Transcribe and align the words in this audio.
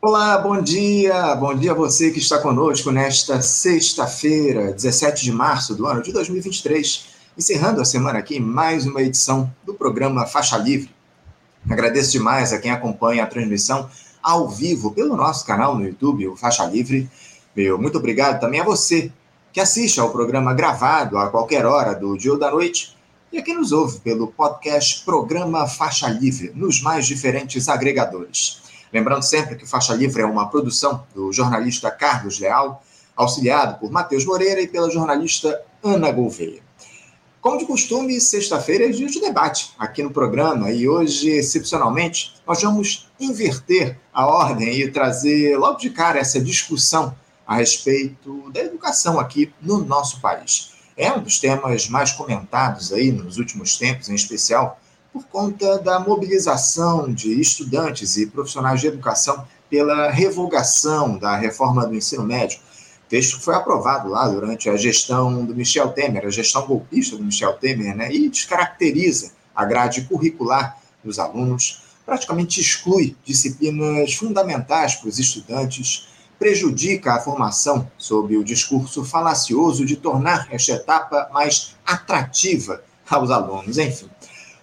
Olá, 0.00 0.38
bom 0.38 0.62
dia. 0.62 1.34
Bom 1.34 1.52
dia 1.56 1.72
a 1.72 1.74
você 1.74 2.12
que 2.12 2.20
está 2.20 2.38
conosco 2.38 2.92
nesta 2.92 3.42
sexta-feira, 3.42 4.70
17 4.70 5.24
de 5.24 5.32
março 5.32 5.74
do 5.74 5.88
ano 5.88 6.00
de 6.00 6.12
2023, 6.12 7.06
encerrando 7.36 7.80
a 7.80 7.84
semana 7.84 8.20
aqui 8.20 8.38
mais 8.38 8.86
uma 8.86 9.02
edição 9.02 9.52
do 9.66 9.74
programa 9.74 10.24
Faixa 10.24 10.56
Livre. 10.56 10.94
Agradeço 11.68 12.12
demais 12.12 12.52
a 12.52 12.60
quem 12.60 12.70
acompanha 12.70 13.24
a 13.24 13.26
transmissão 13.26 13.90
ao 14.22 14.48
vivo 14.48 14.92
pelo 14.92 15.16
nosso 15.16 15.44
canal 15.44 15.76
no 15.76 15.84
YouTube, 15.84 16.28
o 16.28 16.36
Faixa 16.36 16.64
Livre. 16.64 17.10
Meu 17.56 17.76
muito 17.76 17.98
obrigado 17.98 18.38
também 18.38 18.60
a 18.60 18.64
você 18.64 19.10
que 19.52 19.58
assiste 19.58 19.98
ao 19.98 20.10
programa 20.10 20.54
gravado 20.54 21.18
a 21.18 21.28
qualquer 21.28 21.66
hora 21.66 21.92
do 21.92 22.16
dia 22.16 22.30
ou 22.30 22.38
da 22.38 22.52
noite 22.52 22.96
e 23.32 23.38
a 23.38 23.42
quem 23.42 23.56
nos 23.56 23.72
ouve 23.72 23.98
pelo 23.98 24.28
podcast 24.28 25.04
Programa 25.04 25.66
Faixa 25.66 26.08
Livre, 26.08 26.52
nos 26.54 26.80
mais 26.80 27.04
diferentes 27.04 27.68
agregadores. 27.68 28.67
Lembrando 28.92 29.22
sempre 29.22 29.56
que 29.56 29.66
Faixa 29.66 29.94
Livre 29.94 30.22
é 30.22 30.26
uma 30.26 30.48
produção 30.48 31.06
do 31.14 31.32
jornalista 31.32 31.90
Carlos 31.90 32.38
Leal, 32.38 32.82
auxiliado 33.16 33.78
por 33.78 33.90
Matheus 33.90 34.24
Moreira 34.24 34.60
e 34.60 34.68
pela 34.68 34.90
jornalista 34.90 35.60
Ana 35.82 36.10
Gouveia. 36.10 36.62
Como 37.40 37.58
de 37.58 37.66
costume, 37.66 38.20
sexta-feira 38.20 38.86
é 38.86 38.88
dia 38.88 39.06
de 39.06 39.20
debate 39.20 39.72
aqui 39.78 40.02
no 40.02 40.10
programa 40.10 40.70
e 40.72 40.88
hoje, 40.88 41.30
excepcionalmente, 41.30 42.34
nós 42.46 42.60
vamos 42.62 43.08
inverter 43.18 43.98
a 44.12 44.26
ordem 44.26 44.80
e 44.80 44.90
trazer 44.90 45.56
logo 45.56 45.78
de 45.78 45.90
cara 45.90 46.18
essa 46.18 46.40
discussão 46.40 47.14
a 47.46 47.56
respeito 47.56 48.50
da 48.50 48.60
educação 48.60 49.20
aqui 49.20 49.52
no 49.62 49.84
nosso 49.84 50.20
país. 50.20 50.72
É 50.96 51.12
um 51.12 51.22
dos 51.22 51.38
temas 51.38 51.88
mais 51.88 52.10
comentados 52.12 52.92
aí 52.92 53.12
nos 53.12 53.38
últimos 53.38 53.78
tempos, 53.78 54.08
em 54.08 54.14
especial 54.14 54.80
por 55.18 55.26
conta 55.26 55.78
da 55.78 55.98
mobilização 55.98 57.12
de 57.12 57.40
estudantes 57.40 58.16
e 58.16 58.26
profissionais 58.26 58.80
de 58.80 58.86
educação 58.86 59.44
pela 59.68 60.10
revogação 60.10 61.18
da 61.18 61.36
reforma 61.36 61.84
do 61.84 61.94
ensino 61.94 62.22
médio. 62.22 62.60
O 63.04 63.08
texto 63.08 63.40
foi 63.40 63.54
aprovado 63.54 64.08
lá 64.10 64.28
durante 64.28 64.70
a 64.70 64.76
gestão 64.76 65.44
do 65.44 65.56
Michel 65.56 65.90
Temer, 65.90 66.24
a 66.24 66.30
gestão 66.30 66.64
golpista 66.66 67.16
do 67.16 67.24
Michel 67.24 67.54
Temer, 67.54 67.96
né, 67.96 68.12
e 68.12 68.28
descaracteriza 68.28 69.32
a 69.54 69.64
grade 69.64 70.02
curricular 70.02 70.78
dos 71.02 71.18
alunos, 71.18 71.82
praticamente 72.06 72.60
exclui 72.60 73.16
disciplinas 73.24 74.14
fundamentais 74.14 74.94
para 74.94 75.08
os 75.08 75.18
estudantes, 75.18 76.06
prejudica 76.38 77.14
a 77.14 77.20
formação 77.20 77.90
sob 77.98 78.36
o 78.36 78.44
discurso 78.44 79.04
falacioso 79.04 79.84
de 79.84 79.96
tornar 79.96 80.46
esta 80.52 80.72
etapa 80.72 81.28
mais 81.32 81.74
atrativa 81.84 82.80
aos 83.10 83.30
alunos, 83.30 83.78
enfim. 83.78 84.08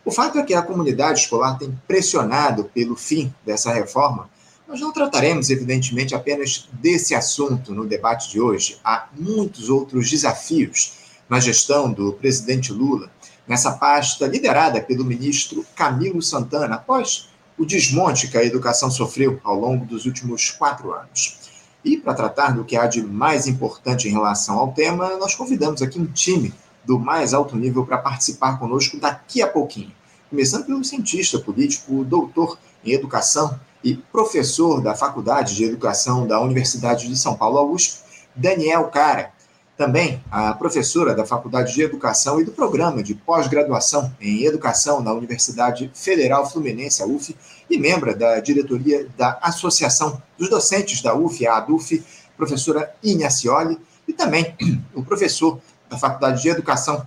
O 0.05 0.11
fato 0.11 0.37
é 0.37 0.43
que 0.43 0.53
a 0.53 0.61
comunidade 0.61 1.21
escolar 1.21 1.57
tem 1.57 1.75
pressionado 1.87 2.65
pelo 2.65 2.95
fim 2.95 3.33
dessa 3.43 3.73
reforma. 3.73 4.29
Nós 4.67 4.79
não 4.79 4.93
trataremos, 4.93 5.49
evidentemente, 5.49 6.13
apenas 6.13 6.69
desse 6.73 7.15
assunto 7.15 7.73
no 7.73 7.87
debate 7.87 8.29
de 8.29 8.39
hoje. 8.39 8.77
Há 8.85 9.07
muitos 9.17 9.67
outros 9.67 10.07
desafios 10.07 10.93
na 11.27 11.39
gestão 11.39 11.91
do 11.91 12.13
presidente 12.13 12.71
Lula, 12.71 13.09
nessa 13.47 13.71
pasta 13.71 14.27
liderada 14.27 14.79
pelo 14.79 15.03
ministro 15.03 15.65
Camilo 15.75 16.21
Santana, 16.21 16.75
após 16.75 17.29
o 17.57 17.65
desmonte 17.65 18.27
que 18.27 18.37
a 18.37 18.43
educação 18.43 18.91
sofreu 18.91 19.41
ao 19.43 19.55
longo 19.59 19.85
dos 19.85 20.05
últimos 20.05 20.51
quatro 20.51 20.93
anos. 20.93 21.39
E 21.83 21.97
para 21.97 22.13
tratar 22.13 22.51
do 22.51 22.63
que 22.63 22.77
há 22.77 22.85
de 22.85 23.01
mais 23.01 23.47
importante 23.47 24.07
em 24.07 24.11
relação 24.11 24.59
ao 24.59 24.71
tema, 24.71 25.17
nós 25.17 25.33
convidamos 25.33 25.81
aqui 25.81 25.99
um 25.99 26.05
time 26.05 26.53
do 26.85 26.99
mais 26.99 27.33
alto 27.33 27.55
nível 27.55 27.85
para 27.85 27.97
participar 27.97 28.59
conosco 28.59 28.97
daqui 28.97 29.41
a 29.41 29.47
pouquinho. 29.47 29.91
Começando 30.29 30.65
pelo 30.65 30.83
cientista 30.83 31.39
político, 31.39 32.03
doutor 32.03 32.57
em 32.83 32.93
educação 32.93 33.59
e 33.83 33.95
professor 33.95 34.81
da 34.81 34.95
Faculdade 34.95 35.55
de 35.55 35.63
Educação 35.63 36.25
da 36.25 36.39
Universidade 36.41 37.07
de 37.07 37.17
São 37.17 37.35
Paulo, 37.35 37.71
USP, 37.71 37.99
Daniel 38.35 38.85
Cara. 38.85 39.31
Também 39.77 40.23
a 40.31 40.53
professora 40.53 41.13
da 41.13 41.25
Faculdade 41.25 41.73
de 41.73 41.81
Educação 41.81 42.39
e 42.39 42.45
do 42.45 42.51
Programa 42.51 43.03
de 43.03 43.13
Pós-Graduação 43.13 44.15
em 44.21 44.45
Educação 44.45 45.03
da 45.03 45.13
Universidade 45.13 45.91
Federal 45.93 46.49
Fluminense, 46.49 47.03
a 47.03 47.05
UF, 47.05 47.35
e 47.69 47.77
membro 47.77 48.17
da 48.17 48.39
diretoria 48.39 49.07
da 49.17 49.37
Associação 49.41 50.21
dos 50.37 50.49
Docentes 50.49 51.01
da 51.01 51.13
UF, 51.13 51.45
a 51.45 51.57
ADUF, 51.57 52.03
professora 52.37 52.95
Ignacioli, 53.03 53.77
e 54.07 54.13
também 54.13 54.55
o 54.95 55.03
professor 55.03 55.59
da 55.89 55.97
Faculdade 55.97 56.41
de 56.41 56.49
Educação 56.49 57.05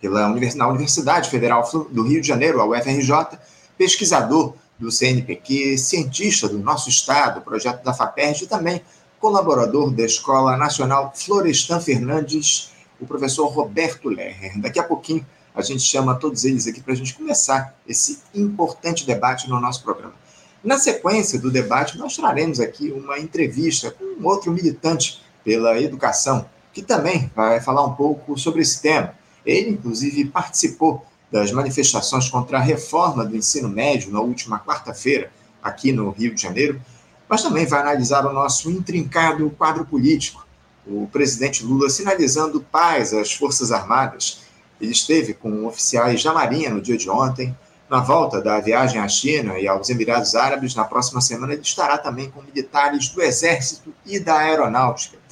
pela 0.00 0.28
na 0.28 0.68
Universidade 0.68 1.30
Federal 1.30 1.68
do 1.90 2.02
Rio 2.02 2.20
de 2.20 2.28
Janeiro, 2.28 2.60
a 2.60 2.66
UFRJ, 2.66 3.38
pesquisador 3.78 4.54
do 4.78 4.90
CNPq, 4.90 5.78
cientista 5.78 6.48
do 6.48 6.58
nosso 6.58 6.88
estado, 6.88 7.40
projeto 7.40 7.82
da 7.82 7.94
FAPERJ 7.94 8.44
e 8.44 8.46
também 8.46 8.82
colaborador 9.18 9.90
da 9.90 10.04
Escola 10.04 10.56
Nacional 10.56 11.12
Florestan 11.14 11.80
Fernandes, 11.80 12.70
o 13.00 13.06
professor 13.06 13.46
Roberto 13.46 14.08
Lerrer. 14.08 14.60
Daqui 14.60 14.78
a 14.78 14.84
pouquinho 14.84 15.24
a 15.54 15.62
gente 15.62 15.82
chama 15.82 16.16
todos 16.16 16.44
eles 16.44 16.66
aqui 16.66 16.82
para 16.82 16.92
a 16.92 16.96
gente 16.96 17.14
começar 17.14 17.74
esse 17.86 18.18
importante 18.34 19.06
debate 19.06 19.48
no 19.48 19.60
nosso 19.60 19.82
programa. 19.82 20.14
Na 20.62 20.78
sequência 20.78 21.38
do 21.38 21.50
debate, 21.50 21.96
nós 21.96 22.16
traremos 22.16 22.58
aqui 22.58 22.90
uma 22.90 23.18
entrevista 23.18 23.90
com 23.90 24.04
um 24.04 24.26
outro 24.26 24.50
militante 24.50 25.22
pela 25.44 25.80
educação, 25.80 26.48
que 26.74 26.82
também 26.82 27.30
vai 27.34 27.60
falar 27.60 27.84
um 27.86 27.94
pouco 27.94 28.36
sobre 28.36 28.60
esse 28.60 28.82
tema. 28.82 29.14
Ele, 29.46 29.70
inclusive, 29.70 30.24
participou 30.24 31.06
das 31.30 31.52
manifestações 31.52 32.28
contra 32.28 32.58
a 32.58 32.60
reforma 32.60 33.24
do 33.24 33.36
ensino 33.36 33.68
médio 33.68 34.12
na 34.12 34.20
última 34.20 34.58
quarta-feira, 34.58 35.30
aqui 35.62 35.92
no 35.92 36.10
Rio 36.10 36.34
de 36.34 36.42
Janeiro, 36.42 36.80
mas 37.28 37.42
também 37.42 37.64
vai 37.64 37.80
analisar 37.80 38.26
o 38.26 38.32
nosso 38.32 38.70
intrincado 38.70 39.48
quadro 39.50 39.84
político. 39.84 40.46
O 40.86 41.08
presidente 41.10 41.64
Lula 41.64 41.88
sinalizando 41.88 42.60
paz 42.60 43.14
às 43.14 43.32
Forças 43.32 43.72
Armadas. 43.72 44.42
Ele 44.80 44.92
esteve 44.92 45.32
com 45.32 45.64
oficiais 45.64 46.22
da 46.22 46.34
Marinha 46.34 46.70
no 46.70 46.80
dia 46.80 46.96
de 46.96 47.08
ontem. 47.08 47.56
Na 47.88 48.00
volta 48.00 48.40
da 48.40 48.60
viagem 48.60 49.00
à 49.00 49.08
China 49.08 49.58
e 49.58 49.66
aos 49.66 49.88
Emirados 49.88 50.34
Árabes, 50.34 50.74
na 50.74 50.84
próxima 50.84 51.20
semana, 51.20 51.52
ele 51.52 51.62
estará 51.62 51.96
também 51.96 52.30
com 52.30 52.42
militares 52.42 53.08
do 53.08 53.22
Exército 53.22 53.94
e 54.04 54.18
da 54.18 54.38
Aeronáutica. 54.38 55.23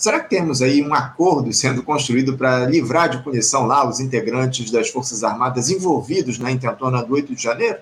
Será 0.00 0.18
que 0.18 0.30
temos 0.30 0.62
aí 0.62 0.82
um 0.82 0.94
acordo 0.94 1.52
sendo 1.52 1.82
construído 1.82 2.34
para 2.34 2.64
livrar 2.64 3.10
de 3.10 3.22
punição 3.22 3.66
lá 3.66 3.86
os 3.86 4.00
integrantes 4.00 4.70
das 4.70 4.88
Forças 4.88 5.22
Armadas 5.22 5.68
envolvidos 5.68 6.38
na 6.38 6.50
intentona 6.50 7.04
do 7.04 7.12
8 7.12 7.34
de 7.34 7.42
janeiro? 7.42 7.80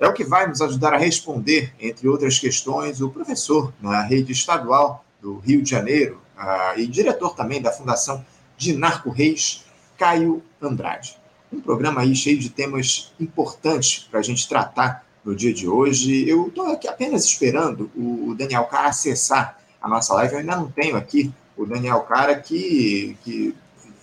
É 0.00 0.08
o 0.08 0.12
que 0.12 0.24
vai 0.24 0.48
nos 0.48 0.60
ajudar 0.60 0.92
a 0.92 0.98
responder, 0.98 1.72
entre 1.78 2.08
outras 2.08 2.36
questões, 2.40 3.00
o 3.00 3.10
professor 3.10 3.72
na 3.80 4.02
rede 4.02 4.32
estadual 4.32 5.04
do 5.22 5.38
Rio 5.38 5.62
de 5.62 5.70
Janeiro 5.70 6.20
e 6.76 6.84
diretor 6.84 7.36
também 7.36 7.62
da 7.62 7.70
Fundação 7.70 8.26
Dinarco 8.56 9.10
Reis, 9.10 9.64
Caio 9.96 10.42
Andrade. 10.60 11.16
Um 11.52 11.60
programa 11.60 12.00
aí 12.00 12.16
cheio 12.16 12.40
de 12.40 12.50
temas 12.50 13.14
importantes 13.20 14.08
para 14.10 14.18
a 14.18 14.22
gente 14.24 14.48
tratar 14.48 15.06
no 15.24 15.32
dia 15.32 15.54
de 15.54 15.68
hoje. 15.68 16.28
Eu 16.28 16.48
estou 16.48 16.66
aqui 16.72 16.88
apenas 16.88 17.24
esperando 17.24 17.88
o 17.94 18.34
Daniel 18.36 18.64
Cara 18.64 18.88
acessar 18.88 19.60
a 19.80 19.88
nossa 19.88 20.14
live. 20.14 20.34
Eu 20.34 20.40
ainda 20.40 20.56
não 20.56 20.70
tenho 20.70 20.96
aqui 20.96 21.32
o 21.56 21.64
Daniel 21.64 22.00
Cara, 22.00 22.36
que, 22.36 23.16
que 23.22 23.54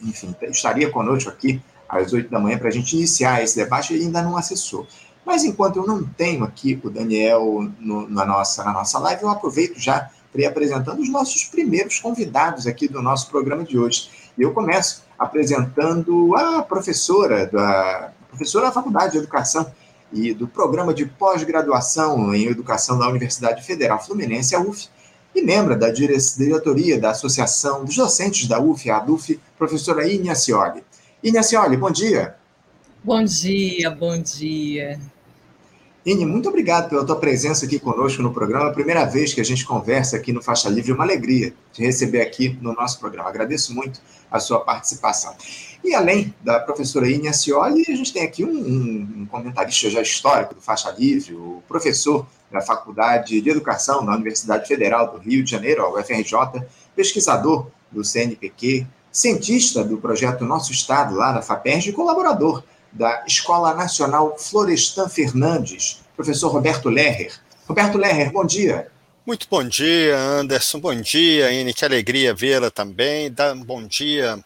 enfim, 0.02 0.36
estaria 0.44 0.90
conosco 0.90 1.30
aqui 1.30 1.62
às 1.88 2.12
oito 2.14 2.30
da 2.30 2.40
manhã 2.40 2.58
para 2.58 2.70
a 2.70 2.72
gente 2.72 2.96
iniciar 2.96 3.44
esse 3.44 3.56
debate, 3.56 3.94
ele 3.94 4.06
ainda 4.06 4.22
não 4.22 4.36
acessou. 4.36 4.88
Mas 5.26 5.44
enquanto 5.44 5.78
eu 5.78 5.86
não 5.86 6.04
tenho 6.04 6.44
aqui 6.44 6.80
o 6.84 6.90
Daniel 6.90 7.70
no, 7.80 8.10
na, 8.10 8.26
nossa, 8.26 8.64
na 8.64 8.74
nossa 8.74 9.00
live, 9.00 9.24
eu 9.24 9.30
aproveito 9.30 9.80
já 9.80 10.10
para 10.32 10.42
ir 10.42 10.46
apresentando 10.46 11.00
os 11.00 11.10
nossos 11.10 11.46
primeiros 11.46 12.00
convidados 12.00 12.66
aqui 12.66 12.88
do 12.88 13.02
nosso 13.02 13.30
programa 13.30 13.64
de 13.64 13.78
hoje. 13.78 14.10
E 14.38 14.42
eu 14.42 14.52
começo 14.52 15.04
apresentando 15.18 16.36
a 16.36 16.64
professora 16.64 17.46
da 17.46 18.12
professora 18.28 18.66
da 18.66 18.72
Faculdade 18.72 19.12
de 19.12 19.20
Educação 19.20 19.72
e 20.12 20.34
do 20.34 20.48
Programa 20.48 20.94
de 20.94 21.06
Pós-Graduação 21.06 22.34
em 22.34 22.48
Educação 22.48 22.98
da 22.98 23.08
Universidade 23.08 23.64
Federal 23.64 24.04
Fluminense, 24.04 24.56
a 24.56 24.60
UF, 24.60 24.90
e 25.34 25.42
membro 25.42 25.78
da 25.78 25.90
diretoria 25.90 27.00
da 27.00 27.12
Associação 27.12 27.84
dos 27.84 27.96
Docentes 27.96 28.48
da 28.48 28.60
UF, 28.60 28.90
a 28.90 28.98
ADUF, 28.98 29.40
professora 29.58 30.08
Ignacioli. 30.08 30.84
Ignacioli, 31.24 31.78
bom 31.78 31.92
dia. 31.92 32.36
Bom 33.04 33.24
dia, 33.24 33.90
bom 33.90 34.22
dia. 34.22 35.00
Ine, 36.06 36.26
muito 36.26 36.50
obrigado 36.50 36.90
pela 36.90 37.06
tua 37.06 37.16
presença 37.16 37.66
aqui 37.66 37.80
conosco 37.80 38.22
no 38.22 38.34
programa. 38.34 38.68
A 38.68 38.74
primeira 38.74 39.06
vez 39.06 39.34
que 39.34 39.40
a 39.40 39.44
gente 39.44 39.66
conversa 39.66 40.18
aqui 40.18 40.34
no 40.34 40.42
Faixa 40.42 40.68
Livre, 40.68 40.92
uma 40.92 41.06
alegria 41.06 41.54
te 41.72 41.82
receber 41.82 42.20
aqui 42.20 42.58
no 42.62 42.74
nosso 42.74 43.00
programa. 43.00 43.30
Agradeço 43.30 43.74
muito 43.74 44.02
a 44.30 44.38
sua 44.38 44.60
participação. 44.60 45.34
E 45.82 45.96
além 45.96 46.34
da 46.42 46.60
professora 46.60 47.10
Ine 47.10 47.30
Acioli, 47.30 47.86
a 47.88 47.96
gente 47.96 48.12
tem 48.12 48.24
aqui 48.24 48.44
um, 48.44 48.50
um, 48.50 49.26
comentarista 49.32 49.90
já 49.90 50.02
histórico 50.02 50.56
do 50.56 50.62
Faixa 50.62 50.92
Livre, 50.92 51.36
o 51.36 51.64
professor 51.70 52.28
da 52.52 52.60
Faculdade 52.60 53.40
de 53.40 53.50
Educação 53.50 54.06
da 54.06 54.14
Universidade 54.14 54.68
Federal 54.68 55.10
do 55.10 55.20
Rio 55.20 55.42
de 55.42 55.52
Janeiro, 55.52 55.84
a 55.84 55.90
UFRJ, 55.90 56.66
pesquisador 56.94 57.68
do 57.90 58.04
CNPq, 58.04 58.86
cientista 59.10 59.84
do 59.86 59.98
projeto 59.98 60.44
Nosso 60.44 60.74
Estado, 60.74 61.16
lá 61.16 61.32
na 61.32 61.42
FAPERJ, 61.42 61.92
e 61.92 61.94
colaborador 61.94 62.62
da 62.94 63.24
Escola 63.28 63.74
Nacional 63.74 64.38
Florestan 64.38 65.10
Fernandes, 65.10 66.02
professor 66.16 66.50
Roberto 66.50 66.90
Lerrer. 66.90 67.34
Roberto 67.68 67.98
Lerrer, 67.98 68.32
bom 68.32 68.46
dia. 68.46 68.92
Muito 69.26 69.48
bom 69.50 69.64
dia, 69.64 70.18
Anderson. 70.18 70.80
Bom 70.80 70.96
dia, 70.96 71.52
Ine. 71.52 71.74
Que 71.74 71.86
alegria 71.86 72.34
vê-la 72.34 72.70
também. 72.70 73.34
Bom 73.66 73.88
dia 73.88 74.44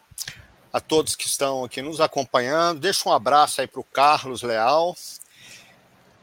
a 0.71 0.79
todos 0.79 1.15
que 1.15 1.25
estão 1.25 1.63
aqui 1.63 1.81
nos 1.81 1.99
acompanhando. 1.99 2.79
Deixa 2.79 3.09
um 3.09 3.11
abraço 3.11 3.59
aí 3.59 3.67
para 3.67 3.81
o 3.81 3.83
Carlos 3.83 4.43
Leal. 4.43 4.95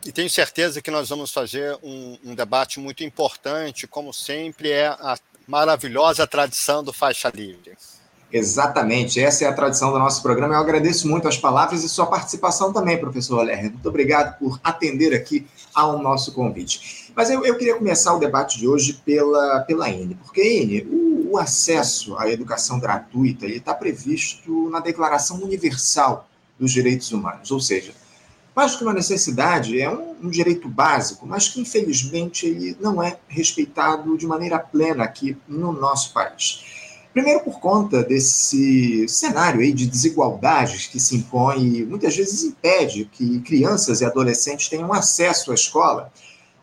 E 0.05 0.13
tenho 0.13 0.31
certeza 0.31 0.81
que 0.81 0.91
nós 0.91 1.09
vamos 1.09 1.33
fazer 1.33 1.77
um, 1.83 2.19
um, 2.25 2.35
debate 2.35 2.79
muito 2.79 3.03
importante, 3.03 3.87
como 3.87 4.13
sempre, 4.13 4.71
é 4.71 4.87
a 4.87 5.19
maravilhosa 5.49 6.27
tradição 6.27 6.85
do 6.85 6.93
Faixa 6.93 7.31
Livre. 7.35 7.77
Exatamente, 8.37 9.21
essa 9.21 9.45
é 9.45 9.47
a 9.47 9.53
tradição 9.53 9.93
do 9.93 9.99
nosso 10.01 10.21
programa. 10.21 10.57
Eu 10.57 10.59
agradeço 10.59 11.07
muito 11.07 11.29
as 11.29 11.39
palavras 11.39 11.85
e 11.85 11.89
sua 11.89 12.05
participação 12.05 12.73
também, 12.73 12.99
professor 12.99 13.41
Lerner. 13.45 13.71
Muito 13.71 13.89
obrigado 13.89 14.37
por 14.41 14.59
atender 14.65 15.15
aqui 15.15 15.47
ao 15.73 16.03
nosso 16.03 16.33
convite. 16.33 17.13
Mas 17.15 17.31
eu, 17.31 17.47
eu 17.47 17.57
queria 17.57 17.77
começar 17.77 18.13
o 18.13 18.19
debate 18.19 18.59
de 18.59 18.67
hoje 18.67 19.01
pela, 19.05 19.61
pela 19.61 19.89
INE, 19.89 20.17
porque, 20.17 20.43
INE, 20.43 20.83
o, 20.83 21.35
o 21.35 21.39
acesso 21.39 22.19
à 22.19 22.29
educação 22.29 22.81
gratuita 22.81 23.47
está 23.47 23.73
previsto 23.73 24.69
na 24.69 24.81
Declaração 24.81 25.41
Universal 25.41 26.29
dos 26.59 26.73
Direitos 26.73 27.13
Humanos, 27.13 27.53
ou 27.53 27.61
seja, 27.61 27.93
mais 28.53 28.75
que 28.75 28.83
uma 28.83 28.93
necessidade, 28.93 29.81
é 29.81 29.89
um, 29.89 30.17
um, 30.25 30.29
direito 30.29 30.69
básico, 30.69 31.25
mas 31.25 31.47
que 31.47 31.61
infelizmente 31.61 32.47
ele 32.47 32.77
não 32.81 33.01
é 33.01 33.17
respeitado 33.29 34.19
de 34.19 34.27
maneira 34.27 34.59
plena 34.59 35.05
aqui 35.05 35.37
no 35.47 35.71
nosso 35.71 36.13
país. 36.13 36.84
Primeiro 37.15 37.45
por 37.45 37.61
conta 37.61 38.03
desse 38.03 39.07
cenário 39.09 39.61
aí 39.61 39.73
de 39.73 39.87
desigualdades 39.87 40.89
que 40.89 40.99
se 40.99 41.15
impõe 41.15 41.77
e 41.77 41.87
muitas 41.87 42.17
vezes 42.17 42.43
impede 42.43 43.05
que 43.05 43.39
crianças 43.43 44.01
e 44.01 44.05
adolescentes 44.05 44.69
tenham 44.69 44.93
acesso 44.93 45.53
à 45.53 45.55
escola, 45.55 46.13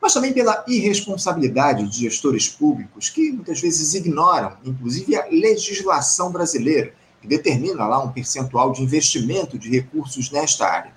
mas 0.01 0.13
também 0.13 0.33
pela 0.33 0.62
irresponsabilidade 0.68 1.88
de 1.88 2.00
gestores 2.00 2.50
públicos 2.50 3.09
que 3.09 3.31
muitas 3.31 3.62
vezes 3.62 3.94
ignoram, 3.94 4.57
inclusive, 4.65 5.15
a 5.15 5.25
legislação 5.31 6.30
brasileira, 6.33 6.94
que 7.21 7.30
determina 7.30 7.88
lá 7.88 8.03
um 8.03 8.12
percentual 8.12 8.74
de 8.74 8.83
investimento 8.83 9.57
de 9.57 9.69
recursos 9.69 10.30
nesta 10.31 10.68
área. 10.68 10.92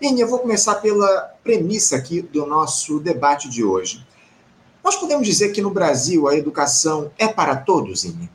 Ine, 0.00 0.22
eu 0.22 0.28
vou 0.28 0.40
começar 0.40 0.74
pela 0.76 1.36
premissa 1.44 1.94
aqui 1.94 2.20
do 2.20 2.44
nosso 2.46 2.98
debate 2.98 3.48
de 3.48 3.62
hoje. 3.62 4.04
Nós 4.82 4.96
podemos 4.96 5.24
dizer 5.24 5.50
que 5.52 5.62
no 5.62 5.70
Brasil 5.70 6.26
a 6.26 6.36
educação 6.36 7.12
é 7.16 7.28
para 7.28 7.54
todos, 7.54 8.02
Ine? 8.02 8.28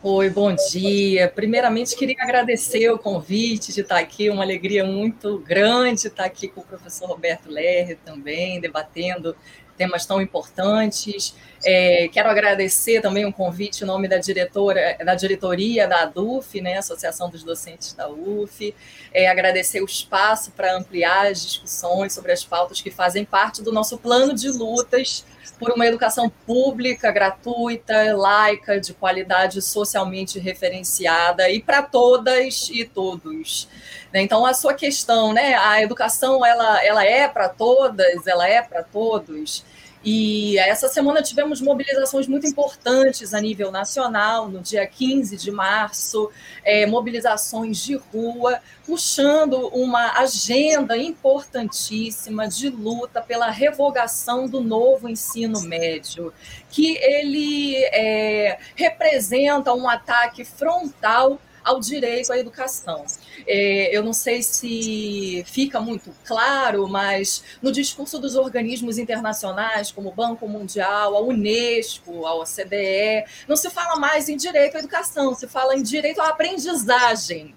Oi, 0.00 0.30
bom 0.30 0.54
dia. 0.70 1.26
Primeiramente, 1.26 1.96
queria 1.96 2.14
agradecer 2.20 2.88
o 2.88 2.96
convite 2.96 3.72
de 3.72 3.80
estar 3.80 3.98
aqui, 3.98 4.30
uma 4.30 4.44
alegria 4.44 4.84
muito 4.84 5.40
grande 5.40 6.06
estar 6.06 6.24
aqui 6.24 6.46
com 6.46 6.60
o 6.60 6.64
professor 6.64 7.08
Roberto 7.08 7.50
Lerre 7.50 7.96
também, 7.96 8.60
debatendo 8.60 9.34
temas 9.76 10.06
tão 10.06 10.22
importantes. 10.22 11.34
É, 11.64 12.06
quero 12.12 12.30
agradecer 12.30 13.00
também 13.00 13.26
um 13.26 13.32
convite 13.32 13.82
em 13.82 13.86
nome 13.88 14.06
da 14.06 14.18
diretora, 14.18 14.96
da 15.04 15.16
diretoria 15.16 15.88
da 15.88 16.02
ADUF, 16.02 16.60
né, 16.60 16.78
Associação 16.78 17.28
dos 17.28 17.42
Docentes 17.42 17.92
da 17.92 18.08
UF, 18.08 18.72
é, 19.12 19.28
agradecer 19.28 19.80
o 19.80 19.84
espaço 19.84 20.52
para 20.52 20.76
ampliar 20.76 21.26
as 21.26 21.42
discussões 21.42 22.12
sobre 22.12 22.30
as 22.30 22.44
pautas 22.44 22.80
que 22.80 22.90
fazem 22.92 23.24
parte 23.24 23.64
do 23.64 23.72
nosso 23.72 23.98
plano 23.98 24.32
de 24.32 24.48
lutas 24.48 25.24
por 25.58 25.70
uma 25.70 25.86
educação 25.86 26.30
pública, 26.46 27.10
gratuita, 27.10 28.16
laica, 28.16 28.80
de 28.80 28.92
qualidade 28.94 29.60
socialmente 29.62 30.38
referenciada 30.38 31.48
e 31.50 31.60
para 31.60 31.82
todas 31.82 32.68
e 32.70 32.84
todos. 32.84 33.68
Né? 34.12 34.22
Então, 34.22 34.44
a 34.44 34.54
sua 34.54 34.74
questão, 34.74 35.32
né? 35.32 35.54
A 35.54 35.82
educação, 35.82 36.44
ela, 36.44 36.84
ela 36.84 37.04
é 37.04 37.28
para 37.28 37.48
todas, 37.48 38.26
ela 38.26 38.48
é 38.48 38.62
para 38.62 38.82
todos. 38.82 39.64
E 40.04 40.56
essa 40.58 40.88
semana 40.88 41.22
tivemos 41.22 41.60
mobilizações 41.60 42.28
muito 42.28 42.46
importantes 42.46 43.34
a 43.34 43.40
nível 43.40 43.72
nacional, 43.72 44.48
no 44.48 44.60
dia 44.60 44.86
15 44.86 45.36
de 45.36 45.50
março, 45.50 46.30
é, 46.64 46.86
mobilizações 46.86 47.78
de 47.78 47.96
rua, 47.96 48.60
puxando 48.86 49.68
uma 49.68 50.12
agenda 50.18 50.96
importantíssima 50.96 52.46
de 52.46 52.70
luta 52.70 53.20
pela 53.20 53.50
revogação 53.50 54.46
do 54.46 54.60
novo 54.60 55.08
ensino 55.08 55.60
médio, 55.62 56.32
que 56.70 56.96
ele 56.98 57.76
é, 57.92 58.58
representa 58.76 59.74
um 59.74 59.88
ataque 59.88 60.44
frontal 60.44 61.40
ao 61.68 61.80
direito 61.80 62.32
à 62.32 62.38
educação. 62.38 63.04
É, 63.46 63.94
eu 63.94 64.02
não 64.02 64.14
sei 64.14 64.42
se 64.42 65.44
fica 65.46 65.80
muito 65.80 66.14
claro, 66.24 66.88
mas 66.88 67.42
no 67.60 67.70
discurso 67.70 68.18
dos 68.18 68.36
organismos 68.36 68.96
internacionais, 68.96 69.92
como 69.92 70.08
o 70.08 70.12
Banco 70.12 70.48
Mundial, 70.48 71.14
a 71.14 71.20
Unesco, 71.20 72.26
a 72.26 72.34
OCDE, 72.34 73.24
não 73.46 73.54
se 73.54 73.68
fala 73.68 73.96
mais 73.96 74.28
em 74.30 74.36
direito 74.36 74.76
à 74.76 74.78
educação, 74.78 75.34
se 75.34 75.46
fala 75.46 75.76
em 75.76 75.82
direito 75.82 76.22
à 76.22 76.28
aprendizagem. 76.28 77.54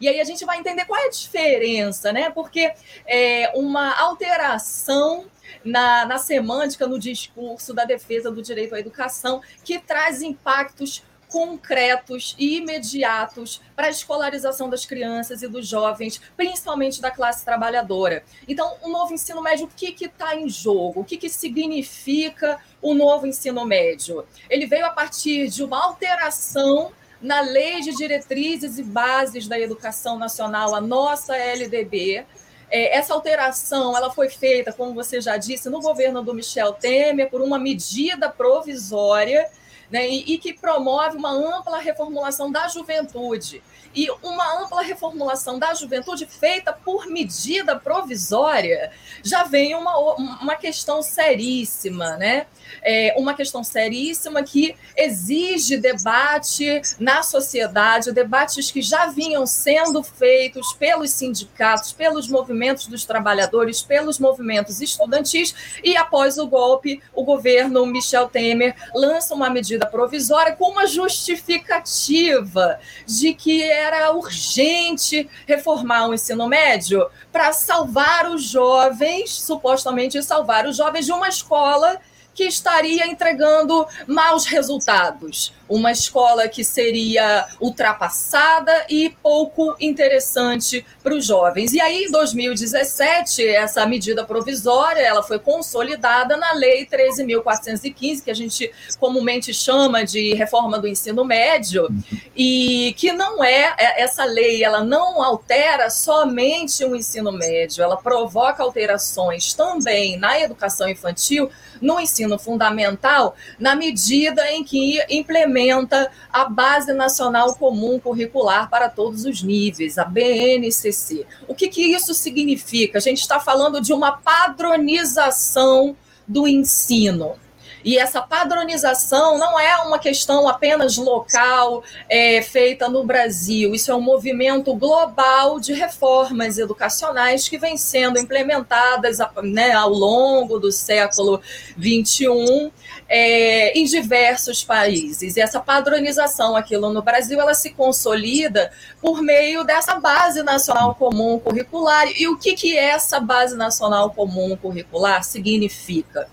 E 0.00 0.08
aí 0.08 0.20
a 0.20 0.24
gente 0.24 0.44
vai 0.46 0.58
entender 0.58 0.86
qual 0.86 0.98
é 0.98 1.06
a 1.06 1.10
diferença, 1.10 2.12
né? 2.12 2.30
Porque 2.30 2.72
é 3.06 3.52
uma 3.54 3.92
alteração 4.00 5.26
na, 5.62 6.06
na 6.06 6.16
semântica, 6.16 6.86
no 6.86 6.98
discurso 6.98 7.74
da 7.74 7.84
defesa 7.84 8.30
do 8.30 8.40
direito 8.40 8.74
à 8.74 8.80
educação, 8.80 9.42
que 9.62 9.78
traz 9.78 10.22
impactos 10.22 11.02
concretos 11.30 12.34
e 12.38 12.58
imediatos 12.58 13.60
para 13.74 13.86
a 13.86 13.90
escolarização 13.90 14.68
das 14.68 14.84
crianças 14.84 15.42
e 15.42 15.48
dos 15.48 15.66
jovens, 15.66 16.20
principalmente 16.36 17.00
da 17.00 17.10
classe 17.10 17.44
trabalhadora. 17.44 18.22
Então, 18.46 18.76
o 18.82 18.88
novo 18.88 19.14
ensino 19.14 19.40
médio, 19.40 19.66
o 19.66 19.68
que 19.68 20.04
está 20.04 20.36
em 20.36 20.48
jogo? 20.48 21.00
O 21.00 21.04
que, 21.04 21.16
que 21.16 21.28
significa 21.28 22.58
o 22.82 22.94
novo 22.94 23.26
ensino 23.26 23.64
médio? 23.64 24.26
Ele 24.48 24.66
veio 24.66 24.84
a 24.86 24.90
partir 24.90 25.48
de 25.48 25.62
uma 25.62 25.82
alteração 25.82 26.92
na 27.20 27.40
Lei 27.40 27.80
de 27.80 27.94
Diretrizes 27.94 28.78
e 28.78 28.82
Bases 28.82 29.46
da 29.46 29.58
Educação 29.58 30.18
Nacional, 30.18 30.74
a 30.74 30.80
nossa 30.80 31.36
LDB, 31.36 32.24
é, 32.70 32.96
essa 32.96 33.12
alteração 33.12 33.96
ela 33.96 34.10
foi 34.10 34.28
feita, 34.28 34.72
como 34.72 34.94
você 34.94 35.20
já 35.20 35.36
disse, 35.36 35.68
no 35.68 35.80
governo 35.80 36.22
do 36.22 36.32
Michel 36.32 36.72
Temer, 36.72 37.28
por 37.28 37.42
uma 37.42 37.58
medida 37.58 38.28
provisória 38.30 39.48
né, 39.90 40.08
e, 40.08 40.34
e 40.34 40.38
que 40.38 40.52
promove 40.52 41.16
uma 41.16 41.32
ampla 41.32 41.78
reformulação 41.78 42.50
da 42.50 42.68
juventude. 42.68 43.62
E 43.94 44.08
uma 44.22 44.62
ampla 44.62 44.82
reformulação 44.82 45.58
da 45.58 45.74
juventude 45.74 46.26
feita 46.26 46.72
por 46.72 47.06
medida 47.06 47.76
provisória 47.76 48.92
já 49.22 49.44
vem 49.44 49.74
uma, 49.74 49.98
uma 50.16 50.54
questão 50.54 51.02
seríssima, 51.02 52.16
né? 52.16 52.46
É 52.82 53.14
uma 53.18 53.34
questão 53.34 53.64
seríssima 53.64 54.42
que 54.44 54.76
exige 54.96 55.76
debate 55.76 56.80
na 57.00 57.22
sociedade, 57.22 58.12
debates 58.12 58.70
que 58.70 58.80
já 58.80 59.06
vinham 59.06 59.44
sendo 59.44 60.02
feitos 60.02 60.72
pelos 60.74 61.10
sindicatos, 61.10 61.92
pelos 61.92 62.28
movimentos 62.28 62.86
dos 62.86 63.04
trabalhadores, 63.04 63.82
pelos 63.82 64.18
movimentos 64.18 64.80
estudantis, 64.80 65.54
e 65.82 65.96
após 65.96 66.38
o 66.38 66.46
golpe, 66.46 67.02
o 67.12 67.24
governo 67.24 67.84
Michel 67.86 68.28
Temer 68.28 68.74
lança 68.94 69.34
uma 69.34 69.50
medida 69.50 69.86
provisória 69.86 70.54
com 70.54 70.70
uma 70.70 70.86
justificativa 70.86 72.78
de 73.06 73.34
que 73.34 73.62
era 73.80 74.12
urgente 74.12 75.28
reformar 75.46 76.08
o 76.08 76.14
ensino 76.14 76.46
médio 76.46 77.08
para 77.32 77.52
salvar 77.52 78.30
os 78.30 78.44
jovens, 78.44 79.32
supostamente 79.32 80.22
salvar 80.22 80.66
os 80.66 80.76
jovens 80.76 81.06
de 81.06 81.12
uma 81.12 81.28
escola 81.28 81.98
que 82.34 82.44
estaria 82.44 83.06
entregando 83.06 83.86
maus 84.06 84.46
resultados 84.46 85.52
uma 85.70 85.92
escola 85.92 86.48
que 86.48 86.64
seria 86.64 87.46
ultrapassada 87.60 88.86
e 88.90 89.10
pouco 89.22 89.76
interessante 89.80 90.84
para 91.00 91.14
os 91.14 91.24
jovens. 91.24 91.72
E 91.72 91.80
aí, 91.80 92.06
em 92.06 92.10
2017, 92.10 93.46
essa 93.46 93.86
medida 93.86 94.24
provisória 94.24 95.00
ela 95.00 95.22
foi 95.22 95.38
consolidada 95.38 96.36
na 96.36 96.52
Lei 96.54 96.84
13.415, 96.86 98.24
que 98.24 98.30
a 98.30 98.34
gente 98.34 98.70
comumente 98.98 99.54
chama 99.54 100.04
de 100.04 100.34
reforma 100.34 100.76
do 100.76 100.88
ensino 100.88 101.24
médio, 101.24 101.88
e 102.34 102.92
que 102.98 103.12
não 103.12 103.44
é, 103.44 103.72
é 103.78 104.02
essa 104.02 104.24
lei, 104.24 104.64
ela 104.64 104.82
não 104.82 105.22
altera 105.22 105.88
somente 105.88 106.84
o 106.84 106.96
ensino 106.96 107.30
médio, 107.30 107.84
ela 107.84 107.96
provoca 107.96 108.62
alterações 108.62 109.54
também 109.54 110.16
na 110.16 110.40
educação 110.40 110.88
infantil, 110.88 111.48
no 111.80 112.00
ensino 112.00 112.38
fundamental, 112.38 113.36
na 113.58 113.76
medida 113.76 114.50
em 114.50 114.64
que 114.64 115.00
implementa 115.08 115.59
implementa 115.60 116.10
a 116.32 116.44
Base 116.44 116.92
Nacional 116.92 117.54
Comum 117.54 117.98
Curricular 117.98 118.68
para 118.68 118.88
todos 118.88 119.24
os 119.24 119.42
níveis, 119.42 119.98
a 119.98 120.04
BNCC. 120.04 121.26
O 121.46 121.54
que, 121.54 121.68
que 121.68 121.82
isso 121.82 122.14
significa? 122.14 122.98
A 122.98 123.00
gente 123.00 123.20
está 123.20 123.38
falando 123.38 123.80
de 123.80 123.92
uma 123.92 124.12
padronização 124.12 125.96
do 126.26 126.48
ensino. 126.48 127.34
E 127.84 127.98
essa 127.98 128.20
padronização 128.20 129.38
não 129.38 129.58
é 129.58 129.76
uma 129.78 129.98
questão 129.98 130.48
apenas 130.48 130.96
local, 130.96 131.82
é, 132.08 132.42
feita 132.42 132.88
no 132.88 133.04
Brasil. 133.04 133.74
Isso 133.74 133.90
é 133.90 133.94
um 133.94 134.00
movimento 134.00 134.74
global 134.74 135.58
de 135.58 135.72
reformas 135.72 136.58
educacionais 136.58 137.48
que 137.48 137.58
vem 137.58 137.76
sendo 137.76 138.18
implementadas 138.18 139.18
né, 139.42 139.72
ao 139.72 139.90
longo 139.90 140.58
do 140.58 140.70
século 140.70 141.40
XXI 141.78 142.70
é, 143.08 143.76
em 143.78 143.84
diversos 143.84 144.62
países. 144.62 145.36
E 145.36 145.40
essa 145.40 145.60
padronização 145.60 146.54
aqui 146.54 146.76
no 146.76 147.02
Brasil, 147.02 147.40
ela 147.40 147.54
se 147.54 147.70
consolida 147.70 148.70
por 149.00 149.20
meio 149.20 149.64
dessa 149.64 149.96
base 149.96 150.42
nacional 150.42 150.94
comum 150.94 151.38
curricular. 151.38 152.06
E 152.16 152.28
o 152.28 152.38
que, 152.38 152.54
que 152.54 152.76
essa 152.76 153.18
base 153.18 153.56
nacional 153.56 154.10
comum 154.10 154.56
curricular 154.56 155.24
significa? 155.24 156.28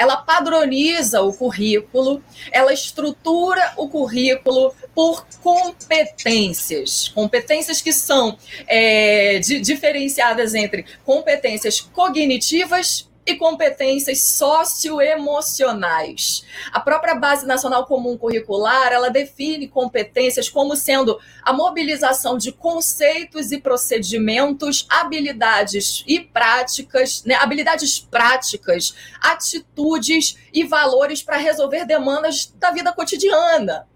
Ela 0.00 0.16
padroniza 0.16 1.20
o 1.20 1.30
currículo, 1.30 2.24
ela 2.50 2.72
estrutura 2.72 3.74
o 3.76 3.86
currículo 3.86 4.74
por 4.94 5.26
competências, 5.42 7.08
competências 7.08 7.82
que 7.82 7.92
são 7.92 8.38
é, 8.66 9.38
di 9.40 9.60
diferenciadas 9.60 10.54
entre 10.54 10.86
competências 11.04 11.82
cognitivas 11.82 13.09
e 13.30 13.36
competências 13.36 14.22
socioemocionais. 14.22 16.44
A 16.72 16.80
própria 16.80 17.14
Base 17.14 17.46
Nacional 17.46 17.86
Comum 17.86 18.18
Curricular, 18.18 18.92
ela 18.92 19.08
define 19.08 19.68
competências 19.68 20.48
como 20.48 20.74
sendo 20.76 21.20
a 21.42 21.52
mobilização 21.52 22.36
de 22.36 22.50
conceitos 22.52 23.52
e 23.52 23.60
procedimentos, 23.60 24.86
habilidades 24.88 26.02
e 26.06 26.20
práticas, 26.20 27.22
né, 27.24 27.34
habilidades 27.36 28.00
práticas, 28.00 28.94
atitudes 29.20 30.36
e 30.52 30.64
valores 30.64 31.22
para 31.22 31.36
resolver 31.36 31.84
demandas 31.84 32.52
da 32.56 32.70
vida 32.70 32.92
cotidiana. 32.92 33.89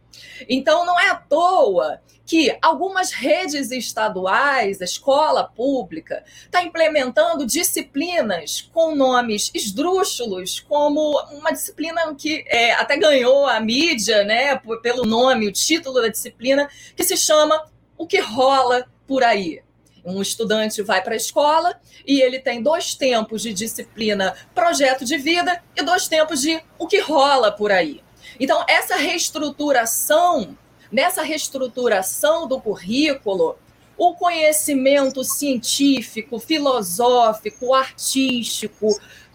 Então, 0.49 0.85
não 0.85 0.99
é 0.99 1.09
à 1.09 1.17
toa 1.17 2.01
que 2.27 2.57
algumas 2.63 3.13
redes 3.13 3.71
estaduais, 3.71 4.81
a 4.81 4.85
escola 4.85 5.45
pública, 5.45 6.25
está 6.45 6.63
implementando 6.63 7.47
disciplinas 7.47 8.63
com 8.73 8.95
nomes 8.95 9.51
esdrúxulos, 9.55 10.61
como 10.61 11.21
uma 11.33 11.53
disciplina 11.53 12.15
que 12.15 12.45
é, 12.49 12.73
até 12.73 12.97
ganhou 12.97 13.47
a 13.47 13.61
mídia, 13.61 14.25
né, 14.25 14.59
pelo 14.83 15.05
nome, 15.05 15.47
o 15.47 15.53
título 15.53 16.01
da 16.01 16.09
disciplina, 16.09 16.69
que 16.97 17.05
se 17.05 17.17
chama 17.17 17.67
O 17.97 18.07
que 18.07 18.21
rola 18.21 18.87
por 19.07 19.23
aí. 19.23 19.63
Um 20.05 20.21
estudante 20.21 20.83
vai 20.83 21.03
para 21.03 21.15
a 21.15 21.17
escola 21.17 21.81
e 22.07 22.21
ele 22.21 22.39
tem 22.39 22.63
dois 22.63 22.95
tempos 22.95 23.41
de 23.41 23.55
disciplina 23.55 24.35
projeto 24.55 25.03
de 25.03 25.17
vida 25.17 25.63
e 25.75 25.83
dois 25.83 26.07
tempos 26.09 26.43
de 26.43 26.63
o 26.79 26.87
que 26.87 27.01
rola 27.01 27.51
por 27.51 27.73
aí. 27.73 28.04
Então, 28.39 28.65
essa 28.69 28.97
reestruturação 28.97 30.57
nessa 30.91 31.23
reestruturação 31.23 32.47
do 32.47 32.61
currículo, 32.61 33.57
o 33.97 34.15
conhecimento 34.15 35.25
científico, 35.25 36.39
filosófico, 36.39 37.75
artístico, 37.75 38.89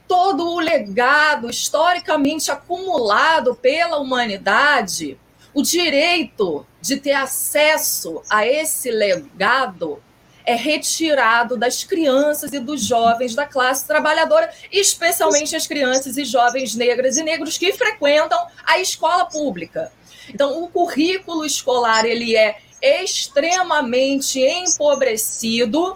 todo 0.08 0.50
o 0.50 0.60
legado 0.60 1.50
historicamente 1.50 2.50
acumulado 2.50 3.56
pela 3.56 4.00
humanidade, 4.00 5.20
o 5.54 5.62
direito 5.62 6.66
de 6.82 6.98
ter 6.98 7.14
acesso 7.14 8.22
a 8.30 8.46
esse 8.46 8.90
legado 8.90 10.02
é 10.50 10.56
retirado 10.56 11.56
das 11.56 11.84
crianças 11.84 12.54
e 12.54 12.60
dos 12.60 12.84
jovens 12.84 13.36
da 13.36 13.46
classe 13.46 13.86
trabalhadora, 13.86 14.50
especialmente 14.72 15.56
as 15.56 15.68
crianças 15.68 16.18
e 16.18 16.26
jovens 16.26 16.74
negras 16.74 17.18
e 17.18 17.24
negros 17.24 17.56
que 17.56 17.72
frequentam 17.72 18.48
a 18.66 18.80
escola 18.80 19.26
pública. 19.26 19.92
Então, 20.28 20.64
o 20.64 20.68
currículo 20.68 21.46
escolar 21.46 22.04
ele 22.04 22.36
é 22.36 22.58
extremamente 22.82 24.40
empobrecido, 24.40 25.94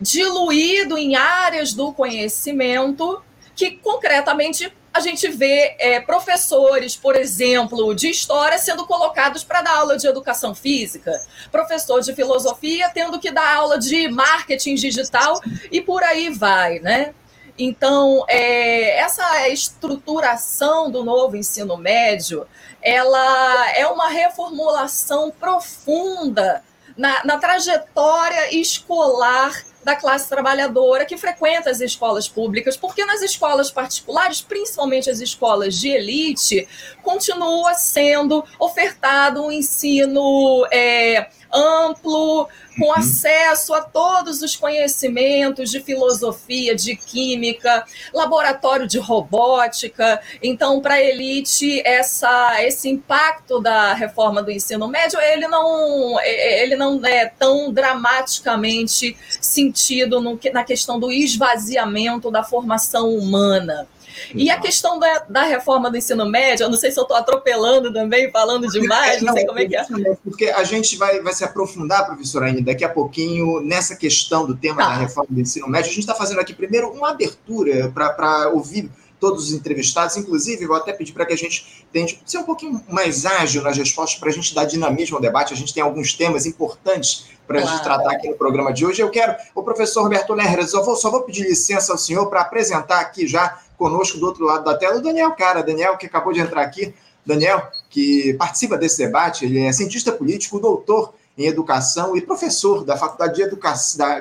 diluído 0.00 0.96
em 0.96 1.16
áreas 1.16 1.74
do 1.74 1.92
conhecimento 1.92 3.20
que 3.56 3.72
concretamente 3.72 4.72
a 4.98 5.00
gente 5.00 5.28
vê 5.28 5.76
é, 5.78 6.00
professores, 6.00 6.96
por 6.96 7.14
exemplo, 7.14 7.94
de 7.94 8.10
história 8.10 8.58
sendo 8.58 8.84
colocados 8.84 9.44
para 9.44 9.62
dar 9.62 9.76
aula 9.76 9.96
de 9.96 10.08
educação 10.08 10.54
física, 10.56 11.12
professor 11.52 12.00
de 12.00 12.12
filosofia 12.14 12.90
tendo 12.92 13.20
que 13.20 13.30
dar 13.30 13.54
aula 13.54 13.78
de 13.78 14.08
marketing 14.08 14.74
digital 14.74 15.40
e 15.70 15.80
por 15.80 16.02
aí 16.02 16.30
vai, 16.30 16.80
né? 16.80 17.14
Então, 17.56 18.24
é, 18.28 18.98
essa 18.98 19.48
estruturação 19.48 20.90
do 20.90 21.04
novo 21.04 21.36
ensino 21.36 21.76
médio, 21.76 22.46
ela 22.82 23.70
é 23.72 23.86
uma 23.86 24.08
reformulação 24.08 25.30
profunda 25.30 26.62
na, 26.96 27.24
na 27.24 27.38
trajetória 27.38 28.52
escolar 28.54 29.52
da 29.82 29.96
classe 29.96 30.28
trabalhadora 30.28 31.04
que 31.04 31.16
frequenta 31.16 31.70
as 31.70 31.80
escolas 31.80 32.28
públicas, 32.28 32.76
porque 32.76 33.04
nas 33.04 33.22
escolas 33.22 33.70
particulares, 33.70 34.40
principalmente 34.40 35.08
as 35.08 35.20
escolas 35.20 35.74
de 35.74 35.88
elite, 35.88 36.68
continua 37.02 37.74
sendo 37.74 38.44
ofertado 38.58 39.42
um 39.44 39.52
ensino 39.52 40.66
é, 40.70 41.28
amplo, 41.52 42.48
com 42.78 42.86
uhum. 42.86 42.92
acesso 42.92 43.74
a 43.74 43.82
todos 43.82 44.42
os 44.42 44.54
conhecimentos 44.56 45.70
de 45.70 45.80
filosofia, 45.80 46.74
de 46.74 46.96
química, 46.96 47.84
laboratório 48.12 48.86
de 48.86 48.98
robótica. 48.98 50.20
Então, 50.42 50.80
para 50.80 50.94
a 50.94 51.02
elite, 51.02 51.82
essa, 51.84 52.62
esse 52.62 52.88
impacto 52.88 53.60
da 53.60 53.94
reforma 53.94 54.42
do 54.42 54.50
ensino 54.50 54.86
médio, 54.88 55.20
ele 55.20 55.48
não, 55.48 56.20
ele 56.20 56.76
não 56.76 57.04
é 57.04 57.26
tão 57.26 57.72
dramaticamente 57.72 59.16
sentido 59.40 60.20
no, 60.20 60.38
na 60.52 60.64
questão 60.64 60.98
do 61.00 61.10
esvaziamento 61.10 62.30
da 62.30 62.42
formação 62.42 63.10
humana. 63.10 63.88
E 64.34 64.50
a 64.50 64.58
questão 64.58 64.98
da, 64.98 65.20
da 65.28 65.42
reforma 65.44 65.90
do 65.90 65.96
ensino 65.96 66.26
médio, 66.26 66.64
eu 66.64 66.70
não 66.70 66.76
sei 66.76 66.90
se 66.90 66.98
eu 66.98 67.02
estou 67.02 67.16
atropelando 67.16 67.92
também, 67.92 68.30
falando 68.30 68.68
demais, 68.68 69.22
não, 69.22 69.32
sei 69.32 69.46
como 69.46 69.58
é 69.58 69.66
que 69.66 69.76
é. 69.76 69.84
Porque 70.22 70.46
a 70.46 70.64
gente 70.64 70.96
vai, 70.96 71.20
vai 71.20 71.32
se 71.32 71.44
aprofundar, 71.44 72.06
professora 72.06 72.46
Aine, 72.46 72.62
daqui 72.62 72.84
a 72.84 72.88
pouquinho, 72.88 73.60
nessa 73.60 73.96
questão 73.96 74.46
do 74.46 74.56
tema 74.56 74.82
tá. 74.82 74.88
da 74.88 74.94
reforma 74.96 75.28
do 75.30 75.40
ensino 75.40 75.68
médio. 75.68 75.90
A 75.90 75.94
gente 75.94 76.00
está 76.00 76.14
fazendo 76.14 76.40
aqui 76.40 76.54
primeiro 76.54 76.90
uma 76.90 77.10
abertura 77.10 77.90
para 77.94 78.50
ouvir 78.50 78.90
todos 79.20 79.46
os 79.46 79.52
entrevistados, 79.52 80.16
inclusive, 80.16 80.66
vou 80.66 80.76
até 80.76 80.92
pedir 80.92 81.12
para 81.12 81.26
que 81.26 81.32
a 81.32 81.36
gente 81.36 81.86
tente 81.92 82.20
ser 82.24 82.38
um 82.38 82.44
pouquinho 82.44 82.80
mais 82.88 83.26
ágil 83.26 83.62
nas 83.62 83.76
respostas, 83.76 84.18
para 84.18 84.28
a 84.28 84.32
gente 84.32 84.54
dar 84.54 84.64
dinamismo 84.64 85.16
ao 85.16 85.22
debate. 85.22 85.52
A 85.52 85.56
gente 85.56 85.74
tem 85.74 85.82
alguns 85.82 86.14
temas 86.14 86.46
importantes 86.46 87.26
para 87.48 87.60
a 87.60 87.64
gente 87.64 87.82
tratar 87.82 88.12
aqui 88.12 88.28
no 88.28 88.36
programa 88.36 88.72
de 88.72 88.84
hoje. 88.84 89.00
Eu 89.00 89.10
quero, 89.10 89.34
o 89.54 89.62
professor 89.62 90.02
Roberto 90.02 90.34
Lerner, 90.34 90.68
só 90.68 90.82
vou, 90.82 90.94
só 90.94 91.10
vou 91.10 91.22
pedir 91.22 91.44
licença 91.44 91.92
ao 91.92 91.98
senhor 91.98 92.26
para 92.26 92.42
apresentar 92.42 93.00
aqui 93.00 93.26
já 93.26 93.58
conosco 93.78 94.18
do 94.18 94.26
outro 94.26 94.44
lado 94.44 94.64
da 94.64 94.76
tela 94.76 94.98
o 94.98 95.02
Daniel 95.02 95.32
Cara. 95.32 95.62
Daniel, 95.62 95.96
que 95.96 96.04
acabou 96.04 96.32
de 96.32 96.40
entrar 96.40 96.62
aqui. 96.62 96.94
Daniel, 97.24 97.70
que 97.88 98.34
participa 98.34 98.76
desse 98.76 98.98
debate, 98.98 99.46
ele 99.46 99.60
é 99.60 99.72
cientista 99.72 100.12
político, 100.12 100.60
doutor 100.60 101.14
em 101.38 101.46
educação 101.46 102.16
e 102.16 102.20
professor 102.20 102.84
da 102.84 102.96
Faculdade 102.96 103.34
de, 103.34 103.42
Educa 103.42 103.72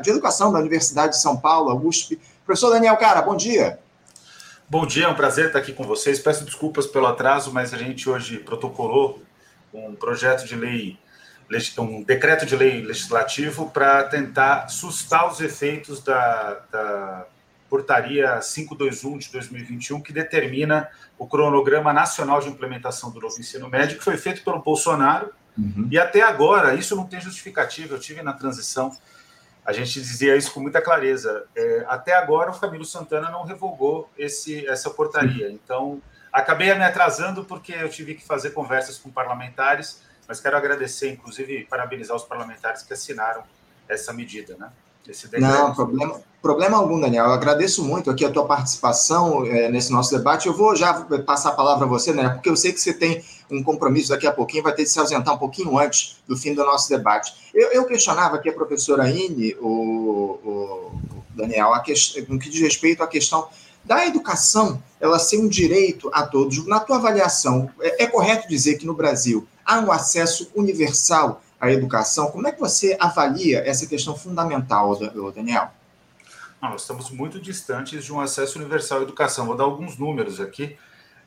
de 0.02 0.10
Educação 0.10 0.52
da 0.52 0.60
Universidade 0.60 1.14
de 1.14 1.22
São 1.22 1.36
Paulo, 1.36 1.72
a 1.72 1.76
USP. 1.76 2.20
Professor 2.46 2.70
Daniel 2.70 2.96
Cara, 2.96 3.22
bom 3.22 3.36
dia. 3.36 3.80
Bom 4.70 4.86
dia, 4.86 5.06
é 5.06 5.08
um 5.08 5.16
prazer 5.16 5.48
estar 5.48 5.60
aqui 5.60 5.74
com 5.74 5.84
vocês. 5.84 6.20
Peço 6.20 6.46
desculpas 6.46 6.86
pelo 6.86 7.08
atraso, 7.08 7.52
mas 7.52 7.74
a 7.74 7.78
gente 7.78 8.08
hoje 8.10 8.38
protocolou 8.38 9.20
um 9.74 9.96
projeto 9.96 10.46
de 10.46 10.56
lei, 10.56 10.98
um 11.80 12.04
decreto 12.04 12.46
de 12.46 12.56
lei 12.56 12.82
legislativo 12.82 13.70
para 13.70 14.04
tentar 14.04 14.68
sustar 14.68 15.32
os 15.32 15.40
efeitos 15.40 16.04
da, 16.04 16.62
da 16.72 17.26
portaria 17.70 18.40
521 18.40 19.18
de 19.18 19.32
2021, 19.32 20.02
que 20.02 20.14
determina 20.14 20.90
o 21.18 21.28
cronograma 21.28 21.94
nacional 21.94 22.42
de 22.42 22.50
implementação 22.50 23.12
do 23.12 23.20
novo 23.20 23.40
ensino 23.40 23.70
médio, 23.70 23.98
que 23.98 24.04
foi 24.04 24.18
feito 24.18 24.44
pelo 24.44 24.62
Bolsonaro. 24.62 25.32
Uhum. 25.58 25.88
E 25.90 25.98
até 25.98 26.22
agora, 26.22 26.76
isso 26.76 26.96
não 26.96 27.06
tem 27.06 27.20
justificativa. 27.20 27.96
Eu 27.96 28.00
tive 28.00 28.22
na 28.22 28.34
transição, 28.34 28.96
a 29.66 29.74
gente 29.74 30.00
dizia 30.00 30.36
isso 30.36 30.54
com 30.54 30.60
muita 30.60 30.82
clareza. 30.82 31.46
É, 31.56 31.86
até 31.88 32.14
agora, 32.14 32.52
o 32.52 32.60
Camilo 32.60 32.86
Santana 32.86 33.30
não 33.30 33.44
revogou 33.44 34.10
esse, 34.18 34.68
essa 34.68 34.90
portaria. 34.90 35.50
Então, 35.50 36.02
acabei 36.32 36.74
me 36.74 36.84
atrasando 36.84 37.44
porque 37.44 37.74
eu 37.74 37.90
tive 37.90 38.16
que 38.16 38.24
fazer 38.24 38.52
conversas 38.52 38.98
com 38.98 39.10
parlamentares, 39.10 40.02
mas 40.28 40.40
quero 40.40 40.58
agradecer, 40.58 41.10
inclusive, 41.10 41.66
parabenizar 41.70 42.16
os 42.16 42.24
parlamentares 42.24 42.84
que 42.84 42.94
assinaram 42.94 43.44
essa 43.88 44.12
medida, 44.12 44.56
né? 44.60 44.70
Não, 45.40 45.74
problema, 45.74 46.22
problema 46.42 46.78
algum, 46.78 47.00
Daniel. 47.00 47.26
Eu 47.26 47.32
agradeço 47.32 47.82
muito 47.82 48.12
aqui 48.12 48.26
a 48.26 48.30
tua 48.30 48.46
participação 48.46 49.46
é, 49.46 49.70
nesse 49.70 49.92
nosso 49.92 50.16
debate. 50.16 50.48
Eu 50.48 50.54
vou 50.54 50.76
já 50.76 50.94
passar 51.26 51.50
a 51.50 51.54
palavra 51.54 51.86
a 51.86 51.88
você, 51.88 52.12
né? 52.12 52.28
Porque 52.30 52.50
eu 52.50 52.58
sei 52.58 52.74
que 52.74 52.82
você 52.82 52.94
tem 52.94 53.24
um 53.50 53.64
compromisso 53.64 54.10
daqui 54.10 54.28
a 54.28 54.34
pouquinho, 54.34 54.64
vai 54.64 54.74
ter 54.74 54.84
de 54.84 54.90
se 54.90 55.00
ausentar 55.00 55.34
um 55.34 55.38
pouquinho 55.38 55.80
antes 55.80 56.22
do 56.28 56.36
fim 56.36 56.54
do 56.54 56.64
nosso 56.66 56.90
debate. 56.90 57.34
Eu, 57.54 57.72
eu 57.72 57.86
questionava 57.86 58.36
aqui 58.36 58.50
a 58.50 58.54
professora 58.54 59.10
Ine, 59.10 59.56
o, 59.62 59.70
o 60.44 61.02
Daniel, 61.30 61.74
a 61.74 61.82
no 62.28 62.38
que 62.38 62.50
diz 62.50 62.62
respeito 62.62 63.02
à 63.02 63.08
questão 63.08 63.48
da 63.86 64.06
educação 64.06 64.84
ela 65.00 65.18
ser 65.20 65.38
um 65.38 65.48
direito 65.48 66.10
a 66.14 66.24
todos. 66.24 66.66
Na 66.68 66.82
tua 66.82 66.98
avaliação, 66.98 67.70
é, 67.80 68.04
é 68.04 68.08
correto 68.08 68.48
dizer 68.50 68.78
que 68.78 68.86
no 68.86 68.94
Brasil 68.94 69.48
há 69.68 69.80
um 69.82 69.92
acesso 69.92 70.50
universal 70.56 71.42
à 71.60 71.70
educação? 71.70 72.32
Como 72.32 72.48
é 72.48 72.54
que 72.54 72.60
você 72.60 72.96
avalia 72.98 73.60
essa 73.68 73.86
questão 73.86 74.16
fundamental, 74.16 74.98
Daniel? 75.36 75.70
Nós 76.62 76.82
estamos 76.82 77.12
muito 77.12 77.40
distantes 77.40 78.06
de 78.06 78.14
um 78.14 78.22
acesso 78.22 78.58
universal 78.58 79.00
à 79.00 79.04
educação. 79.04 79.46
Vou 79.46 79.58
dar 79.58 79.66
alguns 79.66 79.98
números 79.98 80.40
aqui, 80.40 80.78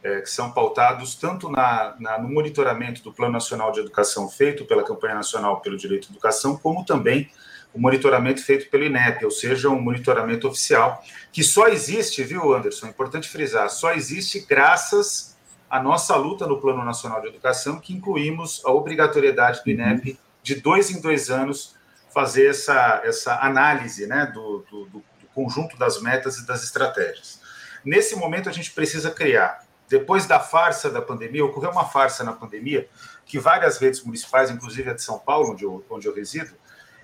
é, 0.03 0.23
que 0.23 0.31
são 0.31 0.51
pautados 0.51 1.15
tanto 1.15 1.51
na, 1.51 1.95
na, 2.01 2.19
no 2.19 2.29
monitoramento 2.29 3.03
do 3.03 3.13
Plano 3.13 3.35
Nacional 3.35 3.71
de 3.71 3.81
Educação 3.81 4.29
feito 4.29 4.65
pela 4.65 4.83
Campanha 4.83 5.15
Nacional 5.15 5.61
pelo 5.61 5.77
Direito 5.77 6.09
à 6.09 6.11
Educação, 6.13 6.57
como 6.57 6.85
também 6.85 7.31
o 7.73 7.81
monitoramento 7.81 8.43
feito 8.43 8.69
pelo 8.69 8.85
INEP, 8.85 9.25
ou 9.25 9.31
seja, 9.31 9.69
um 9.69 9.81
monitoramento 9.81 10.49
oficial, 10.49 11.05
que 11.31 11.45
só 11.45 11.69
existe, 11.69 12.25
viu, 12.25 12.53
Anderson? 12.53 12.87
É 12.87 12.91
importante 12.91 13.29
frisar, 13.29 13.71
só 13.71 13.93
existe 13.93 14.41
graças 14.41 15.30
à 15.71 15.81
nossa 15.81 16.17
luta 16.17 16.47
no 16.47 16.61
Plano 16.61 16.85
Nacional 16.85 17.21
de 17.21 17.29
Educação, 17.29 17.79
que 17.79 17.95
incluímos 17.95 18.61
a 18.65 18.73
obrigatoriedade 18.73 19.63
do 19.65 19.71
INEP 19.71 20.19
de 20.43 20.57
dois 20.57 20.91
em 20.91 21.01
dois 21.01 21.31
anos 21.31 21.77
fazer 22.13 22.49
essa, 22.49 23.01
essa 23.05 23.39
análise 23.41 24.07
né, 24.07 24.27
do, 24.27 24.65
do, 24.69 24.87
do 24.87 25.05
conjunto 25.33 25.79
das 25.79 26.03
metas 26.03 26.39
e 26.39 26.47
das 26.47 26.65
estratégias. 26.65 27.41
Nesse 27.85 28.17
momento, 28.17 28.49
a 28.49 28.53
gente 28.53 28.73
precisa 28.73 29.11
criar. 29.13 29.65
Depois 29.89 30.27
da 30.27 30.41
farsa 30.41 30.91
da 30.91 31.01
pandemia, 31.01 31.45
ocorreu 31.45 31.71
uma 31.71 31.85
farsa 31.85 32.25
na 32.25 32.33
pandemia, 32.33 32.89
que 33.25 33.39
várias 33.39 33.79
redes 33.79 34.03
municipais, 34.03 34.51
inclusive 34.51 34.91
a 34.91 34.95
de 34.95 35.03
São 35.03 35.19
Paulo, 35.19 35.53
onde 35.53 35.65
eu, 35.65 35.85
onde 35.89 36.07
eu 36.07 36.15
resido, 36.15 36.53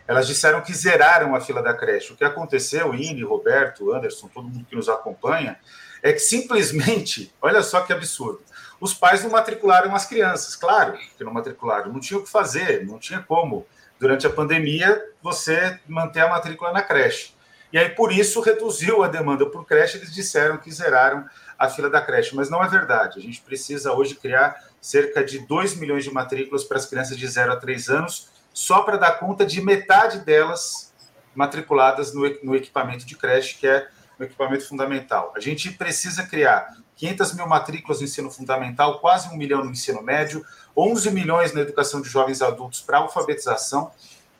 elas 0.06 0.26
disseram 0.26 0.60
que 0.60 0.72
zeraram 0.72 1.34
a 1.34 1.40
fila 1.40 1.62
da 1.62 1.74
creche. 1.74 2.12
O 2.12 2.16
que 2.16 2.24
aconteceu, 2.24 2.94
Ine, 2.94 3.24
Roberto, 3.24 3.92
Anderson, 3.92 4.28
todo 4.28 4.48
mundo 4.48 4.64
que 4.64 4.76
nos 4.76 4.88
acompanha, 4.88 5.58
é 6.02 6.12
que 6.12 6.20
simplesmente, 6.20 7.34
olha 7.42 7.62
só 7.62 7.80
que 7.80 7.92
absurdo, 7.92 8.40
os 8.80 8.92
pais 8.92 9.22
não 9.22 9.30
matricularam 9.30 9.94
as 9.94 10.06
crianças. 10.06 10.54
Claro 10.54 10.98
que 11.16 11.24
não 11.24 11.32
matricularam, 11.32 11.92
não 11.92 12.00
tinha 12.00 12.18
o 12.18 12.22
que 12.22 12.30
fazer, 12.30 12.86
não 12.86 12.98
tinha 12.98 13.20
como, 13.20 13.66
durante 13.98 14.26
a 14.26 14.30
pandemia, 14.30 15.02
você 15.22 15.78
manter 15.86 16.20
a 16.20 16.28
matrícula 16.28 16.72
na 16.72 16.82
creche. 16.82 17.34
E 17.72 17.78
aí, 17.78 17.88
por 17.90 18.12
isso, 18.12 18.40
reduziu 18.40 19.02
a 19.02 19.08
demanda 19.08 19.44
por 19.46 19.64
creche, 19.66 19.98
eles 19.98 20.14
disseram 20.14 20.56
que 20.56 20.70
zeraram 20.70 21.28
a 21.58 21.68
fila 21.68 21.90
da 21.90 22.00
creche, 22.00 22.34
mas 22.34 22.48
não 22.48 22.62
é 22.62 22.68
verdade. 22.68 23.18
A 23.18 23.22
gente 23.22 23.40
precisa 23.40 23.92
hoje 23.92 24.14
criar 24.14 24.62
cerca 24.80 25.24
de 25.24 25.40
2 25.46 25.76
milhões 25.76 26.04
de 26.04 26.12
matrículas 26.12 26.62
para 26.64 26.76
as 26.76 26.86
crianças 26.86 27.16
de 27.16 27.26
0 27.26 27.52
a 27.52 27.56
3 27.56 27.88
anos, 27.88 28.28
só 28.52 28.82
para 28.82 28.96
dar 28.96 29.18
conta 29.18 29.44
de 29.44 29.60
metade 29.60 30.20
delas 30.20 30.94
matriculadas 31.34 32.14
no, 32.14 32.22
no 32.42 32.54
equipamento 32.54 33.04
de 33.04 33.16
creche, 33.16 33.56
que 33.56 33.66
é 33.66 33.88
o 34.18 34.24
equipamento 34.24 34.66
fundamental. 34.66 35.32
A 35.36 35.40
gente 35.40 35.70
precisa 35.70 36.22
criar 36.24 36.74
500 36.96 37.34
mil 37.34 37.46
matrículas 37.46 38.00
no 38.00 38.04
ensino 38.04 38.30
fundamental, 38.30 38.98
quase 39.00 39.28
um 39.28 39.36
milhão 39.36 39.64
no 39.64 39.70
ensino 39.70 40.02
médio, 40.02 40.44
11 40.76 41.10
milhões 41.10 41.52
na 41.52 41.60
educação 41.60 42.00
de 42.00 42.08
jovens 42.08 42.42
adultos 42.42 42.80
para 42.80 42.98
alfabetização 42.98 43.90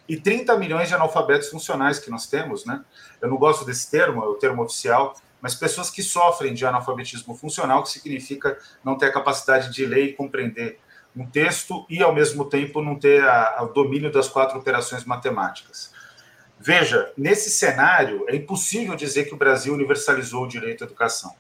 e 0.09 0.17
30 0.17 0.57
milhões 0.57 0.89
de 0.89 0.95
analfabetos 0.95 1.49
funcionais 1.49 1.99
que 1.99 2.11
nós 2.11 2.27
temos, 2.27 2.65
né? 2.65 2.83
Eu 3.21 3.29
não 3.29 3.37
gosto 3.37 3.65
desse 3.65 3.91
termo, 3.91 4.23
é 4.23 4.27
o 4.27 4.35
termo 4.35 4.63
oficial, 4.63 5.15
mas 5.41 5.55
pessoas 5.55 5.91
que 5.91 6.03
sofrem 6.03 6.55
de 6.55 6.65
analfabetismo 6.65 7.35
funcional, 7.35 7.83
que 7.83 7.91
significa 7.91 8.59
não 8.83 8.97
ter 8.97 9.07
a 9.07 9.13
capacidade 9.13 9.73
de 9.73 9.85
ler 9.85 10.07
e 10.07 10.13
compreender 10.13 10.79
um 11.15 11.27
texto 11.27 11.87
e, 11.89 12.03
ao 12.03 12.15
mesmo 12.15 12.45
tempo, 12.45 12.83
não 12.83 12.99
ter 12.99 13.25
a, 13.25 13.63
o 13.63 13.67
domínio 13.67 14.13
das 14.13 14.29
quatro 14.29 14.59
operações 14.59 15.05
matemáticas. 15.05 15.93
Veja, 16.59 17.13
nesse 17.17 17.51
cenário, 17.51 18.25
é 18.29 18.37
impossível 18.37 18.95
dizer 18.95 19.25
que 19.25 19.35
o 19.35 19.37
Brasil 19.37 19.75
universalizou 19.75 20.45
o 20.45 20.49
direito 20.49 20.85
à 20.85 20.87
educação. 20.87 21.35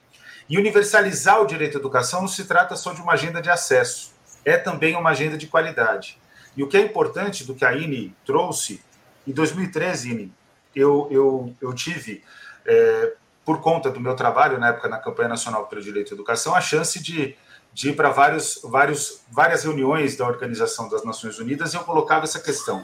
E 0.48 0.58
universalizar 0.58 1.40
o 1.40 1.46
direito 1.46 1.76
à 1.76 1.80
educação 1.80 2.20
não 2.20 2.28
se 2.28 2.44
trata 2.44 2.76
só 2.76 2.92
de 2.92 3.00
uma 3.00 3.12
agenda 3.12 3.42
de 3.42 3.50
acesso, 3.50 4.12
é 4.44 4.56
também 4.56 4.94
uma 4.96 5.10
agenda 5.10 5.36
de 5.36 5.46
qualidade. 5.46 6.18
E 6.56 6.62
o 6.62 6.68
que 6.68 6.76
é 6.76 6.80
importante 6.80 7.44
do 7.44 7.54
que 7.54 7.64
a 7.64 7.74
INE 7.74 8.14
trouxe, 8.24 8.80
em 9.26 9.32
2013, 9.32 10.10
INE, 10.10 10.32
eu, 10.74 11.08
eu, 11.10 11.54
eu 11.60 11.74
tive, 11.74 12.22
é, 12.64 13.12
por 13.44 13.60
conta 13.60 13.90
do 13.90 14.00
meu 14.00 14.14
trabalho 14.14 14.58
na 14.58 14.68
época 14.68 14.88
na 14.88 14.98
Campanha 14.98 15.28
Nacional 15.28 15.66
pelo 15.66 15.82
Direito 15.82 16.12
à 16.12 16.14
Educação, 16.14 16.54
a 16.54 16.60
chance 16.60 17.02
de 17.02 17.36
de 17.76 17.90
ir 17.90 17.92
para 17.92 18.08
vários, 18.08 18.58
vários, 18.64 19.20
várias 19.30 19.64
reuniões 19.64 20.16
da 20.16 20.26
Organização 20.26 20.88
das 20.88 21.04
Nações 21.04 21.38
Unidas 21.38 21.74
e 21.74 21.76
eu 21.76 21.82
colocava 21.82 22.24
essa 22.24 22.40
questão. 22.40 22.82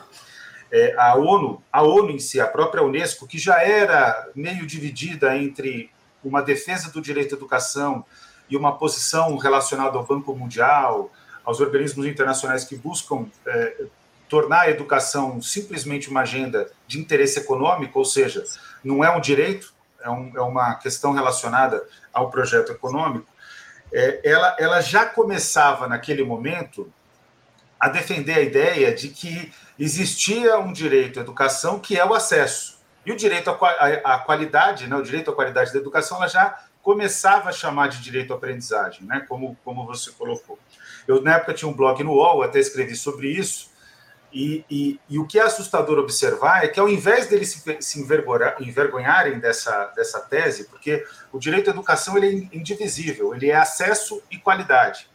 É, 0.71 0.95
a 0.99 1.15
ONU, 1.15 1.63
a 1.73 1.83
ONU 1.83 2.11
em 2.11 2.19
si, 2.19 2.39
a 2.39 2.47
própria 2.47 2.83
Unesco, 2.83 3.27
que 3.27 3.39
já 3.39 3.63
era 3.63 4.29
meio 4.35 4.67
dividida 4.67 5.35
entre 5.35 5.91
uma 6.25 6.43
defesa 6.43 6.91
do 6.91 7.01
direito 7.01 7.35
à 7.35 7.39
educação 7.39 8.05
e 8.49 8.57
uma 8.57 8.77
posição 8.77 9.37
relacionada 9.37 9.97
ao 9.97 10.05
Banco 10.05 10.35
Mundial, 10.35 11.11
aos 11.45 11.61
organismos 11.61 12.07
internacionais 12.07 12.65
que 12.65 12.77
buscam 12.77 13.27
é, 13.47 13.85
tornar 14.29 14.63
a 14.63 14.71
educação 14.71 15.41
simplesmente 15.43 16.09
uma 16.09 16.21
agenda 16.21 16.71
de 16.87 16.99
interesse 16.99 17.39
econômico, 17.39 17.99
ou 17.99 18.05
seja, 18.05 18.45
não 18.83 19.05
é 19.05 19.11
um 19.15 19.21
direito, 19.21 19.75
é, 20.01 20.09
um, 20.09 20.33
é 20.37 20.41
uma 20.41 20.75
questão 20.75 21.13
relacionada 21.13 21.83
ao 22.13 22.31
projeto 22.31 22.73
econômico 22.73 23.33
é, 23.93 24.21
ela, 24.25 24.57
ela 24.59 24.81
já 24.81 25.05
começava 25.05 25.87
naquele 25.87 26.25
momento 26.25 26.91
a 27.79 27.89
defender 27.89 28.35
a 28.35 28.41
ideia 28.41 28.95
de 28.95 29.09
que 29.09 29.53
existia 29.79 30.59
um 30.59 30.73
direito 30.73 31.19
à 31.19 31.23
educação 31.23 31.79
que 31.79 31.99
é 31.99 32.05
o 32.05 32.15
acesso. 32.15 32.81
E 33.05 33.13
o 33.13 33.17
direito 33.17 33.51
à, 33.51 34.19
qualidade, 34.19 34.87
né, 34.87 34.97
o 34.97 35.03
direito 35.03 35.31
à 35.31 35.35
qualidade 35.35 35.73
da 35.73 35.79
educação, 35.79 36.19
ela 36.19 36.29
já 36.29 36.59
começava 36.83 37.49
a 37.49 37.53
chamar 37.53 37.89
de 37.89 38.01
direito 38.01 38.33
à 38.33 38.37
aprendizagem, 38.37 39.05
né, 39.05 39.25
como, 39.29 39.57
como 39.65 39.87
você 39.87 40.11
colocou. 40.13 40.59
Eu, 41.07 41.21
na 41.21 41.35
época, 41.35 41.55
tinha 41.55 41.69
um 41.69 41.75
blog 41.75 42.03
no 42.03 42.13
UOL, 42.13 42.43
até 42.43 42.59
escrevi 42.59 42.95
sobre 42.95 43.29
isso, 43.29 43.73
e, 44.33 44.65
e, 44.71 45.01
e, 45.11 45.19
o 45.19 45.27
que 45.27 45.39
é 45.39 45.43
assustador 45.43 45.99
observar 45.99 46.65
é 46.65 46.69
que, 46.69 46.81
ao 46.81 46.89
invés 46.89 47.27
deles 47.27 47.51
se, 47.51 47.77
se 47.83 48.01
envergonharem 48.01 49.39
dessa, 49.39 49.87
dessa 49.95 50.21
tese, 50.21 50.65
porque 50.65 51.05
o 51.31 51.39
direito 51.39 51.69
à 51.69 51.73
educação 51.73 52.17
ele 52.17 52.49
é 52.51 52.57
indivisível, 52.57 53.35
ele 53.35 53.51
é 53.51 53.57
acesso 53.57 54.23
e 54.31 54.39
qualidade. 54.39 55.07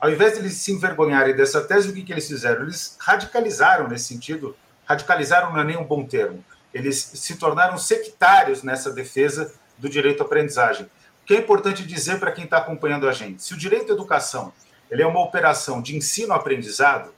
Ao 0.00 0.10
invés 0.10 0.34
deles 0.34 0.54
se 0.54 0.72
envergonharem 0.72 1.36
dessa 1.36 1.62
tese, 1.62 1.90
o 1.90 1.92
que, 1.92 2.02
que 2.02 2.12
eles 2.12 2.26
fizeram? 2.26 2.62
Eles 2.62 2.96
radicalizaram 2.98 3.86
nesse 3.86 4.06
sentido, 4.06 4.56
radicalizaram 4.86 5.52
não 5.52 5.60
é 5.60 5.64
nem 5.64 5.76
um 5.76 5.84
bom 5.84 6.04
termo, 6.06 6.42
eles 6.74 6.96
se 7.14 7.36
tornaram 7.36 7.78
sectários 7.78 8.62
nessa 8.62 8.90
defesa 8.90 9.54
do 9.78 9.88
direito 9.88 10.22
à 10.22 10.26
aprendizagem. 10.26 10.86
O 11.22 11.26
que 11.26 11.34
é 11.34 11.38
importante 11.38 11.86
dizer 11.86 12.18
para 12.18 12.32
quem 12.32 12.44
está 12.44 12.58
acompanhando 12.58 13.08
a 13.08 13.12
gente? 13.12 13.42
Se 13.42 13.54
o 13.54 13.56
direito 13.56 13.92
à 13.92 13.94
educação 13.94 14.52
ele 14.90 15.02
é 15.02 15.06
uma 15.06 15.20
operação 15.20 15.80
de 15.80 15.96
ensino-aprendizado, 15.96 17.12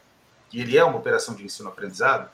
e 0.53 0.61
ele 0.61 0.79
é 0.79 0.85
uma 0.85 0.97
operação 0.97 1.35
de 1.35 1.45
ensino-aprendizado, 1.45 2.31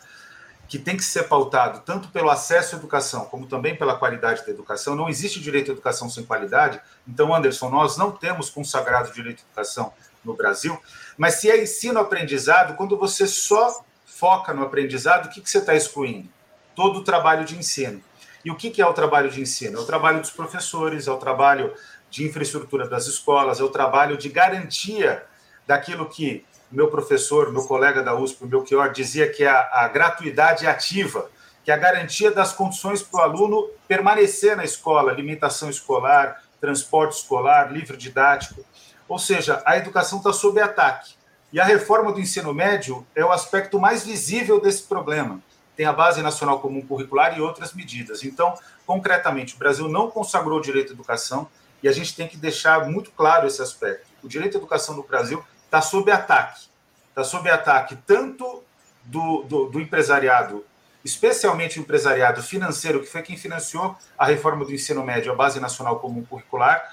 que 0.68 0.78
tem 0.78 0.96
que 0.96 1.04
ser 1.04 1.24
pautado 1.24 1.82
tanto 1.84 2.08
pelo 2.08 2.30
acesso 2.30 2.74
à 2.74 2.78
educação, 2.78 3.24
como 3.26 3.46
também 3.46 3.76
pela 3.76 3.96
qualidade 3.96 4.44
da 4.44 4.50
educação. 4.50 4.94
Não 4.94 5.08
existe 5.08 5.40
direito 5.40 5.70
à 5.70 5.74
educação 5.74 6.08
sem 6.08 6.24
qualidade. 6.24 6.80
Então, 7.06 7.34
Anderson, 7.34 7.68
nós 7.68 7.96
não 7.96 8.10
temos 8.10 8.48
consagrado 8.48 9.12
direito 9.12 9.40
à 9.40 9.46
educação 9.48 9.92
no 10.24 10.34
Brasil, 10.34 10.78
mas 11.18 11.34
se 11.34 11.50
é 11.50 11.60
ensino-aprendizado, 11.60 12.76
quando 12.76 12.96
você 12.96 13.26
só 13.26 13.84
foca 14.06 14.54
no 14.54 14.62
aprendizado, 14.62 15.26
o 15.26 15.28
que, 15.28 15.40
que 15.40 15.50
você 15.50 15.58
está 15.58 15.74
excluindo? 15.74 16.28
Todo 16.74 17.00
o 17.00 17.04
trabalho 17.04 17.44
de 17.44 17.56
ensino. 17.56 18.02
E 18.44 18.50
o 18.50 18.56
que, 18.56 18.80
é 18.82 18.86
o 18.86 18.92
trabalho 18.92 19.30
de 19.30 19.40
ensino? 19.40 19.78
É 19.78 19.80
o 19.80 19.86
trabalho 19.86 20.20
dos 20.20 20.30
professores, 20.30 21.06
é 21.06 21.12
o 21.12 21.16
trabalho 21.16 21.72
de 22.10 22.26
infraestrutura 22.26 22.88
das 22.88 23.06
escolas, 23.06 23.60
é 23.60 23.62
o 23.62 23.68
trabalho 23.68 24.16
de 24.16 24.28
garantia 24.28 25.24
daquilo 25.66 26.08
que 26.08 26.44
meu 26.70 26.88
professor, 26.88 27.52
meu 27.52 27.64
colega 27.64 28.02
da 28.02 28.14
USP, 28.14 28.44
o 28.44 28.46
Belchior, 28.46 28.90
dizia 28.90 29.30
que 29.30 29.44
a, 29.44 29.68
a 29.72 29.88
gratuidade 29.88 30.66
é 30.66 30.70
ativa, 30.70 31.30
que 31.62 31.70
é 31.70 31.74
a 31.74 31.78
garantia 31.78 32.30
das 32.30 32.52
condições 32.52 33.02
para 33.02 33.20
o 33.20 33.22
aluno 33.22 33.70
permanecer 33.86 34.56
na 34.56 34.64
escola, 34.64 35.12
alimentação 35.12 35.68
escolar, 35.70 36.42
transporte 36.60 37.16
escolar, 37.16 37.72
livro 37.72 37.96
didático. 37.96 38.64
Ou 39.06 39.18
seja, 39.18 39.62
a 39.66 39.76
educação 39.76 40.18
está 40.18 40.32
sob 40.32 40.60
ataque. 40.60 41.14
E 41.52 41.60
a 41.60 41.64
reforma 41.64 42.10
do 42.10 42.20
ensino 42.20 42.54
médio 42.54 43.06
é 43.14 43.24
o 43.24 43.30
aspecto 43.30 43.78
mais 43.78 44.04
visível 44.04 44.58
desse 44.60 44.84
problema. 44.84 45.40
Tem 45.82 45.88
a 45.88 45.92
Base 45.92 46.22
Nacional 46.22 46.60
Comum 46.60 46.80
Curricular 46.80 47.36
e 47.36 47.40
outras 47.40 47.72
medidas. 47.72 48.22
Então, 48.22 48.54
concretamente, 48.86 49.56
o 49.56 49.58
Brasil 49.58 49.88
não 49.88 50.08
consagrou 50.08 50.60
o 50.60 50.62
direito 50.62 50.90
à 50.90 50.92
educação 50.92 51.48
e 51.82 51.88
a 51.88 51.92
gente 51.92 52.14
tem 52.14 52.28
que 52.28 52.36
deixar 52.36 52.88
muito 52.88 53.10
claro 53.10 53.48
esse 53.48 53.60
aspecto. 53.60 54.06
O 54.22 54.28
direito 54.28 54.54
à 54.54 54.58
educação 54.58 54.94
no 54.94 55.02
Brasil 55.02 55.44
está 55.64 55.82
sob 55.82 56.08
ataque. 56.12 56.68
Está 57.08 57.24
sob 57.24 57.50
ataque 57.50 57.96
tanto 58.06 58.62
do, 59.02 59.42
do, 59.42 59.70
do, 59.70 59.80
empresariado, 59.80 60.64
especialmente 61.04 61.80
o 61.80 61.82
empresariado 61.82 62.40
financeiro, 62.44 63.00
que 63.00 63.06
foi 63.06 63.22
quem 63.22 63.36
financiou 63.36 63.96
a 64.16 64.24
reforma 64.24 64.64
do 64.64 64.72
ensino 64.72 65.02
médio, 65.02 65.32
a 65.32 65.34
Base 65.34 65.58
Nacional 65.58 65.98
Comum 65.98 66.24
Curricular, 66.24 66.92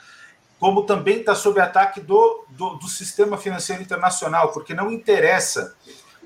como 0.60 0.84
também 0.84 1.19
está 1.19 1.36
sob 1.36 1.62
ataque 1.62 2.02
do, 2.02 2.43
do, 2.49 2.71
do 2.71 2.88
sistema 2.88 3.38
financeiro 3.38 3.84
internacional, 3.84 4.52
porque 4.52 4.73
não 4.73 4.91
interessa 4.91 5.75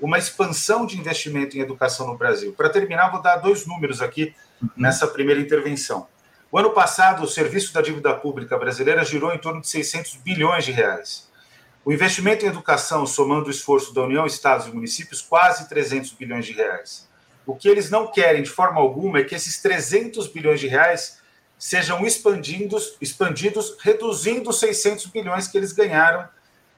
uma 0.00 0.18
expansão 0.18 0.86
de 0.86 0.98
investimento 0.98 1.56
em 1.56 1.60
educação 1.60 2.06
no 2.06 2.16
Brasil. 2.16 2.52
Para 2.52 2.68
terminar, 2.68 3.10
vou 3.10 3.22
dar 3.22 3.36
dois 3.36 3.66
números 3.66 4.02
aqui 4.02 4.34
nessa 4.76 5.06
primeira 5.06 5.40
intervenção. 5.40 6.06
O 6.50 6.58
ano 6.58 6.70
passado, 6.70 7.24
o 7.24 7.28
serviço 7.28 7.72
da 7.72 7.82
dívida 7.82 8.14
pública 8.14 8.56
brasileira 8.56 9.04
girou 9.04 9.32
em 9.32 9.38
torno 9.38 9.60
de 9.60 9.68
600 9.68 10.16
bilhões 10.16 10.64
de 10.64 10.72
reais. 10.72 11.28
O 11.84 11.92
investimento 11.92 12.44
em 12.44 12.48
educação, 12.48 13.06
somando 13.06 13.48
o 13.48 13.50
esforço 13.50 13.92
da 13.92 14.02
União, 14.02 14.24
Estados 14.24 14.66
e 14.66 14.72
municípios, 14.72 15.20
quase 15.20 15.68
300 15.68 16.12
bilhões 16.12 16.46
de 16.46 16.52
reais. 16.52 17.08
O 17.46 17.54
que 17.54 17.68
eles 17.68 17.90
não 17.90 18.10
querem 18.10 18.42
de 18.42 18.48
forma 18.48 18.80
alguma 18.80 19.18
é 19.18 19.24
que 19.24 19.34
esses 19.34 19.60
300 19.60 20.28
bilhões 20.28 20.60
de 20.60 20.66
reais 20.66 21.18
sejam 21.58 22.04
expandidos, 22.06 22.96
expandidos 23.00 23.76
reduzindo 23.80 24.50
os 24.50 24.58
600 24.60 25.06
bilhões 25.06 25.46
que 25.48 25.58
eles 25.58 25.72
ganharam 25.72 26.28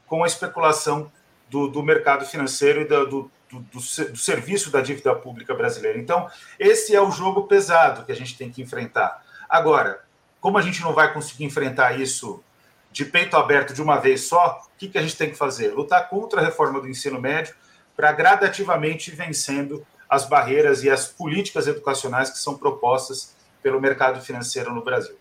com 0.06 0.24
a 0.24 0.26
especulação 0.26 1.10
do, 1.48 1.68
do 1.68 1.82
mercado 1.82 2.24
financeiro 2.24 2.82
e 2.82 2.84
do, 2.84 3.06
do, 3.06 3.30
do, 3.50 3.80
serviço 3.80 4.70
da 4.70 4.80
dívida 4.80 5.14
pública 5.14 5.54
brasileira. 5.54 5.98
Então, 5.98 6.28
esse 6.58 6.94
é 6.94 7.00
o 7.00 7.10
jogo 7.10 7.44
pesado 7.44 8.04
que 8.04 8.12
a 8.12 8.16
gente 8.16 8.36
tem 8.36 8.50
que 8.50 8.62
enfrentar. 8.62 9.24
Agora, 9.48 10.04
como 10.40 10.58
a 10.58 10.62
gente 10.62 10.80
não 10.80 10.92
vai 10.92 11.12
conseguir 11.12 11.44
enfrentar 11.44 11.98
isso 11.98 12.42
de 12.90 13.04
peito 13.04 13.36
aberto 13.36 13.74
de 13.74 13.82
uma 13.82 13.98
vez 13.98 14.22
só, 14.22 14.62
o 14.74 14.78
que, 14.78 14.88
que 14.88 14.98
a 14.98 15.02
gente 15.02 15.16
tem 15.16 15.30
que 15.30 15.36
fazer? 15.36 15.74
Lutar 15.74 16.08
contra 16.08 16.40
a 16.40 16.44
reforma 16.44 16.80
do 16.80 16.88
ensino 16.88 17.20
médio 17.20 17.54
para 17.94 18.12
gradativamente 18.12 19.10
vencendo 19.10 19.86
as 20.08 20.24
barreiras 20.24 20.82
e 20.82 20.90
as 20.90 21.06
políticas 21.06 21.66
educacionais 21.66 22.30
que 22.30 22.38
são 22.38 22.56
propostas 22.56 23.34
pelo 23.62 23.80
mercado 23.80 24.20
financeiro 24.20 24.72
no 24.72 24.84
Brasil. 24.84 25.16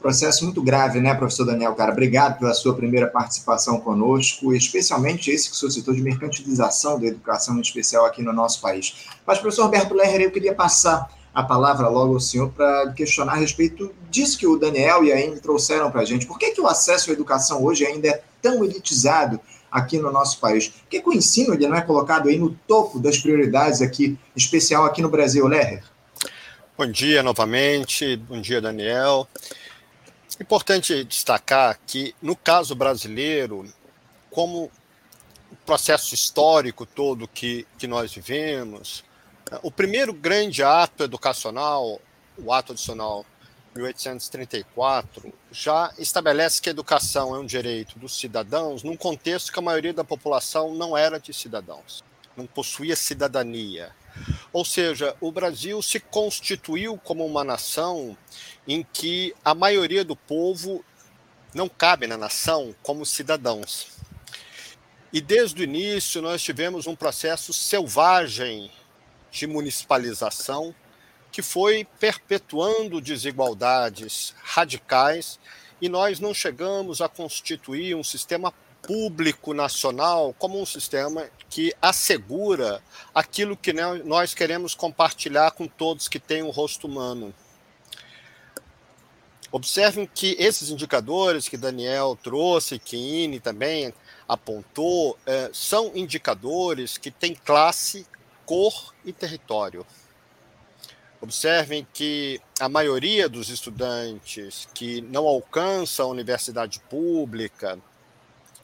Processo 0.00 0.44
muito 0.44 0.62
grave, 0.62 0.98
né, 0.98 1.14
professor 1.14 1.44
Daniel 1.44 1.74
Cara? 1.74 1.92
Obrigado 1.92 2.38
pela 2.38 2.54
sua 2.54 2.74
primeira 2.74 3.06
participação 3.06 3.78
conosco, 3.78 4.54
especialmente 4.54 5.30
esse 5.30 5.50
que 5.50 5.54
o 5.54 5.58
senhor 5.58 5.70
citou 5.70 5.92
de 5.92 6.00
mercantilização 6.00 6.98
da 6.98 7.06
educação, 7.06 7.58
em 7.58 7.60
especial 7.60 8.06
aqui 8.06 8.22
no 8.22 8.32
nosso 8.32 8.62
país. 8.62 9.08
Mas, 9.26 9.38
professor 9.38 9.64
Roberto 9.64 9.92
Lerrer, 9.92 10.22
eu 10.22 10.30
queria 10.30 10.54
passar 10.54 11.10
a 11.34 11.42
palavra 11.42 11.86
logo 11.88 12.14
ao 12.14 12.20
senhor 12.20 12.50
para 12.50 12.92
questionar 12.92 13.32
a 13.32 13.36
respeito 13.36 13.94
disso 14.10 14.38
que 14.38 14.46
o 14.46 14.56
Daniel 14.56 15.04
e 15.04 15.12
a 15.12 15.16
Amy 15.16 15.38
trouxeram 15.38 15.90
para 15.90 16.00
a 16.00 16.04
gente. 16.04 16.26
Por 16.26 16.38
que, 16.38 16.52
que 16.52 16.60
o 16.62 16.66
acesso 16.66 17.10
à 17.10 17.12
educação 17.12 17.62
hoje 17.62 17.84
ainda 17.84 18.08
é 18.08 18.22
tão 18.40 18.64
elitizado 18.64 19.38
aqui 19.70 19.98
no 19.98 20.10
nosso 20.10 20.40
país? 20.40 20.68
Por 20.68 20.88
que, 20.88 21.02
que 21.02 21.08
o 21.10 21.12
ensino 21.12 21.52
ele 21.52 21.68
não 21.68 21.76
é 21.76 21.82
colocado 21.82 22.30
aí 22.30 22.38
no 22.38 22.50
topo 22.66 22.98
das 22.98 23.18
prioridades 23.18 23.82
aqui, 23.82 24.18
especial 24.34 24.86
aqui 24.86 25.02
no 25.02 25.10
Brasil, 25.10 25.46
Lerrer? 25.46 25.84
Bom 26.76 26.90
dia 26.90 27.22
novamente, 27.22 28.16
bom 28.16 28.40
dia, 28.40 28.62
Daniel. 28.62 29.28
Importante 30.40 31.04
destacar 31.04 31.78
que, 31.86 32.14
no 32.22 32.34
caso 32.34 32.74
brasileiro, 32.74 33.70
como 34.30 34.70
o 35.52 35.56
processo 35.66 36.14
histórico 36.14 36.86
todo 36.86 37.28
que, 37.28 37.66
que 37.78 37.86
nós 37.86 38.12
vivemos, 38.14 39.04
o 39.62 39.70
primeiro 39.70 40.14
grande 40.14 40.62
ato 40.62 41.04
educacional, 41.04 42.00
o 42.38 42.52
ato 42.52 42.72
adicional 42.72 43.26
1834, 43.74 45.32
já 45.52 45.92
estabelece 45.98 46.60
que 46.60 46.70
a 46.70 46.72
educação 46.72 47.34
é 47.34 47.38
um 47.38 47.46
direito 47.46 47.98
dos 47.98 48.18
cidadãos 48.18 48.82
num 48.82 48.96
contexto 48.96 49.52
que 49.52 49.58
a 49.58 49.62
maioria 49.62 49.92
da 49.92 50.04
população 50.04 50.74
não 50.74 50.96
era 50.96 51.20
de 51.20 51.34
cidadãos, 51.34 52.02
não 52.34 52.46
possuía 52.46 52.96
cidadania. 52.96 53.94
Ou 54.52 54.64
seja, 54.64 55.16
o 55.20 55.30
Brasil 55.30 55.80
se 55.82 56.00
constituiu 56.00 56.98
como 56.98 57.24
uma 57.24 57.44
nação 57.44 58.16
em 58.66 58.82
que 58.82 59.34
a 59.44 59.54
maioria 59.54 60.04
do 60.04 60.16
povo 60.16 60.84
não 61.54 61.68
cabe 61.68 62.06
na 62.06 62.16
nação 62.16 62.74
como 62.82 63.06
cidadãos. 63.06 63.88
E 65.12 65.20
desde 65.20 65.60
o 65.60 65.64
início 65.64 66.22
nós 66.22 66.42
tivemos 66.42 66.86
um 66.86 66.94
processo 66.94 67.52
selvagem 67.52 68.70
de 69.30 69.46
municipalização 69.46 70.74
que 71.32 71.42
foi 71.42 71.86
perpetuando 71.98 73.00
desigualdades 73.00 74.34
radicais 74.42 75.38
e 75.80 75.88
nós 75.88 76.20
não 76.20 76.34
chegamos 76.34 77.00
a 77.00 77.08
constituir 77.08 77.94
um 77.94 78.04
sistema 78.04 78.52
público 78.90 79.54
nacional 79.54 80.34
como 80.36 80.60
um 80.60 80.66
sistema 80.66 81.30
que 81.48 81.72
assegura 81.80 82.82
aquilo 83.14 83.56
que 83.56 83.72
nós 83.72 84.34
queremos 84.34 84.74
compartilhar 84.74 85.52
com 85.52 85.68
todos 85.68 86.08
que 86.08 86.18
têm 86.18 86.42
um 86.42 86.50
rosto 86.50 86.88
humano. 86.88 87.32
Observem 89.52 90.10
que 90.12 90.34
esses 90.40 90.70
indicadores 90.70 91.48
que 91.48 91.56
Daniel 91.56 92.18
trouxe, 92.20 92.80
que 92.80 92.96
Ine 92.96 93.38
também 93.38 93.94
apontou, 94.28 95.16
é, 95.24 95.50
são 95.52 95.92
indicadores 95.94 96.98
que 96.98 97.12
têm 97.12 97.32
classe, 97.32 98.04
cor 98.44 98.92
e 99.04 99.12
território. 99.12 99.86
Observem 101.20 101.86
que 101.94 102.40
a 102.58 102.68
maioria 102.68 103.28
dos 103.28 103.50
estudantes 103.50 104.66
que 104.74 105.00
não 105.00 105.28
alcançam 105.28 106.06
a 106.06 106.10
universidade 106.10 106.80
pública 106.90 107.78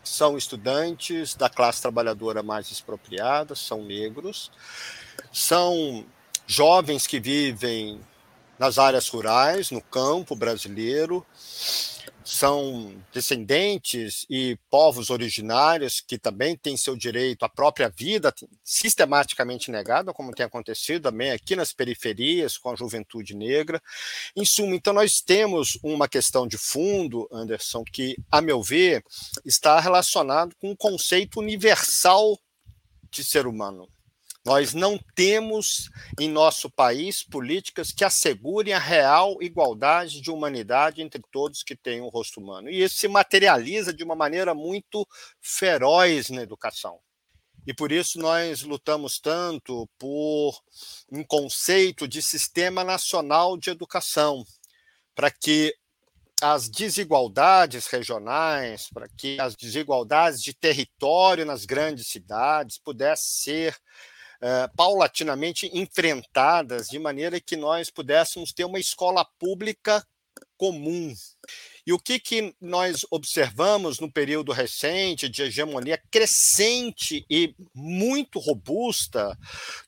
são 0.07 0.39
estudantes 0.39 1.35
da 1.35 1.49
classe 1.49 1.83
trabalhadora 1.83 2.43
mais 2.43 2.71
expropriada, 2.71 3.55
são 3.55 3.85
negros, 3.85 4.51
são 5.33 6.07
jovens 6.47 7.07
que 7.07 7.19
vivem 7.19 8.01
nas 8.59 8.79
áreas 8.79 9.09
rurais, 9.09 9.71
no 9.71 9.83
campo 9.83 10.35
brasileiro, 10.35 11.27
são 12.27 12.95
descendentes 13.13 14.27
e 14.29 14.59
povos 14.69 15.11
originários 15.11 16.01
que 16.01 16.19
também 16.19 16.57
têm 16.57 16.77
seu 16.77 16.97
direito 16.97 17.45
à 17.45 17.49
própria 17.49 17.89
vida 17.89 18.35
sistematicamente 18.65 19.71
negada, 19.71 20.13
como 20.13 20.33
tem 20.33 20.45
acontecido 20.45 21.05
também 21.05 21.31
aqui 21.31 21.55
nas 21.55 21.73
periferias 21.73 22.59
com 22.59 22.71
a 22.71 22.77
juventude 22.77 23.35
negra. 23.35 23.81
Em 24.35 24.45
suma, 24.45 24.75
então 24.75 24.93
nós 24.93 25.21
temos 25.21 25.79
uma 25.83 26.09
questão 26.09 26.47
de 26.47 26.59
fundo, 26.59 27.29
Anderson, 27.33 27.85
que, 27.85 28.17
a 28.31 28.41
meu 28.41 28.63
ver, 28.63 29.05
está 29.45 29.79
relacionado 29.79 30.55
com 30.57 30.71
um 30.71 30.77
conceito 30.77 31.39
universal 31.39 32.39
de 33.11 33.23
ser 33.25 33.47
humano. 33.47 33.89
Nós 34.47 34.73
não 34.73 34.97
temos 35.17 35.91
em 36.21 36.29
nosso 36.29 36.71
país 36.71 37.21
políticas 37.21 37.91
que 37.91 38.05
assegurem 38.05 38.73
a 38.73 38.79
real 38.79 39.43
igualdade 39.43 40.21
de 40.21 40.31
humanidade 40.31 41.03
entre 41.03 41.21
todos 41.33 41.65
que 41.65 41.75
têm 41.75 42.01
um 42.01 42.07
rosto 42.09 42.39
humano. 42.39 42.71
E 42.71 42.81
isso 42.81 42.95
se 42.95 43.09
materializa 43.09 43.93
de 43.93 44.05
uma 44.05 44.15
maneira 44.15 44.55
muito 44.55 45.05
feroz 45.43 46.31
na 46.31 46.43
educação. 46.43 47.01
E 47.67 47.75
por 47.75 47.91
isso 47.91 48.21
nós 48.21 48.63
lutamos 48.63 49.19
tanto 49.19 49.89
por 49.99 50.57
um 51.11 51.25
conceito 51.25 52.07
de 52.07 52.23
sistema 52.23 52.85
nacional 52.85 53.57
de 53.57 53.71
educação, 53.71 54.47
para 55.13 55.29
que 55.29 55.75
as 56.41 56.69
desigualdades 56.69 57.89
regionais, 57.89 58.89
para 58.95 59.09
que 59.09 59.41
as 59.41 59.57
desigualdades 59.57 60.41
de 60.41 60.55
território 60.55 61.45
nas 61.45 61.65
grandes 61.65 62.07
cidades 62.07 62.79
pudessem 62.79 63.27
ser 63.27 63.77
uh, 64.43 64.75
paulatinamente 64.77 65.71
enfrentadas, 65.73 66.89
de 66.89 66.99
maneira 66.99 67.41
que 67.41 67.57
nós 67.57 67.91
pudéssemos 67.91 68.53
ter 68.53 68.65
uma 68.65 68.79
escola 68.79 69.25
pública 69.39 70.05
comum. 70.57 71.15
E 71.87 71.93
o 71.93 71.99
que, 71.99 72.19
que 72.19 72.55
nós 72.61 73.07
observamos 73.11 74.01
no 74.01 74.11
período 74.11 74.51
recente 74.51 75.29
de 75.29 75.43
hegemonia 75.43 76.03
crescente 76.11 77.25
e 77.31 77.55
muito 77.73 78.41
robusta 78.41 79.39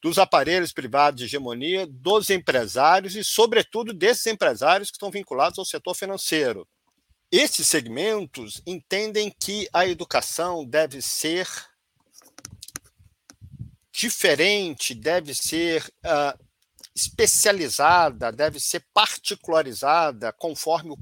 dos 0.01 0.17
aparelhos 0.17 0.73
privados 0.73 1.19
de 1.19 1.25
hegemonia, 1.25 1.87
dos 1.89 2.31
empresários 2.31 3.17
e, 3.17 3.25
sobretudo, 3.25 3.93
desses 3.93 4.27
empresários 4.27 4.91
que 4.91 4.97
estão 4.97 5.11
vinculados 5.11 5.59
ao 5.59 5.65
setor 5.65 5.95
financeiro. 5.95 6.69
Esses 7.33 7.67
segmentos 7.67 8.63
entendem 8.65 9.35
que 9.39 9.69
a 9.73 9.87
educação 9.87 10.65
deve 10.65 11.03
ser 11.03 11.49
diferente, 13.99 14.95
deve 14.95 15.35
ser 15.35 15.85
uh, 16.07 16.45
especializada, 16.95 18.31
deve 18.31 18.61
ser 18.61 18.87
particularizada 18.95 20.33
conforme 20.33 20.93
o 20.93 20.99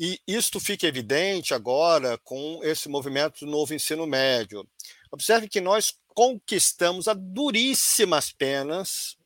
e 0.00 0.18
isto 0.26 0.58
fica 0.58 0.86
evidente 0.86 1.54
agora 1.54 2.18
com 2.24 2.58
esse 2.64 2.88
movimento 2.88 3.44
do 3.44 3.50
novo 3.50 3.72
ensino 3.74 4.06
médio. 4.06 4.66
Observe 5.12 5.48
que 5.48 5.60
nós 5.60 5.94
conquistamos 6.08 7.06
a 7.06 7.12
duríssimas 7.14 8.32
penas 8.32 9.16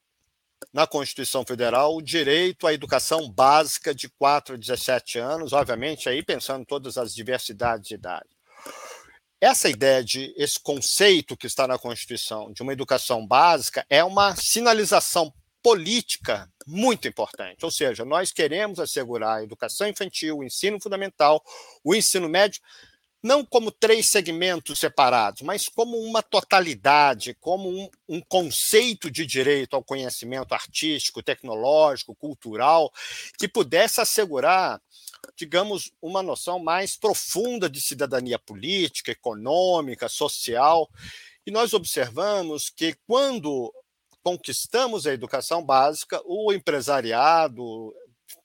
na 0.73 0.87
Constituição 0.87 1.47
Federal 1.47 1.97
o 1.97 2.03
direito 2.03 2.67
à 2.67 2.75
educação 2.75 3.31
básica 3.31 3.95
de 3.95 4.09
4 4.11 4.57
a 4.57 4.59
17 4.59 5.19
anos, 5.19 5.55
obviamente 5.55 6.09
aí 6.09 6.23
pensando 6.23 6.63
em 6.63 6.67
todas 6.67 6.99
as 6.99 7.15
diversidades 7.15 7.89
de 7.89 7.95
idade 7.95 8.36
essa 9.41 9.69
ideia 9.69 10.03
de 10.03 10.33
esse 10.37 10.59
conceito 10.59 11.37
que 11.37 11.47
está 11.47 11.67
na 11.67 11.79
Constituição 11.79 12.53
de 12.53 12.63
uma 12.63 12.73
educação 12.73 13.27
básica 13.27 13.85
é 13.91 14.03
uma 14.03 14.35
sinalização 14.37 15.33
política 15.63 16.51
muito 16.67 17.07
importante. 17.09 17.65
Ou 17.65 17.71
seja, 17.71 18.05
nós 18.05 18.33
queremos 18.33 18.79
assegurar 18.79 19.39
a 19.39 19.43
educação 19.43 19.87
infantil, 19.89 20.39
o 20.39 20.45
ensino 20.45 20.81
fundamental, 20.81 21.43
o 21.85 21.95
ensino 21.95 22.29
médio 22.29 22.61
não 23.27 23.45
como 23.45 23.73
três 23.73 24.07
segmentos 24.07 24.79
separados, 24.79 25.43
mas 25.43 25.69
como 25.69 25.99
uma 25.99 26.23
totalidade, 26.23 27.35
como 27.41 27.69
um, 27.69 27.91
um, 28.09 28.21
conceito 28.21 29.11
de 29.11 29.27
direito 29.27 29.75
ao 29.75 29.83
conhecimento 29.83 30.55
artístico, 30.55 31.23
tecnológico, 31.23 32.15
cultural, 32.15 32.93
que 33.37 33.49
pudesse 33.49 34.01
assegurar, 34.01 34.81
digamos, 35.37 35.93
uma 36.01 36.23
noção 36.23 36.59
mais 36.59 36.97
profunda 36.97 37.69
de 37.69 37.81
cidadania 37.81 38.39
política, 38.39 39.13
econômica, 39.13 40.09
social. 40.09 40.91
E 41.47 41.51
nós 41.51 41.73
observamos 41.75 42.71
que 42.71 42.97
quando 43.07 43.73
conquistamos 44.23 45.07
a 45.07 45.13
educação 45.13 45.65
básica, 45.65 46.21
o 46.25 46.53
empresariado, 46.53 47.95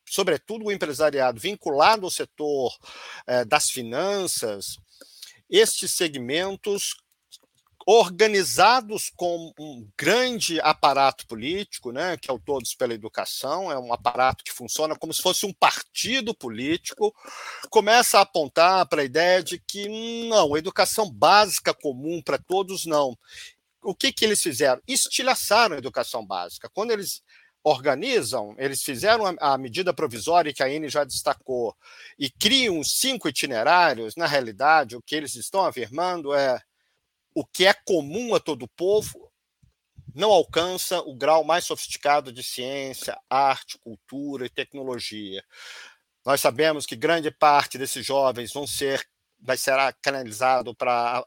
sobretudo 0.08 0.66
o 0.66 0.72
empresariado 0.72 1.40
vinculado 1.40 2.06
ao 2.06 2.12
setor 2.12 2.78
eh, 3.26 3.44
das 3.46 3.70
finanças, 3.70 4.78
estes 5.50 5.94
segmentos 5.94 6.96
organizados 7.86 9.12
com 9.16 9.54
um 9.60 9.88
grande 9.98 10.60
aparato 10.62 11.26
político, 11.28 11.92
né, 11.92 12.18
que 12.18 12.30
é 12.30 12.34
o 12.34 12.40
Todos 12.40 12.76
pela 12.76 12.94
Educação, 12.94 13.72
é 13.72 13.78
um 13.78 13.94
aparato 13.94 14.44
que 14.44 14.52
funciona 14.52 14.96
como 14.96 15.14
se 15.14 15.22
fosse 15.22 15.46
um 15.46 15.54
partido 15.54 16.34
político, 16.34 17.14
começa 17.70 18.20
a 18.20 18.22
apontar 18.22 18.86
para 18.88 19.02
a 19.02 19.06
ideia 19.06 19.44
de 19.44 19.60
que 19.60 20.28
não, 20.30 20.56
educação 20.58 21.10
básica 21.10 21.74
comum 21.74 22.22
para 22.22 22.38
todos 22.38 22.86
não. 22.86 23.18
O 23.84 23.96
que, 23.96 24.12
que 24.12 24.24
eles 24.24 24.42
fizeram? 24.42 24.82
Estilhaçaram 24.88 25.76
a 25.76 25.80
educação 25.80 26.24
básica. 26.24 26.70
Quando 26.72 26.92
eles 26.92 27.24
organizam, 27.64 28.56
eles 28.58 28.84
fizeram 28.84 29.36
a, 29.40 29.58
medida 29.58 29.94
provisória 29.94 30.54
que 30.54 30.64
a 30.64 30.70
INE 30.70 30.90
já 30.90 31.04
destacou 31.04 31.76
e 32.18 32.30
criam 32.30 32.84
cinco 32.84 33.28
itinerários, 33.28 34.16
na 34.16 34.26
realidade, 34.26 34.96
o 34.96 35.02
que 35.02 35.16
eles 35.16 35.36
estão 35.36 35.66
afirmando 35.66 36.34
é 36.34 36.60
o 37.34 37.46
que 37.46 37.66
é 37.66 37.74
comum 37.74 38.36
a 38.36 38.40
todo 38.40 38.64
o 38.64 38.70
povo 38.70 39.32
não 40.14 40.32
alcança 40.32 41.00
o 41.00 41.16
grau 41.16 41.44
mais 41.44 41.66
sofisticado 41.66 42.32
de 42.34 42.44
ciência, 42.44 43.18
arte, 43.30 43.78
cultura 43.80 44.46
e 44.46 44.50
tecnologia. 44.50 45.44
Nós 46.26 46.42
sabemos 46.42 46.86
que 46.86 46.96
grande 46.96 47.32
parte 47.32 47.78
desses 47.78 48.06
jovens 48.06 48.52
vão 48.52 48.68
ser 48.68 49.06
vai 49.44 49.58
ser 49.58 49.74
canalizado 50.02 50.76
para 50.76 51.26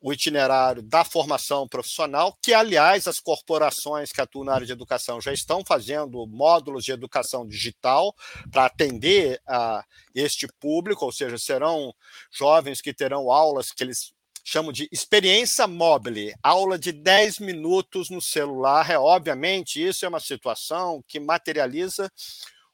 o 0.00 0.12
itinerário 0.12 0.82
da 0.82 1.02
formação 1.02 1.66
profissional, 1.66 2.36
que, 2.42 2.52
aliás, 2.52 3.08
as 3.08 3.18
corporações 3.18 4.12
que 4.12 4.20
atuam 4.20 4.44
na 4.44 4.52
área 4.52 4.66
de 4.66 4.72
educação 4.72 5.18
já 5.18 5.32
estão 5.32 5.64
fazendo 5.66 6.26
módulos 6.26 6.84
de 6.84 6.92
educação 6.92 7.46
digital 7.46 8.14
para 8.52 8.66
atender 8.66 9.40
a 9.48 9.82
este 10.14 10.46
público, 10.60 11.06
ou 11.06 11.10
seja, 11.10 11.38
serão 11.38 11.92
jovens 12.30 12.82
que 12.82 12.92
terão 12.92 13.30
aulas 13.30 13.72
que 13.72 13.82
eles 13.82 14.12
chamam 14.44 14.70
de 14.70 14.86
experiência 14.92 15.66
móvel, 15.66 16.14
aula 16.42 16.78
de 16.78 16.92
10 16.92 17.38
minutos 17.38 18.10
no 18.10 18.20
celular. 18.20 18.90
É 18.90 18.98
obviamente 18.98 19.82
isso 19.82 20.04
é 20.04 20.08
uma 20.08 20.20
situação 20.20 21.02
que 21.08 21.18
materializa 21.18 22.12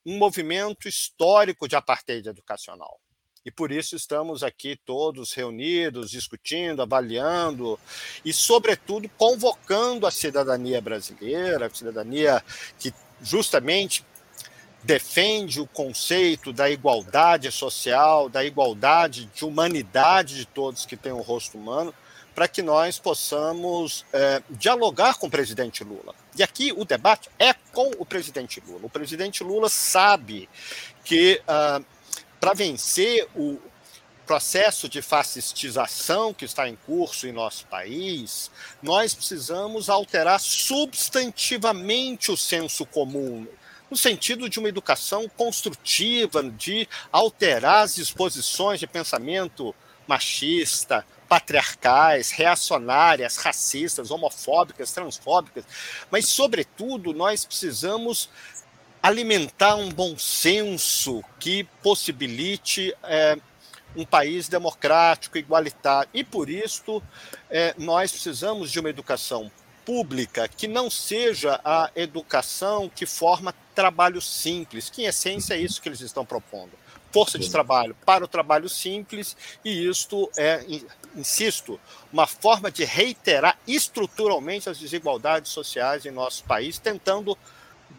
um 0.05 0.19
movimento 0.19 0.89
histórico 0.89 1.69
de 1.69 1.77
apartheid 1.77 2.29
educacional. 2.29 3.01
E 3.45 3.51
por 3.51 3.73
isso 3.73 3.97
estamos 3.97 4.43
aqui 4.43 4.79
todos 4.85 5.33
reunidos, 5.33 6.11
discutindo, 6.11 6.83
avaliando 6.83 7.79
e, 8.23 8.33
sobretudo, 8.35 9.09
convocando 9.17 10.07
a 10.07 10.11
cidadania 10.11 10.81
brasileira, 10.81 11.67
a 11.67 11.71
cidadania 11.71 12.45
que 12.79 12.93
justamente 13.23 14.05
defende 14.83 15.61
o 15.61 15.67
conceito 15.67 16.53
da 16.53 16.71
igualdade 16.71 17.51
social, 17.51 18.29
da 18.29 18.45
igualdade 18.45 19.27
de 19.35 19.45
humanidade 19.45 20.37
de 20.37 20.47
todos 20.47 20.87
que 20.87 20.97
têm 20.97 21.13
o 21.13 21.19
um 21.19 21.23
rosto 21.23 21.59
humano, 21.59 21.95
para 22.35 22.49
que 22.49 22.63
nós 22.63 22.99
possamos 22.99 24.05
é, 24.13 24.43
dialogar 24.51 25.19
com 25.19 25.27
o 25.27 25.31
presidente 25.31 25.85
Lula. 25.85 26.15
E 26.37 26.43
aqui 26.43 26.73
o 26.75 26.85
debate 26.85 27.29
é 27.39 27.53
com 27.73 27.91
o 27.99 28.07
presidente 28.07 28.63
Lula. 28.67 28.81
O 28.85 28.91
presidente 28.91 29.43
Lula 29.45 29.69
sabe 29.69 30.49
que. 31.05 31.41
Uh, 31.43 31.85
para 32.41 32.55
vencer 32.55 33.29
o 33.37 33.59
processo 34.27 34.89
de 34.89 35.03
fascistização 35.03 36.33
que 36.33 36.45
está 36.45 36.69
em 36.69 36.77
curso 36.77 37.27
em 37.27 37.33
nosso 37.33 37.67
país, 37.67 38.51
nós 38.83 39.13
precisamos 39.13 39.91
alterar 39.91 40.41
substantivamente 40.41 42.31
o 42.31 42.37
senso 42.37 42.87
comum, 42.87 43.47
no 43.91 43.97
sentido 43.97 44.49
de 44.49 44.59
uma 44.59 44.69
educação 44.69 45.29
construtiva, 45.29 46.43
de 46.43 46.89
alterar 47.11 47.85
as 47.85 47.97
disposições 47.97 48.79
de 48.79 48.87
pensamento 48.87 49.75
machista, 50.07 51.05
patriarcais, 51.29 52.31
reacionárias, 52.31 53.37
racistas, 53.37 54.11
homofóbicas, 54.11 54.93
transfóbicas, 54.93 55.65
mas, 56.11 56.27
sobretudo, 56.29 57.13
nós 57.13 57.45
precisamos 57.45 58.29
alimentar 59.03 59.77
um 59.77 59.89
bom 59.89 60.19
senso 60.19 61.23
que 61.39 61.65
possibilite 61.83 62.95
é, 63.05 63.39
um 63.97 64.05
país 64.05 64.49
democrático, 64.49 65.39
igualitário. 65.39 66.11
E 66.13 66.23
por 66.23 66.51
isso 66.51 67.03
é, 67.49 67.75
nós 67.79 68.11
precisamos 68.11 68.71
de 68.71 68.79
uma 68.79 68.91
educação 68.91 69.51
pública 69.91 70.47
que 70.47 70.69
não 70.69 70.89
seja 70.89 71.61
a 71.65 71.91
educação 71.97 72.89
que 72.89 73.05
forma 73.05 73.53
trabalho 73.75 74.21
simples, 74.21 74.89
que 74.89 75.03
em 75.03 75.07
essência 75.07 75.55
é 75.55 75.59
isso 75.59 75.83
que 75.83 75.89
eles 75.89 76.01
estão 76.01 76.25
propondo. 76.25 76.71
Força 77.13 77.37
de 77.41 77.51
trabalho 77.51 77.97
para 78.07 78.25
o 78.25 78.29
trabalho 78.29 78.69
simples, 78.69 79.37
e 79.65 79.89
isto 79.89 80.31
é, 80.39 80.65
insisto, 81.17 81.81
uma 82.13 82.25
forma 82.25 82.71
de 82.71 82.85
reiterar 82.85 83.59
estruturalmente 83.67 84.71
as 84.71 84.79
desigualdades 84.79 85.51
sociais 85.51 86.07
em 86.07 86.13
nosso 86.13 86.45
país, 86.45 86.79
tentando 86.79 87.37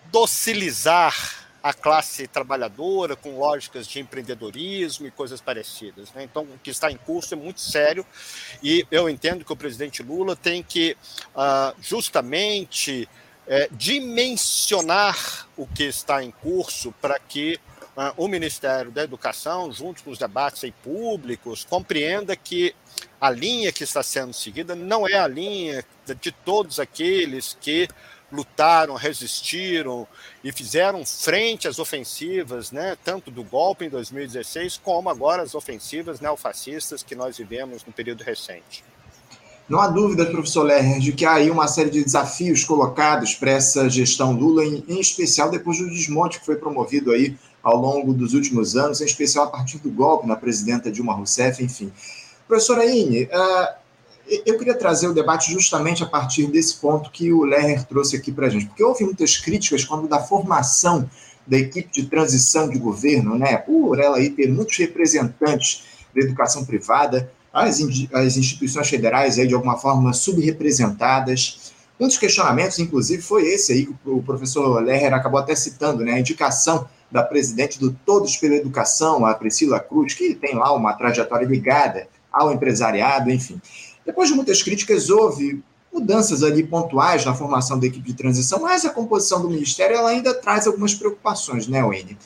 docilizar 0.09 1.40
a 1.63 1.73
classe 1.73 2.27
trabalhadora 2.27 3.15
com 3.15 3.37
lógicas 3.37 3.87
de 3.87 3.99
empreendedorismo 3.99 5.05
e 5.05 5.11
coisas 5.11 5.39
parecidas. 5.39 6.11
Né? 6.13 6.23
Então, 6.23 6.43
o 6.43 6.59
que 6.63 6.71
está 6.71 6.91
em 6.91 6.97
curso 6.97 7.33
é 7.33 7.37
muito 7.37 7.61
sério 7.61 8.05
e 8.63 8.85
eu 8.89 9.07
entendo 9.09 9.45
que 9.45 9.53
o 9.53 9.55
presidente 9.55 10.01
Lula 10.01 10.35
tem 10.35 10.63
que 10.63 10.97
uh, 11.35 11.75
justamente 11.81 13.07
é, 13.47 13.67
dimensionar 13.71 15.47
o 15.57 15.67
que 15.67 15.83
está 15.83 16.23
em 16.23 16.31
curso 16.31 16.93
para 17.01 17.19
que 17.19 17.59
uh, 17.97 18.13
o 18.15 18.27
Ministério 18.27 18.91
da 18.91 19.03
Educação, 19.03 19.71
junto 19.71 20.03
com 20.03 20.11
os 20.11 20.17
debates 20.17 20.71
públicos, 20.83 21.65
compreenda 21.69 22.35
que 22.35 22.73
a 23.19 23.29
linha 23.29 23.71
que 23.71 23.83
está 23.83 24.01
sendo 24.01 24.33
seguida 24.33 24.75
não 24.75 25.07
é 25.07 25.15
a 25.15 25.27
linha 25.27 25.83
de 26.19 26.31
todos 26.31 26.79
aqueles 26.79 27.57
que 27.59 27.87
lutaram, 28.31 28.95
resistiram 28.95 30.07
e 30.43 30.51
fizeram 30.51 31.05
frente 31.05 31.67
às 31.67 31.79
ofensivas, 31.79 32.71
né, 32.71 32.97
tanto 33.03 33.29
do 33.29 33.43
golpe 33.43 33.85
em 33.85 33.89
2016, 33.89 34.79
como 34.83 35.09
agora 35.09 35.43
as 35.43 35.53
ofensivas 35.53 36.19
neofascistas 36.19 37.03
que 37.03 37.15
nós 37.15 37.37
vivemos 37.37 37.85
no 37.85 37.91
período 37.91 38.23
recente. 38.23 38.83
Não 39.71 39.79
há 39.79 39.87
dúvida, 39.87 40.25
professor 40.25 40.63
Lerner, 40.63 40.99
de 40.99 41.13
que 41.13 41.25
há 41.25 41.35
aí 41.35 41.49
uma 41.49 41.67
série 41.67 41.89
de 41.89 42.03
desafios 42.03 42.63
colocados 42.65 43.35
para 43.35 43.51
essa 43.51 43.89
gestão 43.89 44.33
Lula, 44.33 44.65
em, 44.65 44.99
especial 44.99 45.49
depois 45.49 45.77
do 45.77 45.89
desmonte 45.89 46.39
que 46.39 46.45
foi 46.45 46.57
promovido 46.57 47.11
aí 47.11 47.37
ao 47.63 47.77
longo 47.77 48.13
dos 48.13 48.33
últimos 48.33 48.75
anos, 48.75 48.99
em 48.99 49.05
especial 49.05 49.45
a 49.45 49.49
partir 49.49 49.77
do 49.77 49.89
golpe 49.89 50.27
na 50.27 50.35
presidenta 50.35 50.91
Dilma 50.91 51.13
Rousseff, 51.13 51.63
enfim. 51.63 51.91
Professora 52.47 52.85
Ine, 52.85 53.23
uh, 53.23 53.80
eu 54.45 54.57
queria 54.57 54.73
trazer 54.73 55.07
o 55.07 55.13
debate 55.13 55.51
justamente 55.51 56.03
a 56.03 56.05
partir 56.05 56.47
desse 56.47 56.75
ponto 56.75 57.11
que 57.11 57.33
o 57.33 57.43
Lerner 57.43 57.83
trouxe 57.83 58.15
aqui 58.15 58.31
para 58.31 58.47
a 58.47 58.49
gente, 58.49 58.67
porque 58.67 58.83
houve 58.83 59.03
muitas 59.03 59.37
críticas 59.37 59.83
quando 59.83 60.07
da 60.07 60.19
formação 60.19 61.09
da 61.45 61.57
equipe 61.57 61.91
de 61.91 62.05
transição 62.05 62.69
de 62.69 62.77
governo, 62.79 63.37
né, 63.37 63.57
por 63.57 63.99
ela 63.99 64.17
aí 64.17 64.29
ter 64.29 64.47
muitos 64.47 64.77
representantes 64.77 65.83
da 66.15 66.21
educação 66.21 66.63
privada, 66.63 67.31
as, 67.51 67.79
as 68.13 68.37
instituições 68.37 68.87
federais 68.87 69.37
aí 69.37 69.47
de 69.47 69.53
alguma 69.53 69.77
forma 69.77 70.13
subrepresentadas. 70.13 71.73
Um 71.99 72.07
dos 72.07 72.17
questionamentos, 72.17 72.79
inclusive, 72.79 73.21
foi 73.21 73.45
esse 73.47 73.73
aí 73.73 73.85
que 73.85 73.93
o 74.05 74.23
professor 74.23 74.81
Lerner 74.81 75.13
acabou 75.13 75.39
até 75.39 75.55
citando, 75.55 76.03
né, 76.05 76.13
a 76.13 76.19
indicação 76.19 76.87
da 77.11 77.21
presidente 77.21 77.77
do 77.77 77.91
Todos 78.05 78.37
pela 78.37 78.55
Educação, 78.55 79.25
a 79.25 79.33
Priscila 79.33 79.79
Cruz, 79.79 80.13
que 80.13 80.33
tem 80.33 80.55
lá 80.55 80.73
uma 80.73 80.93
trajetória 80.93 81.45
ligada 81.45 82.07
ao 82.31 82.53
empresariado, 82.53 83.29
enfim. 83.29 83.59
Depois 84.05 84.29
de 84.29 84.35
muitas 84.35 84.61
críticas, 84.61 85.09
houve 85.09 85.63
mudanças 85.93 86.43
ali 86.43 86.63
pontuais 86.63 87.25
na 87.25 87.33
formação 87.33 87.77
da 87.77 87.85
equipe 87.85 88.07
de 88.07 88.13
transição, 88.13 88.61
mas 88.61 88.85
a 88.85 88.89
composição 88.89 89.41
do 89.41 89.49
ministério 89.49 89.95
ela 89.95 90.09
ainda 90.09 90.33
traz 90.33 90.65
algumas 90.65 90.93
preocupações, 90.93 91.67
né, 91.67 91.81
Wayne? 91.81 92.17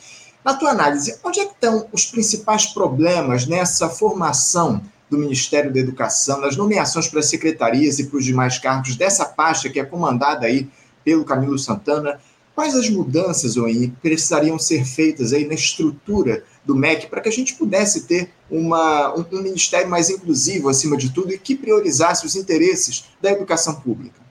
Na 0.44 0.54
tua 0.54 0.70
análise, 0.70 1.18
onde 1.24 1.40
é 1.40 1.46
que 1.46 1.54
estão 1.54 1.88
os 1.92 2.06
principais 2.06 2.68
problemas 2.68 3.48
nessa 3.48 3.90
formação 3.90 4.82
do 5.10 5.18
Ministério 5.18 5.74
da 5.74 5.80
Educação, 5.80 6.40
nas 6.40 6.56
nomeações 6.56 7.08
para 7.08 7.20
as 7.20 7.28
secretarias 7.28 8.00
e 8.00 8.06
para 8.06 8.18
os 8.18 8.26
demais 8.26 8.60
cargos 8.60 8.96
dessa 8.96 9.26
pasta 9.26 9.70
que 9.70 9.80
é 9.80 9.86
comandada 9.86 10.46
aí 10.46 10.70
pelo 11.04 11.26
Camilo 11.26 11.58
Santana? 11.58 12.20
Quais 12.54 12.76
as 12.76 12.90
mudanças, 12.90 13.56
Wayne, 13.56 13.94
precisariam 14.02 14.58
ser 14.58 14.86
feitas 14.86 15.34
aí 15.34 15.46
na 15.46 15.56
estrutura 15.56 16.44
do 16.65 16.75
MEC 16.75 17.08
para 17.08 17.21
que 17.21 17.30
a 17.30 17.32
gente 17.32 17.56
pudesse 17.56 18.06
ter 18.06 18.30
uma, 18.49 19.13
um, 19.15 19.25
um 19.32 19.41
ministério 19.41 19.89
mais 19.89 20.10
inclusivo, 20.10 20.69
acima 20.69 20.97
de 20.97 21.12
tudo, 21.12 21.32
e 21.34 21.38
que 21.38 21.56
priorizasse 21.56 22.25
os 22.25 22.36
interesses 22.36 23.06
da 23.21 23.32
educação 23.32 23.75
pública? 23.75 24.25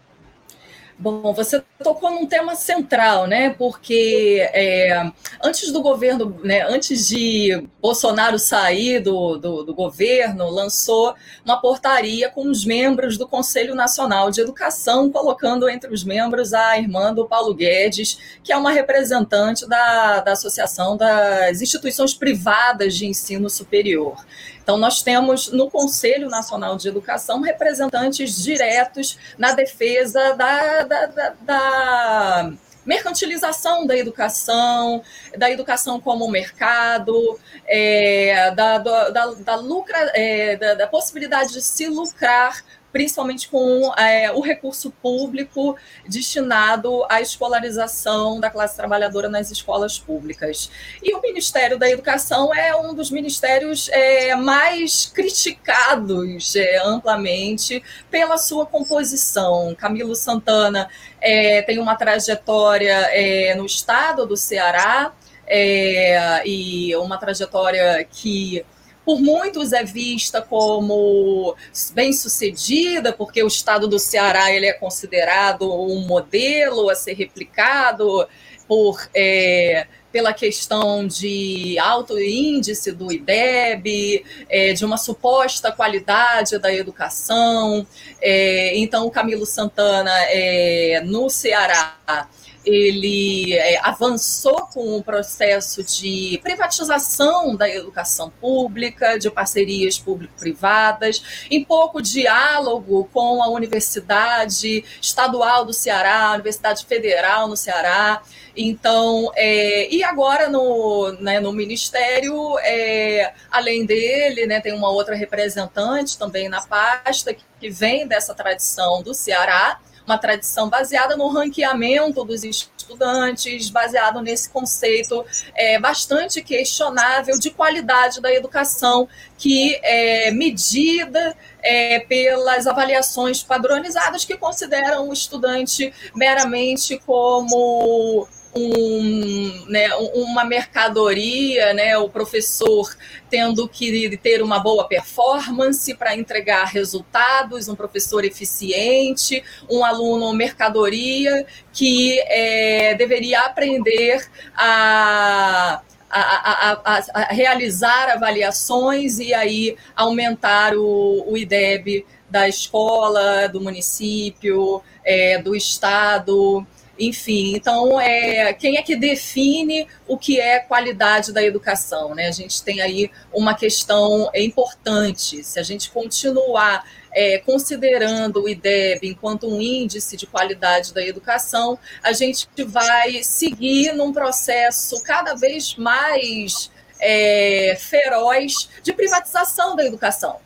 Bom, 0.97 1.35
você 1.35 1.61
tocou 1.83 2.09
num 2.11 2.25
tema 2.25 2.55
central, 2.55 3.27
né? 3.27 3.51
Porque 3.51 4.49
é, 4.53 5.11
antes 5.43 5.73
do 5.73 5.83
governo, 5.83 6.41
né, 6.45 6.63
antes 6.69 7.09
de 7.09 7.67
Bolsonaro 7.83 8.39
sair 8.39 9.01
do, 9.01 9.37
do, 9.37 9.65
do, 9.65 9.75
governo, 9.75 10.49
lançou 10.49 11.15
uma 11.45 11.61
portaria 11.61 12.31
com 12.31 12.49
os 12.49 12.65
membros 12.65 13.19
do 13.19 13.27
Conselho 13.27 13.75
Nacional 13.75 14.31
de 14.31 14.41
Educação, 14.41 15.11
colocando 15.11 15.69
entre 15.69 15.93
os 15.93 16.05
membros 16.05 16.55
a 16.55 16.79
irmã 16.79 17.13
do 17.13 17.27
Paulo 17.27 17.53
Guedes, 17.53 18.39
que 18.43 18.53
é 18.53 18.57
uma 18.57 18.71
representante 18.71 19.69
da, 19.69 20.21
da 20.21 20.33
Associação 20.33 20.97
das 20.97 21.61
Instituições 21.61 22.15
Privadas 22.15 22.95
de 22.95 23.05
Ensino 23.05 23.51
Superior. 23.51 24.17
Então, 24.65 24.79
nós 24.79 25.03
temos 25.03 25.53
no 25.53 25.71
Conselho 25.71 26.31
Nacional 26.31 26.77
de 26.77 26.89
Educação 26.89 27.43
representantes 27.43 28.43
diretos 28.43 29.19
na 29.37 29.53
defesa 29.53 30.33
da, 30.33 30.83
da, 30.85 31.07
da, 31.07 31.35
da 31.43 32.53
mercantilização 32.85 33.87
da 33.87 33.97
educação, 33.97 35.03
da 35.37 35.51
educação 35.51 36.01
como 36.01 36.31
mercado, 36.31 37.39
é, 37.67 38.51
da, 38.53 38.79
da, 38.79 39.11
da, 39.11 39.55
lucra, 39.57 39.99
é, 40.15 40.57
da, 40.57 40.75
da, 40.75 40.87
possibilidade 40.87 41.53
de 41.53 41.61
se 41.63 41.87
lucrar 41.87 42.65
principalmente 42.95 43.49
com 43.49 43.93
é, 43.99 44.31
o 44.31 44.41
recurso 44.41 44.89
público 44.89 45.77
destinado 46.09 47.05
à 47.09 47.21
escolarização 47.21 48.39
da 48.39 48.49
classe 48.49 48.77
trabalhadora 48.77 49.29
nas 49.29 49.51
escolas 49.51 49.99
públicas. 49.99 50.71
E 51.03 51.13
o 51.13 51.21
Ministério 51.21 51.77
da 51.77 51.91
Educação 51.91 52.55
é 52.55 52.73
um 52.77 52.95
dos 52.95 53.11
ministérios 53.11 53.89
é, 53.89 54.37
mais 54.37 55.07
criticados 55.07 56.55
é, 56.55 56.77
amplamente 56.85 57.83
pela 58.09 58.39
sua 58.39 58.65
composição. 58.65 59.75
Camilo 59.75 60.15
Santana 60.15 60.89
é, 61.21 61.63
tem 61.63 61.81
uma 61.81 61.97
trajetória 61.97 63.09
é, 63.11 63.57
no 63.57 63.67
estado 63.67 64.25
do 64.25 64.37
Ceará. 64.37 65.13
É, 65.47 66.43
e 66.49 66.97
uma 66.97 67.19
trajetória 67.19 68.03
que 68.11 68.65
por 69.05 69.21
muitos 69.21 69.73
é 69.73 69.85
vista 69.85 70.41
como 70.41 71.55
bem-sucedida, 71.93 73.13
porque 73.13 73.43
o 73.43 73.47
estado 73.47 73.87
do 73.87 73.99
Ceará 73.99 74.51
ele 74.53 74.67
é 74.67 74.73
considerado 74.73 75.71
um 75.73 76.01
modelo 76.07 76.89
a 76.89 76.95
ser 76.95 77.15
replicado 77.15 78.27
por 78.67 79.09
é, 79.15 79.87
pela 80.15 80.33
questão 80.33 81.05
de 81.09 81.77
alto 81.77 82.17
índice 82.21 82.93
do 82.93 83.13
IDEB, 83.13 84.25
é, 84.49 84.73
de 84.73 84.85
uma 84.85 84.97
suposta 84.97 85.73
qualidade 85.73 86.57
da 86.61 86.73
educação. 86.73 87.85
É, 88.23 88.79
então, 88.79 89.09
o 89.09 89.11
Camilo 89.11 89.45
Santana, 89.45 90.13
é, 90.29 91.03
no 91.05 91.29
Ceará, 91.29 92.29
ele 92.65 93.55
é, 93.55 93.79
avançou 93.83 94.67
com 94.73 94.97
o 94.97 95.03
processo 95.03 95.83
de 95.83 96.41
privatização 96.43 97.55
da 97.55 97.69
educação 97.69 98.31
pública, 98.41 99.19
de 99.19 99.31
parcerias 99.31 99.99
público-privadas, 99.99 101.47
em 101.51 101.65
pouco 101.65 102.01
diálogo 102.01 103.09
com 103.13 103.43
a 103.43 103.49
Universidade 103.49 104.85
Estadual 105.01 105.65
do 105.65 105.73
Ceará, 105.73 106.29
a 106.29 106.35
Universidade 106.35 106.87
Federal 106.87 107.49
no 107.49 107.57
Ceará. 107.57 108.23
Então, 108.57 109.33
é, 109.35 109.93
e 109.93 110.03
agora 110.05 110.49
no, 110.49 111.13
né, 111.21 111.41
no 111.41 111.53
Ministério, 111.53 112.57
é, 112.61 113.33
além 113.51 113.85
dele, 113.85 114.47
né, 114.47 114.61
tem 114.61 114.73
uma 114.73 114.91
outra 114.91 115.15
representante 115.15 116.17
também 116.17 116.49
na 116.49 116.63
pasta 116.63 117.35
que, 117.35 117.43
que 117.61 117.69
vem 117.69 118.07
dessa 118.07 118.35
tradição 118.35 119.03
do 119.03 119.13
Ceará, 119.13 119.81
uma 120.07 120.19
tradição 120.19 120.69
baseada 120.69 121.17
no 121.17 121.29
ranqueamento 121.29 122.25
dos 122.25 122.45
estudantes, 122.45 123.71
baseado 123.71 124.21
nesse 124.21 124.51
conceito 124.51 125.25
é, 125.55 125.79
bastante 125.79 126.43
questionável 126.43 127.39
de 127.39 127.51
qualidade 127.51 128.21
da 128.21 128.33
educação, 128.33 129.09
que 129.39 129.79
é 129.83 130.31
medida 130.31 131.37
é, 131.63 132.01
pelas 132.01 132.67
avaliações 132.67 133.43
padronizadas 133.43 134.25
que 134.25 134.37
consideram 134.37 135.09
o 135.09 135.13
estudante 135.13 135.93
meramente 136.15 137.01
como 137.07 138.29
um, 138.57 139.67
né, 139.69 139.89
uma 140.15 140.45
mercadoria, 140.45 141.73
né, 141.75 141.97
o 141.99 142.09
professor 142.09 142.97
tendo 143.29 143.69
que 143.69 144.17
ter 144.19 144.43
uma 144.43 144.59
boa 144.59 144.87
performance 144.87 145.93
para 145.95 146.17
entregar 146.17 146.65
resultados, 146.65 147.69
um 147.69 147.75
professor 147.75 148.25
eficiente, 148.25 149.43
um 149.71 149.85
aluno 149.85 150.33
mercadoria 150.33 151.47
que 151.73 152.21
é, 152.27 152.95
deveria 152.95 153.41
aprender 153.41 154.29
a 154.55 155.83
a, 156.15 156.21
a, 156.21 156.73
a, 156.85 157.05
a, 157.13 157.25
realizar 157.33 158.09
avaliações 158.11 159.19
e 159.19 159.35
aí 159.35 159.77
aumentar 159.97 160.77
o, 160.77 161.25
o 161.27 161.37
IDEB 161.37 162.07
da 162.31 162.49
escola, 162.49 163.49
do 163.49 163.61
município, 163.61 164.81
é, 165.05 165.39
do 165.39 165.57
estado. 165.57 166.65
Enfim, 166.99 167.55
então, 167.57 168.01
é, 168.01 168.53
quem 168.53 168.77
é 168.77 168.83
que 168.83 168.95
define 168.95 169.89
o 170.07 170.17
que 170.17 170.41
é 170.41 170.61
qualidade 170.61 171.33
da 171.33 171.43
educação? 171.43 172.15
Né? 172.15 172.29
A 172.29 172.33
gente 172.33 172.63
tem 172.63 172.81
aí 172.81 173.11
uma 173.33 173.55
questão 173.55 174.31
importante. 174.35 175.43
Se 175.43 175.59
a 175.59 175.63
gente 175.63 175.91
continuar 175.91 176.85
é, 177.13 177.39
considerando 177.39 178.43
o 178.43 178.49
IDEB 178.49 179.09
enquanto 179.09 179.49
um 179.49 179.61
índice 179.61 180.17
de 180.17 180.27
qualidade 180.27 180.95
da 180.95 181.05
educação, 181.05 181.79
a 182.03 182.13
gente 182.13 182.49
vai 182.67 183.23
seguir 183.23 183.93
num 183.93 184.13
processo 184.13 185.03
cada 185.03 185.35
vez 185.35 185.77
mais 185.77 186.71
é, 187.01 187.77
feroz 187.79 188.69
de 188.83 188.93
privatização 188.93 189.75
da 189.75 189.85
educação. 189.85 190.39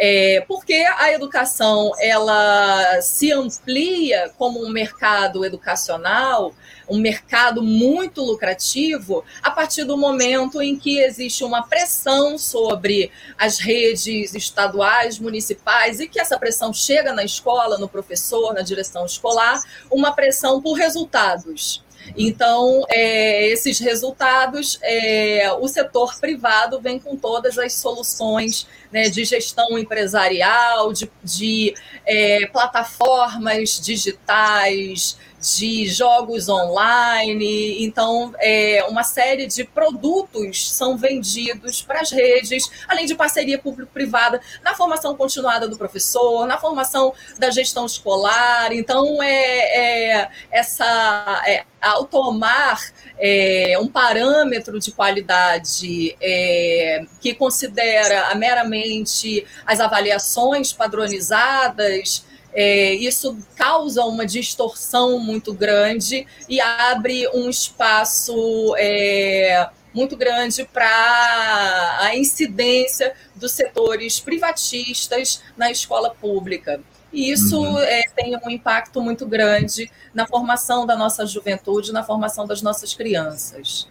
É, 0.00 0.44
porque 0.46 0.74
a 0.74 1.12
educação 1.12 1.90
ela 1.98 3.00
se 3.02 3.32
amplia 3.32 4.32
como 4.38 4.64
um 4.64 4.70
mercado 4.70 5.44
educacional, 5.44 6.54
um 6.88 6.98
mercado 6.98 7.62
muito 7.62 8.22
lucrativo, 8.22 9.24
a 9.42 9.50
partir 9.50 9.82
do 9.82 9.96
momento 9.96 10.62
em 10.62 10.78
que 10.78 11.00
existe 11.00 11.42
uma 11.42 11.64
pressão 11.64 12.38
sobre 12.38 13.10
as 13.36 13.58
redes 13.58 14.34
estaduais, 14.34 15.18
municipais, 15.18 15.98
e 15.98 16.08
que 16.08 16.20
essa 16.20 16.38
pressão 16.38 16.72
chega 16.72 17.12
na 17.12 17.24
escola, 17.24 17.76
no 17.76 17.88
professor, 17.88 18.54
na 18.54 18.62
direção 18.62 19.04
escolar, 19.04 19.60
uma 19.90 20.12
pressão 20.12 20.62
por 20.62 20.74
resultados. 20.74 21.82
Então, 22.16 22.84
é, 22.88 23.48
esses 23.48 23.78
resultados, 23.78 24.78
é, 24.82 25.50
o 25.60 25.68
setor 25.68 26.18
privado 26.18 26.80
vem 26.80 26.98
com 26.98 27.16
todas 27.16 27.58
as 27.58 27.74
soluções 27.74 28.66
né, 28.92 29.08
de 29.08 29.24
gestão 29.24 29.78
empresarial, 29.78 30.92
de, 30.92 31.10
de 31.22 31.74
é, 32.04 32.46
plataformas 32.46 33.80
digitais, 33.80 35.18
de 35.40 35.86
jogos 35.86 36.48
online. 36.48 37.84
Então, 37.84 38.34
é, 38.38 38.84
uma 38.88 39.02
série 39.02 39.46
de 39.46 39.64
produtos 39.64 40.70
são 40.70 40.96
vendidos 40.96 41.82
para 41.82 42.00
as 42.00 42.10
redes, 42.10 42.70
além 42.88 43.06
de 43.06 43.14
parceria 43.14 43.58
público-privada 43.58 44.40
na 44.62 44.74
formação 44.74 45.16
continuada 45.16 45.68
do 45.68 45.76
professor, 45.76 46.46
na 46.46 46.58
formação 46.58 47.12
da 47.38 47.50
gestão 47.50 47.86
escolar. 47.86 48.72
Então, 48.72 49.22
é, 49.22 50.18
é 50.22 50.30
essa 50.50 51.42
é, 51.46 51.64
ao 51.80 52.04
tomar 52.04 52.80
é, 53.18 53.78
um 53.80 53.88
parâmetro 53.88 54.78
de 54.78 54.90
qualidade 54.90 56.16
é, 56.20 57.04
que 57.20 57.34
considera 57.34 58.34
meramente 58.34 59.46
as 59.64 59.80
avaliações 59.80 60.72
padronizadas 60.72 62.26
é, 62.60 62.92
isso 62.92 63.38
causa 63.54 64.04
uma 64.04 64.26
distorção 64.26 65.20
muito 65.20 65.54
grande 65.54 66.26
e 66.48 66.60
abre 66.60 67.28
um 67.28 67.48
espaço 67.48 68.74
é, 68.76 69.70
muito 69.94 70.16
grande 70.16 70.64
para 70.64 71.98
a 72.00 72.16
incidência 72.16 73.14
dos 73.36 73.52
setores 73.52 74.18
privatistas 74.18 75.40
na 75.56 75.70
escola 75.70 76.10
pública. 76.10 76.80
E 77.12 77.30
isso 77.30 77.60
uhum. 77.60 77.78
é, 77.78 78.02
tem 78.16 78.36
um 78.44 78.50
impacto 78.50 79.00
muito 79.00 79.24
grande 79.24 79.88
na 80.12 80.26
formação 80.26 80.84
da 80.84 80.96
nossa 80.96 81.24
juventude, 81.24 81.92
na 81.92 82.02
formação 82.02 82.44
das 82.44 82.60
nossas 82.60 82.92
crianças. 82.92 83.86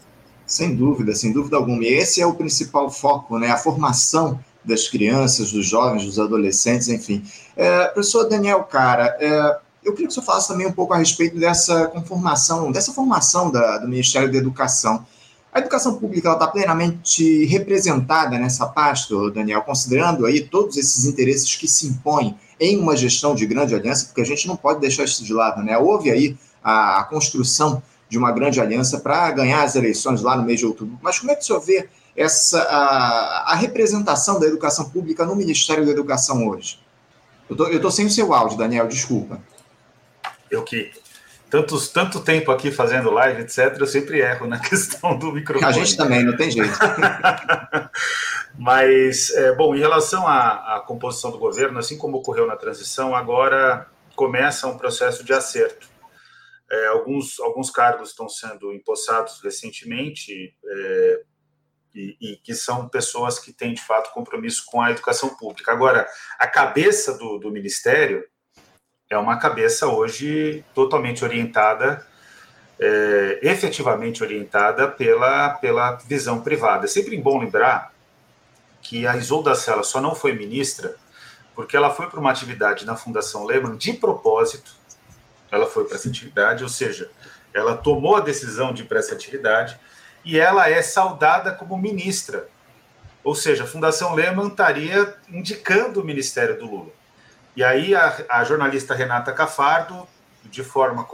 Sem 0.45 0.75
dúvida, 0.75 1.15
sem 1.15 1.31
dúvida 1.31 1.55
alguma. 1.55 1.85
E 1.85 1.87
esse 1.87 2.21
é 2.21 2.27
o 2.27 2.35
principal 2.35 2.89
foco, 2.89 3.39
né? 3.39 3.49
A 3.49 3.57
formação 3.57 4.37
das 4.67 4.87
crianças, 4.87 5.51
dos 5.51 5.65
jovens, 5.65 6.05
dos 6.05 6.19
adolescentes, 6.19 6.89
enfim. 6.89 7.23
É, 7.55 7.85
professor 7.85 8.25
Daniel 8.25 8.63
Cara, 8.63 9.17
é, 9.19 9.57
eu 9.83 9.93
queria 9.93 10.07
que 10.07 10.11
o 10.11 10.13
senhor 10.13 10.25
falasse 10.25 10.49
também 10.49 10.67
um 10.67 10.71
pouco 10.71 10.93
a 10.93 10.97
respeito 10.97 11.39
dessa 11.39 11.87
conformação, 11.87 12.71
dessa 12.71 12.91
formação 12.91 13.49
da, 13.49 13.77
do 13.77 13.87
Ministério 13.87 14.31
da 14.31 14.37
Educação. 14.37 15.05
A 15.53 15.59
educação 15.59 15.95
pública 15.95 16.33
está 16.33 16.47
plenamente 16.47 17.45
representada 17.45 18.37
nessa 18.37 18.67
pasta, 18.67 19.15
Daniel, 19.31 19.61
considerando 19.61 20.25
aí 20.25 20.41
todos 20.41 20.77
esses 20.77 21.05
interesses 21.05 21.55
que 21.55 21.67
se 21.67 21.87
impõem 21.87 22.37
em 22.59 22.77
uma 22.77 22.95
gestão 22.95 23.33
de 23.33 23.45
grande 23.45 23.73
aliança, 23.73 24.05
porque 24.05 24.21
a 24.21 24.25
gente 24.25 24.47
não 24.47 24.55
pode 24.55 24.81
deixar 24.81 25.05
isso 25.05 25.23
de 25.23 25.33
lado, 25.33 25.63
né? 25.63 25.77
Houve 25.77 26.11
aí 26.11 26.37
a, 26.63 26.99
a 26.99 27.03
construção 27.05 27.81
de 28.09 28.17
uma 28.17 28.31
grande 28.31 28.59
aliança 28.59 28.99
para 28.99 29.31
ganhar 29.31 29.63
as 29.63 29.75
eleições 29.75 30.21
lá 30.21 30.35
no 30.35 30.43
mês 30.43 30.59
de 30.59 30.65
outubro. 30.65 30.97
Mas 31.01 31.19
como 31.19 31.31
é 31.31 31.35
que 31.35 31.41
o 31.41 31.45
senhor 31.45 31.59
vê 31.61 31.89
essa, 32.17 32.63
a, 32.63 33.53
a 33.53 33.55
representação 33.55 34.39
da 34.39 34.47
educação 34.47 34.89
pública 34.89 35.23
no 35.23 35.35
Ministério 35.35 35.85
da 35.85 35.91
Educação 35.91 36.47
hoje? 36.47 36.79
Eu 37.47 37.75
estou 37.75 37.91
sem 37.91 38.07
o 38.07 38.09
seu 38.09 38.33
áudio, 38.33 38.57
Daniel, 38.57 38.87
desculpa. 38.87 39.39
Eu 40.49 40.63
que 40.63 40.91
tantos, 41.49 41.89
tanto 41.89 42.19
tempo 42.19 42.51
aqui 42.51 42.71
fazendo 42.71 43.11
live, 43.11 43.41
etc., 43.43 43.77
eu 43.79 43.87
sempre 43.87 44.19
erro 44.19 44.47
na 44.47 44.59
questão 44.59 45.17
do 45.17 45.31
microfone. 45.31 45.69
A 45.69 45.71
gente 45.71 45.95
também, 45.95 46.23
não 46.23 46.35
tem 46.35 46.49
jeito. 46.49 46.77
Mas, 48.57 49.29
é, 49.29 49.53
bom, 49.53 49.75
em 49.75 49.79
relação 49.79 50.27
à, 50.27 50.77
à, 50.77 50.79
composição 50.79 51.29
do 51.29 51.37
governo, 51.37 51.77
assim 51.77 51.97
como 51.97 52.17
ocorreu 52.17 52.47
na 52.47 52.55
transição, 52.55 53.15
agora 53.15 53.87
começa 54.15 54.67
um 54.67 54.77
processo 54.77 55.23
de 55.23 55.31
acerto. 55.31 55.87
É, 56.69 56.87
alguns, 56.87 57.39
alguns 57.39 57.69
cargos 57.69 58.09
estão 58.09 58.27
sendo 58.27 58.73
empossados 58.73 59.39
recentemente 59.41 60.53
é, 60.65 61.21
e, 61.97 62.17
e, 62.21 62.37
que 62.37 62.53
são 62.53 62.87
pessoas 62.87 63.39
que 63.39 63.51
têm, 63.51 63.73
de 63.73 63.81
fato, 63.81 64.13
compromisso 64.13 64.63
com 64.67 64.81
a 64.81 64.91
educação 64.91 65.29
pública. 65.29 65.71
Agora, 65.71 66.07
a 66.37 66.47
cabeça 66.47 67.17
do, 67.17 67.37
do 67.37 67.51
Ministério 67.51 68.23
é 69.09 69.17
uma 69.17 69.37
cabeça 69.37 69.87
hoje 69.87 70.63
totalmente 70.73 71.23
orientada, 71.23 72.05
é, 72.79 73.39
efetivamente 73.41 74.23
orientada 74.23 74.87
pela, 74.87 75.49
pela 75.55 75.95
visão 75.95 76.41
privada. 76.41 76.85
É 76.85 76.87
sempre 76.87 77.17
bom 77.17 77.39
lembrar 77.39 77.91
que 78.81 79.07
a 79.07 79.17
Isolda 79.17 79.55
Sela 79.55 79.83
só 79.83 79.99
não 79.99 80.13
foi 80.13 80.33
ministra 80.33 80.95
porque 81.57 81.75
ela 81.75 81.89
foi 81.89 82.07
para 82.07 82.19
uma 82.19 82.29
atividade 82.29 82.85
na 82.85 82.95
Fundação 82.95 83.43
Lehman 83.43 83.75
de 83.75 83.91
propósito, 83.93 84.75
ela 85.51 85.65
foi 85.65 85.85
para 85.85 85.95
essa 85.95 86.07
atividade, 86.07 86.61
ou 86.61 86.69
seja, 86.69 87.09
ela 87.51 87.75
tomou 87.75 88.15
a 88.15 88.19
decisão 88.19 88.71
de 88.71 88.83
ir 88.83 88.85
para 88.85 88.99
essa 88.99 89.15
atividade 89.15 89.75
e 90.27 90.37
ela 90.37 90.69
é 90.69 90.81
saudada 90.81 91.53
como 91.53 91.77
ministra. 91.77 92.49
Ou 93.23 93.33
seja, 93.33 93.63
a 93.63 93.67
Fundação 93.67 94.13
Lehman 94.13 94.49
estaria 94.49 95.15
indicando 95.29 96.01
o 96.01 96.03
ministério 96.03 96.59
do 96.59 96.65
Lula. 96.65 96.91
E 97.55 97.63
aí 97.63 97.95
a, 97.95 98.25
a 98.27 98.43
jornalista 98.43 98.93
Renata 98.93 99.31
Cafardo, 99.31 100.05
de 100.43 100.65
forma 100.65 101.07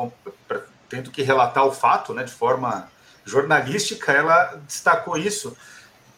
tendo 0.89 1.11
que 1.11 1.21
relatar 1.21 1.63
o 1.63 1.71
fato, 1.71 2.11
né, 2.11 2.23
de 2.23 2.31
forma 2.31 2.89
jornalística, 3.23 4.11
ela 4.11 4.59
destacou 4.67 5.15
isso 5.15 5.55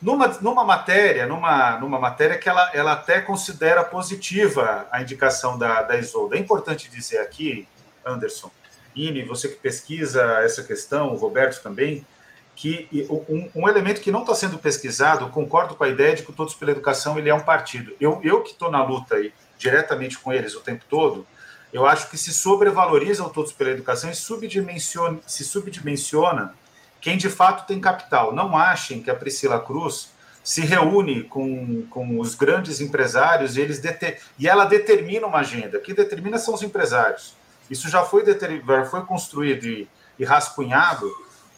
numa, 0.02 0.30
numa 0.39 0.64
matéria, 0.64 1.28
numa, 1.28 1.78
numa 1.78 2.00
matéria 2.00 2.38
que 2.38 2.48
ela, 2.48 2.72
ela 2.74 2.93
até 2.93 3.20
considera 3.20 3.84
positiva 3.84 4.88
a 4.89 5.02
indicação 5.02 5.58
da, 5.58 5.82
da 5.82 5.98
Isolda. 5.98 6.38
É 6.38 6.39
importante 6.39 6.89
dizer 6.89 7.18
aqui, 7.18 7.68
Anderson, 8.06 8.50
Ine, 8.96 9.24
você 9.24 9.50
que 9.50 9.56
pesquisa 9.56 10.39
essa 10.39 10.64
questão, 10.64 11.10
o 11.10 11.18
Roberto 11.18 11.62
também, 11.62 12.06
que 12.56 12.88
um, 13.28 13.49
um 13.53 13.70
elemento 13.70 13.99
que 13.99 14.12
não 14.12 14.22
está 14.22 14.34
sendo 14.34 14.58
pesquisado, 14.58 15.28
concordo 15.30 15.76
com 15.76 15.84
a 15.84 15.89
ideia 15.89 16.16
de 16.16 16.24
que 16.24 16.32
o 16.32 16.34
Todos 16.34 16.56
pela 16.56 16.72
Educação 16.72 17.18
ele 17.20 17.30
é 17.30 17.34
um 17.34 17.41
partido. 17.41 17.93
Eu, 17.99 18.20
eu 18.24 18.41
que 18.41 18.51
estou 18.51 18.72
na 18.72 18.84
luta 18.84 19.16
aí 19.16 19.34
diretamente 19.58 20.18
com 20.18 20.32
eles 20.32 20.56
o 20.56 20.62
tempo 20.62 20.86
todo, 20.89 21.28
eu 21.74 21.86
acho 21.86 22.10
que 22.10 22.18
se 22.18 22.32
sobrevaloriza 22.32 23.24
o 23.24 23.30
Todos 23.30 23.51
pela 23.51 23.72
Educação 23.72 24.10
e 24.10 24.16
subdimensiona, 24.16 25.20
se 25.28 25.43
subdimensiona 25.43 26.53
quem 27.01 27.18
de 27.18 27.30
fato 27.30 27.68
tem 27.68 27.80
capital. 27.80 28.34
Não 28.34 28.58
achem 28.58 29.01
que 29.01 29.12
a 29.12 29.16
Priscila 29.16 29.60
Cruz 29.60 30.10
se 30.41 30.62
reúne 30.62 31.24
com, 31.24 31.86
com 31.89 32.20
os 32.20 32.36
grandes 32.36 32.80
empresários 32.80 33.58
e, 33.58 33.62
eles 33.62 33.80
deter, 33.80 34.22
e 34.39 34.47
ela 34.47 34.64
determina 34.64 35.28
uma 35.28 35.39
agenda. 35.39 35.80
Quem 35.80 35.93
determina 35.93 36.38
são 36.38 36.53
os 36.53 36.64
empresários. 36.64 37.36
Isso 37.70 37.89
já 37.89 38.03
foi, 38.03 38.24
já 38.26 38.86
foi 38.86 39.01
construído 39.01 39.66
e, 39.66 39.88
e 40.18 40.24
rascunhado 40.24 41.12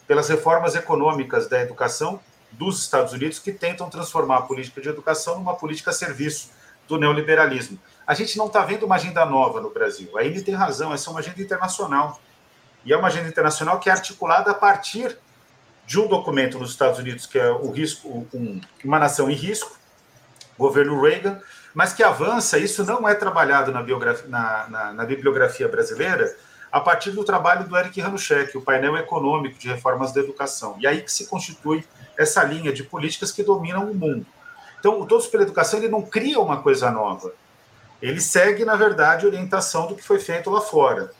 pelas 0.08 0.28
reformas 0.30 0.74
econômicas 0.74 1.46
da 1.46 1.60
educação 1.60 2.18
dos 2.50 2.80
Estados 2.80 3.12
Unidos, 3.12 3.38
que 3.38 3.52
tentam 3.52 3.90
transformar 3.90 4.38
a 4.38 4.42
política 4.42 4.80
de 4.80 4.88
educação 4.88 5.36
numa 5.36 5.54
política 5.54 5.90
a 5.90 5.92
serviço 5.92 6.50
do 6.88 6.98
neoliberalismo. 6.98 7.78
A 8.06 8.14
gente 8.14 8.38
não 8.38 8.46
está 8.46 8.64
vendo 8.64 8.86
uma 8.86 8.94
agenda 8.94 9.24
nova 9.26 9.60
no 9.60 9.70
Brasil. 9.70 10.16
A 10.16 10.24
Ine 10.24 10.40
tem 10.40 10.54
razão, 10.54 10.94
essa 10.94 11.08
é 11.08 11.10
uma 11.10 11.20
agenda 11.20 11.42
internacional. 11.42 12.18
E 12.84 12.92
é 12.92 12.96
uma 12.96 13.08
agenda 13.08 13.28
internacional 13.28 13.78
que 13.78 13.90
é 13.90 13.92
articulada 13.92 14.50
a 14.50 14.54
partir 14.54 15.18
de 15.86 16.00
um 16.00 16.08
documento 16.08 16.58
nos 16.58 16.70
Estados 16.70 16.98
Unidos, 16.98 17.26
que 17.26 17.38
é 17.38 17.50
o 17.50 17.70
risco, 17.70 18.26
um, 18.32 18.60
uma 18.82 18.98
nação 18.98 19.30
em 19.30 19.34
risco, 19.34 19.78
governo 20.56 21.00
Reagan, 21.00 21.40
mas 21.74 21.92
que 21.92 22.02
avança, 22.02 22.58
isso 22.58 22.84
não 22.84 23.06
é 23.06 23.14
trabalhado 23.14 23.70
na, 23.70 23.82
na, 23.82 24.68
na, 24.68 24.92
na 24.94 25.04
bibliografia 25.04 25.68
brasileira, 25.68 26.34
a 26.70 26.80
partir 26.80 27.10
do 27.12 27.24
trabalho 27.24 27.66
do 27.66 27.76
Eric 27.76 28.00
Hanushek, 28.00 28.56
o 28.56 28.62
painel 28.62 28.96
econômico 28.96 29.58
de 29.58 29.68
reformas 29.68 30.12
da 30.12 30.20
educação. 30.20 30.76
E 30.78 30.86
aí 30.86 31.02
que 31.02 31.12
se 31.12 31.26
constitui 31.26 31.84
essa 32.16 32.42
linha 32.44 32.72
de 32.72 32.82
políticas 32.82 33.32
que 33.32 33.42
dominam 33.42 33.90
o 33.90 33.94
mundo. 33.94 34.26
Então, 34.78 35.00
o 35.00 35.06
Todos 35.06 35.26
pela 35.26 35.42
Educação 35.42 35.78
ele 35.78 35.88
não 35.88 36.02
cria 36.02 36.38
uma 36.38 36.62
coisa 36.62 36.90
nova. 36.90 37.32
Ele 38.00 38.20
segue, 38.20 38.64
na 38.64 38.76
verdade, 38.76 39.24
a 39.24 39.28
orientação 39.28 39.86
do 39.86 39.94
que 39.94 40.02
foi 40.04 40.20
feito 40.20 40.50
lá 40.50 40.60
fora. 40.60 41.10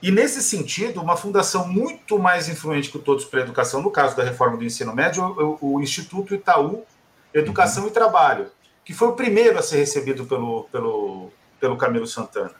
E, 0.00 0.10
nesse 0.10 0.42
sentido, 0.42 1.00
uma 1.00 1.16
fundação 1.16 1.66
muito 1.66 2.18
mais 2.18 2.48
influente 2.48 2.90
que 2.90 2.96
o 2.96 3.02
Todos 3.02 3.24
pela 3.24 3.42
Educação, 3.42 3.82
no 3.82 3.90
caso 3.90 4.16
da 4.16 4.24
reforma 4.24 4.56
do 4.56 4.64
ensino 4.64 4.94
médio, 4.94 5.24
o, 5.60 5.74
o 5.74 5.80
Instituto 5.80 6.34
Itaú 6.34 6.84
Educação 7.32 7.86
e 7.86 7.90
Trabalho, 7.90 8.50
que 8.84 8.94
foi 8.94 9.08
o 9.08 9.12
primeiro 9.12 9.58
a 9.58 9.62
ser 9.62 9.76
recebido 9.76 10.24
pelo, 10.24 10.64
pelo, 10.72 11.30
pelo 11.60 11.76
Camilo 11.76 12.06
Santana. 12.06 12.54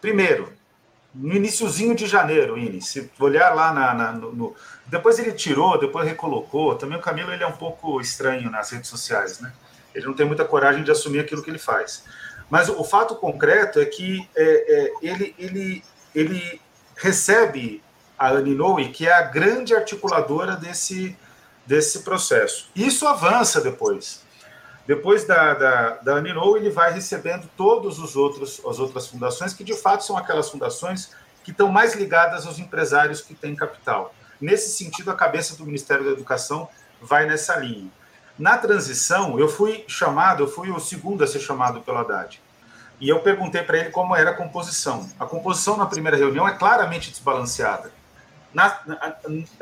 Primeiro, 0.00 0.52
no 1.14 1.34
iníciozinho 1.34 1.94
de 1.94 2.06
janeiro, 2.06 2.56
Ine, 2.56 2.80
se 2.80 3.10
olhar 3.18 3.54
lá 3.54 3.72
na, 3.72 3.94
na 3.94 4.12
no, 4.12 4.32
no, 4.32 4.56
depois 4.86 5.18
ele 5.18 5.32
tirou, 5.32 5.78
depois 5.78 6.06
recolocou. 6.06 6.76
Também 6.76 6.98
o 6.98 7.00
Camilo 7.00 7.32
ele 7.32 7.42
é 7.42 7.46
um 7.46 7.56
pouco 7.56 8.00
estranho 8.00 8.50
nas 8.50 8.70
redes 8.70 8.88
sociais, 8.88 9.40
né? 9.40 9.52
Ele 9.94 10.06
não 10.06 10.14
tem 10.14 10.26
muita 10.26 10.44
coragem 10.44 10.84
de 10.84 10.90
assumir 10.90 11.20
aquilo 11.20 11.42
que 11.42 11.50
ele 11.50 11.58
faz. 11.58 12.04
Mas 12.48 12.68
o 12.68 12.84
fato 12.84 13.16
concreto 13.16 13.80
é 13.80 13.86
que 13.86 14.28
é, 14.36 14.44
é, 14.44 14.92
ele, 15.02 15.34
ele, 15.38 15.84
ele 16.14 16.60
recebe 16.96 17.82
a 18.18 18.30
Annie 18.30 18.54
Noe, 18.54 18.90
que 18.90 19.06
é 19.06 19.12
a 19.12 19.22
grande 19.22 19.74
articuladora 19.74 20.54
desse, 20.56 21.16
desse 21.66 22.00
processo. 22.00 22.68
Isso 22.74 23.06
avança 23.06 23.60
depois. 23.60 24.22
Depois 24.90 25.24
da, 25.24 25.54
da, 25.54 25.90
da 26.02 26.14
Annie 26.14 26.32
Noe, 26.32 26.58
ele 26.58 26.68
vai 26.68 26.92
recebendo 26.92 27.48
todos 27.56 28.00
os 28.00 28.16
outros 28.16 28.60
as 28.66 28.80
outras 28.80 29.06
fundações, 29.06 29.54
que 29.54 29.62
de 29.62 29.72
fato 29.72 30.02
são 30.02 30.16
aquelas 30.16 30.50
fundações 30.50 31.12
que 31.44 31.52
estão 31.52 31.68
mais 31.68 31.94
ligadas 31.94 32.44
aos 32.44 32.58
empresários 32.58 33.20
que 33.20 33.32
têm 33.32 33.54
capital. 33.54 34.12
Nesse 34.40 34.70
sentido, 34.70 35.12
a 35.12 35.14
cabeça 35.14 35.56
do 35.56 35.64
Ministério 35.64 36.04
da 36.04 36.10
Educação 36.10 36.68
vai 37.00 37.24
nessa 37.24 37.54
linha. 37.54 37.88
Na 38.36 38.58
transição, 38.58 39.38
eu 39.38 39.48
fui 39.48 39.84
chamado, 39.86 40.42
eu 40.42 40.48
fui 40.48 40.72
o 40.72 40.80
segundo 40.80 41.22
a 41.22 41.26
ser 41.28 41.38
chamado 41.38 41.82
pelo 41.82 41.98
Haddad. 41.98 42.42
E 43.00 43.08
eu 43.08 43.20
perguntei 43.20 43.62
para 43.62 43.78
ele 43.78 43.90
como 43.90 44.16
era 44.16 44.30
a 44.30 44.34
composição. 44.34 45.08
A 45.20 45.24
composição 45.24 45.76
na 45.76 45.86
primeira 45.86 46.16
reunião 46.16 46.48
é 46.48 46.58
claramente 46.58 47.12
desbalanceada. 47.12 47.92
Na, 48.52 48.80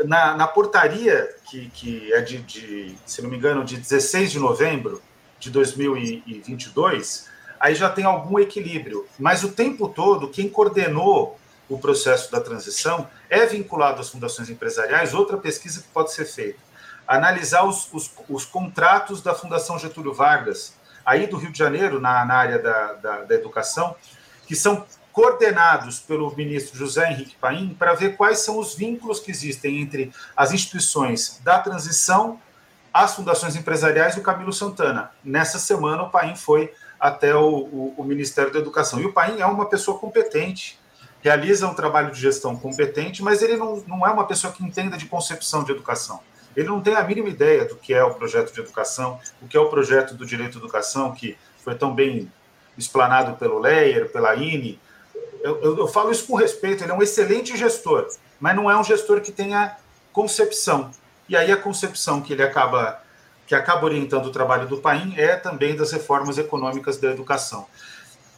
na, 0.06 0.36
na 0.38 0.46
portaria, 0.46 1.28
que, 1.50 1.68
que 1.68 2.10
é 2.14 2.22
de, 2.22 2.38
de, 2.38 2.96
se 3.04 3.20
não 3.20 3.28
me 3.28 3.36
engano, 3.36 3.62
de 3.62 3.76
16 3.76 4.32
de 4.32 4.38
novembro 4.38 5.02
de 5.38 5.50
2022, 5.50 7.28
aí 7.58 7.74
já 7.74 7.88
tem 7.88 8.04
algum 8.04 8.38
equilíbrio. 8.38 9.06
Mas 9.18 9.42
o 9.42 9.50
tempo 9.50 9.88
todo, 9.88 10.28
quem 10.28 10.48
coordenou 10.48 11.38
o 11.68 11.78
processo 11.78 12.30
da 12.32 12.40
transição 12.40 13.08
é 13.28 13.44
vinculado 13.46 14.00
às 14.00 14.08
fundações 14.08 14.48
empresariais, 14.48 15.14
outra 15.14 15.36
pesquisa 15.36 15.82
que 15.82 15.88
pode 15.88 16.12
ser 16.12 16.24
feita 16.24 16.68
analisar 17.08 17.64
os, 17.64 17.88
os, 17.90 18.10
os, 18.28 18.44
contratos 18.44 19.22
da 19.22 19.34
Fundação 19.34 19.78
Getúlio 19.78 20.12
Vargas, 20.12 20.74
aí 21.04 21.26
do 21.26 21.38
Rio 21.38 21.50
de 21.50 21.58
Janeiro, 21.58 21.98
na, 21.98 22.22
na 22.26 22.34
área 22.34 22.58
da, 22.58 22.92
da, 22.92 23.24
da 23.24 23.34
educação, 23.34 23.96
que 24.46 24.54
são 24.54 24.84
coordenados 25.10 25.98
pelo 25.98 26.30
ministro 26.36 26.78
José 26.78 27.10
Henrique 27.10 27.34
Paim 27.40 27.74
para 27.76 27.94
ver 27.94 28.14
quais 28.14 28.40
são 28.40 28.58
os 28.58 28.74
vínculos 28.74 29.18
que 29.18 29.30
existem 29.30 29.80
entre 29.80 30.12
as 30.36 30.52
instituições 30.52 31.40
da 31.42 31.58
transição, 31.58 32.38
as 32.92 33.14
fundações 33.14 33.56
empresariais 33.56 34.16
e 34.16 34.20
o 34.20 34.22
Camilo 34.22 34.52
Santana. 34.52 35.10
Nessa 35.22 35.58
semana, 35.58 36.04
o 36.04 36.10
Paim 36.10 36.34
foi 36.36 36.72
até 36.98 37.34
o, 37.34 37.48
o, 37.48 37.94
o 37.96 38.04
Ministério 38.04 38.52
da 38.52 38.58
Educação. 38.58 39.00
E 39.00 39.06
o 39.06 39.12
Paim 39.12 39.40
é 39.40 39.46
uma 39.46 39.66
pessoa 39.66 39.98
competente, 39.98 40.78
realiza 41.20 41.66
um 41.66 41.74
trabalho 41.74 42.10
de 42.10 42.20
gestão 42.20 42.56
competente, 42.56 43.22
mas 43.22 43.42
ele 43.42 43.56
não, 43.56 43.82
não 43.86 44.06
é 44.06 44.10
uma 44.10 44.26
pessoa 44.26 44.52
que 44.52 44.64
entenda 44.64 44.96
de 44.96 45.06
concepção 45.06 45.62
de 45.64 45.72
educação 45.72 46.20
ele 46.58 46.66
não 46.66 46.80
tem 46.80 46.96
a 46.96 47.04
mínima 47.04 47.28
ideia 47.28 47.64
do 47.64 47.76
que 47.76 47.94
é 47.94 48.02
o 48.02 48.14
projeto 48.14 48.52
de 48.52 48.60
educação, 48.60 49.20
o 49.40 49.46
que 49.46 49.56
é 49.56 49.60
o 49.60 49.68
projeto 49.68 50.14
do 50.14 50.26
direito 50.26 50.58
à 50.58 50.60
educação, 50.60 51.12
que 51.12 51.38
foi 51.62 51.76
tão 51.76 51.94
bem 51.94 52.30
explanado 52.76 53.36
pelo 53.36 53.60
Leyer, 53.60 54.10
pela 54.10 54.34
INE. 54.34 54.80
Eu, 55.40 55.62
eu, 55.62 55.78
eu, 55.78 55.86
falo 55.86 56.10
isso 56.10 56.26
com 56.26 56.34
respeito, 56.34 56.82
ele 56.82 56.90
é 56.90 56.94
um 56.94 57.00
excelente 57.00 57.56
gestor, 57.56 58.08
mas 58.40 58.56
não 58.56 58.68
é 58.68 58.76
um 58.76 58.82
gestor 58.82 59.20
que 59.20 59.30
tenha 59.30 59.76
concepção. 60.12 60.90
E 61.28 61.36
aí 61.36 61.52
a 61.52 61.56
concepção 61.56 62.20
que 62.20 62.32
ele 62.32 62.42
acaba 62.42 63.02
que 63.46 63.54
acaba 63.54 63.86
orientando 63.86 64.26
o 64.26 64.30
trabalho 64.30 64.68
do 64.68 64.76
Paim 64.76 65.14
é 65.16 65.34
também 65.34 65.74
das 65.74 65.90
reformas 65.90 66.36
econômicas 66.36 66.98
da 66.98 67.10
educação. 67.10 67.66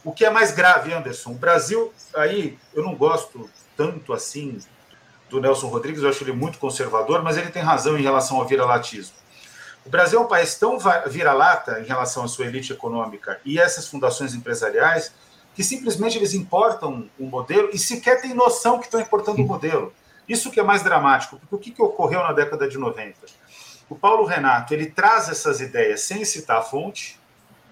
O 0.05 0.13
que 0.13 0.23
é 0.23 0.29
mais 0.29 0.51
grave, 0.51 0.93
Anderson? 0.93 1.31
O 1.31 1.35
Brasil, 1.35 1.93
aí 2.15 2.57
eu 2.73 2.81
não 2.81 2.95
gosto 2.95 3.49
tanto 3.75 4.13
assim 4.13 4.57
do 5.29 5.41
Nelson 5.41 5.67
Rodrigues, 5.67 6.01
eu 6.01 6.09
acho 6.09 6.23
ele 6.23 6.31
muito 6.31 6.57
conservador, 6.57 7.21
mas 7.21 7.35
ele 7.35 7.49
tem 7.49 7.61
razão 7.61 7.97
em 7.97 8.01
relação 8.01 8.37
ao 8.37 8.47
viralatismo. 8.47 9.15
O 9.85 9.89
Brasil 9.89 10.19
é 10.19 10.21
um 10.21 10.27
país 10.27 10.55
tão 10.55 10.77
vira-lata 11.07 11.81
em 11.81 11.85
relação 11.85 12.23
à 12.23 12.27
sua 12.27 12.45
elite 12.45 12.71
econômica 12.71 13.39
e 13.43 13.59
essas 13.59 13.87
fundações 13.87 14.33
empresariais 14.33 15.11
que 15.53 15.63
simplesmente 15.63 16.17
eles 16.17 16.33
importam 16.33 17.09
um 17.19 17.25
modelo 17.25 17.69
e 17.73 17.77
sequer 17.77 18.21
têm 18.21 18.33
noção 18.33 18.79
que 18.79 18.85
estão 18.85 19.01
importando 19.01 19.41
o 19.41 19.43
um 19.43 19.47
modelo. 19.47 19.93
Isso 20.27 20.51
que 20.51 20.59
é 20.59 20.63
mais 20.63 20.83
dramático, 20.83 21.37
porque 21.37 21.55
o 21.55 21.59
que, 21.59 21.71
que 21.71 21.81
ocorreu 21.81 22.21
na 22.23 22.33
década 22.33 22.67
de 22.67 22.77
90? 22.77 23.15
O 23.89 23.95
Paulo 23.95 24.25
Renato 24.25 24.73
ele 24.73 24.85
traz 24.85 25.27
essas 25.29 25.59
ideias 25.59 26.01
sem 26.01 26.23
citar 26.23 26.59
a 26.59 26.61
fonte, 26.61 27.19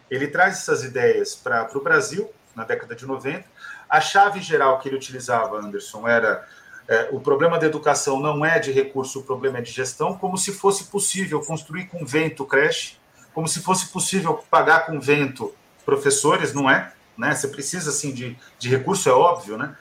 ele 0.09 0.27
traz 0.27 0.57
essas 0.57 0.83
ideias 0.83 1.35
para 1.35 1.69
o 1.77 1.81
Brasil 1.81 2.29
na 2.55 2.63
década 2.63 2.95
de 2.95 3.05
90. 3.05 3.45
A 3.89 4.01
chave 4.01 4.41
geral 4.41 4.79
que 4.79 4.89
ele 4.89 4.97
utilizava, 4.97 5.57
Anderson, 5.57 6.07
era 6.07 6.45
é, 6.87 7.07
o 7.11 7.19
problema 7.19 7.59
da 7.59 7.67
educação 7.67 8.19
não 8.19 8.43
é 8.43 8.59
de 8.59 8.71
recurso, 8.71 9.19
o 9.19 9.23
problema 9.23 9.59
é 9.59 9.61
de 9.61 9.71
gestão, 9.71 10.17
como 10.17 10.37
se 10.37 10.51
fosse 10.51 10.85
possível 10.85 11.39
construir 11.41 11.85
com 11.85 12.05
vento 12.05 12.43
creche, 12.45 12.97
como 13.33 13.47
se 13.47 13.61
fosse 13.61 13.89
possível 13.89 14.43
pagar 14.49 14.87
com 14.87 14.99
vento 14.99 15.55
professores, 15.85 16.53
não 16.53 16.69
é? 16.69 16.91
Né? 17.17 17.33
Você 17.33 17.47
precisa 17.47 17.91
assim 17.91 18.11
de, 18.11 18.37
de 18.57 18.69
recurso, 18.69 19.07
é 19.07 19.11
óbvio, 19.11 19.57
né? 19.57 19.75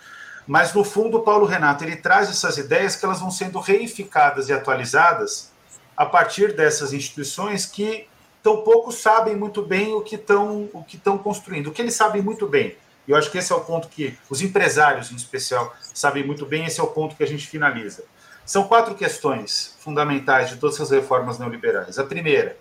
Mas 0.49 0.73
no 0.73 0.83
fundo, 0.83 1.19
o 1.19 1.23
Paulo 1.23 1.45
Renato 1.45 1.85
ele 1.85 1.95
traz 1.95 2.31
essas 2.31 2.57
ideias 2.57 2.97
que 2.97 3.05
elas 3.05 3.21
vão 3.21 3.31
sendo 3.31 3.61
reificadas 3.61 4.49
e 4.49 4.53
atualizadas 4.55 5.53
a 5.95 6.07
partir 6.07 6.55
dessas 6.57 6.95
instituições 6.95 7.67
que 7.67 8.09
tão 8.43 8.63
pouco 8.63 8.91
sabem 8.91 9.37
muito 9.37 9.61
bem 9.61 9.93
o 9.93 10.01
que 10.01 10.15
estão 10.15 10.71
o 10.73 10.83
que 10.83 10.97
estão 10.97 11.19
construindo. 11.19 11.67
O 11.67 11.71
que 11.71 11.83
eles 11.83 11.95
sabem 11.95 12.23
muito 12.23 12.47
bem. 12.49 12.79
E 13.07 13.11
eu 13.11 13.17
acho 13.17 13.31
que 13.31 13.37
esse 13.37 13.53
é 13.53 13.55
o 13.55 13.61
ponto 13.61 13.89
que 13.89 14.17
os 14.31 14.41
empresários, 14.41 15.13
em 15.13 15.17
especial, 15.17 15.75
sabem 15.93 16.25
muito 16.25 16.47
bem. 16.47 16.65
Esse 16.65 16.81
é 16.81 16.83
o 16.83 16.87
ponto 16.87 17.15
que 17.15 17.23
a 17.23 17.27
gente 17.27 17.47
finaliza. 17.47 18.05
São 18.47 18.65
quatro 18.65 18.95
questões 18.95 19.77
fundamentais 19.81 20.49
de 20.49 20.57
todas 20.57 20.81
as 20.81 20.91
reformas 20.91 21.39
neoliberais. 21.39 21.99
A 21.99 22.05
primeira, 22.05 22.57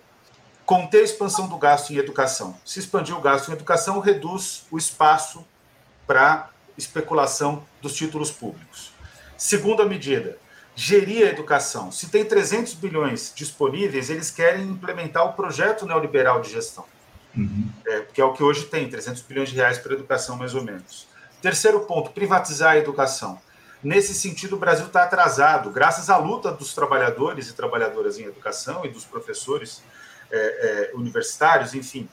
conter 0.66 1.00
a 1.00 1.04
expansão 1.04 1.48
do 1.48 1.56
gasto 1.56 1.90
em 1.94 1.96
educação. 1.96 2.54
Se 2.66 2.80
expandir 2.80 3.16
o 3.16 3.20
gasto 3.22 3.48
em 3.48 3.54
educação, 3.54 3.98
reduz 3.98 4.66
o 4.70 4.76
espaço 4.76 5.42
para 6.06 6.50
especulação 6.76 7.62
dos 7.80 7.94
títulos 7.94 8.30
públicos. 8.30 8.92
Segunda 9.36 9.84
medida, 9.84 10.38
gerir 10.74 11.26
a 11.26 11.30
educação. 11.30 11.90
Se 11.90 12.08
tem 12.08 12.24
300 12.24 12.74
bilhões 12.74 13.32
disponíveis, 13.34 14.10
eles 14.10 14.30
querem 14.30 14.64
implementar 14.64 15.26
o 15.26 15.32
projeto 15.32 15.86
neoliberal 15.86 16.40
de 16.40 16.50
gestão, 16.50 16.84
uhum. 17.36 17.68
é, 17.86 18.00
que 18.12 18.20
é 18.20 18.24
o 18.24 18.32
que 18.32 18.42
hoje 18.42 18.66
tem, 18.66 18.88
300 18.88 19.22
bilhões 19.22 19.48
de 19.48 19.56
reais 19.56 19.78
para 19.78 19.92
a 19.92 19.94
educação, 19.94 20.36
mais 20.36 20.54
ou 20.54 20.62
menos. 20.62 21.08
Terceiro 21.42 21.80
ponto, 21.80 22.10
privatizar 22.10 22.72
a 22.72 22.78
educação. 22.78 23.40
Nesse 23.82 24.12
sentido, 24.12 24.56
o 24.56 24.58
Brasil 24.58 24.86
está 24.86 25.04
atrasado, 25.04 25.70
graças 25.70 26.10
à 26.10 26.16
luta 26.16 26.50
dos 26.50 26.74
trabalhadores 26.74 27.48
e 27.48 27.54
trabalhadoras 27.54 28.18
em 28.18 28.24
educação 28.24 28.84
e 28.84 28.88
dos 28.88 29.04
professores 29.04 29.82
é, 30.30 30.90
é, 30.92 30.96
universitários, 30.96 31.74
enfim, 31.74 32.08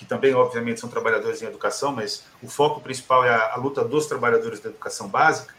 que 0.00 0.06
também, 0.06 0.32
obviamente, 0.32 0.80
são 0.80 0.88
trabalhadores 0.88 1.42
em 1.42 1.44
educação, 1.44 1.92
mas 1.92 2.24
o 2.42 2.48
foco 2.48 2.80
principal 2.80 3.22
é 3.22 3.28
a, 3.28 3.52
a 3.52 3.56
luta 3.56 3.84
dos 3.84 4.06
trabalhadores 4.06 4.58
da 4.58 4.70
educação 4.70 5.06
básica, 5.08 5.54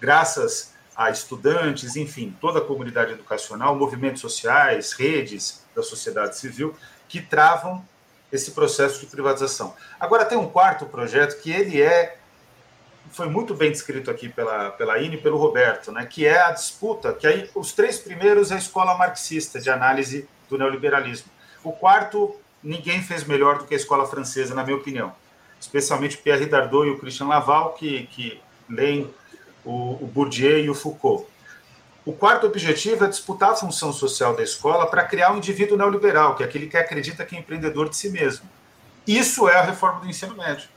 graças 0.00 0.72
a 0.96 1.10
estudantes, 1.10 1.94
enfim, 1.94 2.34
toda 2.40 2.60
a 2.60 2.64
comunidade 2.64 3.12
educacional, 3.12 3.76
movimentos 3.76 4.22
sociais, 4.22 4.92
redes 4.92 5.62
da 5.76 5.82
sociedade 5.82 6.38
civil, 6.38 6.74
que 7.06 7.20
travam 7.20 7.86
esse 8.32 8.52
processo 8.52 8.98
de 8.98 9.04
privatização. 9.04 9.74
Agora, 10.00 10.24
tem 10.24 10.38
um 10.38 10.48
quarto 10.48 10.86
projeto 10.86 11.38
que 11.42 11.52
ele 11.52 11.82
é 11.82 12.16
foi 13.10 13.28
muito 13.28 13.54
bem 13.54 13.70
descrito 13.70 14.10
aqui 14.10 14.26
pela, 14.26 14.70
pela 14.70 14.98
INE 14.98 15.16
e 15.16 15.20
pelo 15.20 15.36
Roberto, 15.36 15.92
né, 15.92 16.06
que 16.06 16.24
é 16.24 16.40
a 16.40 16.50
disputa, 16.50 17.12
que 17.12 17.26
aí 17.26 17.50
os 17.54 17.72
três 17.72 17.98
primeiros 17.98 18.50
é 18.50 18.54
a 18.54 18.58
escola 18.58 18.96
marxista 18.96 19.60
de 19.60 19.68
análise 19.68 20.26
do 20.48 20.56
neoliberalismo. 20.56 21.30
O 21.62 21.72
quarto 21.72 22.40
ninguém 22.62 23.02
fez 23.02 23.24
melhor 23.24 23.58
do 23.58 23.64
que 23.64 23.74
a 23.74 23.76
escola 23.76 24.06
francesa, 24.06 24.54
na 24.54 24.64
minha 24.64 24.76
opinião. 24.76 25.12
Especialmente 25.60 26.18
Pierre 26.18 26.46
Dardot 26.46 26.86
e 26.86 26.90
o 26.90 26.98
Christian 26.98 27.26
Laval, 27.26 27.74
que, 27.74 28.06
que 28.08 28.40
leem 28.68 29.10
o, 29.64 29.98
o 30.02 30.06
Bourdieu 30.06 30.64
e 30.64 30.70
o 30.70 30.74
Foucault. 30.74 31.26
O 32.04 32.12
quarto 32.12 32.46
objetivo 32.46 33.04
é 33.04 33.08
disputar 33.08 33.50
a 33.50 33.56
função 33.56 33.92
social 33.92 34.34
da 34.34 34.42
escola 34.42 34.86
para 34.86 35.04
criar 35.04 35.32
um 35.32 35.36
indivíduo 35.36 35.78
neoliberal, 35.78 36.34
que 36.34 36.42
é 36.42 36.46
aquele 36.46 36.66
que 36.66 36.76
acredita 36.76 37.24
que 37.24 37.36
é 37.36 37.38
empreendedor 37.38 37.88
de 37.88 37.96
si 37.96 38.10
mesmo. 38.10 38.44
Isso 39.06 39.48
é 39.48 39.56
a 39.56 39.62
reforma 39.62 40.00
do 40.00 40.08
ensino 40.08 40.36
médio, 40.36 40.68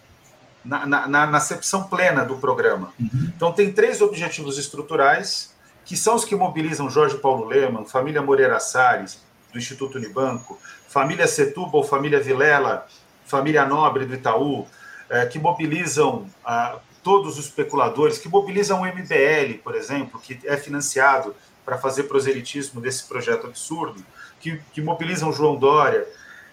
na, 0.64 0.86
na, 0.86 1.08
na 1.08 1.38
acepção 1.38 1.84
plena 1.84 2.24
do 2.24 2.38
programa. 2.38 2.94
Uhum. 3.00 3.32
Então, 3.36 3.52
tem 3.52 3.72
três 3.72 4.02
objetivos 4.02 4.60
estruturais, 4.60 5.56
que 5.84 5.98
são 5.98 6.16
os 6.16 6.26
que 6.26 6.36
mobilizam 6.36 6.90
Jorge 6.90 7.18
Paulo 7.18 7.46
Leman, 7.46 7.86
família 7.86 8.22
Moreira 8.22 8.60
Salles, 8.60 9.20
do 9.52 9.58
Instituto 9.58 9.98
Unibanco, 9.98 10.60
família 10.96 11.28
Setúbal, 11.28 11.84
família 11.84 12.22
Vilela, 12.22 12.88
família 13.26 13.66
Nobre 13.66 14.06
do 14.06 14.14
Itaú, 14.14 14.66
é, 15.10 15.26
que 15.26 15.38
mobilizam 15.38 16.26
ah, 16.46 16.78
todos 17.04 17.38
os 17.38 17.48
especuladores, 17.48 18.18
que 18.18 18.30
mobilizam 18.30 18.80
o 18.80 18.86
MBL, 18.86 19.60
por 19.62 19.76
exemplo, 19.76 20.22
que 20.22 20.40
é 20.46 20.56
financiado 20.56 21.36
para 21.66 21.78
fazer 21.78 22.04
proselitismo 22.04 22.80
desse 22.80 23.04
projeto 23.04 23.46
absurdo, 23.46 24.02
que, 24.40 24.58
que 24.72 24.82
mobilizam 24.82 25.34
João 25.34 25.58
Dória. 25.58 26.08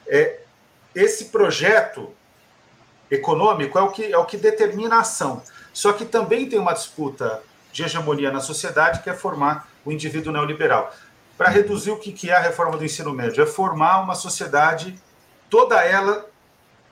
É, 0.09 0.40
esse 0.93 1.26
projeto 1.26 2.11
econômico 3.09 3.78
é 3.78 3.82
o, 3.82 3.90
que, 3.90 4.12
é 4.12 4.18
o 4.18 4.24
que 4.24 4.36
determina 4.36 4.97
a 4.97 5.01
ação. 5.03 5.40
Só 5.72 5.93
que 5.93 6.05
também 6.05 6.49
tem 6.49 6.59
uma 6.59 6.72
disputa 6.72 7.45
de 7.72 7.84
hegemonia 7.84 8.32
na 8.32 8.40
sociedade, 8.40 9.05
que 9.05 9.09
é 9.09 9.14
formar 9.14 9.68
o 9.84 9.93
indivíduo 9.93 10.32
neoliberal 10.32 10.93
para 11.43 11.51
reduzir 11.51 11.90
o 11.90 11.99
que 11.99 12.30
é 12.30 12.36
a 12.36 12.40
reforma 12.40 12.78
do 12.78 12.84
ensino 12.84 13.12
médio, 13.12 13.43
é 13.43 13.47
formar 13.47 14.01
uma 14.01 14.14
sociedade, 14.14 14.97
toda 15.51 15.84
ela 15.84 16.24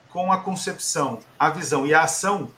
com 0.09 0.29
a 0.29 0.39
concepção, 0.39 1.19
a 1.39 1.49
visão 1.49 1.87
e 1.87 1.93
a 1.93 2.01
ação 2.01 2.51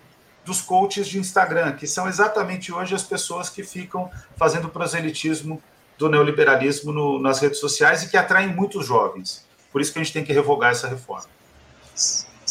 dos 0.44 0.60
coaches 0.60 1.08
de 1.08 1.20
Instagram, 1.20 1.74
que 1.74 1.86
são 1.86 2.08
exatamente 2.08 2.74
hoje 2.74 2.96
as 2.96 3.04
pessoas 3.04 3.48
que 3.48 3.64
ficam 3.64 4.10
fazendo 4.36 4.70
proselitismo 4.70 5.62
do 5.96 6.10
neoliberalismo 6.10 6.91
no, 6.91 7.22
nas 7.22 7.39
redes 7.39 7.60
sociais 7.60 8.02
e 8.02 8.10
que 8.10 8.18
atraem 8.18 8.48
muitos 8.48 8.88
jovens. 8.88 9.48
Por 9.72 9.80
isso 9.80 9.94
que 9.94 10.00
a 10.00 10.04
gente 10.04 10.14
tem 10.14 10.26
que 10.26 10.34
revogar 10.34 10.72
essa 10.72 10.88
reforma. 10.88 11.30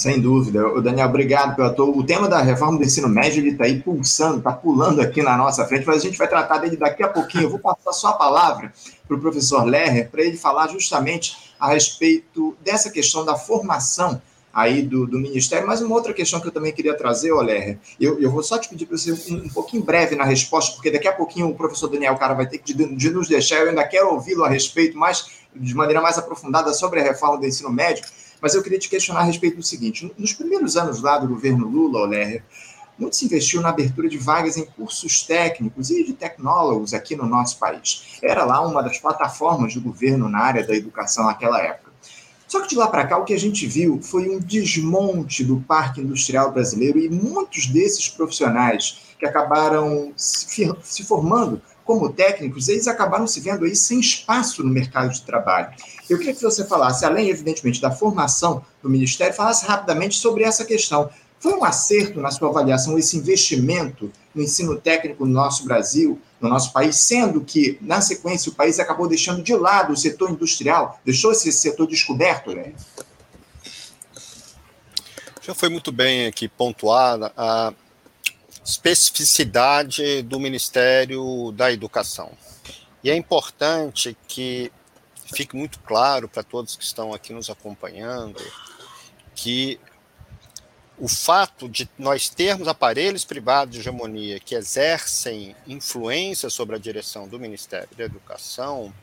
Sem 0.02 0.20
dúvida. 0.20 0.66
O 0.66 0.82
Daniel, 0.82 1.06
obrigado 1.06 1.54
pela 1.54 1.72
tua. 1.72 1.86
O 1.86 2.02
tema 2.02 2.26
da 2.26 2.42
reforma 2.42 2.76
do 2.76 2.84
ensino 2.84 3.08
médio 3.08 3.46
está 3.46 3.66
aí 3.66 3.80
pulsando, 3.80 4.38
está 4.38 4.52
pulando 4.52 5.00
aqui 5.00 5.22
na 5.22 5.36
nossa 5.36 5.64
frente, 5.64 5.86
mas 5.86 5.98
a 5.98 6.00
gente 6.00 6.18
vai 6.18 6.26
tratar 6.26 6.58
dele 6.58 6.76
daqui 6.76 7.04
a 7.04 7.08
pouquinho. 7.08 7.44
Eu 7.44 7.50
vou 7.50 7.60
passar 7.60 7.92
só 7.92 8.08
a 8.08 8.14
palavra 8.14 8.72
para 9.06 9.16
o 9.16 9.20
professor 9.20 9.62
Lerner 9.62 10.10
para 10.10 10.22
ele 10.22 10.36
falar 10.36 10.66
justamente 10.66 11.54
a 11.56 11.68
respeito 11.68 12.56
dessa 12.64 12.90
questão 12.90 13.24
da 13.24 13.36
formação 13.36 14.20
aí 14.52 14.82
do, 14.82 15.06
do 15.06 15.20
Ministério. 15.20 15.68
Mas 15.68 15.80
uma 15.80 15.94
outra 15.94 16.12
questão 16.12 16.40
que 16.40 16.48
eu 16.48 16.52
também 16.52 16.72
queria 16.72 16.96
trazer, 16.96 17.32
Lerner, 17.32 17.78
eu, 18.00 18.20
eu 18.20 18.28
vou 18.28 18.42
só 18.42 18.58
te 18.58 18.68
pedir 18.68 18.86
para 18.86 18.98
você 18.98 19.12
um, 19.12 19.36
um 19.36 19.48
pouquinho 19.50 19.84
breve 19.84 20.16
na 20.16 20.24
resposta, 20.24 20.74
porque 20.74 20.90
daqui 20.90 21.06
a 21.06 21.12
pouquinho 21.12 21.46
o 21.46 21.54
professor 21.54 21.86
Daniel 21.86 22.16
Cara 22.16 22.34
vai 22.34 22.48
ter 22.48 22.58
que 22.58 22.74
de, 22.74 22.92
de 22.96 23.10
nos 23.10 23.28
deixar, 23.28 23.60
eu 23.60 23.68
ainda 23.68 23.86
quero 23.86 24.08
ouvi-lo 24.08 24.42
a 24.42 24.48
respeito, 24.48 24.98
mais 24.98 25.26
de 25.54 25.74
maneira 25.76 26.00
mais 26.00 26.18
aprofundada 26.18 26.72
sobre 26.72 26.98
a 26.98 27.04
reforma 27.04 27.38
do 27.38 27.46
ensino 27.46 27.70
médio. 27.70 28.04
Mas 28.42 28.56
eu 28.56 28.62
queria 28.62 28.78
te 28.78 28.88
questionar 28.88 29.20
a 29.20 29.24
respeito 29.24 29.58
do 29.58 29.62
seguinte: 29.62 30.12
nos 30.18 30.32
primeiros 30.32 30.76
anos 30.76 31.00
lá 31.00 31.16
do 31.16 31.28
governo 31.28 31.68
Lula, 31.68 32.00
Oler, 32.00 32.42
muito 32.98 33.14
se 33.14 33.24
investiu 33.24 33.62
na 33.62 33.68
abertura 33.68 34.08
de 34.08 34.18
vagas 34.18 34.56
em 34.56 34.66
cursos 34.66 35.22
técnicos 35.22 35.90
e 35.90 36.04
de 36.04 36.12
tecnólogos 36.12 36.92
aqui 36.92 37.14
no 37.14 37.24
nosso 37.24 37.58
país. 37.58 38.18
Era 38.20 38.44
lá 38.44 38.60
uma 38.66 38.82
das 38.82 38.98
plataformas 38.98 39.74
do 39.74 39.80
governo 39.80 40.28
na 40.28 40.40
área 40.40 40.66
da 40.66 40.74
educação 40.74 41.24
naquela 41.24 41.60
época. 41.62 41.92
Só 42.48 42.60
que 42.60 42.68
de 42.68 42.76
lá 42.76 42.86
para 42.86 43.06
cá, 43.06 43.16
o 43.16 43.24
que 43.24 43.32
a 43.32 43.38
gente 43.38 43.66
viu 43.66 44.02
foi 44.02 44.28
um 44.28 44.38
desmonte 44.38 45.42
do 45.42 45.60
parque 45.60 46.02
industrial 46.02 46.52
brasileiro 46.52 46.98
e 46.98 47.08
muitos 47.08 47.66
desses 47.66 48.08
profissionais 48.08 49.14
que 49.18 49.24
acabaram 49.24 50.12
se 50.16 51.02
formando 51.04 51.62
como 51.84 52.12
técnicos, 52.12 52.68
eles 52.68 52.86
acabaram 52.86 53.26
se 53.26 53.40
vendo 53.40 53.64
aí 53.64 53.74
sem 53.74 54.00
espaço 54.00 54.62
no 54.62 54.70
mercado 54.70 55.12
de 55.12 55.22
trabalho. 55.22 55.70
Eu 56.12 56.18
queria 56.18 56.34
que 56.34 56.42
você 56.42 56.66
falasse, 56.66 57.06
além, 57.06 57.30
evidentemente, 57.30 57.80
da 57.80 57.90
formação 57.90 58.62
do 58.82 58.90
Ministério, 58.90 59.34
falasse 59.34 59.64
rapidamente 59.64 60.16
sobre 60.16 60.44
essa 60.44 60.62
questão. 60.62 61.08
Foi 61.40 61.54
um 61.54 61.64
acerto, 61.64 62.20
na 62.20 62.30
sua 62.30 62.50
avaliação, 62.50 62.98
esse 62.98 63.16
investimento 63.16 64.12
no 64.34 64.42
ensino 64.42 64.78
técnico 64.78 65.24
no 65.24 65.32
nosso 65.32 65.64
Brasil, 65.64 66.20
no 66.38 66.50
nosso 66.50 66.70
país, 66.70 66.96
sendo 66.96 67.40
que, 67.40 67.78
na 67.80 68.02
sequência, 68.02 68.52
o 68.52 68.54
país 68.54 68.78
acabou 68.78 69.08
deixando 69.08 69.42
de 69.42 69.54
lado 69.54 69.94
o 69.94 69.96
setor 69.96 70.30
industrial, 70.30 71.00
deixou 71.02 71.32
esse 71.32 71.50
setor 71.50 71.86
descoberto, 71.86 72.54
né? 72.54 72.74
Já 75.40 75.54
foi 75.54 75.70
muito 75.70 75.90
bem 75.90 76.26
aqui 76.26 76.46
pontuada 76.46 77.32
a 77.34 77.72
especificidade 78.62 80.20
do 80.22 80.38
Ministério 80.38 81.52
da 81.52 81.72
Educação. 81.72 82.32
E 83.02 83.10
é 83.10 83.16
importante 83.16 84.14
que 84.28 84.70
fique 85.32 85.56
muito 85.56 85.78
claro 85.80 86.28
para 86.28 86.42
todos 86.42 86.76
que 86.76 86.84
estão 86.84 87.12
aqui 87.12 87.32
nos 87.32 87.50
acompanhando 87.50 88.40
que 89.34 89.80
o 90.98 91.08
fato 91.08 91.68
de 91.68 91.88
nós 91.98 92.28
termos 92.28 92.68
aparelhos 92.68 93.24
privados 93.24 93.74
de 93.74 93.80
hegemonia 93.80 94.38
que 94.38 94.54
exercem 94.54 95.56
influência 95.66 96.48
sobre 96.48 96.76
a 96.76 96.78
direção 96.78 97.26
do 97.26 97.40
Ministério 97.40 97.88
da 97.96 98.04
Educação, 98.04 98.94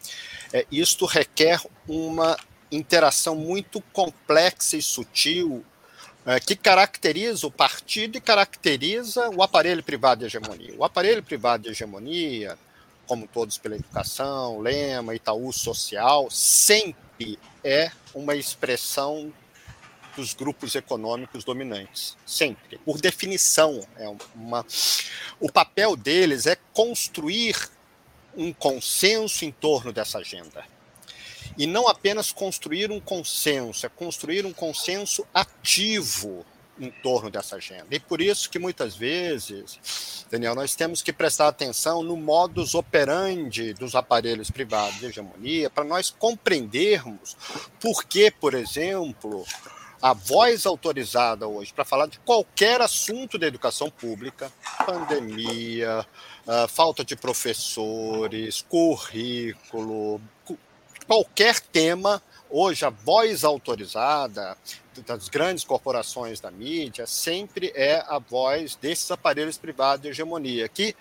é, 0.54 0.66
isto 0.72 1.06
requer 1.06 1.62
uma 1.88 2.38
interação 2.72 3.36
muito 3.36 3.82
complexa 3.92 4.78
e 4.78 4.82
sutil 4.82 5.66
é, 6.26 6.40
que 6.40 6.56
caracteriza 6.56 7.48
o 7.48 7.52
partido 7.52 8.18
e 8.18 8.22
caracteriza 8.22 9.30
o 9.30 9.42
aparelho 9.42 9.84
privado 9.84 10.20
de 10.20 10.28
hegemonia. 10.28 10.76
O 10.78 10.86
aparelho 10.86 11.24
privado 11.24 11.64
de 11.64 11.70
hegemonia, 11.70 12.58
como 13.10 13.28
todos 13.28 13.58
pela 13.58 13.76
educação, 13.76 14.60
Lema, 14.60 15.16
Itaú 15.16 15.52
Social, 15.52 16.30
sempre 16.30 17.40
é 17.64 17.92
uma 18.14 18.36
expressão 18.36 19.34
dos 20.16 20.36
grupos 20.36 20.76
econômicos 20.76 21.44
dominantes, 21.44 22.16
sempre. 22.24 22.78
Por 22.78 23.02
definição, 23.02 23.84
é 23.98 24.08
uma 24.36 24.64
o 25.40 25.52
papel 25.52 25.96
deles 25.96 26.46
é 26.46 26.56
construir 26.72 27.58
um 28.38 28.54
consenso 28.54 29.44
em 29.44 29.52
torno 29.52 29.92
dessa 29.92 30.20
agenda. 30.20 30.64
E 31.58 31.66
não 31.66 31.88
apenas 31.88 32.32
construir 32.32 32.92
um 32.92 33.00
consenso, 33.00 33.88
é 33.88 33.90
construir 33.90 34.46
um 34.46 34.54
consenso 34.54 35.26
ativo 35.34 36.46
em 36.80 36.90
torno 36.90 37.30
dessa 37.30 37.58
agenda. 37.58 37.88
E 37.92 38.00
por 38.00 38.22
isso 38.22 38.50
que 38.50 38.58
muitas 38.58 38.96
vezes, 38.96 40.26
Daniel, 40.30 40.56
nós 40.56 40.76
temos 40.76 41.02
que 41.02 41.12
prestar 41.12 41.48
atenção 41.48 42.02
no 42.02 42.16
modus 42.16 42.74
operandi 42.74 43.74
dos 43.74 43.96
aparelhos 43.96 44.50
privados 44.50 45.00
de 45.00 45.08
hegemonia 45.08 45.70
para 45.70 45.84
nós 45.84 46.10
compreendermos 46.10 47.36
por 47.80 48.04
que, 48.06 48.32
por 48.32 48.54
exemplo, 48.54 49.46
a 50.02 50.14
voz 50.14 50.66
autorizada 50.66 51.48
hoje 51.48 51.74
para 51.74 51.84
falar 51.84 52.08
de 52.08 52.20
qualquer 52.20 52.82
assunto 52.82 53.38
da 53.38 53.48
educação 53.48 53.90
pública, 53.90 54.52
pandemia, 54.86 56.06
uh, 56.48 56.68
falta 56.70 57.04
de 57.04 57.16
professores, 57.16 58.62
currículo, 58.62 60.22
qualquer 61.06 61.60
tema, 61.60 62.22
hoje 62.50 62.86
a 62.86 62.90
voz 62.90 63.44
autorizada 63.44 64.58
das 65.06 65.30
grandes 65.30 65.64
corporações 65.64 66.40
da 66.40 66.52
mídia 66.52 67.06
sempre 67.06 67.72
é 67.76 68.04
a 68.08 68.20
voz 68.20 68.76
desses 68.76 69.10
aparelhos 69.12 69.58
privados 69.58 70.04
de 70.04 70.10
hegemonia, 70.10 70.68
que, 70.68 70.96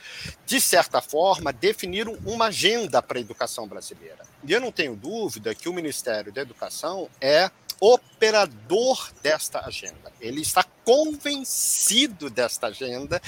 de 0.46 0.61
certa 0.61 1.01
forma, 1.01 1.53
definiram 1.53 2.16
uma 2.24 2.46
agenda 2.46 3.03
para 3.03 3.18
a 3.18 3.20
educação 3.20 3.66
brasileira. 3.66 4.26
E 4.44 4.53
eu 4.53 4.61
não 4.61 4.72
tenho 4.72 4.94
dúvida 4.94 5.55
que 5.55 5.68
o 5.68 5.72
Ministério 5.72 6.32
da 6.32 6.40
Educação 6.40 7.09
é 7.20 7.51
operador 7.81 9.11
desta 9.22 9.61
agenda. 9.61 10.12
Ele 10.20 10.41
está 10.41 10.64
convencido 10.85 12.29
desta 12.29 12.68
agenda, 12.68 13.20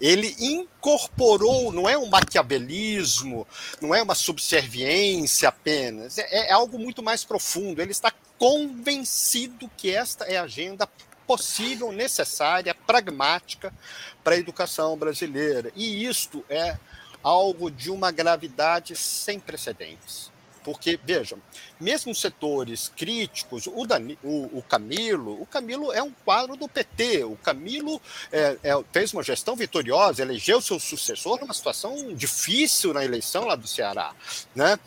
ele 0.00 0.34
incorporou, 0.38 1.72
não 1.72 1.88
é 1.88 1.98
um 1.98 2.06
maquiavelismo, 2.06 3.46
não 3.80 3.94
é 3.94 4.02
uma 4.02 4.14
subserviência 4.14 5.48
apenas, 5.48 6.16
é, 6.18 6.48
é 6.48 6.52
algo 6.52 6.78
muito 6.78 7.02
mais 7.02 7.24
profundo. 7.24 7.82
Ele 7.82 7.90
está 7.90 8.12
convencido 8.38 9.70
que 9.76 9.90
esta 9.90 10.24
é 10.24 10.38
a 10.38 10.42
agenda 10.42 10.88
possível, 11.26 11.92
necessária, 11.92 12.74
pragmática 12.74 13.74
para 14.24 14.34
a 14.34 14.38
educação 14.38 14.96
brasileira. 14.96 15.70
E 15.76 16.06
isto 16.06 16.42
é 16.48 16.78
algo 17.22 17.70
de 17.70 17.90
uma 17.90 18.10
gravidade 18.10 18.96
sem 18.96 19.38
precedentes. 19.38 20.30
Porque, 20.64 20.98
vejam, 21.02 21.38
mesmo 21.80 22.14
setores 22.14 22.90
críticos, 22.96 23.66
o, 23.66 23.86
Dani, 23.86 24.18
o, 24.22 24.58
o, 24.58 24.62
Camilo, 24.62 25.40
o 25.40 25.46
Camilo 25.46 25.92
é 25.92 26.02
um 26.02 26.12
quadro 26.24 26.56
do 26.56 26.68
PT. 26.68 27.24
O 27.24 27.36
Camilo 27.36 28.00
é, 28.32 28.56
é, 28.62 28.84
fez 28.92 29.12
uma 29.12 29.22
gestão 29.22 29.56
vitoriosa, 29.56 30.22
elegeu 30.22 30.60
seu 30.60 30.78
sucessor 30.78 31.40
numa 31.40 31.54
situação 31.54 32.14
difícil 32.14 32.92
na 32.92 33.04
eleição 33.04 33.44
lá 33.44 33.54
do 33.54 33.66
Ceará. 33.66 34.14
Né? 34.54 34.78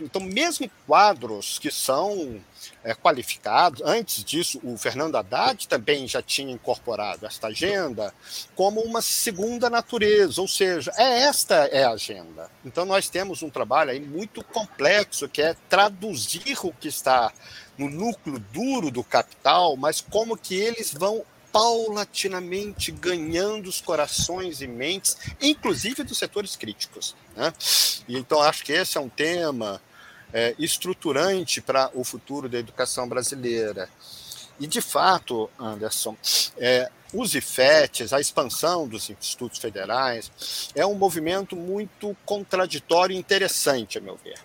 Então, 0.00 0.20
mesmo 0.20 0.70
quadros 0.86 1.58
que 1.58 1.70
são 1.70 2.40
é, 2.84 2.94
qualificados, 2.94 3.80
antes 3.84 4.22
disso, 4.24 4.60
o 4.62 4.76
Fernando 4.76 5.16
Haddad 5.16 5.66
também 5.68 6.06
já 6.06 6.20
tinha 6.22 6.52
incorporado 6.52 7.26
esta 7.26 7.48
agenda 7.48 8.12
como 8.54 8.80
uma 8.80 9.00
segunda 9.02 9.70
natureza, 9.70 10.40
ou 10.40 10.48
seja, 10.48 10.92
é 10.96 11.22
esta 11.22 11.54
é 11.66 11.84
a 11.84 11.90
agenda. 11.90 12.50
Então, 12.64 12.84
nós 12.84 13.08
temos 13.08 13.42
um 13.42 13.50
trabalho 13.50 13.90
aí 13.90 14.00
muito 14.00 14.44
complexo, 14.44 15.28
que 15.28 15.42
é 15.42 15.56
traduzir 15.68 16.58
o 16.62 16.72
que 16.72 16.88
está 16.88 17.32
no 17.78 17.88
núcleo 17.88 18.38
duro 18.52 18.90
do 18.90 19.02
capital, 19.02 19.76
mas 19.76 20.00
como 20.00 20.36
que 20.36 20.54
eles 20.54 20.92
vão 20.92 21.24
paulatinamente 21.52 22.90
ganhando 22.92 23.68
os 23.68 23.80
corações 23.80 24.60
e 24.60 24.66
mentes, 24.66 25.16
inclusive 25.40 26.02
dos 26.02 26.18
setores 26.18 26.56
críticos. 26.56 27.16
Né? 27.36 27.52
E 28.08 28.16
então 28.16 28.40
acho 28.40 28.64
que 28.64 28.72
esse 28.72 28.96
é 28.96 29.00
um 29.00 29.08
tema 29.08 29.80
é, 30.32 30.54
estruturante 30.58 31.60
para 31.60 31.90
o 31.94 32.04
futuro 32.04 32.48
da 32.48 32.58
educação 32.58 33.08
brasileira. 33.08 33.88
E, 34.58 34.66
de 34.66 34.82
fato, 34.82 35.50
Anderson, 35.58 36.16
é, 36.58 36.90
os 37.14 37.34
IFETs, 37.34 38.12
a 38.12 38.20
expansão 38.20 38.86
dos 38.86 39.08
institutos 39.08 39.58
federais, 39.58 40.70
é 40.74 40.84
um 40.84 40.94
movimento 40.94 41.56
muito 41.56 42.14
contraditório 42.26 43.14
e 43.14 43.18
interessante, 43.18 43.96
a 43.96 44.00
meu 44.00 44.16
ver. 44.22 44.38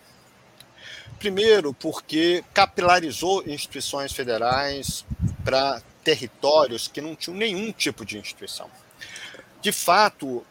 Primeiro, 1.20 1.74
porque 1.74 2.43
capilarizou 2.53 3.43
instituições 3.47 4.11
federais 4.11 5.05
para 5.43 5.82
territórios 6.03 6.88
que 6.88 7.01
não 7.01 7.16
tinham 7.16 7.38
nenhum 7.38 7.72
tipo 7.72 8.05
de 8.05 8.18
instituição. 8.18 8.70
De 9.61 9.72
fato, 9.72 10.45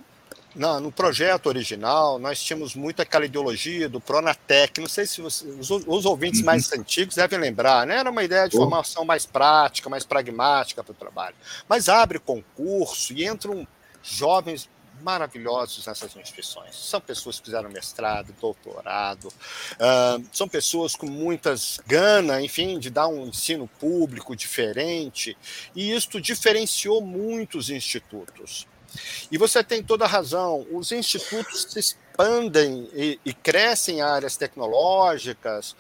no, 0.54 0.80
no 0.80 0.92
projeto 0.92 1.46
original, 1.46 2.18
nós 2.18 2.42
tínhamos 2.42 2.74
muito 2.74 3.02
aquela 3.02 3.24
ideologia 3.24 3.88
do 3.88 4.00
Pronatec. 4.00 4.80
Não 4.80 4.88
sei 4.88 5.06
se 5.06 5.20
você, 5.20 5.46
os, 5.46 5.70
os, 5.70 6.04
ouvintes 6.04 6.40
uhum. 6.40 6.46
mais 6.46 6.72
antigos 6.72 7.16
devem 7.16 7.38
lembrar, 7.38 7.86
né? 7.86 7.98
Era 7.98 8.10
uma 8.10 8.22
ideia 8.22 8.48
de 8.48 8.56
formação 8.56 9.04
mais 9.04 9.26
prática, 9.26 9.90
mais 9.90 10.04
pragmática 10.04 10.82
para 10.82 10.92
o 10.92 10.94
trabalho. 10.94 11.36
Mas 11.68 11.88
abre 11.88 12.18
concurso 12.18 13.12
e 13.12 13.26
entram 13.26 13.66
jovens 14.02 14.68
maravilhosos 15.04 15.86
nessas 15.86 16.16
instituições. 16.16 16.74
São 16.74 17.00
pessoas 17.00 17.38
que 17.38 17.44
fizeram 17.44 17.70
mestrado, 17.70 18.34
doutorado, 18.40 19.28
uh, 19.28 20.24
são 20.32 20.48
pessoas 20.48 20.96
com 20.96 21.06
muitas 21.06 21.78
ganas, 21.86 22.42
enfim, 22.42 22.78
de 22.78 22.88
dar 22.88 23.06
um 23.06 23.26
ensino 23.26 23.68
público 23.78 24.34
diferente, 24.34 25.36
e 25.76 25.94
isto 25.94 26.20
diferenciou 26.20 27.02
muitos 27.02 27.68
institutos. 27.68 28.66
E 29.30 29.36
você 29.36 29.62
tem 29.62 29.82
toda 29.82 30.04
a 30.04 30.08
razão, 30.08 30.66
os 30.70 30.90
institutos 30.92 31.66
se 31.68 31.80
expandem 31.80 32.88
e, 32.94 33.20
e 33.24 33.34
crescem 33.34 33.98
em 33.98 34.02
áreas 34.02 34.36
tecnológicas, 34.36 35.76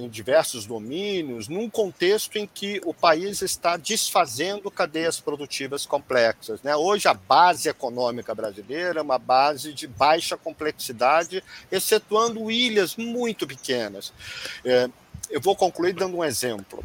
em 0.00 0.08
diversos 0.08 0.66
domínios, 0.66 1.48
num 1.48 1.70
contexto 1.70 2.36
em 2.36 2.46
que 2.46 2.80
o 2.84 2.92
país 2.92 3.40
está 3.40 3.76
desfazendo 3.76 4.70
cadeias 4.70 5.20
produtivas 5.20 5.86
complexas. 5.86 6.62
Né? 6.62 6.74
Hoje, 6.74 7.06
a 7.06 7.14
base 7.14 7.68
econômica 7.68 8.34
brasileira 8.34 9.00
é 9.00 9.02
uma 9.02 9.18
base 9.18 9.72
de 9.72 9.86
baixa 9.86 10.36
complexidade, 10.36 11.42
excetuando 11.70 12.50
ilhas 12.50 12.96
muito 12.96 13.46
pequenas. 13.46 14.08
Uh, 14.64 14.92
eu 15.30 15.40
vou 15.40 15.54
concluir 15.54 15.92
dando 15.92 16.16
um 16.16 16.24
exemplo. 16.24 16.84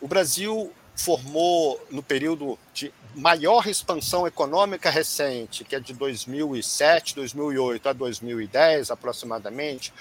O 0.00 0.06
Brasil 0.06 0.72
formou, 0.94 1.84
no 1.90 2.02
período 2.02 2.58
de 2.72 2.92
maior 3.14 3.66
expansão 3.66 4.26
econômica 4.26 4.88
recente, 4.90 5.64
que 5.64 5.76
é 5.76 5.80
de 5.80 5.92
2007, 5.92 7.14
2008 7.14 7.88
a 7.88 7.92
2010 7.92 8.90
aproximadamente, 8.90 9.92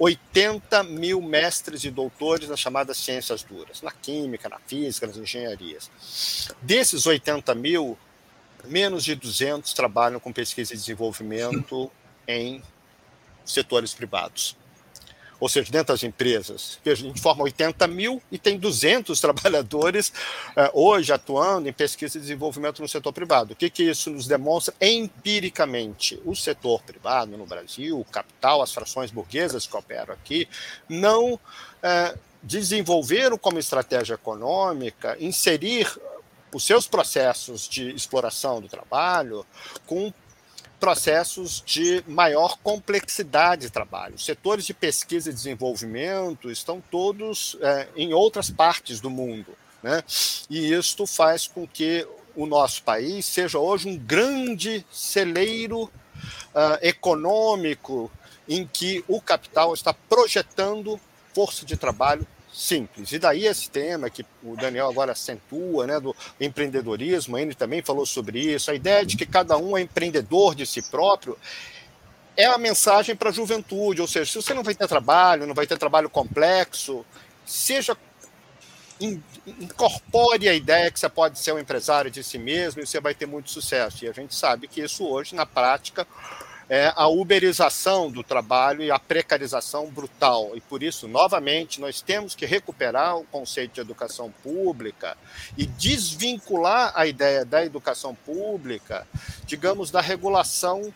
80 0.00 0.82
mil 0.84 1.20
mestres 1.20 1.84
e 1.84 1.90
doutores 1.90 2.48
nas 2.48 2.58
chamadas 2.58 2.96
ciências 2.96 3.42
duras, 3.42 3.82
na 3.82 3.90
química, 3.90 4.48
na 4.48 4.58
física, 4.58 5.06
nas 5.06 5.18
engenharias. 5.18 5.90
Desses 6.62 7.04
80 7.04 7.54
mil, 7.54 7.98
menos 8.64 9.04
de 9.04 9.14
200 9.14 9.74
trabalham 9.74 10.18
com 10.18 10.32
pesquisa 10.32 10.72
e 10.72 10.76
desenvolvimento 10.76 11.90
em 12.26 12.62
setores 13.44 13.92
privados 13.92 14.56
ou 15.40 15.48
seja, 15.48 15.72
dentro 15.72 15.94
das 15.94 16.02
empresas. 16.02 16.78
A 16.84 16.94
gente 16.94 17.20
forma 17.20 17.42
80 17.44 17.86
mil 17.88 18.22
e 18.30 18.38
tem 18.38 18.58
200 18.58 19.18
trabalhadores 19.20 20.08
uh, 20.50 20.70
hoje 20.72 21.12
atuando 21.12 21.68
em 21.68 21.72
pesquisa 21.72 22.18
e 22.18 22.20
desenvolvimento 22.20 22.82
no 22.82 22.88
setor 22.88 23.12
privado. 23.12 23.54
O 23.54 23.56
que, 23.56 23.70
que 23.70 23.84
isso 23.84 24.10
nos 24.10 24.26
demonstra 24.26 24.74
empiricamente? 24.80 26.20
O 26.24 26.36
setor 26.36 26.82
privado 26.82 27.36
no 27.38 27.46
Brasil, 27.46 27.98
o 27.98 28.04
capital, 28.04 28.60
as 28.60 28.72
frações 28.72 29.10
burguesas 29.10 29.66
que 29.66 29.76
operam 29.76 30.12
aqui, 30.12 30.46
não 30.86 31.34
uh, 31.34 32.18
desenvolveram 32.42 33.38
como 33.38 33.58
estratégia 33.58 34.14
econômica 34.14 35.16
inserir 35.18 35.88
os 36.52 36.64
seus 36.64 36.86
processos 36.86 37.68
de 37.68 37.90
exploração 37.94 38.60
do 38.60 38.68
trabalho 38.68 39.46
com 39.86 40.12
processos 40.80 41.62
de 41.64 42.02
maior 42.08 42.56
complexidade 42.62 43.62
de 43.62 43.70
trabalho. 43.70 44.14
Os 44.14 44.24
setores 44.24 44.64
de 44.64 44.72
pesquisa 44.72 45.30
e 45.30 45.34
desenvolvimento 45.34 46.50
estão 46.50 46.82
todos 46.90 47.56
é, 47.60 47.88
em 47.94 48.14
outras 48.14 48.50
partes 48.50 48.98
do 48.98 49.10
mundo. 49.10 49.54
Né? 49.82 50.02
E 50.48 50.72
isto 50.72 51.06
faz 51.06 51.46
com 51.46 51.66
que 51.66 52.06
o 52.34 52.46
nosso 52.46 52.82
país 52.82 53.26
seja 53.26 53.58
hoje 53.58 53.88
um 53.88 53.98
grande 53.98 54.84
celeiro 54.90 55.82
uh, 55.84 55.90
econômico 56.80 58.10
em 58.48 58.66
que 58.66 59.04
o 59.06 59.20
capital 59.20 59.74
está 59.74 59.92
projetando 59.92 60.98
força 61.34 61.64
de 61.64 61.76
trabalho 61.76 62.26
simples. 62.52 63.12
E 63.12 63.18
daí 63.18 63.46
esse 63.46 63.70
tema 63.70 64.10
que 64.10 64.24
o 64.42 64.56
Daniel 64.56 64.88
agora 64.88 65.12
acentua, 65.12 65.86
né, 65.86 66.00
do 66.00 66.14
empreendedorismo, 66.40 67.38
ele 67.38 67.54
também 67.54 67.82
falou 67.82 68.04
sobre 68.04 68.40
isso, 68.40 68.70
a 68.70 68.74
ideia 68.74 69.04
de 69.04 69.16
que 69.16 69.26
cada 69.26 69.56
um 69.56 69.76
é 69.76 69.82
empreendedor 69.82 70.54
de 70.54 70.66
si 70.66 70.82
próprio, 70.82 71.36
é 72.36 72.46
a 72.46 72.58
mensagem 72.58 73.14
para 73.14 73.30
a 73.30 73.32
juventude, 73.32 74.00
ou 74.00 74.08
seja, 74.08 74.30
se 74.30 74.36
você 74.36 74.54
não 74.54 74.62
vai 74.62 74.74
ter 74.74 74.88
trabalho, 74.88 75.46
não 75.46 75.54
vai 75.54 75.66
ter 75.66 75.78
trabalho 75.78 76.08
complexo, 76.08 77.04
seja 77.44 77.96
incorpore 79.46 80.48
a 80.48 80.54
ideia 80.54 80.90
que 80.90 81.00
você 81.00 81.08
pode 81.08 81.38
ser 81.38 81.52
um 81.52 81.58
empresário 81.58 82.10
de 82.10 82.22
si 82.22 82.38
mesmo 82.38 82.82
e 82.82 82.86
você 82.86 83.00
vai 83.00 83.14
ter 83.14 83.26
muito 83.26 83.50
sucesso. 83.50 84.04
E 84.04 84.08
a 84.08 84.12
gente 84.12 84.34
sabe 84.34 84.68
que 84.68 84.82
isso 84.82 85.06
hoje, 85.06 85.34
na 85.34 85.46
prática, 85.46 86.06
é 86.70 86.92
a 86.94 87.08
uberização 87.08 88.08
do 88.08 88.22
trabalho 88.22 88.80
e 88.80 88.92
a 88.92 88.98
precarização 88.98 89.90
brutal. 89.90 90.52
E 90.54 90.60
por 90.60 90.84
isso, 90.84 91.08
novamente, 91.08 91.80
nós 91.80 92.00
temos 92.00 92.36
que 92.36 92.46
recuperar 92.46 93.16
o 93.16 93.24
conceito 93.24 93.74
de 93.74 93.80
educação 93.80 94.32
pública 94.40 95.18
e 95.58 95.66
desvincular 95.66 96.92
a 96.94 97.08
ideia 97.08 97.44
da 97.44 97.64
educação 97.64 98.14
pública, 98.14 99.04
digamos, 99.46 99.90
da 99.90 100.00
regulação 100.00 100.94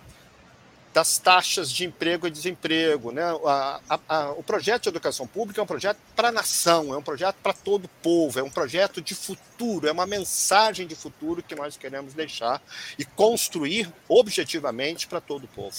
das 0.94 1.18
taxas 1.18 1.72
de 1.72 1.84
emprego 1.84 2.28
e 2.28 2.30
desemprego. 2.30 3.10
Né? 3.10 3.24
A, 3.44 3.80
a, 3.90 4.00
a, 4.08 4.30
o 4.30 4.44
projeto 4.44 4.84
de 4.84 4.90
educação 4.90 5.26
pública 5.26 5.60
é 5.60 5.64
um 5.64 5.66
projeto 5.66 5.98
para 6.14 6.28
a 6.28 6.32
nação, 6.32 6.94
é 6.94 6.96
um 6.96 7.02
projeto 7.02 7.34
para 7.42 7.52
todo 7.52 7.86
o 7.86 7.90
povo, 8.00 8.38
é 8.38 8.42
um 8.44 8.48
projeto 8.48 9.02
de 9.02 9.12
futuro, 9.12 9.88
é 9.88 9.92
uma 9.92 10.06
mensagem 10.06 10.86
de 10.86 10.94
futuro 10.94 11.42
que 11.42 11.56
nós 11.56 11.76
queremos 11.76 12.14
deixar 12.14 12.62
e 12.96 13.04
construir 13.04 13.92
objetivamente 14.08 15.08
para 15.08 15.20
todo 15.20 15.44
o 15.44 15.48
povo. 15.48 15.74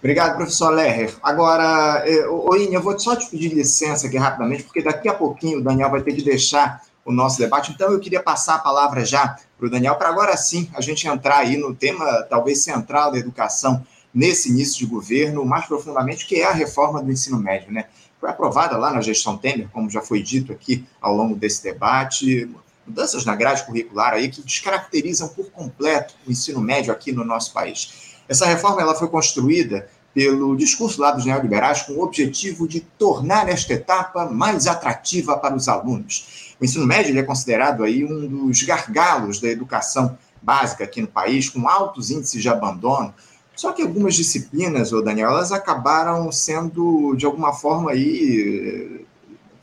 Obrigado, 0.00 0.34
professor 0.34 0.70
Lerrer. 0.70 1.14
Agora, 1.22 2.02
eh, 2.04 2.26
Oine, 2.26 2.74
eu 2.74 2.82
vou 2.82 2.98
só 2.98 3.14
te 3.14 3.30
pedir 3.30 3.54
licença 3.54 4.08
aqui 4.08 4.18
rapidamente, 4.18 4.64
porque 4.64 4.82
daqui 4.82 5.08
a 5.08 5.14
pouquinho 5.14 5.60
o 5.60 5.62
Daniel 5.62 5.90
vai 5.90 6.02
ter 6.02 6.12
que 6.12 6.22
deixar 6.22 6.82
o 7.04 7.12
nosso 7.12 7.38
debate. 7.38 7.70
Então, 7.70 7.92
eu 7.92 8.00
queria 8.00 8.20
passar 8.20 8.56
a 8.56 8.58
palavra 8.58 9.04
já 9.04 9.36
para 9.56 9.66
o 9.68 9.70
Daniel, 9.70 9.94
para 9.94 10.08
agora 10.08 10.36
sim 10.36 10.68
a 10.74 10.80
gente 10.80 11.06
entrar 11.06 11.38
aí 11.38 11.56
no 11.56 11.72
tema 11.72 12.24
talvez 12.28 12.64
central 12.64 13.12
da 13.12 13.18
educação 13.18 13.86
nesse 14.14 14.50
início 14.50 14.78
de 14.78 14.86
governo, 14.86 15.44
mais 15.44 15.66
profundamente, 15.66 16.26
que 16.26 16.36
é 16.36 16.44
a 16.44 16.52
reforma 16.52 17.02
do 17.02 17.10
ensino 17.10 17.38
médio, 17.38 17.72
né? 17.72 17.86
Foi 18.20 18.30
aprovada 18.30 18.76
lá 18.76 18.92
na 18.92 19.00
gestão 19.00 19.36
Temer, 19.36 19.68
como 19.72 19.90
já 19.90 20.00
foi 20.00 20.22
dito 20.22 20.52
aqui 20.52 20.86
ao 21.00 21.14
longo 21.14 21.34
desse 21.34 21.62
debate, 21.62 22.48
mudanças 22.86 23.24
na 23.24 23.34
grade 23.34 23.64
curricular 23.64 24.12
aí 24.12 24.28
que 24.28 24.42
descaracterizam 24.42 25.28
por 25.28 25.50
completo 25.50 26.14
o 26.26 26.30
ensino 26.30 26.60
médio 26.60 26.92
aqui 26.92 27.10
no 27.12 27.24
nosso 27.24 27.52
país. 27.52 28.12
Essa 28.28 28.46
reforma 28.46 28.80
ela 28.80 28.94
foi 28.94 29.08
construída 29.08 29.88
pelo 30.14 30.54
discurso 30.56 31.00
lá 31.00 31.10
dos 31.10 31.24
neoliberais 31.24 31.82
com 31.82 31.94
o 31.94 32.02
objetivo 32.02 32.68
de 32.68 32.80
tornar 32.80 33.48
esta 33.48 33.72
etapa 33.72 34.26
mais 34.26 34.66
atrativa 34.66 35.36
para 35.38 35.56
os 35.56 35.68
alunos. 35.68 36.54
O 36.60 36.64
ensino 36.64 36.86
médio 36.86 37.18
é 37.18 37.22
considerado 37.22 37.82
aí 37.82 38.04
um 38.04 38.46
dos 38.46 38.62
gargalos 38.62 39.40
da 39.40 39.48
educação 39.48 40.16
básica 40.40 40.84
aqui 40.84 41.00
no 41.00 41.08
país, 41.08 41.48
com 41.48 41.68
altos 41.68 42.10
índices 42.10 42.42
de 42.42 42.48
abandono, 42.48 43.14
só 43.54 43.72
que 43.72 43.82
algumas 43.82 44.14
disciplinas, 44.14 44.92
ô 44.92 45.02
Daniel, 45.02 45.30
elas 45.30 45.52
acabaram 45.52 46.30
sendo, 46.32 47.14
de 47.14 47.26
alguma 47.26 47.52
forma, 47.52 47.90
aí, 47.92 49.04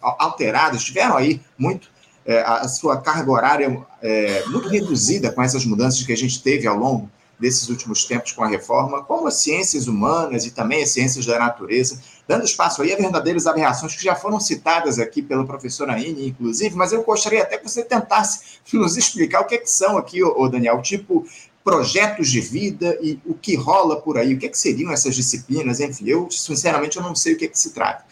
alteradas, 0.01 0.83
tiveram 0.83 1.17
aí 1.17 1.41
muito 1.57 1.89
é, 2.25 2.41
a 2.41 2.67
sua 2.67 3.01
carga 3.01 3.31
horária 3.31 3.85
é, 4.01 4.45
muito 4.47 4.67
reduzida 4.69 5.31
com 5.31 5.41
essas 5.41 5.65
mudanças 5.65 6.03
que 6.03 6.13
a 6.13 6.17
gente 6.17 6.41
teve 6.43 6.67
ao 6.67 6.77
longo 6.77 7.09
desses 7.39 7.69
últimos 7.69 8.03
tempos 8.03 8.33
com 8.33 8.43
a 8.43 8.47
reforma, 8.47 9.01
como 9.03 9.27
as 9.27 9.35
ciências 9.35 9.87
humanas 9.87 10.45
e 10.45 10.51
também 10.51 10.83
as 10.83 10.91
ciências 10.91 11.25
da 11.25 11.39
natureza, 11.39 11.99
dando 12.27 12.43
espaço 12.43 12.81
aí 12.81 12.93
a 12.93 12.97
verdadeiras 12.97 13.47
aberrações 13.47 13.95
que 13.95 14.03
já 14.03 14.13
foram 14.13 14.39
citadas 14.39 14.99
aqui 14.99 15.21
pela 15.21 15.45
professora 15.45 15.97
Ine, 15.97 16.27
inclusive, 16.27 16.75
mas 16.75 16.91
eu 16.91 17.01
gostaria 17.01 17.41
até 17.41 17.57
que 17.57 17.67
você 17.67 17.83
tentasse 17.83 18.59
nos 18.73 18.97
explicar 18.97 19.39
o 19.39 19.45
que, 19.45 19.55
é 19.55 19.57
que 19.57 19.69
são 19.69 19.97
aqui, 19.97 20.21
ô, 20.21 20.47
Daniel, 20.49 20.81
tipo 20.81 21.25
projetos 21.69 22.31
de 22.31 22.41
vida 22.41 22.97
e 22.99 23.19
o 23.23 23.35
que 23.35 23.55
rola 23.55 24.01
por 24.01 24.17
aí, 24.17 24.33
o 24.33 24.39
que, 24.39 24.47
é 24.47 24.49
que 24.49 24.57
seriam 24.57 24.91
essas 24.91 25.15
disciplinas, 25.15 25.79
enfim, 25.79 26.07
eu, 26.07 26.27
sinceramente, 26.31 26.97
eu 26.97 27.03
não 27.03 27.13
sei 27.13 27.33
o 27.33 27.37
que, 27.37 27.45
é 27.45 27.47
que 27.47 27.59
se 27.59 27.71
trata. 27.75 28.03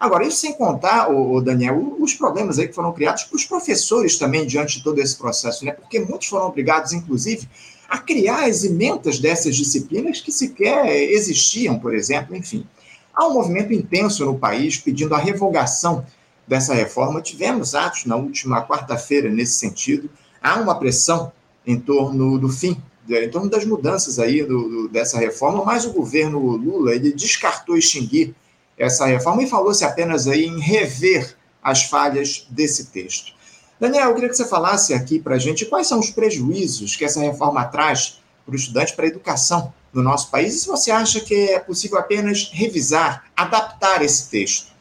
Agora, 0.00 0.26
isso 0.26 0.38
sem 0.38 0.52
contar, 0.52 1.08
o 1.08 1.40
Daniel, 1.40 1.96
os 2.00 2.12
problemas 2.12 2.58
aí 2.58 2.66
que 2.66 2.74
foram 2.74 2.92
criados 2.92 3.22
para 3.22 3.36
os 3.36 3.44
professores 3.44 4.18
também 4.18 4.44
diante 4.44 4.78
de 4.78 4.84
todo 4.84 4.98
esse 5.00 5.16
processo, 5.16 5.64
né? 5.64 5.70
Porque 5.70 6.00
muitos 6.00 6.26
foram 6.26 6.46
obrigados, 6.46 6.92
inclusive, 6.92 7.48
a 7.88 7.98
criar 7.98 8.48
as 8.48 8.64
emendas 8.64 9.20
dessas 9.20 9.54
disciplinas 9.54 10.20
que 10.20 10.32
sequer 10.32 10.84
existiam, 11.12 11.78
por 11.78 11.94
exemplo, 11.94 12.34
enfim. 12.34 12.66
Há 13.14 13.28
um 13.28 13.34
movimento 13.34 13.72
intenso 13.72 14.24
no 14.24 14.36
país 14.36 14.76
pedindo 14.76 15.14
a 15.14 15.18
revogação 15.18 16.04
dessa 16.48 16.74
reforma. 16.74 17.22
Tivemos 17.22 17.76
atos 17.76 18.06
na 18.06 18.16
última 18.16 18.66
quarta-feira 18.66 19.30
nesse 19.30 19.52
sentido. 19.52 20.10
Há 20.42 20.56
uma 20.56 20.76
pressão 20.76 21.32
em 21.64 21.78
torno 21.78 22.36
do 22.38 22.48
fim 22.48 22.76
em 23.08 23.30
torno 23.30 23.50
das 23.50 23.64
mudanças 23.64 24.18
aí 24.18 24.42
do, 24.42 24.68
do, 24.68 24.88
dessa 24.88 25.18
reforma, 25.18 25.64
mas 25.64 25.84
o 25.84 25.92
governo 25.92 26.38
Lula 26.38 26.94
ele 26.94 27.12
descartou 27.12 27.76
extinguir 27.76 28.34
essa 28.78 29.06
reforma 29.06 29.42
e 29.42 29.48
falou-se 29.48 29.84
apenas 29.84 30.26
aí 30.26 30.46
em 30.46 30.60
rever 30.60 31.36
as 31.62 31.84
falhas 31.84 32.46
desse 32.50 32.86
texto. 32.86 33.32
Daniel, 33.78 34.08
eu 34.08 34.14
queria 34.14 34.28
que 34.28 34.36
você 34.36 34.46
falasse 34.46 34.94
aqui 34.94 35.18
para 35.18 35.34
a 35.34 35.38
gente 35.38 35.66
quais 35.66 35.86
são 35.86 35.98
os 35.98 36.10
prejuízos 36.10 36.96
que 36.96 37.04
essa 37.04 37.20
reforma 37.20 37.64
traz 37.64 38.20
para 38.44 38.52
o 38.52 38.56
estudante, 38.56 38.94
para 38.94 39.04
a 39.06 39.08
educação 39.08 39.72
no 39.92 40.02
nosso 40.02 40.30
país, 40.30 40.54
e 40.54 40.58
se 40.60 40.66
você 40.66 40.90
acha 40.90 41.20
que 41.20 41.34
é 41.34 41.58
possível 41.58 41.98
apenas 41.98 42.50
revisar, 42.52 43.24
adaptar 43.36 44.02
esse 44.02 44.28
texto. 44.28 44.73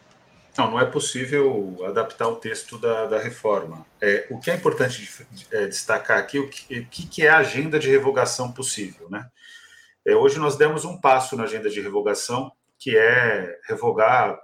Não, 0.58 0.72
não 0.72 0.80
é 0.80 0.86
possível 0.86 1.84
adaptar 1.86 2.28
o 2.28 2.36
texto 2.36 2.78
da, 2.78 3.08
da 3.08 3.18
reforma. 3.20 3.86
É, 4.00 4.28
o 4.30 4.40
que 4.40 4.52
é 4.52 4.56
importante 4.56 5.02
de, 5.02 5.48
é, 5.52 5.66
destacar 5.66 6.20
aqui 6.20 6.38
o 6.38 6.48
que, 6.48 6.86
que, 6.86 7.26
é 7.26 7.30
a 7.30 7.40
agenda 7.40 7.80
de 7.80 7.90
revogação 7.90 8.52
possível. 8.52 9.10
Né? 9.10 9.28
É, 10.06 10.16
hoje 10.16 10.38
nós 10.38 10.56
demos 10.56 10.86
um 10.86 11.00
passo 11.00 11.36
na 11.36 11.44
agenda 11.44 11.70
de 11.70 11.82
revogação, 11.82 12.52
que 12.78 12.96
é 12.96 13.60
revogar. 13.68 14.40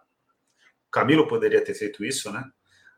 Camilo 0.92 1.28
poderia 1.28 1.64
ter 1.64 1.76
feito 1.76 2.04
isso, 2.04 2.32
né? 2.32 2.44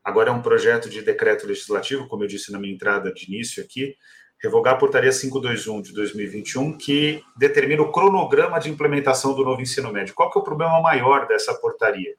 Agora 0.04 0.30
é 0.30 0.34
um 0.34 0.42
projeto 0.42 0.90
de 0.90 1.02
decreto 1.02 1.46
legislativo, 1.46 2.08
como 2.08 2.24
eu 2.24 2.28
disse 2.28 2.52
na 2.52 2.58
minha 2.58 2.74
entrada 2.74 3.14
de 3.14 3.26
início 3.26 3.64
aqui, 3.64 3.96
revogar 4.42 4.74
a 4.74 4.78
portaria 4.78 5.12
521 5.12 5.82
de 5.82 5.94
2021, 5.94 6.78
que 6.78 7.24
determina 7.38 7.84
o 7.84 7.92
cronograma 7.92 8.60
de 8.60 8.70
implementação 8.70 9.36
do 9.36 9.44
novo 9.44 9.62
ensino 9.62 9.92
médio. 9.92 10.16
Qual 10.16 10.32
que 10.32 10.40
é 10.40 10.42
o 10.42 10.44
problema 10.44 10.82
maior 10.82 11.28
dessa 11.28 11.54
portaria? 11.54 12.16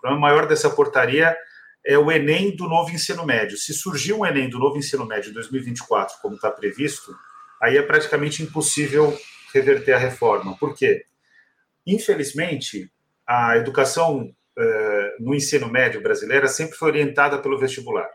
Problema 0.00 0.20
maior 0.20 0.46
dessa 0.46 0.70
portaria 0.70 1.36
é 1.84 1.98
o 1.98 2.10
Enem 2.10 2.54
do 2.54 2.68
novo 2.68 2.90
ensino 2.90 3.24
médio. 3.24 3.56
Se 3.56 3.72
surgir 3.72 4.12
um 4.12 4.24
Enem 4.24 4.48
do 4.48 4.58
novo 4.58 4.76
ensino 4.76 5.06
médio 5.06 5.30
em 5.30 5.34
2024, 5.34 6.18
como 6.20 6.34
está 6.34 6.50
previsto, 6.50 7.14
aí 7.60 7.76
é 7.76 7.82
praticamente 7.82 8.42
impossível 8.42 9.16
reverter 9.52 9.92
a 9.92 9.98
reforma. 9.98 10.56
Por 10.56 10.74
quê? 10.74 11.04
Infelizmente, 11.86 12.90
a 13.26 13.56
educação 13.56 14.34
eh, 14.58 15.16
no 15.20 15.34
ensino 15.34 15.68
médio 15.68 16.02
brasileira 16.02 16.48
sempre 16.48 16.76
foi 16.76 16.88
orientada 16.90 17.38
pelo 17.38 17.58
vestibular. 17.58 18.08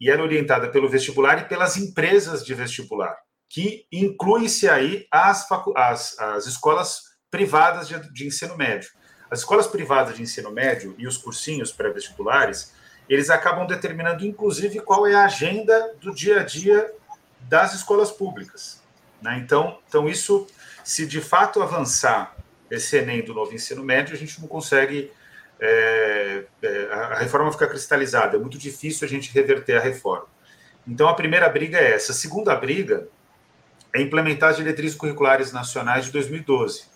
E 0.00 0.10
era 0.10 0.22
orientada 0.22 0.68
pelo 0.68 0.88
vestibular 0.88 1.40
e 1.40 1.48
pelas 1.48 1.76
empresas 1.76 2.44
de 2.44 2.52
vestibular, 2.54 3.16
que 3.48 3.86
inclui-se 3.90 4.68
aí 4.68 5.06
as, 5.10 5.46
as, 5.76 6.18
as 6.18 6.46
escolas 6.46 7.02
privadas 7.30 7.88
de, 7.88 8.12
de 8.12 8.26
ensino 8.26 8.56
médio. 8.56 8.90
As 9.34 9.40
escolas 9.40 9.66
privadas 9.66 10.14
de 10.14 10.22
ensino 10.22 10.52
médio 10.52 10.94
e 10.96 11.08
os 11.08 11.16
cursinhos 11.16 11.72
pré-vestibulares, 11.72 12.72
eles 13.08 13.30
acabam 13.30 13.66
determinando, 13.66 14.24
inclusive, 14.24 14.78
qual 14.78 15.08
é 15.08 15.14
a 15.16 15.24
agenda 15.24 15.92
do 16.00 16.14
dia 16.14 16.38
a 16.38 16.44
dia 16.44 16.88
das 17.40 17.74
escolas 17.74 18.12
públicas. 18.12 18.80
Né? 19.20 19.40
Então, 19.42 19.80
então, 19.88 20.08
isso, 20.08 20.46
se 20.84 21.04
de 21.04 21.20
fato 21.20 21.60
avançar 21.60 22.36
esse 22.70 22.96
Enem 22.96 23.24
do 23.24 23.34
novo 23.34 23.52
ensino 23.52 23.82
médio, 23.82 24.14
a 24.14 24.16
gente 24.16 24.40
não 24.40 24.46
consegue. 24.46 25.10
É, 25.58 26.44
é, 26.62 26.92
a 26.92 27.14
reforma 27.16 27.50
fica 27.50 27.66
cristalizada, 27.66 28.36
é 28.36 28.38
muito 28.38 28.56
difícil 28.56 29.04
a 29.04 29.10
gente 29.10 29.32
reverter 29.32 29.78
a 29.78 29.80
reforma. 29.80 30.28
Então, 30.86 31.08
a 31.08 31.14
primeira 31.14 31.48
briga 31.48 31.76
é 31.76 31.94
essa. 31.94 32.12
A 32.12 32.14
segunda 32.14 32.54
briga 32.54 33.08
é 33.92 34.00
implementar 34.00 34.50
as 34.50 34.58
diretrizes 34.58 34.96
curriculares 34.96 35.50
nacionais 35.50 36.04
de 36.04 36.12
2012 36.12 36.93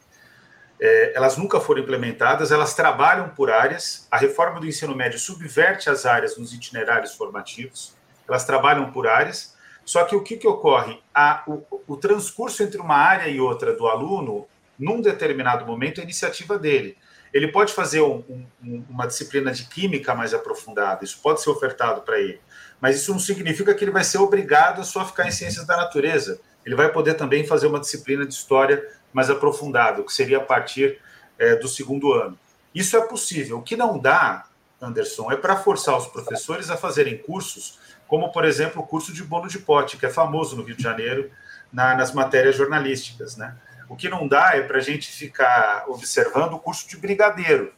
é, 0.81 1.12
elas 1.16 1.37
nunca 1.37 1.59
foram 1.61 1.83
implementadas, 1.83 2.53
elas 2.53 2.74
trabalham 2.74 3.29
por 3.31 3.51
áreas. 3.51 4.07
A 4.11 4.16
reforma 4.16 4.61
do 4.61 4.66
ensino 4.66 4.95
médio 4.95 5.18
subverte 5.18 5.91
as 5.91 6.07
áreas 6.07 6.37
nos 6.37 6.53
itinerários 6.53 7.14
formativos, 7.14 7.97
elas 8.29 8.45
trabalham 8.45 8.93
por 8.93 9.07
áreas, 9.07 9.57
Só 9.89 10.05
que 10.05 10.14
o 10.14 10.22
que, 10.22 10.37
que 10.37 10.47
ocorre? 10.47 11.01
A, 11.14 11.43
o, 11.47 11.64
o 11.87 11.97
transcurso 11.97 12.62
entre 12.62 12.79
uma 12.79 12.95
área 12.95 13.26
e 13.26 13.41
outra 13.41 13.74
do 13.74 13.87
aluno, 13.87 14.47
num 14.79 15.01
determinado 15.01 15.64
momento, 15.64 15.99
é 15.99 16.05
iniciativa 16.05 16.59
dele. 16.59 16.99
Ele 17.33 17.49
pode 17.49 17.72
fazer 17.72 18.03
um, 18.03 18.22
um, 18.62 18.85
uma 18.91 19.07
disciplina 19.07 19.51
de 19.51 19.64
química 19.64 20.14
mais 20.14 20.35
aprofundada, 20.35 21.05
isso 21.05 21.18
pode 21.22 21.41
ser 21.41 21.49
ofertado 21.49 22.03
para 22.03 22.20
ele, 22.20 22.39
mas 22.79 22.97
isso 22.97 23.12
não 23.12 23.18
significa 23.18 23.74
que 23.74 23.83
ele 23.83 23.91
vai 23.91 24.05
ser 24.05 24.18
obrigado 24.18 24.83
a 24.83 24.85
só 24.85 25.07
ficar 25.07 25.26
em 25.26 25.31
ciências 25.31 25.66
da 25.66 25.76
natureza. 25.79 26.39
Ele 26.68 26.74
vai 26.74 26.92
poder 26.92 27.14
também 27.14 27.46
fazer 27.46 27.66
uma 27.66 27.80
disciplina 27.80 28.26
de 28.26 28.34
história 28.34 28.86
mais 29.10 29.30
aprofundada, 29.30 30.02
o 30.02 30.04
que 30.04 30.12
seria 30.12 30.36
a 30.36 30.42
partir 30.42 31.00
é, 31.38 31.56
do 31.56 31.66
segundo 31.66 32.12
ano. 32.12 32.38
Isso 32.74 32.94
é 32.94 33.00
possível. 33.00 33.56
O 33.56 33.62
que 33.62 33.74
não 33.74 33.98
dá, 33.98 34.44
Anderson, 34.78 35.32
é 35.32 35.36
para 35.36 35.56
forçar 35.56 35.96
os 35.96 36.06
professores 36.06 36.68
a 36.68 36.76
fazerem 36.76 37.16
cursos, 37.16 37.78
como, 38.06 38.30
por 38.30 38.44
exemplo, 38.44 38.82
o 38.82 38.86
curso 38.86 39.14
de 39.14 39.24
bolo 39.24 39.48
de 39.48 39.58
pote, 39.58 39.96
que 39.96 40.04
é 40.04 40.10
famoso 40.10 40.56
no 40.56 40.62
Rio 40.62 40.76
de 40.76 40.82
Janeiro 40.82 41.30
na, 41.72 41.94
nas 41.94 42.12
matérias 42.12 42.54
jornalísticas. 42.54 43.34
Né? 43.38 43.56
O 43.88 43.96
que 43.96 44.10
não 44.10 44.28
dá 44.28 44.54
é 44.54 44.60
para 44.60 44.76
a 44.76 44.82
gente 44.82 45.10
ficar 45.10 45.86
observando 45.88 46.52
o 46.52 46.58
curso 46.58 46.86
de 46.86 46.98
brigadeiro 46.98 47.72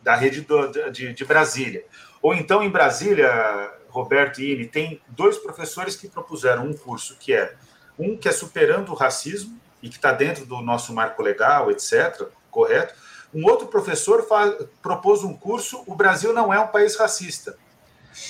da 0.00 0.16
rede 0.16 0.40
do, 0.40 0.68
de, 0.90 1.12
de, 1.12 1.24
Brasília. 1.26 1.84
Ou 2.22 2.32
então, 2.32 2.62
em 2.62 2.70
Brasília, 2.70 3.70
Roberto 3.90 4.40
e 4.40 4.54
Ine, 4.54 4.66
tem 4.66 5.02
dois 5.08 5.36
professores 5.36 5.96
que 5.96 6.08
propuseram 6.08 6.66
um 6.66 6.72
curso 6.72 7.14
que 7.20 7.34
é 7.34 7.54
um 7.98 8.16
que 8.16 8.28
é 8.28 8.32
superando 8.32 8.90
o 8.90 8.94
racismo 8.94 9.58
e 9.82 9.88
que 9.88 9.96
está 9.96 10.12
dentro 10.12 10.46
do 10.46 10.60
nosso 10.60 10.92
marco 10.92 11.22
legal, 11.22 11.70
etc., 11.70 12.26
correto? 12.50 12.94
Um 13.34 13.46
outro 13.46 13.66
professor 13.66 14.26
faz, 14.26 14.54
propôs 14.82 15.24
um 15.24 15.34
curso: 15.34 15.82
O 15.86 15.94
Brasil 15.94 16.32
não 16.32 16.52
é 16.52 16.60
um 16.60 16.68
país 16.68 16.96
racista. 16.96 17.56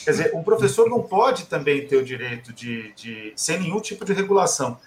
Quer 0.05 0.11
dizer, 0.13 0.31
um 0.35 0.45
professor 0.45 0.89
não 0.89 1.03
pode 1.03 1.47
também 1.47 1.87
ter 1.87 1.97
o 1.97 2.05
direito 2.05 2.53
de, 2.53 2.93
de 2.93 3.33
sem 3.35 3.59
nenhum 3.59 3.81
tipo 3.81 4.05
de 4.05 4.13
regulação. 4.13 4.79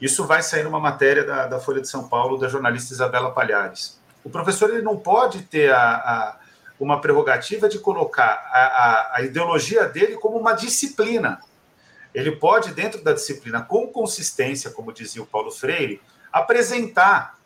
Isso 0.00 0.26
vai 0.26 0.42
sair 0.42 0.64
numa 0.64 0.80
matéria 0.80 1.24
da, 1.24 1.46
da 1.46 1.60
Folha 1.60 1.80
de 1.80 1.88
São 1.88 2.08
Paulo, 2.08 2.36
da 2.36 2.48
jornalista 2.48 2.92
Isabela 2.92 3.30
Palhares. 3.30 4.00
O 4.24 4.30
professor 4.30 4.70
ele 4.70 4.82
não 4.82 4.96
pode 4.96 5.42
ter 5.42 5.72
a, 5.72 5.94
a 5.94 6.36
uma 6.80 7.00
prerrogativa 7.00 7.68
de 7.68 7.78
colocar 7.78 8.44
a, 8.52 8.58
a, 8.58 9.16
a 9.18 9.22
ideologia 9.22 9.86
dele 9.86 10.16
como 10.16 10.36
uma 10.36 10.52
disciplina. 10.52 11.40
Ele 12.14 12.32
pode, 12.32 12.72
dentro 12.72 13.02
da 13.02 13.12
disciplina, 13.12 13.62
com 13.62 13.86
consistência, 13.86 14.70
como 14.70 14.92
dizia 14.92 15.22
o 15.22 15.26
Paulo 15.26 15.50
Freire, 15.50 16.00
apresentar 16.32 17.38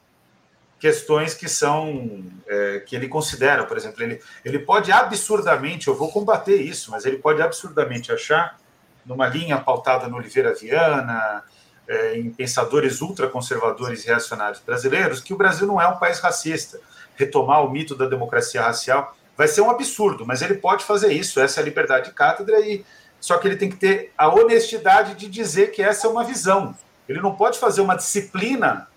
questões 0.78 1.34
que 1.34 1.48
são 1.48 2.22
é, 2.46 2.80
que 2.80 2.94
ele 2.94 3.08
considera, 3.08 3.64
por 3.64 3.76
exemplo, 3.76 4.02
ele, 4.02 4.20
ele 4.44 4.58
pode 4.58 4.92
absurdamente, 4.92 5.88
eu 5.88 5.94
vou 5.94 6.10
combater 6.10 6.56
isso, 6.56 6.90
mas 6.90 7.04
ele 7.06 7.18
pode 7.18 7.40
absurdamente 7.40 8.12
achar, 8.12 8.58
numa 9.04 9.26
linha 9.26 9.56
pautada 9.58 10.08
no 10.08 10.16
Oliveira 10.16 10.52
Viana, 10.54 11.42
é, 11.88 12.18
em 12.18 12.30
pensadores 12.30 13.00
ultraconservadores 13.00 14.04
e 14.04 14.08
reacionários 14.08 14.60
brasileiros, 14.60 15.20
que 15.20 15.32
o 15.32 15.36
Brasil 15.36 15.66
não 15.66 15.80
é 15.80 15.86
um 15.86 15.98
país 15.98 16.18
racista. 16.18 16.80
Retomar 17.14 17.64
o 17.64 17.70
mito 17.70 17.94
da 17.94 18.06
democracia 18.06 18.60
racial 18.60 19.16
vai 19.36 19.48
ser 19.48 19.60
um 19.60 19.70
absurdo, 19.70 20.26
mas 20.26 20.42
ele 20.42 20.54
pode 20.54 20.84
fazer 20.84 21.12
isso, 21.12 21.40
essa 21.40 21.60
é 21.60 21.62
a 21.62 21.64
liberdade 21.64 22.08
de 22.08 22.14
cátedra, 22.14 22.60
e 22.60 22.84
só 23.20 23.38
que 23.38 23.48
ele 23.48 23.56
tem 23.56 23.70
que 23.70 23.76
ter 23.76 24.12
a 24.16 24.28
honestidade 24.28 25.14
de 25.14 25.28
dizer 25.28 25.72
que 25.72 25.82
essa 25.82 26.06
é 26.06 26.10
uma 26.10 26.24
visão. 26.24 26.76
Ele 27.08 27.20
não 27.20 27.34
pode 27.34 27.58
fazer 27.58 27.80
uma 27.80 27.96
disciplina 27.96 28.88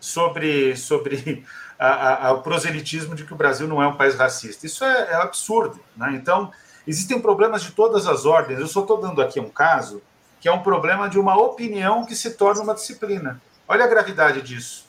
sobre, 0.00 0.76
sobre 0.76 1.44
a, 1.78 2.28
a, 2.28 2.32
o 2.32 2.42
proselitismo 2.42 3.14
de 3.14 3.24
que 3.24 3.32
o 3.32 3.36
Brasil 3.36 3.66
não 3.66 3.82
é 3.82 3.86
um 3.86 3.96
país 3.96 4.14
racista. 4.14 4.66
Isso 4.66 4.84
é, 4.84 5.10
é 5.10 5.14
absurdo. 5.14 5.80
Né? 5.96 6.12
Então, 6.14 6.52
existem 6.86 7.20
problemas 7.20 7.62
de 7.62 7.72
todas 7.72 8.06
as 8.06 8.24
ordens. 8.24 8.60
Eu 8.60 8.66
só 8.66 8.80
estou 8.82 9.00
dando 9.00 9.20
aqui 9.20 9.40
um 9.40 9.50
caso 9.50 10.02
que 10.40 10.48
é 10.48 10.52
um 10.52 10.62
problema 10.62 11.08
de 11.08 11.18
uma 11.18 11.36
opinião 11.36 12.04
que 12.04 12.16
se 12.16 12.30
torna 12.30 12.62
uma 12.62 12.74
disciplina. 12.74 13.40
Olha 13.68 13.84
a 13.84 13.88
gravidade 13.88 14.40
disso. 14.42 14.88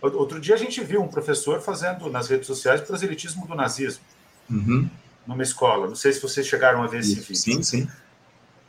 Outro 0.00 0.40
dia 0.40 0.54
a 0.54 0.58
gente 0.58 0.82
viu 0.82 1.00
um 1.00 1.08
professor 1.08 1.60
fazendo 1.60 2.10
nas 2.10 2.28
redes 2.28 2.46
sociais 2.46 2.80
proselitismo 2.80 3.46
do 3.46 3.54
nazismo 3.54 4.02
uhum. 4.50 4.90
numa 5.26 5.42
escola. 5.42 5.86
Não 5.86 5.94
sei 5.94 6.12
se 6.12 6.20
vocês 6.20 6.46
chegaram 6.46 6.82
a 6.82 6.86
ver 6.86 7.00
esse 7.00 7.14
vídeo. 7.14 7.36
Sim, 7.36 7.62
sim. 7.62 7.88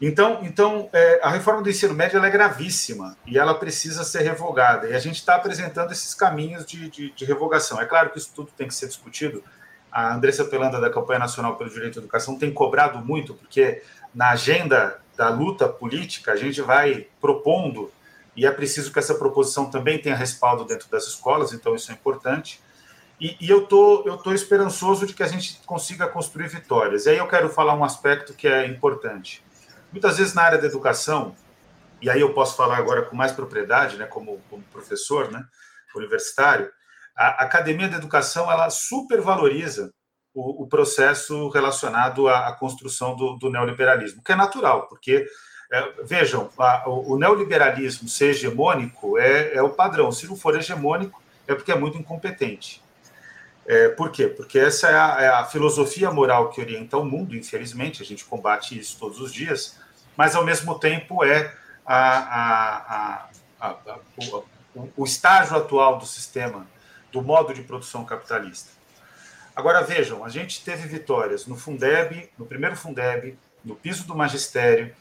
Então, 0.01 0.39
então 0.43 0.89
é, 0.91 1.21
a 1.23 1.29
reforma 1.29 1.61
do 1.61 1.69
ensino 1.69 1.93
médio 1.93 2.23
é 2.23 2.29
gravíssima 2.29 3.15
e 3.25 3.37
ela 3.37 3.53
precisa 3.53 4.03
ser 4.03 4.21
revogada. 4.21 4.87
E 4.89 4.93
a 4.93 4.99
gente 4.99 5.15
está 5.15 5.35
apresentando 5.35 5.91
esses 5.91 6.13
caminhos 6.13 6.65
de, 6.65 6.89
de, 6.89 7.11
de, 7.11 7.25
revogação. 7.25 7.79
É 7.79 7.85
claro 7.85 8.09
que 8.09 8.17
isso 8.17 8.31
tudo 8.35 8.51
tem 8.55 8.67
que 8.67 8.75
ser 8.75 8.87
discutido. 8.87 9.43
A 9.91 10.13
Andressa 10.13 10.43
Pelanda, 10.43 10.81
da 10.81 10.89
Campanha 10.89 11.19
Nacional 11.19 11.55
pelo 11.55 11.69
Direito 11.69 11.99
à 11.99 12.01
Educação, 12.01 12.37
tem 12.37 12.51
cobrado 12.51 12.97
muito, 12.99 13.33
porque 13.35 13.83
na 14.13 14.31
agenda 14.31 14.99
da 15.15 15.29
luta 15.29 15.69
política 15.69 16.33
a 16.33 16.35
gente 16.35 16.61
vai 16.61 17.07
propondo, 17.21 17.91
e 18.35 18.45
é 18.45 18.51
preciso 18.51 18.91
que 18.91 18.97
essa 18.97 19.13
proposição 19.13 19.69
também 19.69 19.99
tenha 20.01 20.15
respaldo 20.15 20.65
dentro 20.65 20.89
das 20.89 21.05
escolas, 21.05 21.53
então 21.53 21.75
isso 21.75 21.91
é 21.91 21.93
importante. 21.93 22.59
E, 23.21 23.37
e, 23.39 23.49
eu 23.49 23.65
tô, 23.67 24.03
eu 24.05 24.17
tô 24.17 24.33
esperançoso 24.33 25.05
de 25.05 25.13
que 25.13 25.23
a 25.23 25.27
gente 25.27 25.61
consiga 25.65 26.07
construir 26.07 26.47
vitórias. 26.47 27.05
E 27.05 27.11
aí 27.11 27.17
eu 27.17 27.27
quero 27.27 27.47
falar 27.47 27.75
um 27.75 27.83
aspecto 27.83 28.33
que 28.33 28.47
é 28.47 28.65
importante. 28.65 29.43
Muitas 29.93 30.17
vezes 30.17 30.33
na 30.33 30.41
área 30.41 30.57
da 30.57 30.65
educação, 30.65 31.35
e 32.01 32.09
aí 32.09 32.19
eu 32.19 32.33
posso 32.33 32.57
falar 32.57 32.77
agora 32.77 33.03
com 33.03 33.15
mais 33.15 33.31
propriedade, 33.31 33.95
né, 33.95 34.07
como, 34.07 34.41
como 34.49 34.63
professor 34.63 35.31
né, 35.31 35.45
universitário, 35.95 36.69
a 37.15 37.43
academia 37.43 37.87
da 37.87 37.97
educação 37.97 38.51
ela 38.51 38.71
supervaloriza 38.71 39.93
o, 40.33 40.63
o 40.63 40.67
processo 40.67 41.47
relacionado 41.49 42.27
à, 42.27 42.47
à 42.47 42.53
construção 42.53 43.15
do, 43.15 43.35
do, 43.35 43.51
neoliberalismo, 43.51 44.23
que 44.23 44.31
é 44.31 44.35
natural, 44.35 44.87
porque, 44.87 45.27
é, 45.71 45.93
vejam, 46.03 46.49
a, 46.57 46.89
o, 46.89 47.13
o, 47.13 47.19
neoliberalismo 47.19 48.09
ser 48.09 48.31
hegemônico 48.31 49.19
é, 49.19 49.53
é 49.53 49.61
o 49.61 49.69
padrão, 49.69 50.11
se 50.11 50.25
não 50.25 50.35
for 50.35 50.57
hegemônico, 50.57 51.21
é 51.47 51.53
porque 51.53 51.71
é 51.71 51.77
muito 51.77 51.99
incompetente. 51.99 52.81
É, 53.65 53.89
por 53.89 54.11
quê? 54.11 54.27
Porque 54.27 54.59
essa 54.59 54.89
é 54.89 54.95
a, 54.95 55.17
é 55.21 55.27
a, 55.27 55.45
filosofia 55.45 56.11
moral 56.11 56.49
que 56.49 56.59
orienta 56.59 56.97
o 56.97 57.05
mundo, 57.05 57.35
infelizmente, 57.35 58.01
a 58.01 58.05
gente 58.05 58.25
combate 58.25 58.77
isso 58.77 58.97
todos 58.99 59.21
os 59.21 59.31
dias, 59.31 59.79
mas 60.15 60.35
ao 60.35 60.43
mesmo 60.43 60.77
tempo 60.79 61.23
é 61.23 61.53
a, 61.85 63.27
a, 63.59 63.75
o, 64.17 64.43
o 64.97 65.05
estágio 65.05 65.55
atual 65.55 65.97
do 65.97 66.05
sistema, 66.05 66.67
do 67.11 67.21
modo 67.21 67.53
de 67.53 67.61
produção 67.61 68.05
capitalista. 68.05 68.71
Agora 69.55 69.83
vejam, 69.83 70.25
a 70.25 70.29
gente 70.29 70.63
teve 70.63 70.87
vitórias 70.87 71.45
no 71.45 71.55
Fundeb, 71.55 72.29
no 72.37 72.45
primeiro 72.45 72.75
Fundeb, 72.75 73.37
no 73.63 73.75
piso 73.75 74.05
do 74.05 74.15
magistério, 74.15 74.93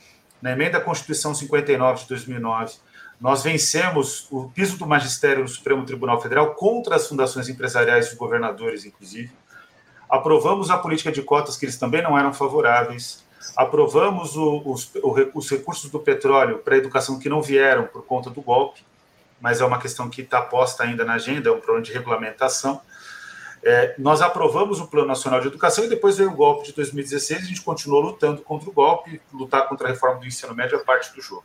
na 0.43 0.53
emenda 0.53 0.79
à 0.79 0.81
Constituição 0.81 1.35
59 1.35 2.03
de 2.03 2.09
2009, 2.09 2.75
nós 3.21 3.45
vencemos 3.45 4.27
o 4.33 4.49
piso 4.49 4.77
do 4.77 4.85
magistério 4.85 5.43
no 5.43 5.49
Supremo 5.49 5.87
Tribunal 5.87 6.21
Federal 6.21 6.55
contra 6.55 6.97
as 6.97 7.07
fundações 7.07 7.49
empresariais 7.49 8.13
e 8.13 8.17
governadores, 8.17 8.85
inclusive. 8.85 9.31
Aprovamos 10.11 10.71
a 10.71 10.77
política 10.77 11.13
de 11.13 11.23
cotas, 11.23 11.57
que 11.57 11.65
eles 11.65 11.79
também 11.79 12.03
não 12.03 12.19
eram 12.19 12.35
favoráveis. 12.35 13.25
Aprovamos 13.57 14.37
o, 14.37 14.63
os, 14.65 14.91
os, 15.35 15.51
recursos 15.51 15.91
do 15.91 15.99
petróleo 15.99 16.59
para 16.59 16.75
a 16.75 16.79
educação 16.79 17.19
que 17.19 17.29
não 17.29 17.43
vieram 17.43 17.87
por 17.87 18.05
conta 18.05 18.31
do 18.31 18.41
golpe, 18.41 18.85
mas 19.41 19.61
é 19.61 19.65
uma 19.65 19.79
questão 19.79 20.09
que 20.09 20.23
está 20.23 20.41
posta 20.41 20.85
ainda 20.85 21.05
na 21.05 21.15
agenda, 21.15 21.49
é 21.49 21.53
um 21.53 21.59
problema 21.59 21.83
de 21.83 21.93
regulamentação. 21.93 22.81
É, 23.65 23.95
nós 23.99 24.21
aprovamos 24.21 24.81
o 24.81 24.89
Plano 24.89 25.07
Nacional 25.07 25.41
de 25.41 25.47
Educação 25.47 25.85
e 25.85 25.89
depois 25.89 26.17
veio 26.17 26.31
o 26.31 26.35
golpe 26.35 26.67
de 26.67 26.73
2016 26.73 27.43
a 27.43 27.47
gente 27.47 27.63
continuou 27.63 28.01
lutando 28.01 28.43
contra 28.43 28.69
o 28.69 28.73
golpe, 28.73 29.21
lutar 29.33 29.69
contra 29.69 29.87
a 29.87 29.91
reforma 29.91 30.19
do 30.19 30.27
ensino 30.27 30.55
médio 30.55 30.77
é 30.77 30.83
parte 30.83 31.15
do 31.15 31.23
jogo. 31.23 31.45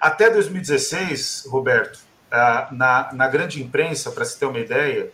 Até 0.00 0.28
2016, 0.28 1.46
Roberto, 1.48 1.98
na, 2.72 3.10
na 3.12 3.28
grande 3.28 3.62
imprensa, 3.62 4.10
para 4.10 4.24
se 4.24 4.38
ter 4.38 4.46
uma 4.46 4.58
ideia, 4.58 5.10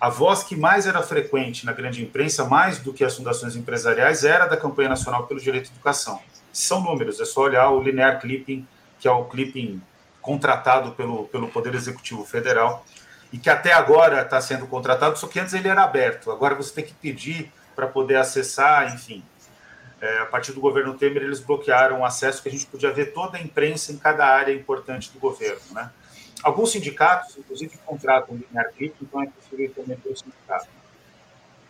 a 0.00 0.08
voz 0.08 0.42
que 0.42 0.56
mais 0.56 0.86
era 0.86 1.02
frequente 1.02 1.66
na 1.66 1.72
grande 1.72 2.02
imprensa, 2.02 2.44
mais 2.44 2.78
do 2.78 2.92
que 2.92 3.04
as 3.04 3.14
fundações 3.14 3.54
empresariais, 3.54 4.24
era 4.24 4.46
da 4.46 4.56
campanha 4.56 4.88
nacional 4.88 5.26
pelo 5.26 5.38
direito 5.38 5.68
à 5.70 5.74
educação. 5.74 6.20
São 6.50 6.80
números, 6.80 7.20
é 7.20 7.24
só 7.26 7.42
olhar 7.42 7.68
o 7.68 7.82
linear 7.82 8.18
clipping, 8.18 8.66
que 8.98 9.06
é 9.06 9.10
o 9.10 9.26
clipping 9.26 9.80
contratado 10.22 10.92
pelo, 10.92 11.24
pelo 11.28 11.48
Poder 11.48 11.74
Executivo 11.74 12.24
Federal, 12.24 12.84
e 13.30 13.38
que 13.38 13.50
até 13.50 13.72
agora 13.72 14.22
está 14.22 14.40
sendo 14.40 14.66
contratado, 14.66 15.18
só 15.18 15.26
que 15.26 15.38
antes 15.38 15.52
ele 15.52 15.68
era 15.68 15.84
aberto, 15.84 16.30
agora 16.30 16.54
você 16.54 16.74
tem 16.74 16.84
que 16.84 16.94
pedir 16.94 17.52
para 17.76 17.86
poder 17.86 18.16
acessar, 18.16 18.94
enfim. 18.94 19.22
É, 20.00 20.20
a 20.20 20.26
partir 20.26 20.52
do 20.52 20.60
governo 20.62 20.94
Temer, 20.94 21.22
eles 21.22 21.40
bloquearam 21.40 22.00
o 22.00 22.04
acesso 22.06 22.42
que 22.42 22.48
a 22.48 22.52
gente 22.52 22.66
podia 22.66 22.90
ver 22.90 23.12
toda 23.12 23.36
a 23.36 23.40
imprensa 23.40 23.92
em 23.92 23.98
cada 23.98 24.26
área 24.26 24.52
importante 24.52 25.10
do 25.12 25.18
governo. 25.18 25.60
Né? 25.72 25.90
Alguns 26.42 26.72
sindicatos, 26.72 27.36
inclusive, 27.36 27.76
contratam 27.84 28.36
linear 28.36 28.72
clip, 28.72 28.94
então 29.00 29.22
é 29.22 29.26
possível 29.26 29.72
também 29.74 29.96
ter 29.96 30.10
o 30.10 30.16
sindicato. 30.16 30.68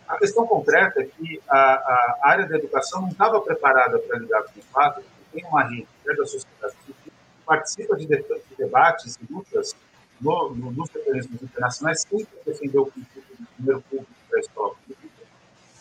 A 0.07 0.17
questão 0.17 0.45
concreta 0.45 1.01
é 1.01 1.05
que 1.05 1.41
a, 1.47 1.57
a 1.57 2.19
área 2.23 2.45
da 2.45 2.57
educação 2.57 3.01
não 3.01 3.09
estava 3.09 3.39
preparada 3.41 3.99
para 3.99 4.19
lidar 4.19 4.43
com 4.43 4.59
o 4.59 4.63
fato 4.63 5.01
que 5.01 5.39
tem 5.39 5.45
uma 5.45 5.63
rede 5.63 5.87
né, 6.05 6.13
da 6.13 6.25
sociedade 6.25 6.75
que 6.85 7.11
participa 7.45 7.95
de, 7.95 8.05
de 8.05 8.23
debates 8.57 9.17
e 9.17 9.33
lutas 9.33 9.75
no, 10.19 10.53
no, 10.53 10.71
nos 10.71 10.89
mecanismos 10.91 11.41
internacionais, 11.41 12.01
sempre 12.01 12.27
defendeu 12.45 12.83
o 12.83 12.91
princípio 12.91 13.23
do 13.39 13.47
primeiro 13.55 13.81
público 13.81 14.11
da 14.29 14.39
escola 14.39 14.75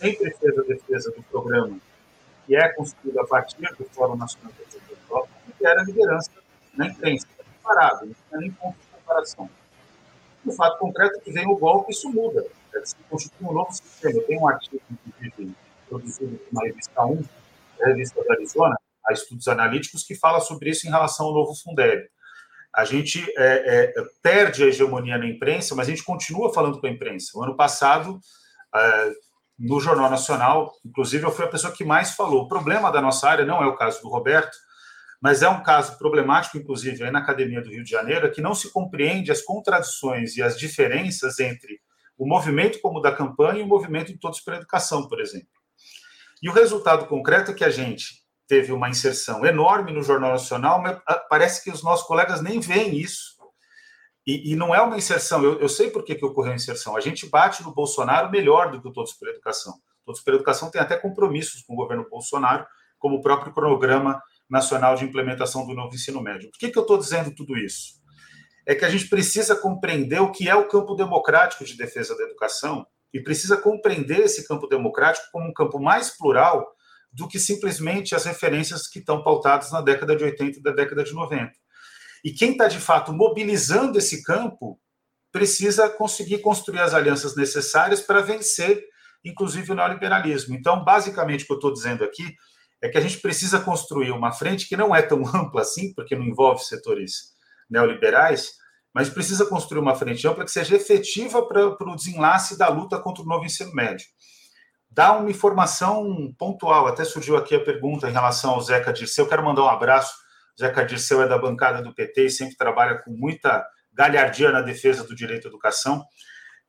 sempre 0.00 0.30
fez 0.32 0.58
a 0.58 0.62
defesa 0.62 1.10
do 1.10 1.22
programa 1.24 1.78
que 2.46 2.56
é 2.56 2.68
construído 2.70 3.20
a 3.20 3.26
partir 3.26 3.60
do 3.76 3.84
Fórum 3.90 4.16
Nacional 4.16 4.50
de 4.52 4.94
Escola, 4.94 5.28
que 5.56 5.66
era 5.66 5.82
a 5.82 5.84
liderança 5.84 6.30
na 6.74 6.88
imprensa. 6.88 7.26
Parado, 7.62 8.06
não 8.06 8.14
tinha 8.14 8.40
nem 8.40 8.50
ponto 8.52 8.76
de 8.78 8.86
comparação. 8.86 9.50
No 10.44 10.52
fato 10.52 10.78
concreto 10.78 11.18
é 11.18 11.20
que 11.20 11.32
vem 11.32 11.46
o 11.46 11.56
golpe, 11.56 11.92
isso 11.92 12.08
muda. 12.10 12.44
Se 12.84 12.96
constitui 13.08 13.46
um 13.46 13.52
novo 13.52 13.72
sistema. 13.72 14.22
Tem 14.22 14.38
um 14.38 14.48
artigo, 14.48 14.80
inclusive, 14.90 15.54
produzido 15.88 16.40
na 16.52 16.62
revista 16.62 17.04
1, 17.04 17.24
a 17.82 17.86
revista 17.88 18.24
da 18.24 18.34
Arizona, 18.34 18.76
a 19.06 19.12
Estudos 19.12 19.48
Analíticos, 19.48 20.04
que 20.04 20.14
fala 20.14 20.40
sobre 20.40 20.70
isso 20.70 20.86
em 20.86 20.90
relação 20.90 21.26
ao 21.26 21.34
novo 21.34 21.54
Fundeb. 21.54 22.08
A 22.74 22.84
gente 22.84 23.24
é, 23.36 23.92
é, 23.96 24.04
perde 24.22 24.62
a 24.62 24.66
hegemonia 24.66 25.18
na 25.18 25.26
imprensa, 25.26 25.74
mas 25.74 25.88
a 25.88 25.90
gente 25.90 26.04
continua 26.04 26.54
falando 26.54 26.80
com 26.80 26.86
a 26.86 26.90
imprensa. 26.90 27.36
O 27.36 27.42
ano 27.42 27.56
passado, 27.56 28.20
é, 28.74 29.12
no 29.58 29.80
Jornal 29.80 30.08
Nacional, 30.08 30.72
inclusive 30.84 31.24
eu 31.24 31.32
fui 31.32 31.44
a 31.44 31.48
pessoa 31.48 31.72
que 31.72 31.84
mais 31.84 32.12
falou. 32.12 32.44
O 32.44 32.48
problema 32.48 32.90
da 32.92 33.02
nossa 33.02 33.28
área 33.28 33.44
não 33.44 33.62
é 33.62 33.66
o 33.66 33.76
caso 33.76 34.00
do 34.00 34.08
Roberto, 34.08 34.56
mas 35.20 35.42
é 35.42 35.48
um 35.48 35.62
caso 35.62 35.98
problemático, 35.98 36.56
inclusive, 36.56 37.04
aí 37.04 37.10
na 37.10 37.18
Academia 37.18 37.60
do 37.60 37.70
Rio 37.70 37.84
de 37.84 37.90
Janeiro, 37.90 38.30
que 38.32 38.40
não 38.40 38.54
se 38.54 38.70
compreende 38.72 39.30
as 39.30 39.42
contradições 39.42 40.36
e 40.36 40.42
as 40.42 40.58
diferenças 40.58 41.38
entre 41.38 41.80
o 42.16 42.26
movimento 42.26 42.80
como 42.80 43.00
da 43.00 43.14
campanha 43.14 43.60
e 43.60 43.62
o 43.62 43.66
movimento 43.66 44.10
em 44.10 44.16
Todos 44.16 44.40
pela 44.40 44.56
Educação, 44.56 45.08
por 45.08 45.20
exemplo. 45.20 45.48
E 46.42 46.48
o 46.48 46.52
resultado 46.52 47.06
concreto 47.06 47.50
é 47.50 47.54
que 47.54 47.64
a 47.64 47.70
gente 47.70 48.20
teve 48.46 48.72
uma 48.72 48.88
inserção 48.88 49.44
enorme 49.44 49.92
no 49.92 50.02
Jornal 50.02 50.32
Nacional, 50.32 50.80
mas 50.80 50.98
ah, 51.06 51.24
parece 51.28 51.62
que 51.62 51.70
os 51.70 51.82
nossos 51.82 52.06
colegas 52.06 52.40
nem 52.40 52.58
veem 52.58 52.96
isso. 52.96 53.38
E, 54.26 54.52
e 54.52 54.56
não 54.56 54.74
é 54.74 54.80
uma 54.80 54.96
inserção, 54.96 55.42
eu, 55.44 55.60
eu 55.60 55.68
sei 55.68 55.90
por 55.90 56.04
que, 56.04 56.14
que 56.14 56.24
ocorreu 56.24 56.52
a 56.52 56.56
inserção. 56.56 56.96
A 56.96 57.00
gente 57.00 57.26
bate 57.26 57.62
no 57.62 57.72
Bolsonaro 57.72 58.30
melhor 58.30 58.70
do 58.70 58.80
que 58.80 58.88
o 58.88 58.92
Todos 58.92 59.12
pela 59.12 59.32
Educação. 59.32 59.74
Todos 60.04 60.20
pela 60.22 60.36
Educação 60.36 60.70
tem 60.70 60.80
até 60.80 60.96
compromissos 60.96 61.62
com 61.62 61.74
o 61.74 61.76
governo 61.76 62.06
Bolsonaro, 62.08 62.66
como 62.98 63.16
o 63.16 63.22
próprio 63.22 63.52
cronograma 63.52 64.20
nacional 64.50 64.96
de 64.96 65.04
implementação 65.04 65.64
do 65.66 65.74
novo 65.74 65.94
ensino 65.94 66.20
médio. 66.20 66.50
Por 66.50 66.58
que, 66.58 66.70
que 66.70 66.78
eu 66.78 66.82
estou 66.82 66.98
dizendo 66.98 67.32
tudo 67.34 67.56
isso? 67.56 68.00
É 68.66 68.74
que 68.74 68.84
a 68.84 68.90
gente 68.90 69.08
precisa 69.08 69.54
compreender 69.54 70.20
o 70.20 70.32
que 70.32 70.48
é 70.48 70.54
o 70.54 70.68
campo 70.68 70.94
democrático 70.94 71.64
de 71.64 71.76
defesa 71.76 72.16
da 72.16 72.24
educação 72.24 72.84
e 73.12 73.20
precisa 73.20 73.56
compreender 73.56 74.20
esse 74.20 74.46
campo 74.46 74.66
democrático 74.66 75.28
como 75.32 75.48
um 75.48 75.52
campo 75.52 75.80
mais 75.80 76.16
plural 76.16 76.66
do 77.12 77.26
que 77.26 77.38
simplesmente 77.38 78.14
as 78.14 78.24
referências 78.24 78.86
que 78.86 78.98
estão 78.98 79.22
pautadas 79.22 79.72
na 79.72 79.80
década 79.80 80.14
de 80.14 80.24
80 80.24 80.58
e 80.58 80.62
da 80.62 80.72
década 80.72 81.02
de 81.02 81.12
90. 81.12 81.52
E 82.24 82.32
quem 82.32 82.52
está, 82.52 82.68
de 82.68 82.78
fato, 82.78 83.12
mobilizando 83.12 83.98
esse 83.98 84.22
campo 84.22 84.78
precisa 85.32 85.88
conseguir 85.88 86.38
construir 86.38 86.80
as 86.80 86.92
alianças 86.92 87.34
necessárias 87.36 88.00
para 88.00 88.20
vencer, 88.20 88.84
inclusive, 89.24 89.72
o 89.72 89.74
neoliberalismo. 89.74 90.54
Então, 90.54 90.84
basicamente, 90.84 91.44
o 91.44 91.46
que 91.46 91.52
eu 91.52 91.56
estou 91.56 91.72
dizendo 91.72 92.04
aqui 92.04 92.36
é 92.82 92.88
que 92.88 92.98
a 92.98 93.00
gente 93.00 93.18
precisa 93.18 93.60
construir 93.60 94.10
uma 94.10 94.32
frente 94.32 94.68
que 94.68 94.76
não 94.76 94.94
é 94.94 95.02
tão 95.02 95.22
ampla 95.34 95.62
assim, 95.62 95.92
porque 95.94 96.16
não 96.16 96.24
envolve 96.24 96.64
setores 96.64 97.34
neoliberais, 97.68 98.52
mas 98.94 99.08
precisa 99.08 99.46
construir 99.46 99.80
uma 99.80 99.94
frente 99.94 100.26
ampla 100.26 100.44
que 100.44 100.50
seja 100.50 100.76
efetiva 100.76 101.46
para 101.46 101.68
o 101.68 101.96
desenlace 101.96 102.58
da 102.58 102.68
luta 102.68 102.98
contra 102.98 103.22
o 103.22 103.26
novo 103.26 103.44
ensino 103.44 103.72
médio. 103.72 104.06
Dá 104.90 105.12
uma 105.12 105.30
informação 105.30 106.34
pontual, 106.36 106.88
até 106.88 107.04
surgiu 107.04 107.36
aqui 107.36 107.54
a 107.54 107.62
pergunta 107.62 108.08
em 108.08 108.12
relação 108.12 108.50
ao 108.50 108.60
Zeca 108.60 108.92
Dirceu, 108.92 109.24
eu 109.24 109.28
quero 109.28 109.44
mandar 109.44 109.62
um 109.62 109.68
abraço, 109.68 110.12
o 110.58 110.60
Zeca 110.60 110.84
Dirceu 110.84 111.22
é 111.22 111.28
da 111.28 111.38
bancada 111.38 111.80
do 111.80 111.94
PT 111.94 112.26
e 112.26 112.30
sempre 112.30 112.56
trabalha 112.56 112.98
com 112.98 113.12
muita 113.12 113.64
galhardia 113.92 114.50
na 114.50 114.60
defesa 114.60 115.04
do 115.04 115.14
direito 115.14 115.46
à 115.46 115.48
educação, 115.48 116.04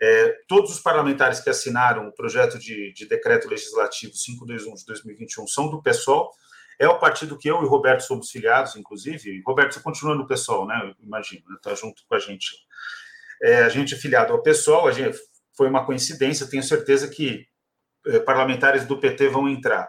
é, 0.01 0.35
todos 0.47 0.71
os 0.71 0.79
parlamentares 0.79 1.39
que 1.39 1.49
assinaram 1.49 2.07
o 2.07 2.11
projeto 2.11 2.57
de, 2.57 2.91
de, 2.91 3.05
decreto 3.05 3.47
legislativo 3.47 4.11
521 4.13 4.73
de 4.73 4.85
2021 4.85 5.47
são 5.47 5.69
do 5.69 5.81
PSOL. 5.81 6.31
É 6.79 6.87
o 6.87 6.97
partido 6.97 7.37
que 7.37 7.47
eu 7.47 7.61
e 7.61 7.67
Roberto 7.67 8.01
somos 8.01 8.31
filiados, 8.31 8.75
inclusive. 8.75 9.43
Roberto, 9.45 9.75
você 9.75 9.79
continua 9.79 10.15
no 10.15 10.25
PSOL, 10.25 10.65
né? 10.65 10.81
Eu 10.83 11.05
imagino, 11.05 11.43
está 11.55 11.69
né? 11.69 11.75
junto 11.75 12.01
com 12.07 12.15
a 12.15 12.19
gente. 12.19 12.47
É, 13.43 13.63
a 13.63 13.69
gente 13.69 13.93
é 13.93 13.97
filiado 13.97 14.33
ao 14.33 14.41
PSOL, 14.41 14.87
a 14.87 14.91
gente, 14.91 15.15
foi 15.55 15.69
uma 15.69 15.85
coincidência, 15.85 16.49
tenho 16.49 16.63
certeza 16.63 17.07
que 17.07 17.45
é, 18.07 18.19
parlamentares 18.21 18.87
do 18.87 18.99
PT 18.99 19.29
vão 19.29 19.47
entrar. 19.47 19.87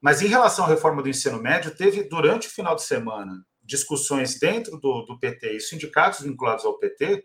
Mas 0.00 0.22
em 0.22 0.26
relação 0.26 0.64
à 0.64 0.68
reforma 0.68 1.02
do 1.02 1.08
ensino 1.10 1.38
médio, 1.38 1.76
teve 1.76 2.04
durante 2.04 2.48
o 2.48 2.50
final 2.50 2.74
de 2.74 2.82
semana 2.82 3.44
discussões 3.62 4.38
dentro 4.38 4.78
do, 4.78 5.02
do 5.02 5.18
PT 5.18 5.56
e 5.56 5.60
sindicatos 5.60 6.20
vinculados 6.20 6.64
ao 6.64 6.78
PT, 6.78 7.22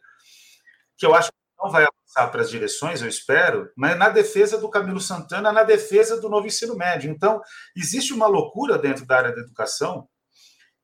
que 0.98 1.06
eu 1.06 1.16
acho 1.16 1.32
não 1.66 1.72
vai 1.72 1.84
avançar 1.84 2.32
para 2.32 2.42
as 2.42 2.50
direções, 2.50 3.02
eu 3.02 3.10
espero, 3.10 3.72
mas 3.76 3.98
na 3.98 4.10
defesa 4.10 4.58
do 4.58 4.70
Camilo 4.70 5.02
Santana, 5.02 5.52
na 5.52 5.64
defesa 5.64 6.22
do 6.22 6.30
novo 6.30 6.46
ensino 6.46 6.76
médio. 6.76 7.10
Então, 7.10 7.42
existe 7.76 8.14
uma 8.14 8.28
loucura 8.28 8.78
dentro 8.78 9.06
da 9.06 9.18
área 9.18 9.36
da 9.36 9.42
educação 9.42 10.08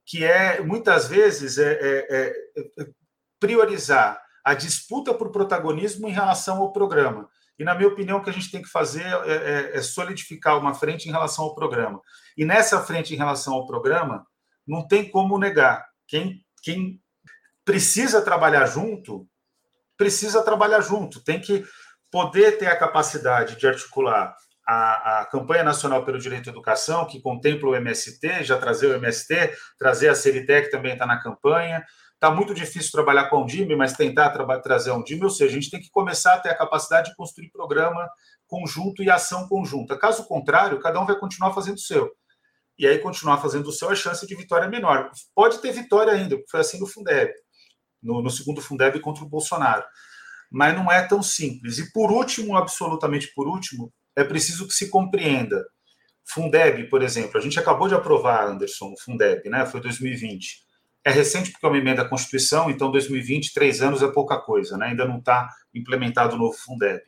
que 0.06 0.26
é, 0.26 0.60
muitas 0.62 1.08
vezes, 1.08 1.58
é, 1.58 1.74
é, 1.74 2.08
é 2.10 2.88
priorizar 3.40 4.22
a 4.44 4.54
disputa 4.54 5.14
por 5.14 5.32
protagonismo 5.32 6.08
em 6.08 6.12
relação 6.12 6.58
ao 6.58 6.74
programa. 6.74 7.30
E, 7.58 7.64
na 7.64 7.76
minha 7.76 7.88
opinião, 7.88 8.18
o 8.18 8.24
que 8.24 8.30
a 8.30 8.34
gente 8.34 8.52
tem 8.52 8.62
que 8.62 8.68
fazer 8.68 9.06
é, 9.06 9.32
é, 9.32 9.78
é 9.78 9.82
solidificar 9.82 10.58
uma 10.58 10.74
frente 10.74 11.08
em 11.08 11.12
relação 11.12 11.46
ao 11.46 11.56
programa. 11.56 12.02
E 12.36 12.44
nessa 12.44 12.82
frente 12.82 13.14
em 13.14 13.18
relação 13.18 13.54
ao 13.54 13.68
programa, 13.68 14.26
não 14.68 14.86
tem 14.88 15.10
como 15.10 15.38
negar. 15.38 15.86
Quem, 16.08 16.44
quem 16.64 17.00
precisa 17.64 18.22
trabalhar 18.22 18.66
junto 18.66 19.28
precisa 20.02 20.42
trabalhar 20.42 20.82
junto, 20.82 21.24
tem 21.24 21.40
que 21.40 21.64
poder 22.10 22.58
ter 22.58 22.66
a 22.66 22.76
capacidade 22.76 23.56
de 23.56 23.68
articular 23.68 24.36
a, 24.68 25.20
a, 25.22 25.26
campanha 25.26 25.64
nacional 25.64 26.04
pelo 26.04 26.18
direito 26.18 26.50
à 26.50 26.52
educação, 26.52 27.06
que 27.06 27.22
contempla 27.22 27.70
o 27.70 27.76
MST, 27.76 28.44
já 28.44 28.58
trazer 28.58 28.88
o 28.88 28.96
MST, 28.96 29.54
trazer 29.78 30.10
a 30.10 30.16
que 30.16 30.72
também 30.72 30.94
está 30.94 31.06
na 31.06 31.22
campanha. 31.22 31.86
Está 32.16 32.32
muito 32.32 32.52
difícil 32.52 32.92
trabalhar 32.92 33.30
com 33.30 33.44
o 33.44 33.46
DIME, 33.46 33.76
mas 33.76 33.94
tentar 33.94 34.32
trazer 34.64 34.90
um 34.90 35.04
DIME, 35.04 35.26
ou 35.26 35.30
seja, 35.30 35.52
a 35.52 35.54
gente 35.54 35.70
tem 35.70 35.80
que 35.80 35.92
começar 35.92 36.34
a 36.34 36.40
ter 36.40 36.50
a 36.50 36.58
capacidade 36.58 37.12
de 37.12 37.16
construir 37.16 37.52
programa 37.52 38.10
conjunto 38.48 39.04
e 39.04 39.10
ação 39.12 39.48
conjunta. 39.48 39.96
Caso 39.96 40.28
contrário, 40.28 40.80
cada 40.80 41.00
um 41.00 41.06
vai 41.06 41.16
continuar 41.16 41.54
fazendo 41.54 41.76
o 41.76 41.82
seu. 41.82 42.12
E 42.76 42.88
aí, 42.88 42.98
continuar 42.98 43.38
fazendo 43.38 43.68
o 43.68 43.72
seu, 43.72 43.90
a 43.90 43.96
chance 43.96 44.26
de 44.26 44.36
vitória 44.36 44.66
é 44.66 44.70
menor. 44.70 45.12
Pode 45.36 45.60
ter 45.60 45.72
vitória 45.72 46.12
ainda, 46.12 46.38
porque 46.38 46.50
foi 46.50 46.62
assim 46.62 46.80
no 46.80 46.88
Fundeb 46.88 47.32
no, 48.02 48.22
no 48.22 48.30
segundo 48.30 48.62
Fundeb 48.62 49.00
contra 49.00 49.24
o 49.24 49.30
Bolsonaro. 49.30 49.84
Mas 50.52 50.76
não 50.76 50.92
é 50.92 51.02
tão 51.02 51.24
simples. 51.24 51.78
E 51.78 51.92
por 51.92 52.12
último, 52.12 52.58
absolutamente 52.58 53.34
por 53.34 53.48
último, 53.48 53.92
é 54.16 54.24
preciso 54.24 54.68
que 54.68 54.74
se 54.74 54.90
compreenda. 54.90 55.66
Fundeb, 56.26 56.90
por 56.90 57.02
exemplo, 57.02 57.38
a 57.38 57.42
gente 57.42 57.60
acabou 57.60 57.88
de 57.88 57.96
aprovar, 57.96 58.48
Anderson, 58.48 58.94
o 58.94 59.00
Fundeb, 59.00 59.50
né? 59.50 59.66
Foi 59.66 59.82
2020. 59.82 60.60
É 61.04 61.12
recente 61.12 61.52
porque 61.52 61.66
é 61.66 61.70
uma 61.70 61.78
emenda 61.78 62.04
à 62.04 62.08
Constituição, 62.08 62.70
então 62.70 62.92
2020, 62.92 63.54
três 63.54 63.82
anos 63.82 64.04
é 64.04 64.08
pouca 64.08 64.38
coisa, 64.40 64.78
né? 64.78 64.88
Ainda 64.88 65.06
não 65.06 65.18
está 65.18 65.50
implementado 65.74 66.36
o 66.36 66.40
novo 66.40 66.54
Fundeb. 66.54 67.02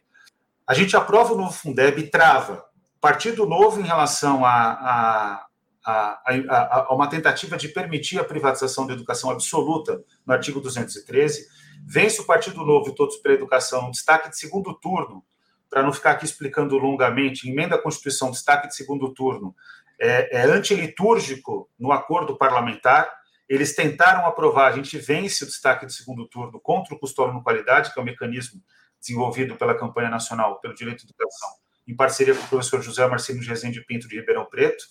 A 0.66 0.74
gente 0.74 0.96
aprova 0.96 1.34
o 1.34 1.38
novo 1.38 1.52
Fundeb 1.52 2.00
e 2.00 2.10
trava. 2.10 2.66
Partido 3.00 3.46
Novo, 3.46 3.82
em 3.82 3.84
relação 3.84 4.46
a, 4.46 4.54
a, 4.54 5.46
a, 5.86 6.22
a, 6.26 6.80
a, 6.80 6.94
uma 6.94 7.08
tentativa 7.08 7.58
de 7.58 7.68
permitir 7.68 8.20
a 8.20 8.24
privatização 8.24 8.88
da 8.88 8.94
educação 8.94 9.30
absoluta 9.30 10.04
no 10.26 10.34
artigo 10.34 10.62
213. 10.62 11.48
Vence 11.86 12.22
o 12.22 12.26
Partido 12.26 12.66
Novo 12.66 12.90
e 12.90 12.96
Todos 12.96 13.18
pela 13.18 13.36
Educação, 13.36 13.92
destaque 13.92 14.30
de 14.30 14.38
segundo 14.38 14.74
turno, 14.74 15.24
para 15.70 15.84
não 15.84 15.92
ficar 15.92 16.12
aqui 16.12 16.26
explicando 16.26 16.78
longamente, 16.78 17.50
emenda 17.50 17.76
à 17.76 17.82
Constituição, 17.82 18.32
destaque 18.32 18.68
de 18.68 18.76
segundo 18.76 19.14
turno, 19.14 19.56
é, 20.00 20.42
é 20.42 20.44
antilitúrgico 20.44 21.70
no 21.78 21.92
acordo 21.92 22.38
parlamentar. 22.38 23.12
Eles 23.50 23.76
tentaram 23.76 24.26
aprovar, 24.26 24.72
a 24.72 24.76
gente 24.76 24.98
vence 24.98 25.44
o 25.44 25.48
destaque 25.48 25.86
de 25.86 25.94
segundo 25.94 26.28
turno 26.28 26.60
contra 26.60 26.96
o 26.96 27.00
custódio 27.00 27.42
qualidade, 27.42 27.92
que 27.92 28.00
é 28.00 28.02
o 28.02 28.04
um 28.04 28.06
mecanismo 28.06 28.62
desenvolvido 29.00 29.56
pela 29.56 29.76
campanha 29.76 30.10
nacional 30.10 30.62
pelo 30.62 30.74
direito 30.74 31.02
à 31.02 31.06
educação, 31.06 31.50
em 31.86 31.96
parceria 31.96 32.34
com 32.34 32.44
o 32.44 32.48
professor 32.48 32.82
José 32.82 33.06
Marcelino 33.06 33.44
de 33.44 33.50
Rezende 33.50 33.84
Pinto 33.86 34.08
de 34.08 34.16
Ribeirão 34.16 34.46
Preto 34.46 34.86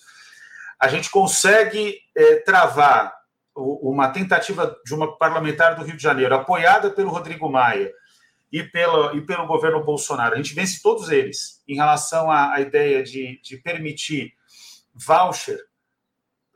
a 0.83 0.89
gente 0.89 1.09
consegue 1.09 1.97
é, 2.13 2.35
travar 2.41 3.13
uma 3.55 4.09
tentativa 4.09 4.75
de 4.85 4.93
uma 4.93 5.17
parlamentar 5.17 5.77
do 5.77 5.83
Rio 5.85 5.95
de 5.95 6.03
Janeiro, 6.03 6.35
apoiada 6.35 6.89
pelo 6.89 7.09
Rodrigo 7.09 7.49
Maia 7.49 7.89
e, 8.51 8.61
pela, 8.63 9.15
e 9.15 9.21
pelo 9.21 9.47
governo 9.47 9.81
Bolsonaro. 9.81 10.33
A 10.33 10.37
gente 10.37 10.53
vence 10.53 10.81
todos 10.81 11.09
eles 11.09 11.63
em 11.65 11.75
relação 11.75 12.29
à, 12.29 12.55
à 12.55 12.59
ideia 12.59 13.01
de, 13.01 13.39
de, 13.41 13.55
permitir 13.59 14.33
voucher 14.93 15.57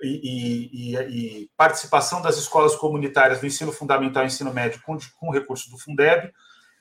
e, 0.04 0.70
e, 0.74 0.96
e, 0.98 1.50
participação 1.56 2.22
das 2.22 2.36
escolas 2.36 2.76
comunitárias 2.76 3.40
do 3.40 3.48
ensino 3.48 3.72
fundamental 3.72 4.24
e 4.24 4.28
ensino 4.28 4.54
médio 4.54 4.82
com, 4.82 4.98
com 5.18 5.32
recurso 5.32 5.72
do 5.72 5.78
Fundeb. 5.78 6.34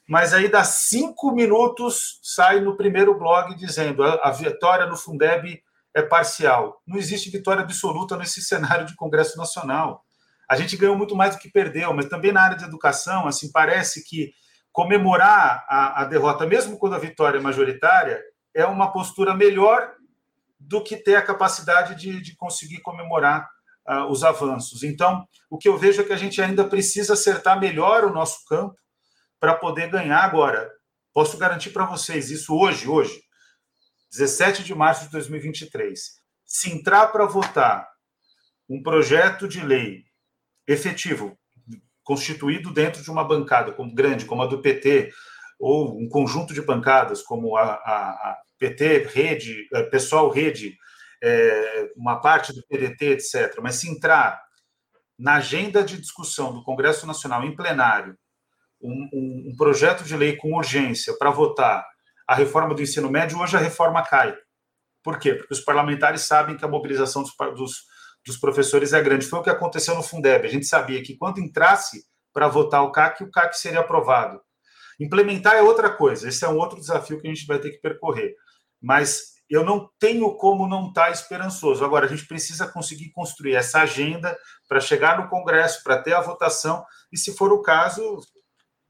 Mas 0.08 0.34
aí, 0.34 0.48
dá 0.48 0.64
cinco 0.64 1.30
minutos, 1.30 2.18
sai 2.24 2.58
no 2.58 2.76
primeiro 2.76 3.16
blog 3.16 3.54
dizendo 3.54 4.02
a, 4.02 4.14
a 4.24 4.30
vitória 4.32 4.86
no 4.86 4.96
Fundeb 4.96 5.62
é 5.96 6.02
parcial. 6.02 6.82
Não 6.86 6.98
existe 6.98 7.30
vitória 7.30 7.62
absoluta 7.62 8.18
nesse 8.18 8.42
cenário 8.42 8.84
de 8.84 8.94
Congresso 8.94 9.38
Nacional. 9.38 10.04
A 10.46 10.54
gente 10.54 10.76
ganhou 10.76 10.94
muito 10.94 11.16
mais 11.16 11.34
do 11.34 11.40
que 11.40 11.50
perdeu, 11.50 11.90
mas 11.94 12.04
também 12.04 12.32
na 12.32 12.42
área 12.42 12.56
de 12.56 12.64
educação, 12.64 13.26
assim, 13.26 13.50
parece 13.50 14.04
que 14.04 14.30
comemorar 14.70 15.64
a, 15.66 16.02
a 16.02 16.04
derrota, 16.04 16.46
mesmo 16.46 16.78
quando 16.78 16.94
a 16.94 16.98
vitória 16.98 17.38
é 17.38 17.40
majoritária, 17.40 18.22
é 18.54 18.66
uma 18.66 18.92
postura 18.92 19.34
melhor 19.34 19.94
do 20.60 20.82
que 20.82 20.98
ter 20.98 21.16
a 21.16 21.22
capacidade 21.22 21.94
de, 21.94 22.20
de 22.20 22.36
conseguir 22.36 22.82
comemorar 22.82 23.48
uh, 23.88 24.04
os 24.10 24.22
avanços. 24.22 24.82
Então, 24.82 25.26
o 25.48 25.56
que 25.56 25.66
eu 25.66 25.78
vejo 25.78 26.02
é 26.02 26.04
que 26.04 26.12
a 26.12 26.18
gente 26.18 26.42
ainda 26.42 26.64
precisa 26.68 27.14
acertar 27.14 27.58
melhor 27.58 28.04
o 28.04 28.12
nosso 28.12 28.44
campo 28.46 28.76
para 29.40 29.54
poder 29.54 29.88
ganhar 29.88 30.22
agora. 30.22 30.70
Posso 31.14 31.38
garantir 31.38 31.70
para 31.70 31.86
vocês 31.86 32.30
isso 32.30 32.54
hoje, 32.54 32.86
hoje, 32.86 33.18
17 34.16 34.64
de 34.64 34.74
março 34.74 35.04
de 35.04 35.10
2023. 35.12 36.00
Se 36.44 36.72
entrar 36.72 37.08
para 37.08 37.26
votar 37.26 37.86
um 38.68 38.82
projeto 38.82 39.46
de 39.46 39.60
lei 39.60 40.04
efetivo, 40.66 41.38
constituído 42.02 42.72
dentro 42.72 43.02
de 43.02 43.10
uma 43.10 43.24
bancada 43.24 43.72
como 43.72 43.94
grande, 43.94 44.24
como 44.24 44.42
a 44.42 44.46
do 44.46 44.62
PT, 44.62 45.12
ou 45.58 45.98
um 45.98 46.08
conjunto 46.08 46.54
de 46.54 46.62
bancadas, 46.62 47.22
como 47.22 47.56
a, 47.56 47.62
a, 47.62 48.10
a 48.10 48.38
PT, 48.58 49.08
Rede, 49.12 49.68
eh, 49.72 49.82
Pessoal 49.84 50.30
Rede, 50.30 50.76
é, 51.22 51.90
uma 51.96 52.20
parte 52.20 52.52
do 52.54 52.62
PDT, 52.68 53.06
etc. 53.06 53.58
Mas 53.62 53.76
se 53.76 53.88
entrar 53.88 54.40
na 55.18 55.36
agenda 55.36 55.82
de 55.82 55.98
discussão 55.98 56.52
do 56.52 56.62
Congresso 56.62 57.06
Nacional 57.06 57.44
em 57.44 57.54
plenário 57.54 58.16
um, 58.80 59.08
um, 59.12 59.50
um 59.50 59.56
projeto 59.56 60.04
de 60.04 60.16
lei 60.16 60.36
com 60.36 60.54
urgência 60.54 61.16
para 61.18 61.30
votar 61.30 61.86
a 62.26 62.34
reforma 62.34 62.74
do 62.74 62.82
ensino 62.82 63.10
médio, 63.10 63.38
hoje 63.38 63.56
a 63.56 63.60
reforma 63.60 64.02
cai. 64.02 64.36
Por 65.02 65.18
quê? 65.18 65.34
Porque 65.34 65.54
os 65.54 65.60
parlamentares 65.60 66.22
sabem 66.22 66.56
que 66.56 66.64
a 66.64 66.68
mobilização 66.68 67.22
dos, 67.22 67.32
dos, 67.54 67.84
dos 68.26 68.36
professores 68.36 68.92
é 68.92 69.00
grande. 69.00 69.26
Foi 69.26 69.38
o 69.38 69.42
que 69.42 69.50
aconteceu 69.50 69.94
no 69.94 70.02
Fundeb. 70.02 70.46
A 70.46 70.50
gente 70.50 70.66
sabia 70.66 71.02
que 71.02 71.16
quando 71.16 71.40
entrasse 71.40 72.04
para 72.32 72.48
votar 72.48 72.82
o 72.82 72.90
CAC, 72.90 73.22
o 73.22 73.30
CAC 73.30 73.56
seria 73.56 73.80
aprovado. 73.80 74.40
Implementar 74.98 75.54
é 75.54 75.62
outra 75.62 75.90
coisa. 75.90 76.28
Esse 76.28 76.44
é 76.44 76.48
um 76.48 76.56
outro 76.56 76.80
desafio 76.80 77.20
que 77.20 77.28
a 77.28 77.32
gente 77.32 77.46
vai 77.46 77.58
ter 77.60 77.70
que 77.70 77.80
percorrer. 77.80 78.34
Mas 78.82 79.36
eu 79.48 79.64
não 79.64 79.88
tenho 79.98 80.34
como 80.36 80.66
não 80.66 80.88
estar 80.88 81.06
tá 81.06 81.10
esperançoso. 81.10 81.84
Agora, 81.84 82.06
a 82.06 82.08
gente 82.08 82.26
precisa 82.26 82.66
conseguir 82.66 83.10
construir 83.10 83.54
essa 83.54 83.82
agenda 83.82 84.36
para 84.68 84.80
chegar 84.80 85.20
no 85.20 85.28
Congresso, 85.28 85.82
para 85.84 86.02
ter 86.02 86.14
a 86.14 86.20
votação, 86.20 86.84
e, 87.12 87.16
se 87.16 87.36
for 87.36 87.52
o 87.52 87.62
caso, 87.62 88.18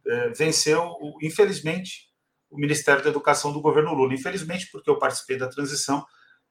é, 0.07 0.31
venceu, 0.31 0.95
infelizmente, 1.23 2.06
o 2.51 2.59
Ministério 2.59 3.03
da 3.03 3.11
Educação 3.11 3.53
do 3.53 3.61
governo 3.61 3.95
Lula. 3.95 4.15
Infelizmente, 4.15 4.69
porque 4.71 4.89
eu 4.89 4.99
participei 4.99 5.37
da 5.37 5.49
transição 5.49 6.05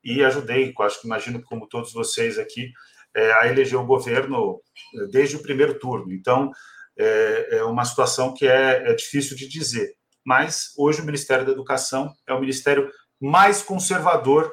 e 0.03 0.23
ajudei, 0.23 0.73
acho 0.81 1.01
que 1.01 1.07
imagino 1.07 1.41
como 1.43 1.67
todos 1.67 1.91
vocês 1.91 2.37
aqui, 2.37 2.71
é, 3.15 3.33
a 3.33 3.47
eleger 3.47 3.79
o 3.79 3.85
governo 3.85 4.61
é, 5.01 5.07
desde 5.07 5.35
o 5.35 5.41
primeiro 5.41 5.79
turno. 5.79 6.13
Então, 6.13 6.51
é, 6.97 7.57
é 7.57 7.63
uma 7.63 7.85
situação 7.85 8.33
que 8.33 8.45
é, 8.47 8.89
é 8.89 8.93
difícil 8.93 9.35
de 9.35 9.47
dizer. 9.47 9.95
Mas 10.23 10.73
hoje 10.77 11.01
o 11.01 11.05
Ministério 11.05 11.45
da 11.45 11.51
Educação 11.51 12.13
é 12.27 12.33
o 12.33 12.39
ministério 12.39 12.89
mais 13.21 13.61
conservador, 13.61 14.51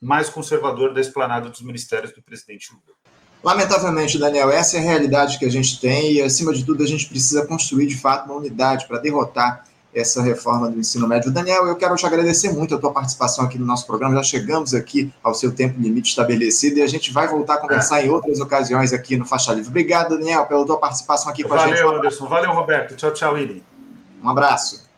mais 0.00 0.28
conservador 0.28 0.92
da 0.92 1.00
esplanada 1.00 1.48
dos 1.48 1.62
ministérios 1.62 2.12
do 2.12 2.22
presidente 2.22 2.72
Lula. 2.72 2.96
Lamentavelmente, 3.42 4.18
Daniel, 4.18 4.50
essa 4.50 4.78
é 4.78 4.80
a 4.80 4.82
realidade 4.82 5.38
que 5.38 5.44
a 5.44 5.50
gente 5.50 5.78
tem 5.78 6.14
e, 6.14 6.22
acima 6.22 6.52
de 6.52 6.64
tudo, 6.64 6.82
a 6.82 6.86
gente 6.86 7.06
precisa 7.06 7.46
construir, 7.46 7.86
de 7.86 8.00
fato, 8.00 8.24
uma 8.24 8.36
unidade 8.36 8.88
para 8.88 8.98
derrotar 8.98 9.66
essa 9.94 10.20
reforma 10.22 10.68
do 10.68 10.78
ensino 10.78 11.06
médio. 11.06 11.30
Daniel, 11.30 11.66
eu 11.66 11.76
quero 11.76 11.94
te 11.94 12.04
agradecer 12.04 12.52
muito 12.52 12.74
a 12.74 12.78
tua 12.78 12.92
participação 12.92 13.44
aqui 13.44 13.58
no 13.58 13.64
nosso 13.64 13.86
programa. 13.86 14.16
Já 14.16 14.22
chegamos 14.22 14.74
aqui 14.74 15.12
ao 15.22 15.34
seu 15.34 15.54
tempo 15.54 15.80
limite 15.80 16.10
estabelecido 16.10 16.78
e 16.78 16.82
a 16.82 16.86
gente 16.86 17.12
vai 17.12 17.28
voltar 17.28 17.54
a 17.54 17.58
conversar 17.58 18.00
é. 18.00 18.06
em 18.06 18.10
outras 18.10 18.40
ocasiões 18.40 18.92
aqui 18.92 19.16
no 19.16 19.24
Faixa 19.24 19.52
Livre. 19.52 19.68
Obrigado, 19.68 20.18
Daniel, 20.18 20.46
pela 20.46 20.66
tua 20.66 20.78
participação 20.78 21.30
aqui 21.30 21.42
com 21.42 21.50
Valeu, 21.50 21.64
a 21.64 21.68
gente. 21.68 21.82
Valeu, 21.82 21.98
Anderson. 21.98 22.26
Valeu, 22.26 22.52
Roberto. 22.52 22.96
Tchau, 22.96 23.12
tchau, 23.12 23.38
Ili. 23.38 23.62
Um 24.22 24.28
abraço. 24.28 24.88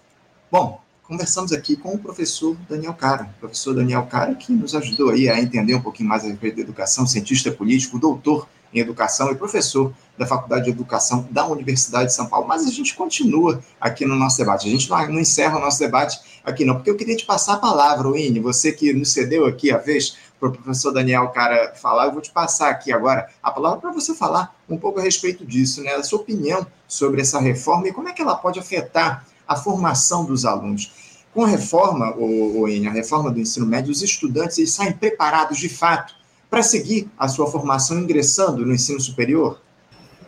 Bom, 0.51 0.81
conversamos 1.07 1.53
aqui 1.53 1.77
com 1.77 1.95
o 1.95 1.99
professor 1.99 2.57
Daniel 2.69 2.95
Cara. 2.95 3.31
O 3.37 3.41
professor 3.41 3.75
Daniel 3.75 4.07
Cara 4.07 4.35
que 4.35 4.53
nos 4.53 4.75
ajudou 4.75 5.11
aí 5.11 5.29
a 5.29 5.41
entender 5.41 5.75
um 5.75 5.81
pouquinho 5.81 6.09
mais 6.09 6.25
a 6.25 6.29
respeito 6.29 6.57
da 6.57 6.63
educação, 6.63 7.07
cientista 7.07 7.51
político, 7.51 7.99
doutor 7.99 8.49
em 8.75 8.81
educação 8.81 9.31
e 9.31 9.37
professor 9.37 9.95
da 10.19 10.27
Faculdade 10.27 10.65
de 10.65 10.71
Educação 10.71 11.27
da 11.31 11.47
Universidade 11.47 12.07
de 12.07 12.15
São 12.15 12.27
Paulo. 12.27 12.49
Mas 12.49 12.67
a 12.67 12.71
gente 12.71 12.95
continua 12.95 13.63
aqui 13.81 14.05
no 14.05 14.17
nosso 14.17 14.37
debate. 14.39 14.67
A 14.67 14.71
gente 14.71 14.91
não, 14.91 15.21
encerra 15.21 15.57
o 15.57 15.61
nosso 15.61 15.79
debate 15.79 16.19
aqui 16.45 16.65
não, 16.65 16.75
porque 16.75 16.91
eu 16.91 16.97
queria 16.97 17.17
te 17.17 17.25
passar 17.25 17.55
a 17.55 17.59
palavra, 17.59 18.11
Winnie, 18.11 18.41
você 18.41 18.73
que 18.73 18.93
nos 18.93 19.13
cedeu 19.13 19.47
aqui 19.47 19.71
a 19.71 19.79
vez 19.79 20.17
para 20.41 20.49
o 20.49 20.53
professor 20.53 20.93
Daniel 20.93 21.29
Cara 21.29 21.75
falar, 21.75 22.07
eu 22.07 22.13
vou 22.13 22.21
te 22.21 22.31
passar 22.31 22.69
aqui 22.69 22.93
agora 22.93 23.29
a 23.43 23.51
palavra 23.51 23.79
para 23.79 23.93
você 23.93 24.15
falar 24.15 24.55
um 24.69 24.77
pouco 24.77 24.99
a 24.99 25.03
respeito 25.03 25.47
disso, 25.47 25.83
né? 25.83 25.93
A 25.93 26.03
sua 26.03 26.19
opinião 26.19 26.67
sobre 26.89 27.21
essa 27.21 27.39
reforma 27.39 27.89
e 27.89 27.93
como 27.93 28.09
é 28.09 28.13
que 28.13 28.21
ela 28.21 28.35
pode 28.35 28.59
afetar 28.59 29.25
a 29.47 29.57
formação 29.57 30.25
dos 30.25 30.45
alunos. 30.45 30.93
Com 31.33 31.45
a 31.45 31.49
reforma, 31.49 32.15
o, 32.17 32.65
a 32.67 32.91
reforma 32.91 33.31
do 33.31 33.41
ensino 33.41 33.67
médio, 33.67 33.93
os 33.93 34.03
estudantes 34.03 34.59
eles 34.59 34.73
saem 34.73 34.93
preparados 34.93 35.59
de 35.59 35.69
fato 35.69 36.15
para 36.49 36.63
seguir 36.63 37.11
a 37.19 37.29
sua 37.29 37.47
formação 37.47 37.99
ingressando 37.99 38.65
no 38.65 38.75
ensino 38.75 39.01
superior? 39.01 39.61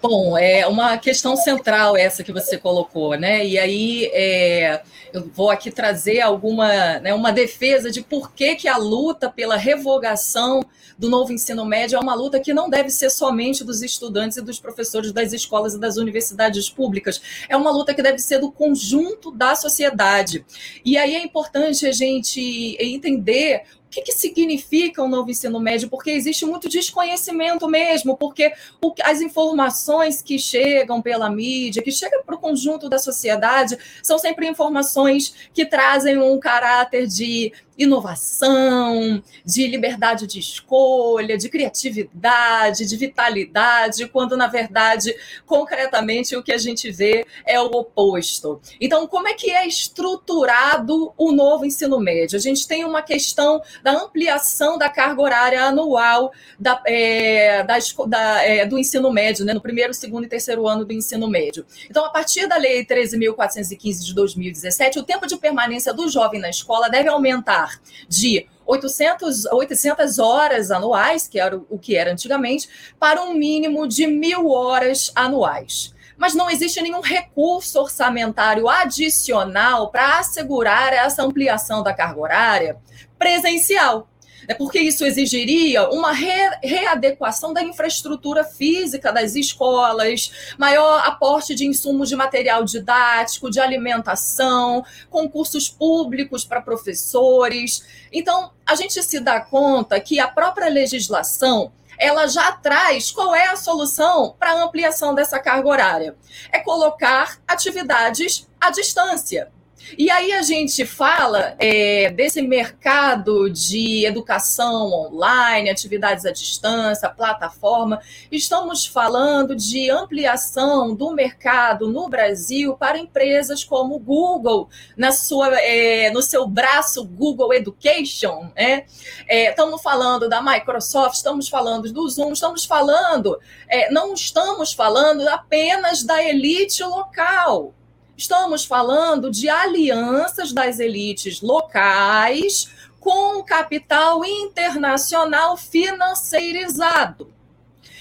Bom, 0.01 0.39
é 0.39 0.65
uma 0.65 0.97
questão 0.97 1.37
central 1.37 1.97
essa 1.97 2.23
que 2.23 2.33
você 2.33 2.57
colocou, 2.57 3.17
né? 3.17 3.45
E 3.45 3.59
aí 3.59 4.05
é, 4.13 4.81
eu 5.13 5.29
vou 5.35 5.51
aqui 5.51 5.73
trazer 5.73 6.21
alguma, 6.21 7.01
né, 7.01 7.13
uma 7.13 7.33
defesa 7.33 7.91
de 7.91 8.01
por 8.01 8.33
que, 8.33 8.55
que 8.55 8.69
a 8.69 8.77
luta 8.77 9.29
pela 9.29 9.57
revogação 9.57 10.65
do 10.97 11.09
novo 11.09 11.33
ensino 11.33 11.65
médio 11.65 11.97
é 11.97 12.01
uma 12.01 12.15
luta 12.15 12.39
que 12.39 12.55
não 12.55 12.71
deve 12.71 12.91
ser 12.91 13.11
somente 13.11 13.65
dos 13.65 13.83
estudantes 13.83 14.37
e 14.37 14.43
dos 14.43 14.61
professores 14.61 15.13
das 15.13 15.33
escolas 15.33 15.75
e 15.75 15.81
das 15.81 15.97
universidades 15.97 16.71
públicas. 16.71 17.21
É 17.49 17.57
uma 17.57 17.71
luta 17.71 17.93
que 17.93 18.03
deve 18.03 18.19
ser 18.19 18.39
do 18.39 18.53
conjunto 18.53 19.33
da 19.33 19.55
sociedade. 19.55 20.45
E 20.85 20.97
aí 20.97 21.17
é 21.17 21.23
importante 21.23 21.87
a 21.87 21.93
gente 21.93 22.77
entender 22.81 23.63
o 23.89 23.91
que, 23.91 24.03
que, 24.03 24.13
significa 24.13 25.03
o 25.03 25.09
novo 25.09 25.31
ensino 25.31 25.59
médio, 25.59 25.89
porque 25.89 26.11
existe 26.11 26.45
muito 26.45 26.69
desconhecimento 26.69 27.67
mesmo, 27.67 28.19
porque 28.19 28.53
o, 28.83 28.93
as 29.03 29.23
informações 29.23 30.21
que 30.21 30.39
chegam 30.39 31.01
pela 31.01 31.31
mídia, 31.31 31.83
que 31.83 31.91
chegam 31.91 32.23
para 32.23 32.35
o 32.35 32.39
conjunto 32.39 32.87
da 32.87 32.99
sociedade, 32.99 33.79
são 34.03 34.19
sempre 34.19 34.47
informações 34.47 35.35
que 35.55 35.65
trazem 35.65 36.19
um 36.19 36.39
caráter 36.39 37.07
de 37.07 37.51
inovação, 37.79 39.23
de 39.45 39.67
liberdade 39.69 40.27
de 40.27 40.41
escolha, 40.41 41.39
de 41.39 41.49
criatividade, 41.49 42.85
de 42.85 42.97
vitalidade, 42.97 44.09
quando 44.09 44.37
na 44.37 44.49
verdade, 44.49 45.15
concretamente, 45.47 46.37
o 46.37 46.43
que 46.43 46.53
a 46.53 46.59
gente 46.59 46.91
vê 46.91 47.25
é 47.47 47.61
o 47.61 47.67
oposto. 47.67 48.61
Então, 48.81 49.07
como 49.07 49.29
é 49.29 49.35
que 49.35 49.51
é 49.51 49.67
estruturado 49.67 51.13
o 51.17 51.31
novo 51.31 51.65
ensino 51.65 52.01
médio? 52.01 52.37
A 52.37 52.41
gente 52.41 52.67
tem 52.67 52.85
uma 52.85 53.01
questão 53.01 53.63
da 53.83 53.93
ampliação 53.93 54.77
da 54.77 54.89
carga 54.89 55.23
horária 55.23 55.63
anual 55.63 56.33
da, 56.59 56.83
é, 56.87 57.63
da, 57.63 57.79
da 58.07 58.43
é, 58.43 58.67
do 58.67 58.79
ensino 58.79 59.13
médio, 59.13 59.45
né, 59.45 59.55
no 59.55 59.61
primeiro, 59.61 59.95
segundo 59.95 60.25
e 60.25 60.29
terceiro 60.29 60.67
ano 60.67 60.85
do 60.85 60.93
ensino 60.93 61.29
médio. 61.29 61.65
Então, 61.89 62.05
a 62.05 62.11
partir 62.11 62.49
da 62.49 62.57
Lei 62.57 62.85
13.415 62.85 64.05
de 64.05 64.15
2017, 64.15 64.99
o 64.99 65.05
tempo 65.05 65.27
de 65.27 65.37
permanência 65.37 65.95
do 65.95 66.09
jovem 66.09 66.41
na 66.41 66.51
escola 66.51 66.89
deve 66.89 67.09
aumentar 67.09 67.68
de 68.09 68.47
800, 68.67 69.47
800 69.47 70.19
horas 70.19 70.71
anuais, 70.71 71.27
que 71.27 71.41
era 71.41 71.57
o 71.57 71.79
que 71.79 71.97
era 71.97 72.13
antigamente, 72.13 72.69
para 72.99 73.23
um 73.23 73.35
mínimo 73.35 73.89
de 73.89 74.07
mil 74.07 74.51
horas 74.51 75.11
anuais. 75.15 75.95
Mas 76.17 76.35
não 76.35 76.51
existe 76.51 76.83
nenhum 76.83 77.01
recurso 77.01 77.81
orçamentário 77.81 78.69
adicional 78.69 79.91
para 79.91 80.19
assegurar 80.19 80.93
essa 80.93 81.23
ampliação 81.23 81.83
da 81.83 81.95
carga 81.95 82.21
horária 82.21 82.77
presencial 83.19 84.09
é 84.49 84.55
porque 84.55 84.81
isso 84.81 85.05
exigiria 85.05 85.91
uma 85.91 86.11
re 86.11 86.33
readequação 86.63 87.53
da 87.53 87.63
infraestrutura 87.63 88.43
física 88.43 89.13
das 89.13 89.37
escolas, 89.37 90.33
maior 90.57 91.07
aporte 91.07 91.55
de 91.55 91.67
insumos 91.67 92.09
de 92.09 92.17
material 92.17 92.65
didático, 92.65 93.51
de 93.51 93.61
alimentação, 93.61 94.83
concursos 95.11 95.69
públicos 95.69 96.47
para 96.47 96.63
professores. 96.63 97.85
Então, 98.11 98.51
a 98.67 98.75
gente 98.75 99.03
se 99.03 99.21
dá 99.21 99.39
conta 99.39 100.01
que 100.01 100.19
a 100.19 100.27
própria 100.27 100.71
legislação 100.71 101.71
ela 101.99 102.27
já 102.27 102.53
traz 102.53 103.11
qual 103.11 103.35
é 103.35 103.49
a 103.49 103.57
solução 103.57 104.35
para 104.39 104.53
a 104.53 104.63
ampliação 104.63 105.15
dessa 105.15 105.39
carga 105.39 105.69
horária. 105.69 106.17
É 106.51 106.61
colocar 106.61 107.39
atividades 107.47 108.49
à 108.59 108.71
distância. 108.71 109.51
E 109.97 110.11
aí 110.11 110.33
a 110.33 110.43
gente 110.43 110.85
fala 110.85 111.55
é, 111.59 112.11
desse 112.11 112.43
mercado 112.43 113.49
de 113.49 114.05
educação 114.05 114.93
online, 114.93 115.71
atividades 115.71 116.27
à 116.27 116.33
distância, 116.33 117.09
plataforma. 117.09 118.01
Estamos 118.31 118.85
falando 118.85 119.55
de 119.55 119.91
ampliação 119.91 120.95
do 120.95 121.13
mercado 121.13 121.89
no 121.89 122.09
Brasil 122.09 122.77
para 122.77 122.99
empresas 122.99 123.65
como 123.65 123.97
o 123.97 123.99
Google, 123.99 124.69
na 124.97 125.13
sua, 125.13 125.55
é, 125.61 126.11
no 126.11 126.23
seu 126.23 126.47
braço 126.47 127.05
Google 127.05 127.53
Education. 127.55 128.51
Né? 128.57 128.85
É, 129.27 129.51
estamos 129.51 129.81
falando 129.81 130.29
da 130.29 130.43
Microsoft, 130.43 131.15
estamos 131.15 131.49
falando 131.49 131.91
do 131.93 132.09
Zoom, 132.09 132.33
estamos 132.33 132.65
falando, 132.65 133.39
é, 133.69 133.91
não 133.91 134.13
estamos 134.13 134.73
falando 134.73 135.27
apenas 135.29 136.03
da 136.03 136.23
elite 136.23 136.83
local 136.83 137.75
Estamos 138.19 138.65
falando 138.65 139.31
de 139.31 139.49
alianças 139.49 140.53
das 140.53 140.81
elites 140.81 141.41
locais 141.41 142.69
com 142.99 143.45
capital 143.45 144.25
internacional 144.25 145.57
financeirizado. 145.57 147.33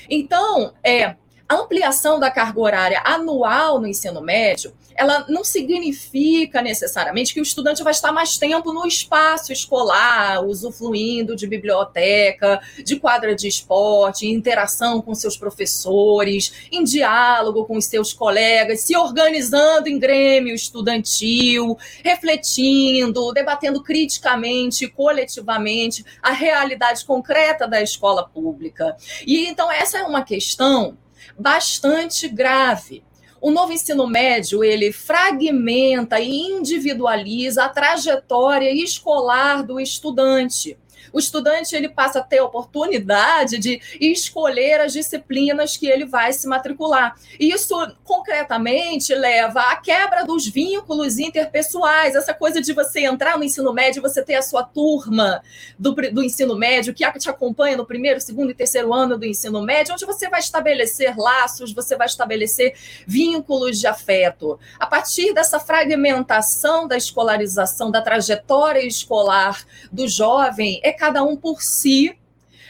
Então, 0.10 0.74
é, 0.84 1.16
a 1.48 1.56
ampliação 1.56 2.20
da 2.20 2.32
carga 2.32 2.60
horária 2.60 3.02
anual 3.06 3.80
no 3.80 3.86
ensino 3.86 4.20
médio 4.20 4.74
ela 4.98 5.26
não 5.30 5.44
significa 5.44 6.62
necessariamente 6.62 7.34
que 7.34 7.40
o 7.40 7.44
estudante 7.44 7.84
vai 7.84 7.92
estar 7.92 8.12
mais 8.12 8.38
tempo 8.38 8.74
no 8.74 8.86
espaço 8.86 9.54
escolar, 9.54 10.44
usufruindo 10.44 11.36
de 11.36 11.46
biblioteca, 11.46 12.60
de 12.84 13.00
quadra 13.00 13.36
de 13.36 13.48
esporte, 13.48 14.26
em 14.26 14.34
interação 14.34 15.00
com 15.02 15.14
seus 15.14 15.38
professores, 15.38 16.68
em 16.72 16.84
diálogo 16.84 17.66
com 17.66 17.78
os 17.78 17.86
seus 17.86 18.12
colegas, 18.12 18.82
se 18.82 18.98
organizando 18.98 19.88
em 19.88 20.00
grêmio 20.00 20.56
estudantil, 20.56 21.78
refletindo, 22.04 23.32
debatendo 23.34 23.84
criticamente, 23.84 24.88
coletivamente 24.88 26.04
a 26.24 26.32
realidade 26.32 27.06
concreta 27.06 27.68
da 27.68 27.82
escola 27.82 28.28
pública. 28.28 28.98
E 29.26 29.46
então 29.48 29.72
essa 29.72 30.00
é 30.00 30.04
uma 30.04 30.24
questão 30.24 30.98
bastante 31.38 32.28
grave 32.28 33.04
o 33.48 33.52
novo 33.52 33.72
ensino 33.72 34.06
médio, 34.06 34.62
ele 34.62 34.92
fragmenta 34.92 36.20
e 36.20 36.30
individualiza 36.30 37.64
a 37.64 37.70
trajetória 37.70 38.70
escolar 38.74 39.64
do 39.64 39.80
estudante 39.80 40.78
o 41.12 41.20
estudante 41.20 41.76
ele 41.76 41.90
passa 41.90 42.20
a 42.20 42.24
ter 42.24 42.40
a 42.40 42.46
oportunidade 42.46 43.58
de 43.58 43.82
escolher 44.00 44.82
as 44.82 44.94
disciplinas 44.94 45.78
que 45.78 45.88
ele 45.88 46.06
vai 46.06 46.34
se 46.34 46.48
matricular. 46.48 47.16
E 47.40 47.52
isso, 47.52 47.76
concretamente, 48.04 49.14
leva 49.14 49.62
à 49.62 49.76
quebra 49.76 50.26
dos 50.26 50.48
vínculos 50.48 51.18
interpessoais, 51.20 52.16
essa 52.16 52.34
coisa 52.34 52.62
de 52.62 52.74
você 52.74 53.02
entrar 53.02 53.38
no 53.38 53.44
ensino 53.44 53.74
médio, 53.74 54.02
você 54.02 54.24
ter 54.24 54.36
a 54.36 54.42
sua 54.42 54.64
turma 54.64 55.42
do, 55.78 55.94
do 55.94 56.24
ensino 56.24 56.56
médio 56.56 56.94
que 56.94 57.08
te 57.18 57.30
acompanha 57.30 57.78
no 57.78 57.86
primeiro, 57.86 58.20
segundo 58.22 58.52
e 58.52 58.54
terceiro 58.54 58.94
ano 58.94 59.18
do 59.18 59.26
ensino 59.26 59.62
médio, 59.62 59.94
onde 59.94 60.06
você 60.06 60.30
vai 60.30 60.40
estabelecer 60.40 61.18
laços, 61.18 61.74
você 61.74 61.96
vai 61.96 62.08
estabelecer 62.08 62.76
vínculos 63.06 63.80
de 63.80 63.88
afeto. 63.88 64.60
A 64.80 64.86
partir 64.86 65.34
dessa 65.34 65.60
fragmentação 65.60 66.88
da 66.88 66.98
escolarização, 66.98 67.92
da 67.92 68.02
trajetória 68.02 68.86
escolar 68.86 69.66
do 69.92 70.08
jovem, 70.08 70.80
é 70.84 70.92
cada 70.98 71.24
um 71.24 71.38
por 71.38 71.62
si, 71.62 72.18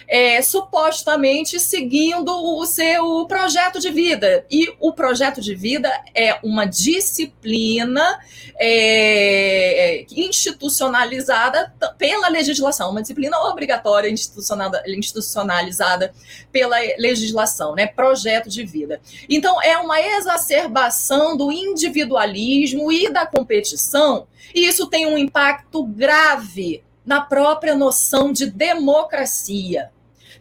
é, 0.07 0.41
supostamente 0.41 1.59
seguindo 1.59 2.31
o 2.31 2.65
seu 2.65 3.25
projeto 3.27 3.79
de 3.79 3.91
vida. 3.91 4.45
E 4.49 4.73
o 4.79 4.93
projeto 4.93 5.41
de 5.41 5.53
vida 5.53 5.91
é 6.15 6.39
uma 6.41 6.65
disciplina 6.65 8.19
é, 8.57 10.05
institucionalizada 10.09 11.73
pela 11.97 12.29
legislação, 12.29 12.91
uma 12.91 13.01
disciplina 13.01 13.37
obrigatória 13.39 14.09
institucionalizada 14.09 16.13
pela 16.51 16.77
legislação, 16.97 17.75
né? 17.75 17.85
Projeto 17.85 18.49
de 18.49 18.65
vida. 18.65 19.01
Então, 19.29 19.61
é 19.61 19.77
uma 19.77 20.01
exacerbação 20.01 21.35
do 21.35 21.51
individualismo 21.51 22.91
e 22.91 23.11
da 23.11 23.25
competição, 23.25 24.27
e 24.55 24.65
isso 24.65 24.87
tem 24.87 25.05
um 25.05 25.17
impacto 25.17 25.83
grave 25.83 26.86
na 27.07 27.21
própria 27.21 27.73
noção 27.73 28.33
de 28.33 28.45
democracia. 28.51 29.89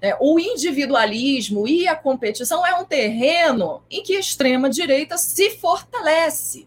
É, 0.02 0.16
o 0.20 0.38
individualismo 0.38 1.66
e 1.66 1.86
a 1.86 1.94
competição 1.94 2.66
é 2.66 2.74
um 2.74 2.84
terreno 2.84 3.82
em 3.88 4.02
que 4.02 4.16
a 4.16 4.20
extrema-direita 4.20 5.16
se 5.16 5.52
fortalece. 5.52 6.66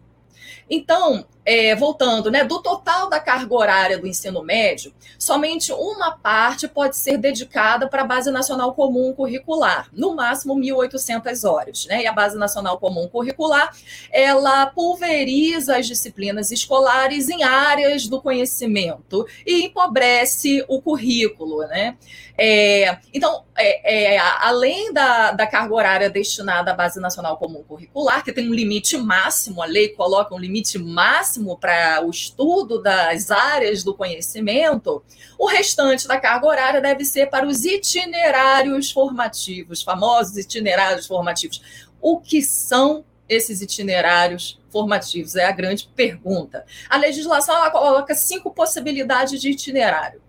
Então, 0.70 1.26
é, 1.46 1.76
voltando, 1.76 2.30
né, 2.30 2.44
do 2.44 2.62
total 2.62 3.10
da 3.10 3.20
carga 3.20 3.56
horária 3.56 3.98
do 3.98 4.08
ensino 4.08 4.44
médio, 4.44 4.94
somente 5.18 5.72
uma 5.72 6.12
parte 6.12 6.68
pode 6.68 6.96
ser 6.96 7.18
dedicada 7.18 7.88
para 7.88 8.02
a 8.02 8.06
Base 8.06 8.30
Nacional 8.30 8.74
Comum 8.74 9.14
Curricular, 9.14 9.90
no 9.92 10.16
máximo 10.16 10.56
1.800 10.56 11.50
horas. 11.50 11.86
Né? 11.88 12.04
E 12.04 12.08
a 12.08 12.14
Base 12.14 12.38
Nacional 12.38 12.78
Comum 12.78 13.08
Curricular, 13.08 13.74
ela 14.12 14.68
pulveriza 14.68 15.78
as 15.78 15.88
disciplinas 15.88 16.52
escolares 16.52 17.30
em 17.30 17.44
áreas 17.44 18.08
do 18.08 18.22
conhecimento 18.22 19.26
e 19.46 19.66
empobrece 19.66 20.64
o 20.68 20.82
currículo. 20.82 21.60
Né? 21.68 21.98
É, 22.38 22.98
então, 23.14 23.44
é, 23.58 24.16
é, 24.16 24.18
além 24.18 24.94
da, 24.94 25.32
da 25.32 25.48
carga 25.48 25.74
horária 25.74 26.10
destinada 26.10 26.72
à 26.72 26.74
Base 26.74 27.00
Nacional 27.00 27.38
Comum 27.38 27.64
Curricular, 27.64 28.24
que 28.24 28.32
tem 28.32 28.48
um 28.48 28.54
limite 28.54 28.98
máximo, 28.98 29.62
a 29.62 29.66
lei 29.66 29.90
coloca 29.90 30.36
um 30.36 30.40
limite 30.40 30.78
máximo 30.78 31.29
máximo 31.30 31.58
para 31.58 32.04
o 32.04 32.10
estudo 32.10 32.82
das 32.82 33.30
áreas 33.30 33.84
do 33.84 33.94
conhecimento, 33.94 35.04
o 35.38 35.46
restante 35.46 36.08
da 36.08 36.20
carga 36.20 36.48
horária 36.48 36.82
deve 36.82 37.06
ser 37.06 37.30
para 37.30 37.48
os 37.48 37.64
itinerários 37.66 38.92
formativos, 38.92 39.84
famosos 39.84 40.38
itinerários 40.38 41.06
formativos. 41.06 41.62
O 42.02 42.20
que 42.20 42.42
são 42.42 43.06
esses 43.28 43.62
itinerários 43.62 44.60
formativos? 44.72 45.36
É 45.36 45.46
a 45.46 45.52
grande 45.52 45.88
pergunta. 45.96 46.66
A 46.90 46.98
legislação 46.98 47.56
ela 47.56 47.70
coloca 47.70 48.16
cinco 48.16 48.52
possibilidades 48.52 49.40
de 49.40 49.52
itinerário. 49.52 50.22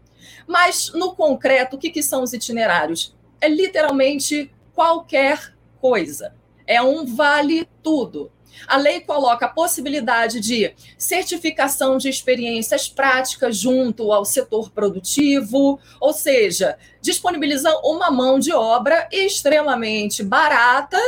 Mas, 0.47 0.93
no 0.93 1.15
concreto, 1.15 1.77
o 1.77 1.79
que, 1.79 1.91
que 1.91 2.03
são 2.03 2.23
os 2.23 2.33
itinerários? 2.33 3.17
É 3.41 3.49
literalmente 3.49 4.53
qualquer 4.75 5.55
coisa. 5.81 6.35
É 6.67 6.83
um 6.83 7.07
vale 7.07 7.67
tudo. 7.83 8.31
A 8.67 8.77
lei 8.77 9.01
coloca 9.01 9.47
a 9.47 9.49
possibilidade 9.49 10.41
de 10.41 10.75
certificação 10.99 11.99
de 11.99 12.09
experiências 12.09 12.89
práticas 12.89 13.57
junto 13.57 14.13
ao 14.13 14.25
setor 14.25 14.71
produtivo, 14.71 15.79
ou 16.01 16.13
seja, 16.13 16.79
disponibiliza 17.01 17.71
uma 17.85 18.11
mão 18.11 18.39
de 18.39 18.53
obra 18.53 19.09
extremamente 19.11 20.23
barata 20.23 20.99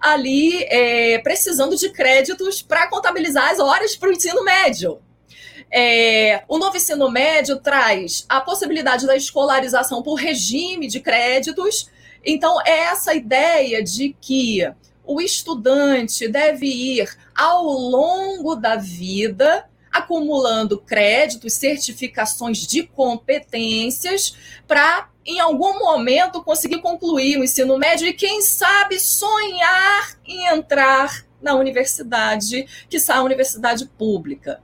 ali 0.00 0.64
é, 0.64 1.18
precisando 1.18 1.76
de 1.76 1.90
créditos 1.90 2.62
para 2.62 2.88
contabilizar 2.88 3.50
as 3.50 3.58
horas 3.58 3.94
para 3.94 4.08
o 4.08 4.12
ensino 4.12 4.42
médio. 4.42 5.00
É, 5.70 6.42
o 6.48 6.58
novo 6.58 6.76
ensino 6.76 7.08
médio 7.10 7.58
traz 7.60 8.24
a 8.28 8.40
possibilidade 8.40 9.06
da 9.06 9.14
escolarização 9.14 10.02
por 10.02 10.14
regime 10.14 10.88
de 10.88 11.00
créditos. 11.00 11.88
Então, 12.24 12.60
é 12.62 12.80
essa 12.80 13.14
ideia 13.14 13.82
de 13.82 14.16
que 14.20 14.68
o 15.10 15.20
estudante 15.20 16.28
deve 16.28 16.66
ir 16.66 17.18
ao 17.34 17.64
longo 17.64 18.54
da 18.54 18.76
vida 18.76 19.64
acumulando 19.90 20.78
créditos, 20.78 21.54
certificações 21.54 22.58
de 22.58 22.84
competências 22.84 24.36
para 24.68 25.08
em 25.26 25.40
algum 25.40 25.80
momento 25.80 26.44
conseguir 26.44 26.80
concluir 26.80 27.38
o 27.38 27.44
ensino 27.44 27.76
médio 27.76 28.06
e 28.06 28.12
quem 28.12 28.40
sabe 28.40 29.00
sonhar 29.00 30.16
em 30.24 30.46
entrar 30.46 31.26
na 31.42 31.56
universidade, 31.56 32.66
que 32.88 32.96
a 33.08 33.22
universidade 33.22 33.86
pública 33.86 34.60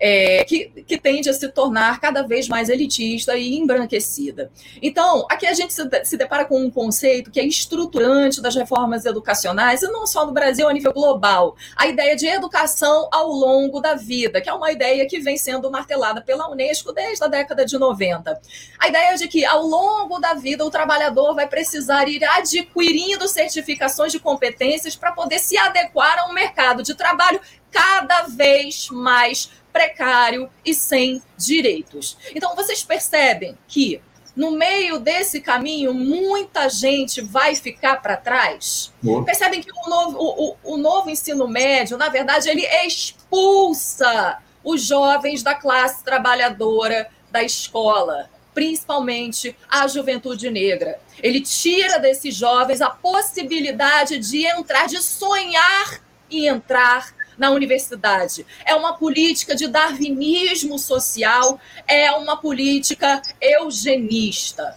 é, 0.00 0.42
que, 0.44 0.66
que 0.86 0.98
tende 0.98 1.28
a 1.28 1.34
se 1.34 1.46
tornar 1.48 2.00
cada 2.00 2.22
vez 2.22 2.48
mais 2.48 2.70
elitista 2.70 3.36
e 3.36 3.58
embranquecida. 3.58 4.50
Então, 4.80 5.26
aqui 5.30 5.46
a 5.46 5.52
gente 5.52 5.74
se, 5.74 5.82
se 6.04 6.16
depara 6.16 6.46
com 6.46 6.58
um 6.58 6.70
conceito 6.70 7.30
que 7.30 7.38
é 7.38 7.44
estruturante 7.44 8.40
das 8.40 8.56
reformas 8.56 9.04
educacionais, 9.04 9.82
e 9.82 9.88
não 9.88 10.06
só 10.06 10.24
no 10.24 10.32
Brasil, 10.32 10.66
a 10.66 10.72
nível 10.72 10.94
global. 10.94 11.54
A 11.76 11.86
ideia 11.86 12.16
de 12.16 12.26
educação 12.26 13.08
ao 13.12 13.28
longo 13.28 13.78
da 13.80 13.94
vida, 13.94 14.40
que 14.40 14.48
é 14.48 14.54
uma 14.54 14.72
ideia 14.72 15.06
que 15.06 15.20
vem 15.20 15.36
sendo 15.36 15.70
martelada 15.70 16.22
pela 16.22 16.50
Unesco 16.50 16.92
desde 16.92 17.22
a 17.22 17.28
década 17.28 17.66
de 17.66 17.76
90. 17.76 18.40
A 18.78 18.88
ideia 18.88 19.16
de 19.16 19.28
que 19.28 19.44
ao 19.44 19.62
longo 19.62 20.18
da 20.18 20.32
vida 20.32 20.64
o 20.64 20.70
trabalhador 20.70 21.34
vai 21.34 21.46
precisar 21.46 22.08
ir 22.08 22.24
adquirindo 22.24 23.28
certificações 23.28 24.12
de 24.12 24.18
competências 24.18 24.96
para 24.96 25.12
poder 25.12 25.38
se 25.38 25.58
adequar 25.58 26.18
a 26.20 26.30
um 26.30 26.32
mercado 26.32 26.82
de 26.82 26.94
trabalho 26.94 27.40
cada 27.70 28.22
vez 28.22 28.88
mais 28.90 29.50
precário 29.72 30.50
e 30.64 30.74
sem 30.74 31.22
direitos. 31.36 32.16
Então, 32.34 32.54
vocês 32.54 32.82
percebem 32.82 33.56
que 33.66 34.00
no 34.34 34.52
meio 34.52 34.98
desse 34.98 35.40
caminho, 35.40 35.92
muita 35.92 36.68
gente 36.68 37.20
vai 37.20 37.54
ficar 37.54 38.00
para 38.00 38.16
trás. 38.16 38.92
Percebem 39.24 39.60
que 39.60 39.70
o 39.70 39.90
novo, 39.90 40.18
o, 40.18 40.50
o, 40.50 40.56
o 40.74 40.76
novo 40.76 41.10
ensino 41.10 41.48
médio, 41.48 41.98
na 41.98 42.08
verdade, 42.08 42.48
ele 42.48 42.64
expulsa 42.86 44.38
os 44.62 44.82
jovens 44.82 45.42
da 45.42 45.54
classe 45.54 46.04
trabalhadora 46.04 47.10
da 47.30 47.42
escola, 47.42 48.30
principalmente 48.54 49.56
a 49.68 49.86
juventude 49.86 50.50
negra. 50.50 50.98
Ele 51.22 51.40
tira 51.40 51.98
desses 51.98 52.34
jovens 52.34 52.80
a 52.80 52.90
possibilidade 52.90 54.18
de 54.18 54.46
entrar, 54.46 54.86
de 54.86 55.02
sonhar 55.02 56.00
e 56.30 56.46
entrar 56.46 57.14
na 57.40 57.50
universidade. 57.50 58.46
É 58.66 58.74
uma 58.74 58.92
política 58.92 59.56
de 59.56 59.66
darwinismo 59.66 60.78
social, 60.78 61.58
é 61.88 62.12
uma 62.12 62.36
política 62.36 63.22
eugenista. 63.40 64.76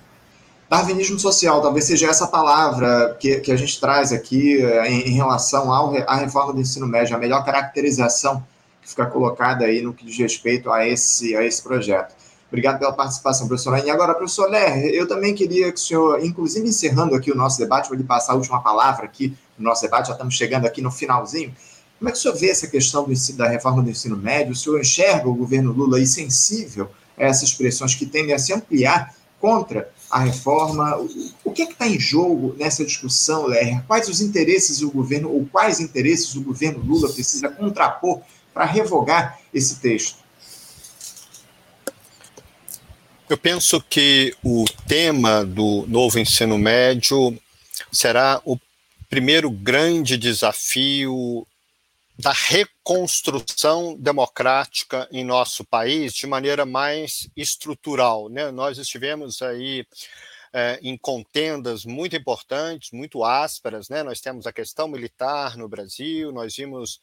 Darwinismo 0.69 1.19
social, 1.19 1.61
talvez 1.61 1.85
seja 1.85 2.07
essa 2.07 2.25
palavra 2.25 3.15
que, 3.19 3.41
que 3.41 3.51
a 3.51 3.55
gente 3.57 3.79
traz 3.79 4.13
aqui 4.13 4.63
eh, 4.63 4.89
em, 4.89 5.09
em 5.09 5.11
relação 5.11 5.71
ao, 5.71 5.93
à 6.07 6.15
reforma 6.15 6.53
do 6.53 6.61
ensino 6.61 6.87
médio, 6.87 7.15
a 7.15 7.19
melhor 7.19 7.43
caracterização 7.43 8.41
que 8.81 8.89
fica 8.89 9.05
colocada 9.05 9.65
aí 9.65 9.81
no 9.81 9.93
que 9.93 10.05
diz 10.05 10.17
respeito 10.17 10.71
a 10.71 10.87
esse, 10.87 11.35
a 11.35 11.43
esse 11.43 11.61
projeto. 11.61 12.15
Obrigado 12.47 12.79
pela 12.79 12.93
participação, 12.93 13.47
professor 13.47 13.77
E 13.85 13.89
agora, 13.89 14.13
professor 14.13 14.49
Ler, 14.49 14.93
eu 14.93 15.07
também 15.07 15.35
queria 15.35 15.71
que 15.71 15.79
o 15.79 15.81
senhor, 15.81 16.23
inclusive 16.23 16.67
encerrando 16.67 17.13
aqui 17.13 17.31
o 17.31 17.35
nosso 17.35 17.57
debate, 17.57 17.89
vou 17.89 17.97
lhe 17.97 18.03
passar 18.03 18.33
a 18.33 18.35
última 18.35 18.61
palavra 18.61 19.05
aqui 19.05 19.35
no 19.57 19.65
nosso 19.65 19.81
debate, 19.81 20.07
já 20.07 20.13
estamos 20.13 20.33
chegando 20.33 20.65
aqui 20.65 20.81
no 20.81 20.91
finalzinho. 20.91 21.53
Como 22.03 22.09
é 22.09 22.11
que 22.11 22.17
o 22.17 22.21
senhor 22.21 22.35
vê 22.35 22.49
essa 22.49 22.67
questão 22.67 23.09
ensino, 23.09 23.37
da 23.37 23.47
reforma 23.47 23.81
do 23.81 23.89
ensino 23.89 24.17
médio? 24.17 24.51
O 24.51 24.55
senhor 24.57 24.81
enxerga 24.81 25.29
o 25.29 25.33
governo 25.33 25.71
Lula 25.71 25.99
aí 25.99 26.05
sensível 26.05 26.91
a 27.17 27.23
essas 27.23 27.53
pressões 27.53 27.95
que 27.95 28.05
tendem 28.05 28.35
a 28.35 28.37
se 28.37 28.51
ampliar 28.51 29.15
contra 29.39 29.89
a 30.11 30.19
reforma? 30.19 30.97
O 31.45 31.51
que 31.53 31.61
é 31.61 31.65
está 31.65 31.87
em 31.87 31.97
jogo 31.97 32.57
nessa 32.59 32.83
discussão, 32.83 33.45
Ler? 33.45 33.81
Quais 33.87 34.09
os 34.09 34.19
interesses 34.19 34.79
do 34.79 34.91
governo, 34.91 35.31
ou 35.31 35.45
quais 35.45 35.79
interesses 35.79 36.35
o 36.35 36.41
governo 36.41 36.83
Lula 36.83 37.07
precisa 37.07 37.47
contrapor 37.47 38.19
para 38.53 38.65
revogar 38.65 39.39
esse 39.53 39.77
texto? 39.77 40.17
Eu 43.29 43.37
penso 43.37 43.79
que 43.79 44.35
o 44.43 44.65
tema 44.89 45.45
do 45.45 45.85
novo 45.87 46.19
ensino 46.19 46.57
médio 46.57 47.39
será 47.93 48.41
o 48.43 48.59
primeiro 49.09 49.49
grande 49.49 50.17
desafio 50.17 51.47
da 52.17 52.31
reconstrução 52.31 53.95
democrática 53.97 55.07
em 55.11 55.23
nosso 55.23 55.63
país 55.65 56.13
de 56.13 56.27
maneira 56.27 56.65
mais 56.65 57.27
estrutural. 57.35 58.29
Né? 58.29 58.51
Nós 58.51 58.77
estivemos 58.77 59.41
aí 59.41 59.85
é, 60.53 60.79
em 60.83 60.95
contendas 60.95 61.83
muito 61.83 62.15
importantes, 62.15 62.91
muito 62.91 63.23
ásperas. 63.23 63.89
Né? 63.89 64.03
Nós 64.03 64.21
temos 64.21 64.45
a 64.45 64.53
questão 64.53 64.87
militar 64.87 65.57
no 65.57 65.67
Brasil, 65.67 66.31
nós 66.31 66.55
vimos 66.55 67.01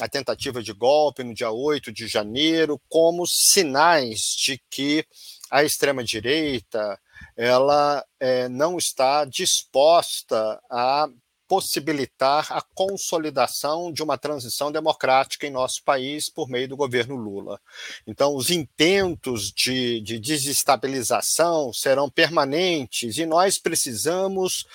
a 0.00 0.08
tentativa 0.08 0.62
de 0.62 0.72
golpe 0.72 1.24
no 1.24 1.34
dia 1.34 1.50
8 1.50 1.90
de 1.90 2.06
janeiro 2.06 2.80
como 2.88 3.26
sinais 3.26 4.36
de 4.36 4.60
que 4.70 5.04
a 5.50 5.64
extrema-direita 5.64 7.00
ela 7.34 8.04
é, 8.20 8.48
não 8.48 8.76
está 8.76 9.24
disposta 9.24 10.60
a 10.70 11.08
possibilitar 11.48 12.46
a 12.50 12.60
consolidação 12.74 13.92
de 13.92 14.02
uma 14.02 14.18
transição 14.18 14.70
democrática 14.70 15.46
em 15.46 15.50
nosso 15.50 15.82
país 15.82 16.28
por 16.28 16.48
meio 16.48 16.68
do 16.68 16.76
governo 16.76 17.16
Lula. 17.16 17.60
Então, 18.06 18.34
os 18.34 18.50
intentos 18.50 19.52
de, 19.52 20.00
de 20.00 20.18
desestabilização 20.18 21.72
serão 21.72 22.10
permanentes 22.10 23.18
e 23.18 23.26
nós 23.26 23.58
precisamos 23.58 24.66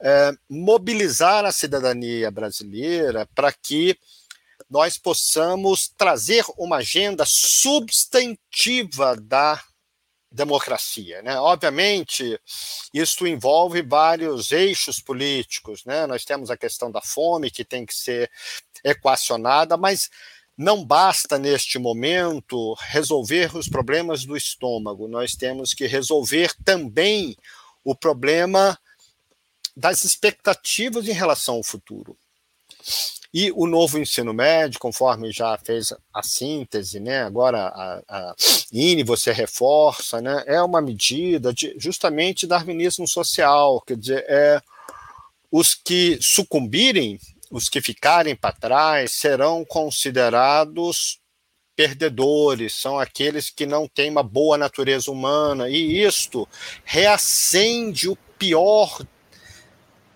é, 0.00 0.32
mobilizar 0.48 1.44
a 1.44 1.52
cidadania 1.52 2.30
brasileira 2.30 3.28
para 3.34 3.52
que 3.52 3.96
nós 4.68 4.98
possamos 4.98 5.88
trazer 5.96 6.44
uma 6.56 6.76
agenda 6.76 7.24
substantiva 7.26 9.16
da 9.16 9.62
democracia. 10.34 11.22
Né? 11.22 11.38
Obviamente, 11.38 12.38
isso 12.92 13.26
envolve 13.26 13.82
vários 13.82 14.50
eixos 14.50 14.98
políticos. 14.98 15.84
Né? 15.84 16.06
Nós 16.06 16.24
temos 16.24 16.50
a 16.50 16.56
questão 16.56 16.90
da 16.90 17.00
fome, 17.00 17.50
que 17.50 17.64
tem 17.64 17.86
que 17.86 17.94
ser 17.94 18.30
equacionada, 18.82 19.76
mas 19.76 20.10
não 20.56 20.84
basta, 20.84 21.38
neste 21.38 21.78
momento, 21.78 22.74
resolver 22.80 23.56
os 23.56 23.68
problemas 23.68 24.24
do 24.24 24.36
estômago, 24.36 25.08
nós 25.08 25.34
temos 25.34 25.72
que 25.72 25.86
resolver 25.86 26.52
também 26.64 27.36
o 27.84 27.94
problema 27.94 28.78
das 29.76 30.04
expectativas 30.04 31.08
em 31.08 31.12
relação 31.12 31.56
ao 31.56 31.64
futuro. 31.64 32.16
E 33.34 33.50
o 33.56 33.66
novo 33.66 33.98
ensino 33.98 34.32
médio, 34.32 34.78
conforme 34.78 35.32
já 35.32 35.58
fez 35.58 35.92
a 36.12 36.22
síntese, 36.22 37.00
né, 37.00 37.24
agora 37.24 37.66
a, 37.66 38.02
a 38.08 38.34
INE 38.72 39.02
você 39.02 39.32
reforça, 39.32 40.22
né, 40.22 40.44
é 40.46 40.62
uma 40.62 40.80
medida 40.80 41.52
de 41.52 41.74
justamente 41.76 42.46
darwinismo 42.46 43.08
social, 43.08 43.80
quer 43.80 43.96
dizer, 43.96 44.24
é, 44.28 44.62
os 45.50 45.74
que 45.74 46.16
sucumbirem, 46.20 47.18
os 47.50 47.68
que 47.68 47.80
ficarem 47.80 48.36
para 48.36 48.54
trás, 48.54 49.10
serão 49.10 49.64
considerados 49.64 51.18
perdedores, 51.74 52.72
são 52.76 53.00
aqueles 53.00 53.50
que 53.50 53.66
não 53.66 53.88
têm 53.88 54.10
uma 54.10 54.22
boa 54.22 54.56
natureza 54.56 55.10
humana, 55.10 55.68
e 55.68 56.00
isto 56.04 56.48
reacende 56.84 58.08
o 58.08 58.16
pior 58.38 59.04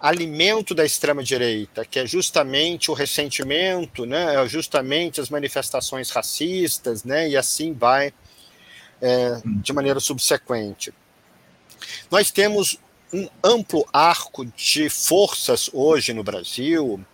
alimento 0.00 0.74
da 0.74 0.84
extrema-direita, 0.84 1.84
que 1.84 1.98
é 1.98 2.06
justamente 2.06 2.90
o 2.90 2.94
ressentimento, 2.94 4.06
né, 4.06 4.34
é 4.34 4.48
justamente 4.48 5.20
as 5.20 5.28
manifestações 5.28 6.10
racistas, 6.10 7.04
né, 7.04 7.28
e 7.28 7.36
assim 7.36 7.72
vai 7.72 8.12
é, 9.00 9.40
de 9.44 9.72
maneira 9.72 10.00
subsequente. 10.00 10.92
Nós 12.10 12.30
temos 12.30 12.78
um 13.12 13.28
amplo 13.42 13.86
arco 13.92 14.44
de 14.44 14.88
forças 14.88 15.70
hoje 15.72 16.12
no 16.12 16.22
Brasil 16.22 17.04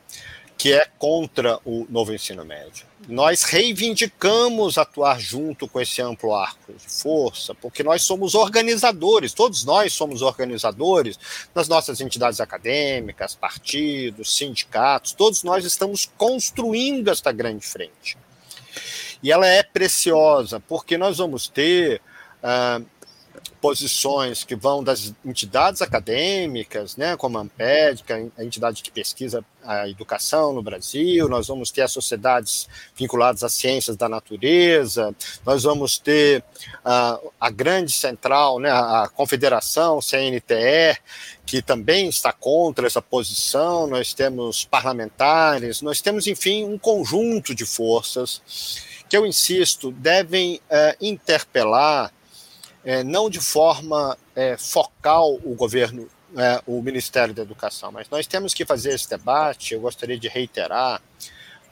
que 0.56 0.72
é 0.72 0.86
contra 0.98 1.58
o 1.64 1.86
novo 1.88 2.12
ensino 2.12 2.44
médio 2.44 2.86
nós 3.08 3.42
reivindicamos 3.42 4.78
atuar 4.78 5.20
junto 5.20 5.68
com 5.68 5.80
esse 5.80 6.00
amplo 6.00 6.34
arco 6.34 6.72
de 6.72 6.88
força, 6.88 7.54
porque 7.54 7.82
nós 7.82 8.02
somos 8.02 8.34
organizadores, 8.34 9.32
todos 9.32 9.64
nós 9.64 9.92
somos 9.92 10.22
organizadores 10.22 11.18
nas 11.54 11.68
nossas 11.68 12.00
entidades 12.00 12.40
acadêmicas, 12.40 13.34
partidos, 13.34 14.36
sindicatos, 14.36 15.12
todos 15.12 15.42
nós 15.42 15.64
estamos 15.64 16.10
construindo 16.16 17.08
esta 17.08 17.32
grande 17.32 17.66
frente. 17.66 18.16
E 19.22 19.32
ela 19.32 19.46
é 19.46 19.62
preciosa, 19.62 20.60
porque 20.60 20.98
nós 20.98 21.18
vamos 21.18 21.48
ter 21.48 22.00
uh, 22.42 22.84
posições 23.64 24.44
que 24.44 24.54
vão 24.54 24.84
das 24.84 25.14
entidades 25.24 25.80
acadêmicas, 25.80 26.98
né, 26.98 27.16
como 27.16 27.38
a 27.38 27.40
Amped, 27.40 28.04
que 28.04 28.12
é 28.12 28.26
a 28.36 28.44
entidade 28.44 28.82
que 28.82 28.90
pesquisa 28.90 29.42
a 29.64 29.88
educação 29.88 30.52
no 30.52 30.62
Brasil, 30.62 31.30
nós 31.30 31.46
vamos 31.46 31.70
ter 31.70 31.80
as 31.80 31.90
sociedades 31.90 32.68
vinculadas 32.94 33.42
às 33.42 33.54
ciências 33.54 33.96
da 33.96 34.06
natureza, 34.06 35.16
nós 35.46 35.62
vamos 35.62 35.96
ter 35.96 36.44
a, 36.84 37.18
a 37.40 37.48
grande 37.48 37.92
central, 37.92 38.60
né, 38.60 38.70
a 38.70 39.08
Confederação 39.08 39.98
CNTE, 39.98 41.00
que 41.46 41.62
também 41.62 42.10
está 42.10 42.34
contra 42.34 42.86
essa 42.86 43.00
posição, 43.00 43.86
nós 43.86 44.12
temos 44.12 44.66
parlamentares, 44.66 45.80
nós 45.80 46.02
temos, 46.02 46.26
enfim, 46.26 46.64
um 46.64 46.76
conjunto 46.76 47.54
de 47.54 47.64
forças 47.64 48.42
que 49.08 49.16
eu 49.16 49.24
insisto, 49.24 49.90
devem 49.90 50.56
uh, 50.56 50.96
interpelar 51.00 52.12
é, 52.84 53.02
não 53.02 53.30
de 53.30 53.40
forma 53.40 54.16
é, 54.34 54.56
focal 54.56 55.38
o 55.44 55.54
governo, 55.54 56.08
é, 56.36 56.62
o 56.66 56.82
Ministério 56.82 57.34
da 57.34 57.42
Educação, 57.42 57.90
mas 57.90 58.08
nós 58.10 58.26
temos 58.26 58.52
que 58.52 58.64
fazer 58.64 58.94
esse 58.94 59.08
debate, 59.08 59.74
eu 59.74 59.80
gostaria 59.80 60.18
de 60.18 60.28
reiterar, 60.28 61.00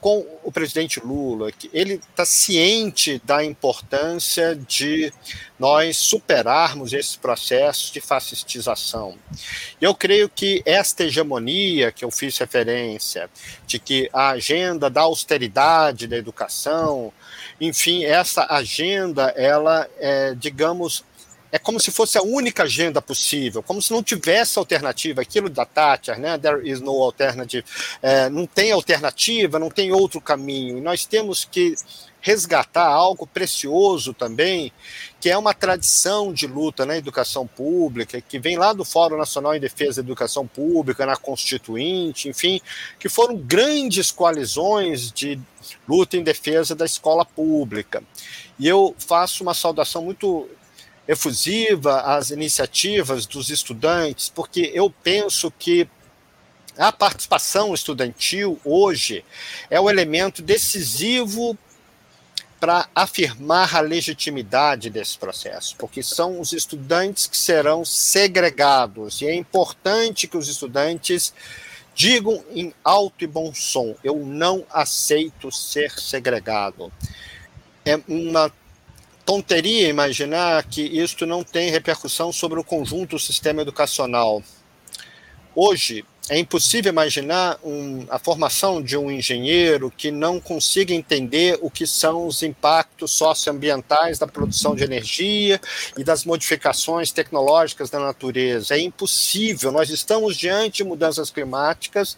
com 0.03 0.27
o 0.43 0.51
presidente 0.51 0.99
Lula, 0.99 1.49
que 1.49 1.69
ele 1.71 1.93
está 1.93 2.25
ciente 2.25 3.21
da 3.23 3.41
importância 3.41 4.53
de 4.53 5.13
nós 5.57 5.95
superarmos 5.95 6.91
esses 6.91 7.15
processos 7.15 7.89
de 7.89 8.01
fascistização. 8.01 9.17
Eu 9.79 9.95
creio 9.95 10.27
que 10.27 10.61
esta 10.65 11.05
hegemonia 11.05 11.89
que 11.89 12.03
eu 12.03 12.11
fiz 12.11 12.37
referência, 12.37 13.29
de 13.65 13.79
que 13.79 14.09
a 14.11 14.31
agenda 14.31 14.89
da 14.89 15.03
austeridade 15.03 16.05
da 16.05 16.17
educação, 16.17 17.13
enfim, 17.65 18.03
essa 18.05 18.45
agenda, 18.49 19.33
ela, 19.35 19.89
é, 19.99 20.33
digamos, 20.35 21.03
é 21.51 21.59
como 21.59 21.79
se 21.79 21.91
fosse 21.91 22.17
a 22.17 22.23
única 22.23 22.63
agenda 22.63 22.99
possível, 22.99 23.61
como 23.61 23.79
se 23.79 23.91
não 23.91 24.01
tivesse 24.01 24.57
alternativa, 24.57 25.21
aquilo 25.21 25.49
da 25.49 25.63
Thatcher, 25.63 26.19
né? 26.19 26.35
There 26.35 26.67
is 26.67 26.81
no 26.81 26.91
alternative. 27.03 27.63
É, 28.01 28.27
não 28.27 28.47
tem 28.47 28.71
alternativa, 28.71 29.59
não 29.59 29.69
tem 29.69 29.91
outro 29.91 30.19
caminho. 30.19 30.81
Nós 30.81 31.05
temos 31.05 31.45
que 31.45 31.75
resgatar 32.19 32.87
algo 32.87 33.27
precioso 33.27 34.13
também, 34.15 34.71
que 35.23 35.29
é 35.29 35.37
uma 35.37 35.53
tradição 35.53 36.33
de 36.33 36.45
luta 36.45 36.85
na 36.85 36.97
educação 36.97 37.47
pública, 37.47 38.19
que 38.19 38.37
vem 38.37 38.57
lá 38.57 38.73
do 38.73 38.83
Fórum 38.83 39.15
Nacional 39.15 39.55
em 39.55 39.59
Defesa 39.61 40.03
da 40.03 40.07
Educação 40.07 40.45
Pública, 40.45 41.05
na 41.05 41.15
Constituinte, 41.15 42.27
enfim, 42.27 42.59
que 42.99 43.07
foram 43.07 43.37
grandes 43.37 44.11
coalizões 44.11 45.13
de 45.13 45.39
luta 45.87 46.17
em 46.17 46.23
defesa 46.23 46.75
da 46.75 46.83
escola 46.83 47.23
pública. 47.23 48.03
E 48.59 48.67
eu 48.67 48.93
faço 48.99 49.43
uma 49.43 49.53
saudação 49.53 50.03
muito 50.03 50.49
efusiva 51.07 52.01
às 52.01 52.29
iniciativas 52.29 53.25
dos 53.25 53.49
estudantes, 53.49 54.27
porque 54.27 54.71
eu 54.73 54.89
penso 54.89 55.49
que 55.57 55.87
a 56.77 56.91
participação 56.91 57.73
estudantil 57.73 58.59
hoje 58.65 59.23
é 59.69 59.79
o 59.79 59.89
elemento 59.89 60.41
decisivo 60.41 61.57
para 62.63 62.87
afirmar 62.95 63.75
a 63.75 63.81
legitimidade 63.81 64.89
desse 64.89 65.17
processo, 65.17 65.75
porque 65.77 66.01
são 66.01 66.39
os 66.39 66.53
estudantes 66.53 67.27
que 67.27 67.35
serão 67.35 67.83
segregados, 67.83 69.19
e 69.21 69.27
é 69.27 69.35
importante 69.35 70.29
que 70.29 70.37
os 70.37 70.47
estudantes 70.47 71.33
digam 71.93 72.41
em 72.55 72.73
alto 72.81 73.21
e 73.21 73.27
bom 73.27 73.53
som: 73.53 73.93
eu 74.01 74.15
não 74.15 74.65
aceito 74.71 75.51
ser 75.51 75.91
segregado. 75.99 76.89
É 77.83 77.99
uma 78.07 78.49
tonteria 79.25 79.89
imaginar 79.89 80.63
que 80.63 80.83
isto 80.83 81.25
não 81.25 81.43
tem 81.43 81.69
repercussão 81.69 82.31
sobre 82.31 82.61
o 82.61 82.63
conjunto 82.63 83.17
do 83.17 83.19
sistema 83.19 83.61
educacional. 83.61 84.41
Hoje, 85.53 86.05
é 86.29 86.39
impossível 86.39 86.89
imaginar 86.89 87.59
um, 87.61 88.05
a 88.09 88.17
formação 88.17 88.81
de 88.81 88.95
um 88.95 89.11
engenheiro 89.11 89.91
que 89.91 90.09
não 90.09 90.39
consiga 90.39 90.93
entender 90.93 91.59
o 91.61 91.69
que 91.69 91.85
são 91.85 92.25
os 92.25 92.41
impactos 92.41 93.11
socioambientais 93.11 94.19
da 94.19 94.25
produção 94.25 94.73
de 94.73 94.85
energia 94.85 95.59
e 95.97 96.03
das 96.03 96.23
modificações 96.23 97.11
tecnológicas 97.11 97.89
da 97.89 97.99
natureza. 97.99 98.75
É 98.75 98.79
impossível. 98.79 99.69
Nós 99.69 99.89
estamos 99.89 100.37
diante 100.37 100.77
de 100.77 100.85
mudanças 100.85 101.29
climáticas 101.29 102.17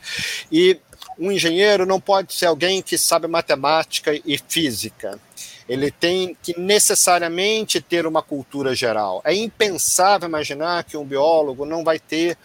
e 0.52 0.80
um 1.18 1.32
engenheiro 1.32 1.84
não 1.84 2.00
pode 2.00 2.32
ser 2.34 2.46
alguém 2.46 2.84
que 2.84 3.00
sabe 3.00 3.28
matemática 3.28 4.14
e 4.14 4.38
física. 4.48 5.20
Ele 5.68 5.90
tem 5.90 6.38
que 6.44 6.60
necessariamente 6.60 7.82
ter 7.82 8.06
uma 8.06 8.22
cultura 8.22 8.76
geral. 8.76 9.20
É 9.26 9.34
impensável 9.34 10.30
imaginar 10.30 10.84
que 10.84 10.96
um 10.96 11.04
biólogo 11.04 11.66
não 11.66 11.84
vai 11.84 11.98
ter 11.98 12.38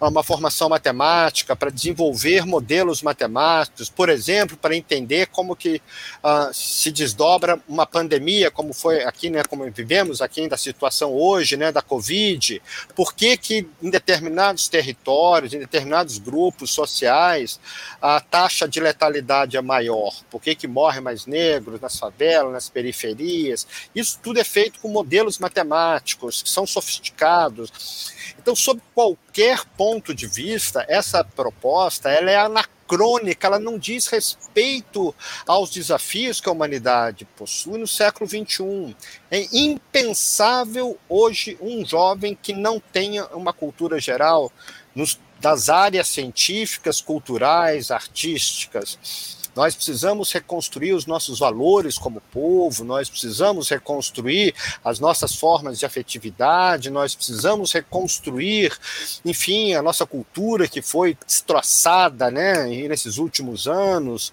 uma 0.00 0.22
formação 0.22 0.68
matemática, 0.68 1.56
para 1.56 1.70
desenvolver 1.70 2.44
modelos 2.44 3.02
matemáticos, 3.02 3.88
por 3.88 4.08
exemplo, 4.08 4.56
para 4.56 4.76
entender 4.76 5.26
como 5.28 5.56
que 5.56 5.80
uh, 6.22 6.52
se 6.52 6.90
desdobra 6.90 7.58
uma 7.66 7.86
pandemia, 7.86 8.50
como 8.50 8.72
foi 8.72 9.02
aqui, 9.04 9.30
né, 9.30 9.42
como 9.44 9.70
vivemos 9.70 10.20
aqui 10.20 10.46
da 10.48 10.56
situação 10.56 11.12
hoje, 11.14 11.56
né, 11.56 11.72
da 11.72 11.80
Covid, 11.80 12.60
por 12.94 13.14
que 13.14 13.36
que 13.36 13.68
em 13.82 13.90
determinados 13.90 14.68
territórios, 14.68 15.54
em 15.54 15.58
determinados 15.58 16.18
grupos 16.18 16.70
sociais, 16.70 17.58
a 18.00 18.20
taxa 18.20 18.68
de 18.68 18.80
letalidade 18.80 19.56
é 19.56 19.62
maior, 19.62 20.12
por 20.30 20.42
que 20.42 20.54
que 20.54 20.66
morrem 20.66 21.00
mais 21.00 21.24
negros 21.26 21.80
nas 21.80 21.98
favelas, 21.98 22.52
nas 22.52 22.68
periferias, 22.68 23.66
isso 23.94 24.18
tudo 24.22 24.38
é 24.38 24.44
feito 24.44 24.78
com 24.80 24.88
modelos 24.88 25.38
matemáticos, 25.38 26.42
que 26.42 26.50
são 26.50 26.66
sofisticados, 26.66 28.14
então, 28.38 28.54
sob 28.54 28.80
qualquer 28.94 29.64
ponto 29.76 30.14
de 30.14 30.26
vista, 30.26 30.84
essa 30.88 31.22
proposta 31.24 32.10
ela 32.10 32.30
é 32.30 32.36
anacrônica, 32.36 33.46
ela 33.46 33.58
não 33.58 33.78
diz 33.78 34.06
respeito 34.06 35.14
aos 35.46 35.70
desafios 35.70 36.40
que 36.40 36.48
a 36.48 36.52
humanidade 36.52 37.24
possui 37.36 37.78
no 37.78 37.86
século 37.86 38.28
XXI. 38.28 38.96
É 39.30 39.46
impensável 39.52 40.98
hoje 41.08 41.58
um 41.60 41.84
jovem 41.84 42.38
que 42.40 42.52
não 42.52 42.80
tenha 42.80 43.26
uma 43.26 43.52
cultura 43.52 43.98
geral 43.98 44.52
nos, 44.94 45.18
das 45.40 45.68
áreas 45.68 46.08
científicas, 46.08 47.00
culturais, 47.00 47.90
artísticas 47.90 49.35
nós 49.56 49.74
precisamos 49.74 50.30
reconstruir 50.30 50.92
os 50.92 51.06
nossos 51.06 51.38
valores 51.38 51.96
como 51.96 52.20
povo, 52.30 52.84
nós 52.84 53.08
precisamos 53.08 53.70
reconstruir 53.70 54.54
as 54.84 55.00
nossas 55.00 55.34
formas 55.34 55.78
de 55.78 55.86
afetividade, 55.86 56.90
nós 56.90 57.14
precisamos 57.14 57.72
reconstruir, 57.72 58.76
enfim, 59.24 59.72
a 59.72 59.80
nossa 59.80 60.04
cultura 60.04 60.68
que 60.68 60.82
foi 60.82 61.16
destroçada 61.26 62.30
né, 62.30 62.66
nesses 62.86 63.16
últimos 63.16 63.66
anos. 63.66 64.32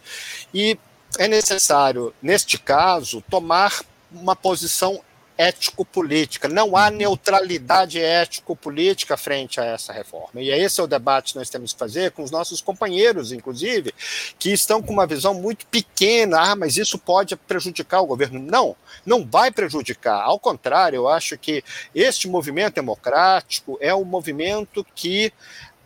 E 0.54 0.78
é 1.18 1.28
necessário, 1.28 2.14
neste 2.22 2.60
caso, 2.60 3.24
tomar 3.30 3.82
uma 4.12 4.36
posição 4.36 5.02
ético-política. 5.38 6.48
Não 6.48 6.76
há 6.78 6.90
neutralidade 6.90 8.00
ético-política 8.00 9.18
frente 9.18 9.60
a 9.60 9.66
essa 9.66 9.92
reforma. 9.92 10.42
E 10.42 10.50
esse 10.50 10.80
é 10.80 10.84
o 10.84 10.88
debate 10.88 11.34
que 11.34 11.40
nós 11.40 11.50
temos 11.50 11.74
que 11.74 11.80
fazer 11.80 12.12
com 12.12 12.24
os 12.24 12.32
nossos 12.32 12.62
companheiros, 12.62 13.32
inclusive, 13.32 13.94
que 14.38 14.52
estão 14.52 14.82
com 14.82 14.94
uma 14.94 15.08
visão 15.08 15.34
muito 15.34 15.66
pequena. 15.68 16.40
Ah, 16.40 16.56
mas 16.56 16.78
isso 16.78 16.98
pode 16.98 17.36
prejudicar 17.36 18.02
o 18.02 18.08
governo. 18.08 18.40
Não, 18.40 18.76
não 19.06 19.26
vai 19.26 19.52
prejudicar. 19.52 20.22
Ao 20.22 20.40
contrário, 20.40 20.98
eu 20.98 21.08
acho 21.08 21.38
que 21.38 21.64
este 21.94 22.28
movimento 22.28 22.76
democrático 22.76 23.78
é 23.82 23.94
um 23.94 24.06
movimento 24.06 24.86
que 24.96 25.34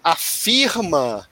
afirma 0.04 1.28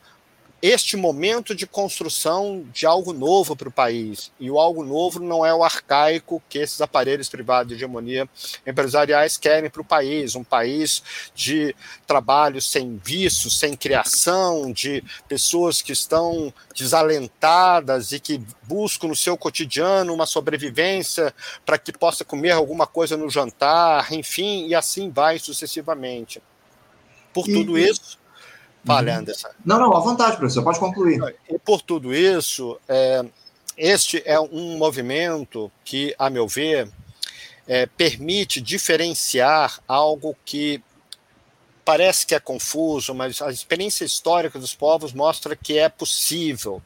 este 0.67 0.97
momento 0.97 1.53
de 1.53 1.67
construção 1.67 2.65
de 2.73 2.87
algo 2.87 3.13
novo 3.13 3.55
para 3.55 3.69
o 3.69 3.71
país. 3.71 4.31
E 4.39 4.49
o 4.49 4.59
algo 4.59 4.83
novo 4.83 5.19
não 5.19 5.45
é 5.45 5.53
o 5.53 5.63
arcaico 5.63 6.41
que 6.49 6.57
esses 6.57 6.81
aparelhos 6.81 7.29
privados 7.29 7.69
de 7.69 7.75
hegemonia 7.75 8.27
empresariais 8.65 9.37
querem 9.37 9.69
para 9.69 9.83
o 9.83 9.85
país. 9.85 10.33
Um 10.35 10.43
país 10.43 11.03
de 11.35 11.75
trabalho 12.07 12.59
sem 12.59 12.97
vícios, 12.97 13.59
sem 13.59 13.75
criação, 13.75 14.71
de 14.71 15.03
pessoas 15.27 15.83
que 15.83 15.91
estão 15.91 16.51
desalentadas 16.75 18.11
e 18.11 18.19
que 18.19 18.41
buscam 18.63 19.09
no 19.09 19.15
seu 19.15 19.37
cotidiano 19.37 20.15
uma 20.15 20.25
sobrevivência 20.25 21.31
para 21.63 21.77
que 21.77 21.93
possa 21.93 22.25
comer 22.25 22.51
alguma 22.51 22.87
coisa 22.87 23.15
no 23.15 23.29
jantar, 23.29 24.11
enfim, 24.11 24.65
e 24.65 24.73
assim 24.73 25.11
vai 25.11 25.37
sucessivamente. 25.37 26.41
Por 27.31 27.45
tudo 27.45 27.77
isso 27.77 28.17
Fale, 28.85 29.11
uhum. 29.11 29.17
Anderson. 29.17 29.47
Não, 29.65 29.79
não, 29.79 29.95
à 29.95 29.99
vontade, 29.99 30.37
professor, 30.37 30.63
pode 30.63 30.79
concluir. 30.79 31.19
E 31.49 31.57
por 31.57 31.81
tudo 31.81 32.13
isso, 32.13 32.77
é, 32.87 33.25
este 33.77 34.21
é 34.25 34.39
um 34.39 34.77
movimento 34.77 35.71
que, 35.83 36.13
a 36.19 36.29
meu 36.29 36.47
ver, 36.47 36.89
é, 37.67 37.85
permite 37.85 38.61
diferenciar 38.61 39.79
algo 39.87 40.35
que 40.45 40.81
parece 41.85 42.25
que 42.25 42.33
é 42.33 42.39
confuso, 42.39 43.13
mas 43.13 43.41
a 43.41 43.51
experiência 43.51 44.03
histórica 44.03 44.57
dos 44.57 44.73
povos 44.73 45.13
mostra 45.13 45.55
que 45.55 45.77
é 45.77 45.87
possível. 45.87 46.81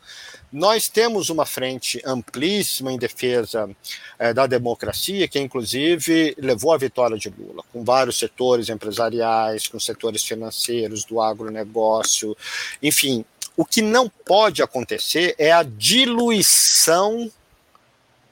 Nós 0.52 0.90
temos 0.90 1.30
uma 1.30 1.46
frente 1.46 2.02
amplíssima 2.04 2.92
em 2.92 2.98
defesa 2.98 3.70
é, 4.18 4.34
da 4.34 4.46
democracia, 4.46 5.28
que 5.28 5.40
inclusive 5.40 6.36
levou 6.38 6.74
à 6.74 6.78
vitória 6.78 7.18
de 7.18 7.30
Lula, 7.30 7.64
com 7.72 7.84
vários 7.84 8.20
setores 8.20 8.68
empresariais, 8.68 9.68
com 9.68 9.80
setores 9.80 10.24
financeiros, 10.24 11.06
do 11.06 11.22
agronegócio, 11.22 12.36
enfim. 12.84 13.24
O 13.56 13.66
que 13.66 13.82
não 13.82 14.10
pode 14.10 14.62
acontecer 14.62 15.36
é 15.38 15.52
a 15.52 15.64
diluição 15.64 17.30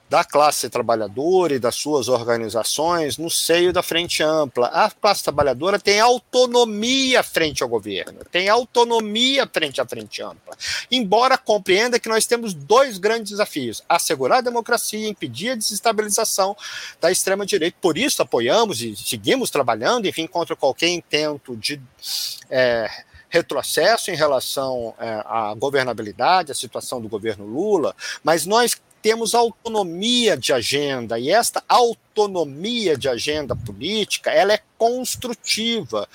da 0.10 0.24
classe 0.24 0.70
trabalhadora 0.70 1.54
e 1.54 1.60
das 1.60 1.76
suas 1.76 2.08
organizações 2.08 3.18
no 3.18 3.30
seio 3.30 3.74
da 3.74 3.84
frente 3.84 4.24
ampla. 4.24 4.68
A 4.68 4.90
classe 4.90 5.24
trabalhadora 5.24 5.80
tem 5.80 6.00
autonomia 6.00 7.22
frente 7.22 7.62
ao 7.62 7.70
governo, 7.70 8.20
tem 8.32 8.48
autonomia 8.48 9.48
frente 9.52 9.82
à 9.82 9.86
frente 9.86 10.22
ampla. 10.22 10.56
Embora 10.90 11.38
compreenda 11.38 12.00
que 12.00 12.10
nós 12.10 12.26
temos 12.26 12.54
dois 12.54 12.98
grandes 12.98 13.32
desafios: 13.32 13.84
assegurar 13.88 14.40
a 14.40 14.42
democracia 14.42 15.00
e 15.00 15.10
impedir 15.10 15.52
a 15.52 15.56
desestabilização 15.56 16.56
da 17.02 17.12
extrema-direita. 17.12 17.78
Por 17.82 17.98
isso, 17.98 18.22
apoiamos 18.22 18.82
e 18.82 18.96
seguimos 18.96 19.50
trabalhando, 19.50 20.08
enfim, 20.08 20.26
contra 20.26 20.56
qualquer 20.56 20.90
intento 20.90 21.56
de. 21.56 21.82
É, 22.50 22.90
retrocesso 23.30 24.10
em 24.10 24.16
relação 24.16 24.96
é, 24.98 25.22
à 25.26 25.54
governabilidade, 25.54 26.52
à 26.52 26.56
situação 26.56 27.02
do 27.02 27.10
governo 27.10 27.46
Lula, 27.46 27.94
mas 28.24 28.46
nós 28.46 28.80
temos 29.08 29.34
autonomia 29.34 30.36
de 30.36 30.52
agenda 30.52 31.18
e 31.18 31.30
esta 31.30 31.64
autonomia 31.66 32.98
de 32.98 33.08
agenda 33.08 33.56
política 33.56 34.32
ela 34.32 34.52
é 34.52 34.60
construtiva, 34.78 36.10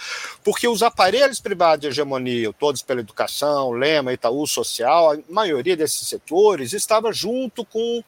porque 0.45 0.69
os 0.69 0.83
aparelhos 0.83 1.41
privados 1.41 1.81
de 1.81 1.87
hegemonia, 1.87 2.53
todos 2.53 2.83
pela 2.83 3.01
educação, 3.01 3.71
Lema, 3.71 4.13
Itaú 4.13 4.47
Social, 4.47 5.13
a 5.13 5.19
maioria 5.31 5.75
desses 5.75 6.07
setores 6.07 6.75
estava 6.75 7.15
junto 7.15 7.65
com 7.65 8.05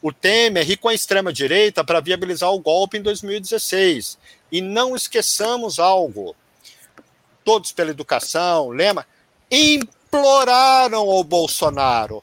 o 0.00 0.10
Temer 0.10 0.70
e 0.70 0.78
com 0.78 0.88
a 0.88 0.94
extrema-direita 0.94 1.84
para 1.84 2.00
viabilizar 2.00 2.50
o 2.54 2.58
golpe 2.58 2.96
em 2.96 3.02
2016. 3.02 4.16
E 4.50 4.62
não 4.62 4.96
esqueçamos 4.96 5.78
algo: 5.78 6.34
todos 7.44 7.70
pela 7.70 7.90
educação, 7.90 8.70
Lema, 8.70 9.06
imploraram 9.50 11.10
ao 11.10 11.22
Bolsonaro 11.22 12.22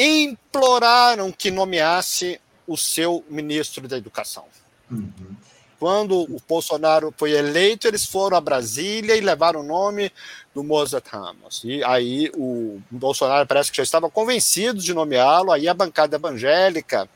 imploraram 0.00 1.30
que 1.30 1.50
nomeasse 1.50 2.40
o 2.66 2.76
seu 2.76 3.22
ministro 3.28 3.86
da 3.86 3.98
Educação. 3.98 4.44
Uhum. 4.90 5.36
Quando 5.78 6.20
o 6.20 6.40
Bolsonaro 6.46 7.12
foi 7.16 7.32
eleito, 7.32 7.86
eles 7.86 8.04
foram 8.04 8.36
a 8.36 8.40
Brasília 8.40 9.16
e 9.16 9.20
levaram 9.20 9.60
o 9.60 9.64
nome 9.64 10.12
do 10.54 10.62
Mozart 10.62 11.06
Ramos. 11.08 11.62
E 11.64 11.82
aí 11.84 12.30
o 12.34 12.80
Bolsonaro 12.90 13.46
parece 13.46 13.70
que 13.70 13.76
já 13.78 13.82
estava 13.82 14.10
convencido 14.10 14.80
de 14.80 14.92
nomeá-lo, 14.92 15.52
aí 15.52 15.68
a 15.68 15.74
bancada 15.74 16.16
evangélica 16.16 17.08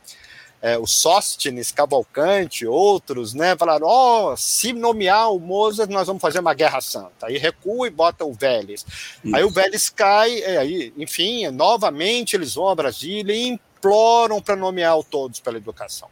é, 0.64 0.78
o 0.78 0.86
Sóstenes, 0.86 1.70
Cavalcante, 1.70 2.66
outros, 2.66 3.34
né, 3.34 3.54
falaram: 3.54 3.86
ó, 3.86 4.32
oh, 4.32 4.36
se 4.36 4.72
nomear 4.72 5.30
o 5.30 5.38
Mozart, 5.38 5.90
nós 5.90 6.06
vamos 6.06 6.22
fazer 6.22 6.40
uma 6.40 6.54
guerra 6.54 6.80
santa. 6.80 7.26
Aí 7.26 7.36
recua 7.36 7.86
e 7.86 7.90
bota 7.90 8.24
o 8.24 8.32
Vélez. 8.32 8.86
Isso. 9.22 9.36
Aí 9.36 9.44
o 9.44 9.50
Vélez 9.50 9.90
cai, 9.90 10.38
é, 10.38 10.56
aí, 10.56 10.90
enfim, 10.96 11.48
novamente 11.48 12.34
eles 12.34 12.54
vão 12.54 12.70
a 12.70 12.74
Brasília 12.74 13.34
e 13.36 13.60
imploram 13.84 14.40
para 14.40 14.56
nomear 14.56 14.94
todos 15.04 15.40
pela 15.40 15.58
educação. 15.58 16.08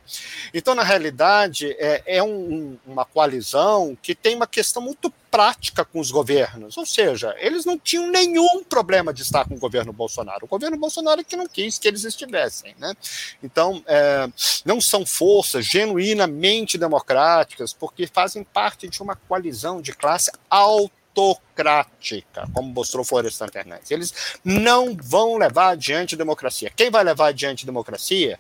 Então, 0.53 0.75
na 0.75 0.83
realidade, 0.83 1.75
é, 1.79 2.03
é 2.19 2.23
um, 2.23 2.77
uma 2.87 3.05
coalizão 3.05 3.97
que 4.03 4.15
tem 4.15 4.37
uma 4.37 4.47
questão 4.47 4.83
muito 4.83 5.13
prática 5.31 5.83
com 5.83 5.99
os 5.99 6.11
governos, 6.11 6.77
ou 6.77 6.85
seja, 6.85 7.35
eles 7.39 7.65
não 7.65 7.79
tinham 7.79 8.07
nenhum 8.11 8.63
problema 8.65 9.15
de 9.15 9.23
estar 9.23 9.49
com 9.49 9.55
o 9.55 9.59
governo 9.59 9.91
Bolsonaro. 9.91 10.45
O 10.45 10.49
governo 10.49 10.77
Bolsonaro 10.77 11.23
é 11.23 11.25
que 11.25 11.37
não 11.37 11.47
quis 11.47 11.79
que 11.79 11.89
eles 11.89 12.05
estivessem, 12.05 12.75
né? 12.79 12.95
Então, 13.43 13.83
é, 13.87 14.29
não 14.63 14.79
são 14.79 15.07
forças 15.07 15.65
genuinamente 15.65 16.77
democráticas, 16.77 17.73
porque 17.73 18.07
fazem 18.07 18.45
parte 18.45 18.89
de 18.89 19.03
uma 19.03 19.17
coalizão 19.17 19.81
de 19.81 19.95
classe 19.95 20.31
autocrática, 21.15 22.49
como 22.53 22.73
mostrou 22.73 23.05
Florestan 23.05 23.49
Fernandes. 23.49 23.91
Eles 23.91 24.15
não 24.45 24.97
vão 24.97 25.37
levar 25.37 25.71
adiante 25.71 26.15
a 26.15 26.19
democracia. 26.19 26.73
Quem 26.75 26.91
vai 26.91 27.05
levar 27.05 27.29
adiante 27.29 27.65
a 27.65 27.67
democracia 27.67 28.39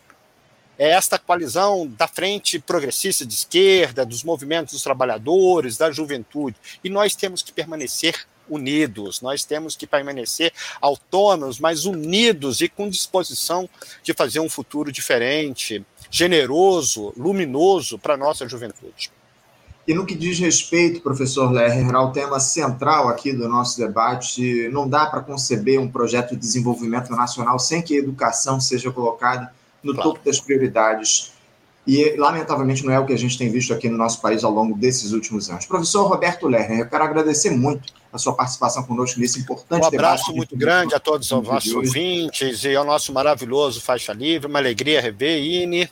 é 0.78 0.90
esta 0.90 1.19
coalizão 1.19 1.86
da 1.86 2.09
frente 2.09 2.59
progressista 2.59 3.27
de 3.27 3.35
esquerda, 3.35 4.07
dos 4.07 4.24
movimentos 4.24 4.73
dos 4.73 4.82
trabalhadores, 4.82 5.77
da 5.77 5.90
juventude. 5.90 6.57
E 6.82 6.89
nós 6.89 7.15
temos 7.15 7.43
que 7.43 7.53
permanecer 7.53 8.27
unidos, 8.49 9.20
nós 9.20 9.44
temos 9.44 9.77
que 9.77 9.86
permanecer 9.86 10.53
autônomos, 10.81 11.61
mas 11.61 11.85
unidos 11.85 12.61
e 12.61 12.69
com 12.69 12.89
disposição 12.89 13.69
de 14.03 14.12
fazer 14.12 14.40
um 14.40 14.49
futuro 14.49 14.90
diferente, 14.90 15.85
generoso, 16.11 17.12
luminoso 17.16 17.99
para 17.99 18.15
a 18.15 18.16
nossa 18.16 18.49
juventude. 18.49 19.12
E 19.86 19.92
no 19.94 20.06
que 20.06 20.14
diz 20.14 20.38
respeito, 20.38 21.00
professor 21.00 21.50
Lerner, 21.50 21.94
ao 21.94 22.12
tema 22.12 22.38
central 22.38 23.09
aqui 23.09 23.32
do 23.32 23.48
nosso 23.48 23.78
debate, 23.78 24.68
não 24.68 24.88
dá 24.88 25.06
para 25.06 25.20
conceber 25.20 25.80
um 25.80 25.88
projeto 25.88 26.30
de 26.30 26.36
desenvolvimento 26.36 27.10
nacional 27.10 27.59
sem 27.59 27.82
que 27.82 27.96
a 27.96 27.98
educação 27.98 28.60
seja 28.60 28.92
colocada 28.92 29.52
no 29.82 29.92
claro. 29.92 30.10
topo 30.10 30.24
das 30.24 30.38
prioridades. 30.38 31.32
E, 31.84 32.14
lamentavelmente, 32.16 32.84
não 32.86 32.92
é 32.92 33.00
o 33.00 33.04
que 33.04 33.12
a 33.12 33.18
gente 33.18 33.36
tem 33.36 33.50
visto 33.50 33.74
aqui 33.74 33.88
no 33.88 33.98
nosso 33.98 34.20
país 34.20 34.44
ao 34.44 34.52
longo 34.52 34.78
desses 34.78 35.10
últimos 35.10 35.50
anos. 35.50 35.66
Professor 35.66 36.06
Roberto 36.06 36.46
Lerner, 36.46 36.78
eu 36.78 36.88
quero 36.88 37.02
agradecer 37.02 37.50
muito 37.50 37.92
a 38.12 38.18
sua 38.18 38.34
participação 38.34 38.84
conosco 38.84 39.18
nesse 39.18 39.40
importante 39.40 39.90
debate. 39.90 39.94
Um 39.94 39.98
abraço 39.98 40.24
debate 40.26 40.36
muito 40.36 40.56
grande 40.56 40.94
a 40.94 41.00
todos 41.00 41.32
os 41.32 41.42
nossos 41.44 41.74
ouvintes 41.74 42.62
e 42.62 42.76
ao 42.76 42.84
nosso 42.84 43.12
maravilhoso 43.12 43.80
Faixa 43.80 44.12
Livre. 44.12 44.46
Uma 44.46 44.60
alegria 44.60 45.00
rever, 45.00 45.42
Ine. 45.42 45.90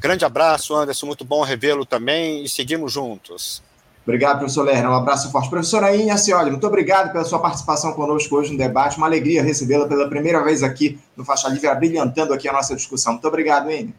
Grande 0.00 0.24
abraço, 0.24 0.74
Anderson. 0.74 1.06
Muito 1.06 1.24
bom 1.24 1.42
revê-lo 1.42 1.84
também 1.84 2.44
e 2.44 2.48
seguimos 2.48 2.92
juntos. 2.92 3.62
Obrigado, 4.08 4.38
professor 4.38 4.62
Lerner. 4.62 4.90
Um 4.90 4.94
abraço 4.94 5.30
forte. 5.30 5.50
Professora 5.50 5.94
Inha 5.94 6.16
Cioli, 6.16 6.50
muito 6.50 6.66
obrigado 6.66 7.12
pela 7.12 7.24
sua 7.24 7.40
participação 7.40 7.92
conosco 7.92 8.36
hoje 8.36 8.52
no 8.52 8.58
debate. 8.58 8.96
Uma 8.96 9.06
alegria 9.06 9.42
recebê-la 9.42 9.86
pela 9.86 10.08
primeira 10.08 10.42
vez 10.42 10.62
aqui 10.62 10.98
no 11.14 11.26
Faixa 11.26 11.46
Livre, 11.48 11.74
brilhantando 11.74 12.32
aqui 12.32 12.48
a 12.48 12.52
nossa 12.52 12.74
discussão. 12.74 13.12
Muito 13.12 13.28
obrigado, 13.28 13.70
Inha. 13.70 13.92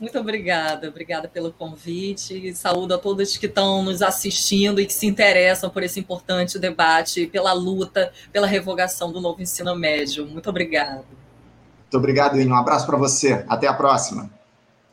Muito 0.00 0.18
obrigada, 0.18 0.88
obrigada 0.88 1.28
pelo 1.28 1.52
convite. 1.52 2.52
Saúdo 2.54 2.94
a 2.94 2.98
todos 2.98 3.36
que 3.36 3.46
estão 3.46 3.82
nos 3.84 4.02
assistindo 4.02 4.80
e 4.80 4.86
que 4.86 4.92
se 4.92 5.06
interessam 5.06 5.70
por 5.70 5.84
esse 5.84 6.00
importante 6.00 6.58
debate, 6.58 7.28
pela 7.28 7.52
luta, 7.52 8.12
pela 8.32 8.46
revogação 8.48 9.12
do 9.12 9.20
novo 9.20 9.40
ensino 9.40 9.76
médio. 9.76 10.26
Muito 10.26 10.50
obrigada. 10.50 11.04
Muito 11.04 11.96
obrigado, 11.96 12.40
Inha. 12.40 12.52
Um 12.52 12.56
abraço 12.56 12.86
para 12.86 12.96
você. 12.96 13.44
Até 13.46 13.68
a 13.68 13.72
próxima. 13.72 14.28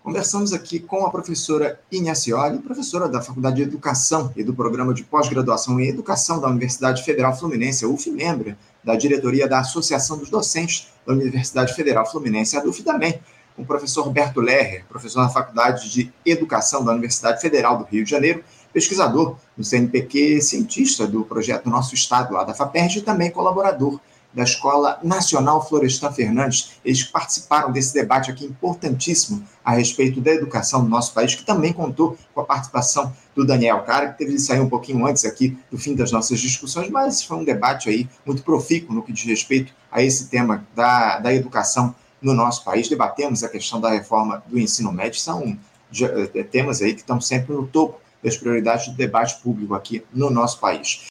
Conversamos 0.03 0.51
aqui 0.51 0.79
com 0.79 1.05
a 1.05 1.11
professora 1.11 1.79
Ignacioli, 1.91 2.57
professora 2.57 3.07
da 3.07 3.21
Faculdade 3.21 3.57
de 3.57 3.61
Educação 3.61 4.33
e 4.35 4.43
do 4.43 4.51
Programa 4.51 4.95
de 4.95 5.03
Pós-Graduação 5.03 5.79
em 5.79 5.89
Educação 5.89 6.41
da 6.41 6.47
Universidade 6.47 7.03
Federal 7.03 7.37
Fluminense, 7.37 7.85
a 7.85 7.87
UF, 7.87 8.09
membro 8.09 8.55
da 8.83 8.95
diretoria 8.95 9.47
da 9.47 9.59
Associação 9.59 10.17
dos 10.17 10.31
Docentes 10.31 10.87
da 11.05 11.13
Universidade 11.13 11.75
Federal 11.75 12.09
Fluminense, 12.09 12.57
a 12.57 12.63
também, 12.83 13.21
com 13.55 13.61
o 13.61 13.65
professor 13.65 14.01
Roberto 14.01 14.41
Lerrer, 14.41 14.85
professor 14.89 15.21
da 15.21 15.29
Faculdade 15.29 15.87
de 15.91 16.11
Educação 16.25 16.83
da 16.83 16.93
Universidade 16.93 17.39
Federal 17.39 17.77
do 17.77 17.83
Rio 17.83 18.03
de 18.03 18.09
Janeiro, 18.09 18.43
pesquisador 18.73 19.35
do 19.55 19.63
CNPq, 19.63 20.41
cientista 20.41 21.05
do 21.05 21.23
projeto 21.23 21.69
Nosso 21.69 21.93
Estado, 21.93 22.33
lá 22.33 22.43
da 22.43 22.55
FAPERJ, 22.55 22.97
e 22.97 23.01
também 23.03 23.29
colaborador 23.29 23.99
da 24.33 24.43
Escola 24.43 24.99
Nacional 25.03 25.67
Florestan 25.67 26.11
Fernandes. 26.11 26.73
Eles 26.83 27.03
participaram 27.03 27.71
desse 27.71 27.93
debate 27.93 28.31
aqui 28.31 28.45
importantíssimo 28.45 29.43
a 29.63 29.71
respeito 29.71 30.21
da 30.21 30.31
educação 30.31 30.83
do 30.83 30.89
nosso 30.89 31.13
país, 31.13 31.35
que 31.35 31.45
também 31.45 31.73
contou 31.73 32.17
com 32.33 32.41
a 32.41 32.45
participação 32.45 33.13
do 33.35 33.45
Daniel 33.45 33.81
Cara, 33.83 34.09
que 34.09 34.17
teve 34.17 34.33
de 34.33 34.41
sair 34.41 34.59
um 34.59 34.69
pouquinho 34.69 35.05
antes 35.05 35.25
aqui 35.25 35.57
do 35.69 35.77
fim 35.77 35.95
das 35.95 36.11
nossas 36.11 36.39
discussões, 36.39 36.89
mas 36.89 37.23
foi 37.23 37.37
um 37.37 37.43
debate 37.43 37.89
aí 37.89 38.09
muito 38.25 38.43
profícuo 38.43 38.93
no 38.93 39.03
que 39.03 39.13
diz 39.13 39.25
respeito 39.25 39.73
a 39.91 40.01
esse 40.01 40.27
tema 40.27 40.65
da, 40.75 41.19
da 41.19 41.33
educação 41.33 41.95
no 42.21 42.33
nosso 42.33 42.63
país. 42.63 42.87
Debatemos 42.87 43.43
a 43.43 43.49
questão 43.49 43.79
da 43.79 43.89
reforma 43.89 44.43
do 44.47 44.59
ensino 44.59 44.91
médio, 44.91 45.19
são 45.19 45.57
eh, 45.99 46.43
temas 46.43 46.81
aí 46.81 46.93
que 46.93 47.01
estão 47.01 47.19
sempre 47.19 47.53
no 47.53 47.67
topo 47.67 47.99
das 48.23 48.37
prioridades 48.37 48.87
do 48.87 48.95
debate 48.95 49.41
público 49.41 49.73
aqui 49.73 50.03
no 50.13 50.29
nosso 50.29 50.59
país. 50.59 51.10